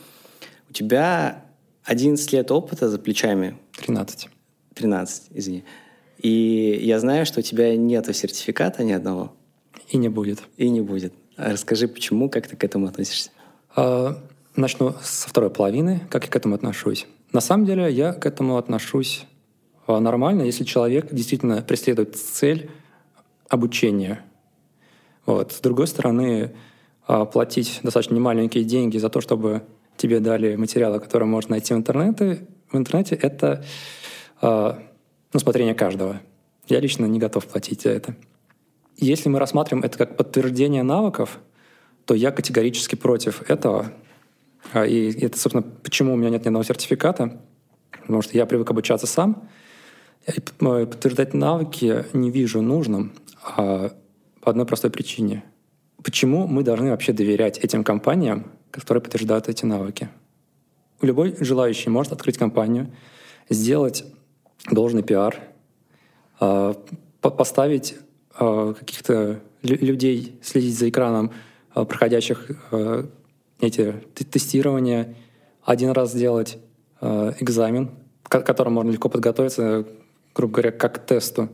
У 0.70 0.73
тебя 0.73 1.44
11 1.89 2.32
лет 2.35 2.51
опыта 2.51 2.90
за 2.90 2.98
плечами, 2.98 3.56
13. 3.78 4.28
13, 4.74 5.23
извини. 5.31 5.65
И 6.19 6.78
я 6.82 7.01
знаю, 7.01 7.24
что 7.24 7.40
у 7.40 7.43
тебя 7.43 7.74
нет 7.78 8.15
сертификата 8.15 8.85
ни 8.85 8.93
одного. 8.93 9.32
И 9.89 9.97
не 9.97 10.10
будет. 10.10 10.43
И 10.59 10.69
не 10.69 10.82
будет. 10.82 11.15
Расскажи, 11.39 11.89
почему, 11.89 12.28
как 12.28 12.47
ты 12.47 12.56
к 12.56 12.65
этому 12.65 12.89
относишься? 12.89 13.31
А, 13.74 14.23
Начну 14.55 14.97
со 15.01 15.31
второй 15.31 15.48
половины, 15.48 16.02
как 16.10 16.24
я 16.24 16.31
к 16.31 16.36
этому 16.36 16.56
отношусь. 16.56 17.06
На 17.32 17.40
самом 17.40 17.65
деле 17.65 17.90
я 17.90 18.12
к 18.12 18.27
этому 18.27 18.59
отношусь 18.59 19.24
а, 19.86 19.98
нормально, 19.98 20.43
если 20.43 20.65
человек 20.65 21.09
действительно 21.10 21.62
преследует 21.62 22.16
цель 22.16 22.70
обучения. 23.48 24.20
Вот. 25.24 25.52
С 25.52 25.60
другой 25.60 25.86
стороны, 25.86 26.55
а, 27.06 27.24
платить 27.24 27.81
достаточно 27.82 28.15
немаленькие 28.15 28.65
деньги 28.65 28.98
за 28.98 29.09
то, 29.09 29.23
чтобы 29.23 29.62
тебе 29.98 30.20
дали 30.20 30.56
материалы, 30.56 31.00
которые 31.00 31.28
можно 31.28 31.52
найти 31.52 31.74
в 31.74 31.76
интернете, 31.76 32.46
в 32.70 32.76
интернете 32.76 33.14
это 33.14 33.64
а, 34.40 34.78
ну, 35.32 35.40
смотрение 35.40 35.74
каждого. 35.74 36.20
Я 36.66 36.80
лично 36.80 37.06
не 37.06 37.18
готов 37.18 37.46
платить 37.46 37.82
за 37.82 37.90
это. 37.90 38.14
Если 38.96 39.28
мы 39.28 39.38
рассматриваем 39.38 39.84
это 39.84 39.98
как 39.98 40.16
подтверждение 40.16 40.82
навыков, 40.82 41.38
то 42.04 42.14
я 42.14 42.30
категорически 42.30 42.94
против 42.94 43.48
этого. 43.50 43.92
А, 44.72 44.84
И 44.86 45.12
это, 45.20 45.38
собственно, 45.38 45.62
почему 45.62 46.14
у 46.14 46.16
меня 46.16 46.30
нет 46.30 46.44
ни 46.44 46.48
одного 46.48 46.64
сертификата. 46.64 47.40
Потому 47.90 48.22
что 48.22 48.36
я 48.36 48.46
привык 48.46 48.70
обучаться 48.70 49.06
сам. 49.06 49.48
И 50.26 50.40
подтверждать 50.40 51.32
навыки 51.32 52.04
не 52.12 52.30
вижу 52.30 52.60
нужным 52.60 53.12
а, 53.56 53.92
по 54.40 54.50
одной 54.50 54.66
простой 54.66 54.90
причине. 54.90 55.44
Почему 56.02 56.46
мы 56.46 56.62
должны 56.62 56.90
вообще 56.90 57.12
доверять 57.12 57.58
этим 57.58 57.82
компаниям, 57.82 58.52
которые 58.70 59.03
подтверждают 59.03 59.49
эти 59.49 59.65
навыки? 59.65 60.09
Любой 61.01 61.36
желающий 61.40 61.90
может 61.90 62.12
открыть 62.12 62.39
компанию, 62.39 62.90
сделать 63.49 64.05
должный 64.70 65.03
пиар, 65.03 65.39
а, 66.40 66.74
по- 67.20 67.31
поставить 67.31 67.97
э, 68.40 68.74
каких-то 68.78 69.40
людей 69.62 70.39
следить 70.43 70.78
за 70.78 70.89
экраном, 70.89 71.32
э, 71.74 71.85
проходящих 71.85 72.49
эти 73.61 73.93
тестирования, 74.15 75.16
один 75.65 75.90
раз 75.90 76.12
сделать 76.12 76.59
экзамен, 77.01 77.90
к 78.23 78.40
которому 78.43 78.77
можно 78.77 78.93
легко 78.93 79.09
подготовиться, 79.09 79.85
грубо 80.35 80.53
говоря, 80.55 80.70
как 80.70 80.95
к 80.95 81.07
тесту. 81.07 81.49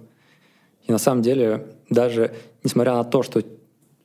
И 0.86 0.92
на 0.92 0.98
самом 0.98 1.22
деле, 1.22 1.66
даже 1.88 2.34
несмотря 2.62 2.92
на 2.92 3.04
то, 3.04 3.22
что 3.22 3.42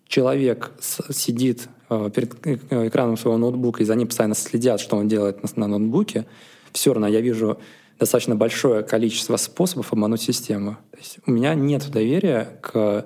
человек 0.08 0.72
сидит 0.80 1.68
перед 1.90 2.46
э, 2.46 2.88
экраном 2.88 3.18
своего 3.18 3.38
ноутбука, 3.38 3.82
и 3.82 3.86
за 3.86 3.96
ним 3.96 4.08
постоянно 4.08 4.36
следят, 4.36 4.80
что 4.80 4.96
он 4.96 5.08
делает 5.08 5.44
на, 5.44 5.68
на 5.68 5.78
ноутбуке, 5.78 6.26
все 6.72 6.94
равно 6.94 7.08
я 7.08 7.22
вижу 7.22 7.60
достаточно 8.00 8.36
большое 8.36 8.84
количество 8.84 9.38
способов 9.38 9.92
обмануть 9.92 10.22
систему. 10.22 10.78
То 10.92 10.98
есть 10.98 11.20
у 11.26 11.32
меня 11.32 11.54
нет 11.56 11.90
доверия 11.92 12.60
к 12.62 13.06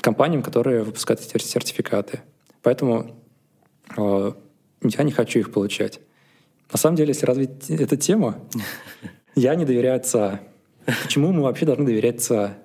компаниям, 0.00 0.42
которые 0.42 0.82
выпускают 0.82 1.20
эти 1.20 1.44
сертификаты. 1.44 2.20
Поэтому 2.62 3.20
э, 3.96 4.32
я 4.82 5.04
не 5.04 5.12
хочу 5.12 5.40
их 5.40 5.52
получать. 5.52 6.00
На 6.72 6.78
самом 6.78 6.96
деле, 6.96 7.08
если 7.08 7.26
развить 7.26 7.70
эту 7.70 7.96
тему, 7.96 8.34
я 9.34 9.54
не 9.54 9.64
доверяю 9.64 10.00
ЦА. 10.00 10.40
Почему 11.02 11.32
мы 11.32 11.42
вообще 11.42 11.66
должны 11.66 11.84
доверять 11.84 12.20
ЦА? 12.20 12.58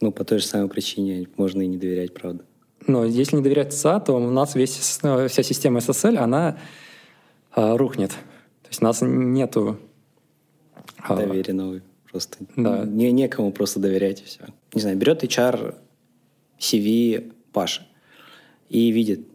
Ну, 0.00 0.12
по 0.12 0.24
той 0.24 0.38
же 0.38 0.46
самой 0.46 0.68
причине 0.68 1.28
можно 1.36 1.62
и 1.62 1.66
не 1.66 1.78
доверять, 1.78 2.12
правда. 2.12 2.44
Но 2.86 3.04
если 3.04 3.36
не 3.36 3.42
доверять 3.42 3.72
ЦА, 3.72 4.00
то 4.00 4.14
у 4.14 4.30
нас 4.30 4.54
весь, 4.54 4.98
э, 5.02 5.28
вся 5.28 5.42
система 5.42 5.78
SSL, 5.78 6.16
она 6.18 6.58
а, 7.52 7.76
рухнет. 7.76 8.10
То 8.10 8.68
есть 8.68 8.82
у 8.82 8.84
нас 8.84 8.98
нету... 9.02 9.78
А, 10.98 11.16
Доверия 11.16 11.52
новый. 11.52 11.82
Просто 12.10 12.38
да. 12.56 12.84
не, 12.84 13.10
некому 13.12 13.52
просто 13.52 13.80
доверять 13.80 14.22
и 14.22 14.24
все. 14.24 14.40
Не 14.72 14.80
знаю, 14.80 14.96
берет 14.96 15.24
HR 15.24 15.74
CV 16.58 17.32
Паши 17.52 17.82
и 18.68 18.90
видит 18.90 19.26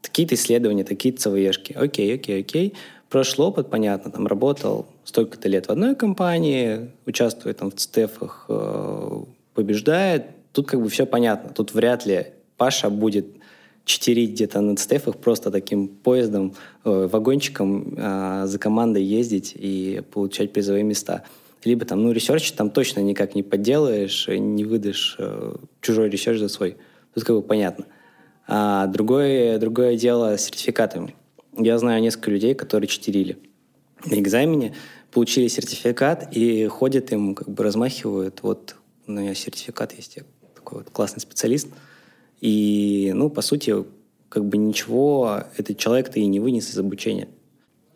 такие-то 0.00 0.34
исследования, 0.34 0.84
такие-то 0.84 1.20
ЦВЕшки. 1.20 1.72
Окей, 1.72 2.14
окей, 2.14 2.40
окей. 2.40 2.74
Прошло 3.08 3.48
опыт, 3.48 3.70
понятно, 3.70 4.10
там 4.10 4.26
работал 4.26 4.86
столько-то 5.04 5.48
лет 5.48 5.66
в 5.66 5.70
одной 5.70 5.94
компании, 5.94 6.90
участвует 7.06 7.58
там 7.58 7.70
в 7.70 7.74
ЦТФах, 7.74 8.46
э, 8.48 9.24
побеждает. 9.54 10.26
Тут 10.52 10.68
как 10.68 10.80
бы 10.80 10.88
все 10.88 11.06
понятно. 11.06 11.52
Тут 11.52 11.74
вряд 11.74 12.06
ли 12.06 12.26
Паша 12.62 12.90
будет 12.90 13.26
читерить 13.84 14.34
где-то 14.34 14.60
на 14.60 14.76
стефах 14.76 15.16
просто 15.16 15.50
таким 15.50 15.88
поездом, 15.88 16.54
э, 16.84 17.08
вагончиком 17.10 17.94
э, 17.96 18.42
за 18.46 18.56
командой 18.60 19.02
ездить 19.02 19.52
и 19.56 20.00
получать 20.12 20.52
призовые 20.52 20.84
места. 20.84 21.24
Либо 21.64 21.84
там, 21.84 22.04
ну, 22.04 22.12
research 22.12 22.52
там 22.52 22.70
точно 22.70 23.00
никак 23.00 23.34
не 23.34 23.42
подделаешь, 23.42 24.28
не 24.28 24.64
выдашь 24.64 25.16
э, 25.18 25.56
чужой 25.80 26.08
research 26.08 26.38
за 26.38 26.48
свой. 26.48 26.76
Тут 27.14 27.24
как 27.24 27.34
бы 27.34 27.42
понятно. 27.42 27.86
А 28.46 28.86
другое, 28.86 29.58
другое 29.58 29.96
дело 29.96 30.36
с 30.36 30.44
сертификатами. 30.44 31.16
Я 31.58 31.76
знаю 31.78 32.00
несколько 32.00 32.30
людей, 32.30 32.54
которые 32.54 32.86
читерили 32.86 33.38
на 34.04 34.20
экзамене, 34.20 34.76
получили 35.10 35.48
сертификат 35.48 36.28
и 36.30 36.68
ходят 36.68 37.10
им, 37.10 37.34
как 37.34 37.48
бы 37.48 37.64
размахивают. 37.64 38.38
Вот 38.42 38.76
у 39.08 39.10
меня 39.10 39.34
сертификат 39.34 39.94
есть, 39.94 40.14
я 40.14 40.22
такой 40.54 40.78
вот 40.78 40.90
классный 40.90 41.20
специалист– 41.20 41.66
и, 42.42 43.12
ну, 43.14 43.30
по 43.30 43.40
сути, 43.40 43.72
как 44.28 44.44
бы 44.44 44.56
ничего 44.58 45.44
этот 45.56 45.78
человек-то 45.78 46.18
и 46.18 46.26
не 46.26 46.40
вынес 46.40 46.68
из 46.70 46.78
обучения. 46.78 47.28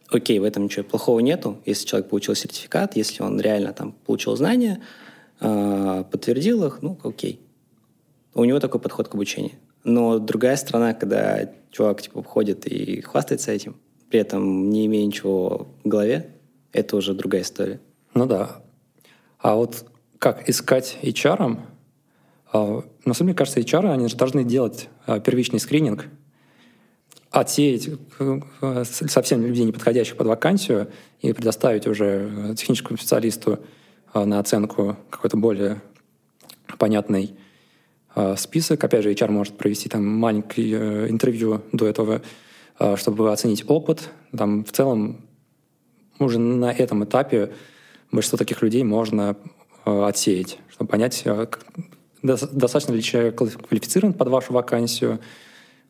Окей, 0.08 0.38
в 0.38 0.44
этом 0.44 0.64
ничего 0.64 0.84
плохого 0.84 1.18
нету, 1.18 1.58
если 1.66 1.84
человек 1.84 2.08
получил 2.08 2.36
сертификат, 2.36 2.96
если 2.96 3.24
он 3.24 3.40
реально 3.40 3.72
там 3.72 3.92
получил 4.06 4.36
знания, 4.36 4.80
э, 5.40 6.04
подтвердил 6.08 6.64
их, 6.64 6.80
ну, 6.80 6.96
окей. 7.02 7.40
У 8.34 8.44
него 8.44 8.60
такой 8.60 8.80
подход 8.80 9.08
к 9.08 9.14
обучению. 9.14 9.52
Но 9.82 10.20
другая 10.20 10.54
сторона, 10.56 10.94
когда 10.94 11.50
чувак 11.72 12.02
типа 12.02 12.22
ходит 12.22 12.66
и 12.66 13.00
хвастается 13.00 13.50
этим, 13.50 13.76
при 14.10 14.20
этом 14.20 14.70
не 14.70 14.86
имея 14.86 15.04
ничего 15.06 15.66
в 15.82 15.88
голове, 15.88 16.30
это 16.72 16.96
уже 16.96 17.14
другая 17.14 17.42
история. 17.42 17.80
Ну 18.14 18.26
да. 18.26 18.62
А 19.38 19.56
вот 19.56 19.86
как 20.20 20.48
искать 20.48 20.98
HR, 21.02 21.36
а, 21.40 21.66
на 22.52 23.14
самом 23.14 23.28
деле, 23.28 23.34
кажется, 23.34 23.60
HR, 23.60 23.90
они 23.90 24.08
же 24.08 24.16
должны 24.16 24.44
делать 24.44 24.88
а, 25.06 25.20
первичный 25.20 25.60
скрининг, 25.60 26.06
отсеять 27.30 27.90
э, 28.18 28.84
совсем 28.84 29.44
людей, 29.44 29.64
не 29.64 29.72
подходящих 29.72 30.16
под 30.16 30.26
вакансию, 30.26 30.88
и 31.20 31.32
предоставить 31.32 31.86
уже 31.86 32.30
э, 32.30 32.54
техническому 32.54 32.96
специалисту 32.96 33.58
а, 34.12 34.24
на 34.24 34.38
оценку 34.38 34.96
какой-то 35.10 35.36
более 35.36 35.82
понятный 36.78 37.34
список. 38.38 38.82
Опять 38.82 39.02
же, 39.02 39.12
HR 39.12 39.30
может 39.30 39.58
провести 39.58 39.90
там 39.90 40.06
маленькое 40.06 40.78
э, 40.78 41.10
интервью 41.10 41.60
до 41.72 41.86
этого, 41.86 42.22
чтобы 42.96 43.30
оценить 43.30 43.64
опыт. 43.68 44.10
Там 44.36 44.64
в 44.64 44.72
целом 44.72 45.26
уже 46.18 46.38
на 46.38 46.72
этом 46.72 47.04
этапе 47.04 47.52
большинство 48.10 48.38
таких 48.38 48.62
людей 48.62 48.84
можно 48.84 49.36
отсеять, 49.84 50.58
чтобы 50.70 50.90
понять, 50.90 51.24
достаточно 52.26 52.92
ли 52.92 53.02
человек 53.02 53.36
квалифицирован 53.36 54.12
под 54.12 54.28
вашу 54.28 54.52
вакансию, 54.52 55.20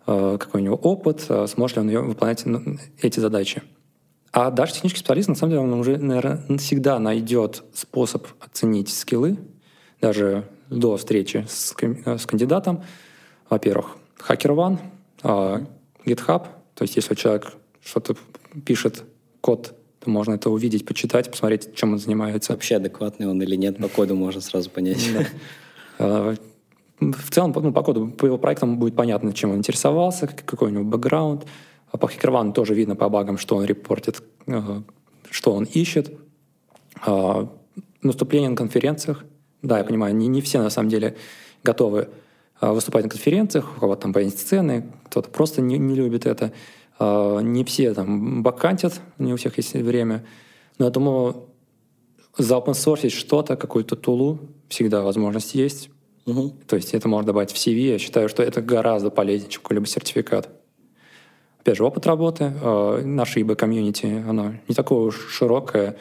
э, 0.07 0.37
какой 0.39 0.61
у 0.61 0.65
него 0.65 0.77
опыт, 0.77 1.27
э, 1.29 1.47
сможет 1.47 1.79
ли 1.79 1.97
он 1.97 2.09
выполнять 2.09 2.45
ну, 2.47 2.79
эти 3.01 3.21
задачи. 3.21 3.63
А 4.33 4.51
даже 4.51 4.75
технический 4.75 5.01
специалист, 5.01 5.29
на 5.29 5.35
самом 5.35 5.51
деле, 5.53 5.63
он 5.63 5.73
уже, 5.75 5.97
наверное, 5.99 6.59
всегда 6.59 6.99
найдет 6.99 7.63
способ 7.73 8.27
оценить 8.41 8.91
скиллы, 8.91 9.39
даже 10.01 10.45
до 10.69 10.97
встречи 10.97 11.47
с, 11.49 11.75
э, 11.81 12.19
с 12.19 12.27
кандидатом. 12.27 12.83
Во-первых, 13.49 13.97
HackerOne, 14.29 14.79
GitHub, 15.23 16.47
то 16.75 16.83
есть 16.83 16.97
если 16.97 17.15
человек 17.15 17.53
что-то 17.83 18.17
пишет, 18.65 19.05
код, 19.41 19.75
то 20.01 20.11
можно 20.11 20.35
это 20.35 20.51
увидеть, 20.51 20.85
почитать, 20.85 21.31
посмотреть, 21.31 21.75
чем 21.75 21.93
он 21.93 21.99
занимается. 21.99 22.53
Вообще 22.53 22.77
адекватный 22.77 23.27
он 23.29 23.41
или 23.43 23.57
нет, 23.57 23.79
по 23.79 23.89
коду 23.89 24.15
можно 24.15 24.41
сразу 24.41 24.71
понять. 24.71 25.09
Э, 25.99 26.37
в 27.01 27.31
целом, 27.31 27.53
ну, 27.55 27.73
по 27.73 27.83
коду, 27.83 28.09
по 28.09 28.27
его 28.27 28.39
проектам 28.39 28.79
будет 28.79 28.97
понятно, 28.97 29.33
чем 29.33 29.51
он 29.51 29.59
интересовался, 29.59 30.27
какой 30.27 30.69
у 30.69 30.73
него 30.73 30.85
бэкграунд. 30.85 31.47
А 31.93 31.99
по 31.99 32.09
хакервану 32.09 32.53
тоже 32.53 32.75
видно 32.75 32.97
по 32.97 33.09
багам, 33.09 33.39
что 33.39 33.57
он 33.57 33.65
репортит, 33.65 34.23
э, 34.47 34.81
что 35.31 35.53
он 35.53 35.65
ищет. 35.65 36.13
А, 37.05 37.49
наступление 38.03 38.51
на 38.51 38.57
конференциях. 38.57 39.25
Да, 39.63 39.79
я 39.79 39.85
понимаю, 39.85 40.15
не, 40.15 40.27
не 40.27 40.41
все 40.41 40.61
на 40.61 40.71
самом 40.71 40.89
деле 40.89 41.17
готовы 41.63 42.09
а, 42.61 42.73
выступать 42.73 43.05
на 43.05 43.11
конференциях, 43.11 43.77
у 43.77 43.81
кого-то 43.81 44.03
там 44.03 44.13
боятся 44.13 44.39
сцены, 44.39 44.87
кто-то 45.05 45.31
просто 45.31 45.61
не, 45.61 45.79
не 45.79 45.95
любит 45.95 46.27
это. 46.27 46.53
Не 46.99 47.63
все 47.65 47.93
там 47.93 48.43
бакантят, 48.43 49.03
не 49.19 49.35
у 49.35 49.37
всех 49.37 49.59
есть 49.59 49.75
время. 49.75 50.25
Но 50.79 50.87
я 50.87 50.91
думаю, 50.91 51.46
заопенсорсить 52.39 53.13
что-то, 53.13 53.57
какую-то 53.57 53.97
тулу, 53.97 54.39
всегда 54.69 55.03
возможность 55.03 55.55
есть. 55.55 55.91
Угу. 56.27 56.55
То 56.67 56.77
есть 56.77 56.93
это 56.95 57.09
можно 57.09 57.27
добавить 57.29 57.53
в 57.53 57.57
CV. 57.57 57.93
Я 57.93 57.99
считаю, 57.99 58.29
что 58.29 58.43
это 58.43 58.61
гораздо 58.61 59.11
полезнее, 59.11 59.51
чем 59.51 59.63
какой-либо 59.63 59.87
сертификат. 59.87 60.49
Опять 61.61 61.77
же, 61.77 61.85
опыт 61.85 62.07
работы. 62.07 62.53
Э, 62.61 63.03
наше 63.05 63.41
ИБ-комьюнити, 63.41 64.25
оно 64.29 64.55
не 64.69 64.75
такое 64.75 65.07
уж 65.07 65.29
широкое. 65.29 65.97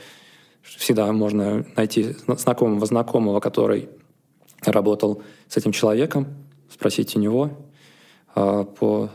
Всегда 0.62 1.12
можно 1.12 1.66
найти 1.76 2.16
знакомого 2.28 2.86
знакомого, 2.86 3.40
который 3.40 3.90
работал 4.64 5.22
с 5.48 5.58
этим 5.58 5.72
человеком, 5.72 6.28
спросить 6.72 7.16
у 7.16 7.20
него 7.20 7.52
э, 8.36 8.66
по 8.78 9.10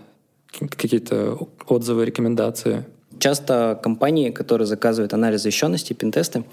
какие-то 0.50 1.48
отзывы, 1.66 2.04
рекомендации. 2.04 2.86
Часто 3.18 3.78
компании, 3.82 4.30
которые 4.30 4.66
заказывают 4.66 5.12
анализ 5.12 5.42
защищенности, 5.42 5.92
пентесты, 5.92 6.44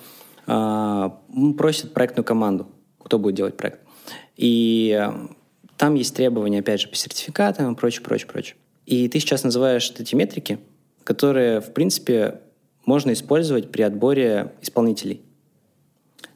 э, 0.48 1.10
просят 1.58 1.94
проектную 1.94 2.26
команду 2.26 2.68
кто 3.08 3.20
будет 3.20 3.36
делать 3.36 3.56
проект. 3.56 3.80
И 4.36 4.96
э, 5.00 5.28
там 5.78 5.96
есть 5.96 6.14
требования, 6.16 6.60
опять 6.60 6.82
же, 6.82 6.90
по 6.90 6.96
сертификатам 6.96 7.74
и 7.74 7.76
прочее, 7.76 8.04
прочее, 8.04 8.28
прочее. 8.28 8.56
И 8.86 9.08
ты 9.08 9.20
сейчас 9.20 9.44
называешь 9.44 9.92
эти 9.98 10.14
метрики, 10.14 10.60
которые, 11.06 11.62
в 11.62 11.74
принципе, 11.74 12.42
можно 12.86 13.14
использовать 13.14 13.72
при 13.72 13.82
отборе 13.82 14.54
исполнителей. 14.62 15.22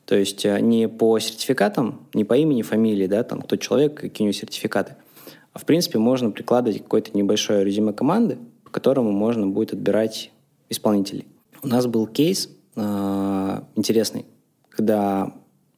То 0.05 0.15
есть 0.15 0.45
э, 0.45 0.61
не 0.61 0.87
по 0.87 1.19
сертификатам, 1.19 2.07
не 2.13 2.23
по 2.23 2.37
имени, 2.37 2.61
фамилии, 2.61 3.07
да, 3.07 3.23
там, 3.23 3.41
кто 3.41 3.57
человек, 3.57 3.95
какие 3.95 4.25
у 4.25 4.29
него 4.29 4.37
сертификаты, 4.37 4.95
а 5.51 5.59
в 5.59 5.65
принципе 5.65 5.99
можно 5.99 6.31
прикладывать 6.31 6.81
какое-то 6.81 7.11
небольшое 7.17 7.65
резюме 7.65 7.91
команды, 7.91 8.37
по 8.63 8.71
которому 8.71 9.11
можно 9.11 9.45
будет 9.45 9.73
отбирать 9.73 10.31
исполнителей. 10.69 11.27
У 11.61 11.67
нас 11.67 11.85
был 11.85 12.07
кейс 12.07 12.49
э, 12.75 13.61
интересный, 13.75 14.25
когда 14.69 15.33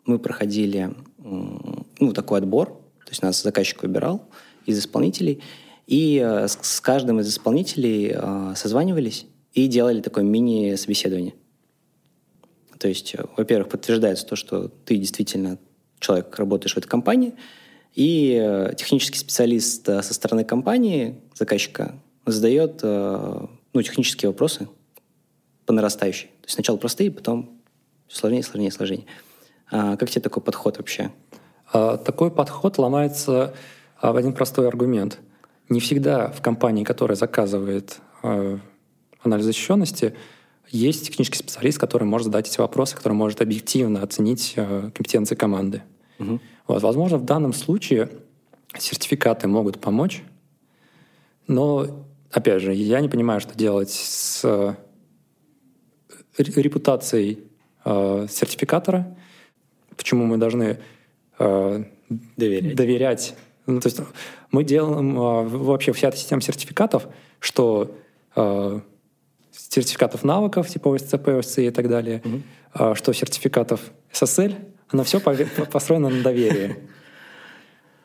мы 0.06 0.20
проходили 0.20 0.94
ну, 1.20 2.14
такой 2.14 2.40
отбор, 2.40 2.68
то 3.06 3.10
есть 3.10 3.22
нас 3.22 3.42
заказчик 3.42 3.84
выбирал 3.84 4.28
из 4.66 4.80
исполнителей, 4.80 5.42
и 5.88 6.22
э, 6.24 6.48
с, 6.48 6.82
каждым 6.82 7.20
из 7.20 7.30
исполнителей 7.30 8.14
э, 8.14 8.54
созванивались 8.56 9.26
и 9.54 9.68
делали 9.68 10.02
такое 10.02 10.24
мини-собеседование. 10.24 11.34
То 12.80 12.88
есть, 12.88 13.16
во-первых, 13.38 13.70
подтверждается 13.70 14.26
то, 14.26 14.36
что 14.36 14.68
ты 14.68 14.98
действительно 14.98 15.58
человек, 16.00 16.38
работаешь 16.38 16.74
в 16.74 16.78
этой 16.78 16.88
компании, 16.88 17.34
И 17.96 18.72
технический 18.76 19.20
специалист 19.20 19.86
со 19.86 20.14
стороны 20.14 20.44
компании, 20.44 21.22
заказчика, 21.34 21.96
задает 22.26 22.82
ну, 22.84 23.82
технические 23.82 24.32
вопросы 24.32 24.68
по 25.66 25.74
нарастающей. 25.74 26.28
То 26.28 26.46
есть 26.46 26.56
сначала 26.56 26.78
простые, 26.78 27.12
потом 27.12 27.62
сложнее, 28.08 28.44
сложнее, 28.44 28.72
сложнее. 28.72 29.06
А 29.72 29.98
как 29.98 30.10
тебе 30.10 30.22
такой 30.22 30.44
подход 30.44 30.78
вообще? 30.78 31.12
А, 31.72 31.98
такой 31.98 32.32
подход 32.32 32.78
ломается 32.78 33.54
а, 34.00 34.14
в 34.14 34.18
один 34.18 34.34
простой 34.34 34.68
аргумент. 34.68 35.20
Не 35.70 35.80
всегда 35.80 36.30
в 36.30 36.42
компании, 36.42 36.84
которая 36.84 37.16
заказывает 37.16 38.00
анализ 38.22 39.46
защищенности, 39.46 40.16
есть 40.70 41.08
технический 41.08 41.40
специалист, 41.40 41.78
который 41.78 42.06
может 42.06 42.26
задать 42.26 42.48
эти 42.48 42.58
вопросы, 42.60 42.96
который 42.96 43.14
может 43.14 43.42
объективно 43.42 44.02
оценить 44.02 44.54
компетенции 44.56 45.36
команды. 45.36 45.84
Угу. 46.20 46.40
Вот, 46.68 46.84
возможно, 46.84 47.18
в 47.18 47.26
данном 47.26 47.54
случае 47.54 48.10
сертификаты 48.78 49.48
могут 49.48 49.82
помочь, 49.82 50.24
но, 51.48 52.06
опять 52.32 52.62
же, 52.62 52.74
я 52.74 53.02
не 53.02 53.10
понимаю, 53.10 53.42
что 53.42 53.58
делать 53.58 53.92
с 53.92 54.78
репутацией 56.38 57.40
э, 57.86 58.28
сертификатора, 58.30 59.16
почему 59.96 60.26
мы 60.26 60.38
должны 60.38 60.80
э, 61.40 61.84
доверять. 62.38 62.76
доверять. 62.76 63.36
Ну, 63.66 63.80
то 63.80 63.88
есть 63.88 64.00
мы 64.52 64.64
делаем 64.64 65.18
э, 65.18 65.44
вообще 65.48 65.94
вся 65.94 66.10
эта 66.10 66.18
система 66.18 66.42
сертификатов, 66.42 67.08
что 67.40 67.96
э, 68.36 68.80
сертификатов 69.52 70.24
навыков, 70.24 70.68
типа 70.68 70.96
ОСЦП, 70.96 71.28
ОСЦ 71.30 71.60
и 71.60 71.72
так 71.72 71.90
далее, 71.90 72.22
угу. 72.24 72.42
э, 72.74 72.96
что 72.96 73.14
сертификатов 73.14 73.82
SSL, 74.12 74.56
оно 74.90 75.04
все 75.04 75.20
построено 75.20 76.10
на 76.10 76.22
доверии. 76.22 76.78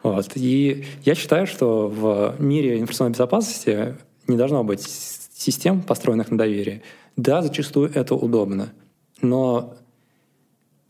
Вот. 0.02 0.30
И 0.36 0.86
я 1.02 1.14
считаю, 1.14 1.46
что 1.46 1.88
в 1.88 2.36
мире 2.38 2.78
информационной 2.78 3.12
безопасности 3.12 3.96
не 4.28 4.36
должно 4.36 4.62
быть 4.62 4.82
систем, 4.82 5.82
построенных 5.82 6.30
на 6.30 6.38
доверии. 6.38 6.82
Да, 7.18 7.42
зачастую 7.42 7.90
это 7.92 8.14
удобно, 8.14 8.72
но 9.20 9.74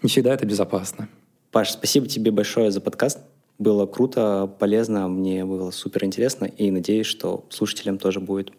не 0.03 0.11
всегда 0.11 0.35
это 0.35 0.45
безопасно. 0.45 1.09
Паш, 1.51 1.71
спасибо 1.71 2.07
тебе 2.07 2.31
большое 2.31 2.71
за 2.71 2.83
подкаст. 2.83 3.21
Было 3.59 3.87
круто, 3.87 4.47
полезно, 4.59 5.09
мне 5.09 5.47
было 5.47 5.71
супер 5.71 6.05
интересно, 6.05 6.45
и 6.45 6.71
надеюсь, 6.71 7.07
что 7.07 7.47
слушателям 7.49 7.97
тоже 7.97 8.21
будет 8.21 8.53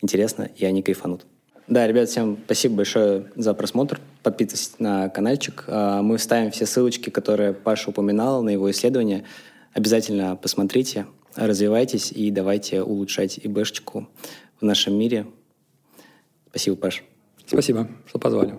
интересно, 0.00 0.50
и 0.56 0.64
они 0.64 0.82
кайфанут. 0.82 1.24
Да, 1.68 1.86
ребят, 1.86 2.08
всем 2.08 2.36
спасибо 2.46 2.78
большое 2.78 3.30
за 3.36 3.54
просмотр. 3.54 4.00
Подписывайтесь 4.24 4.74
на 4.80 5.08
каналчик. 5.08 5.62
А, 5.68 6.02
мы 6.02 6.16
вставим 6.16 6.50
все 6.50 6.66
ссылочки, 6.66 7.10
которые 7.10 7.52
Паша 7.52 7.90
упоминал 7.90 8.42
на 8.42 8.50
его 8.50 8.68
исследование. 8.72 9.22
Обязательно 9.72 10.34
посмотрите, 10.34 11.06
развивайтесь 11.36 12.10
и 12.10 12.32
давайте 12.32 12.82
улучшать 12.82 13.38
ИБшечку 13.40 14.08
в 14.60 14.64
нашем 14.64 14.94
мире. 14.94 15.28
Спасибо, 16.52 16.76
Паш. 16.76 17.02
Спасибо, 17.46 17.88
что 18.06 18.18
позвали. 18.18 18.54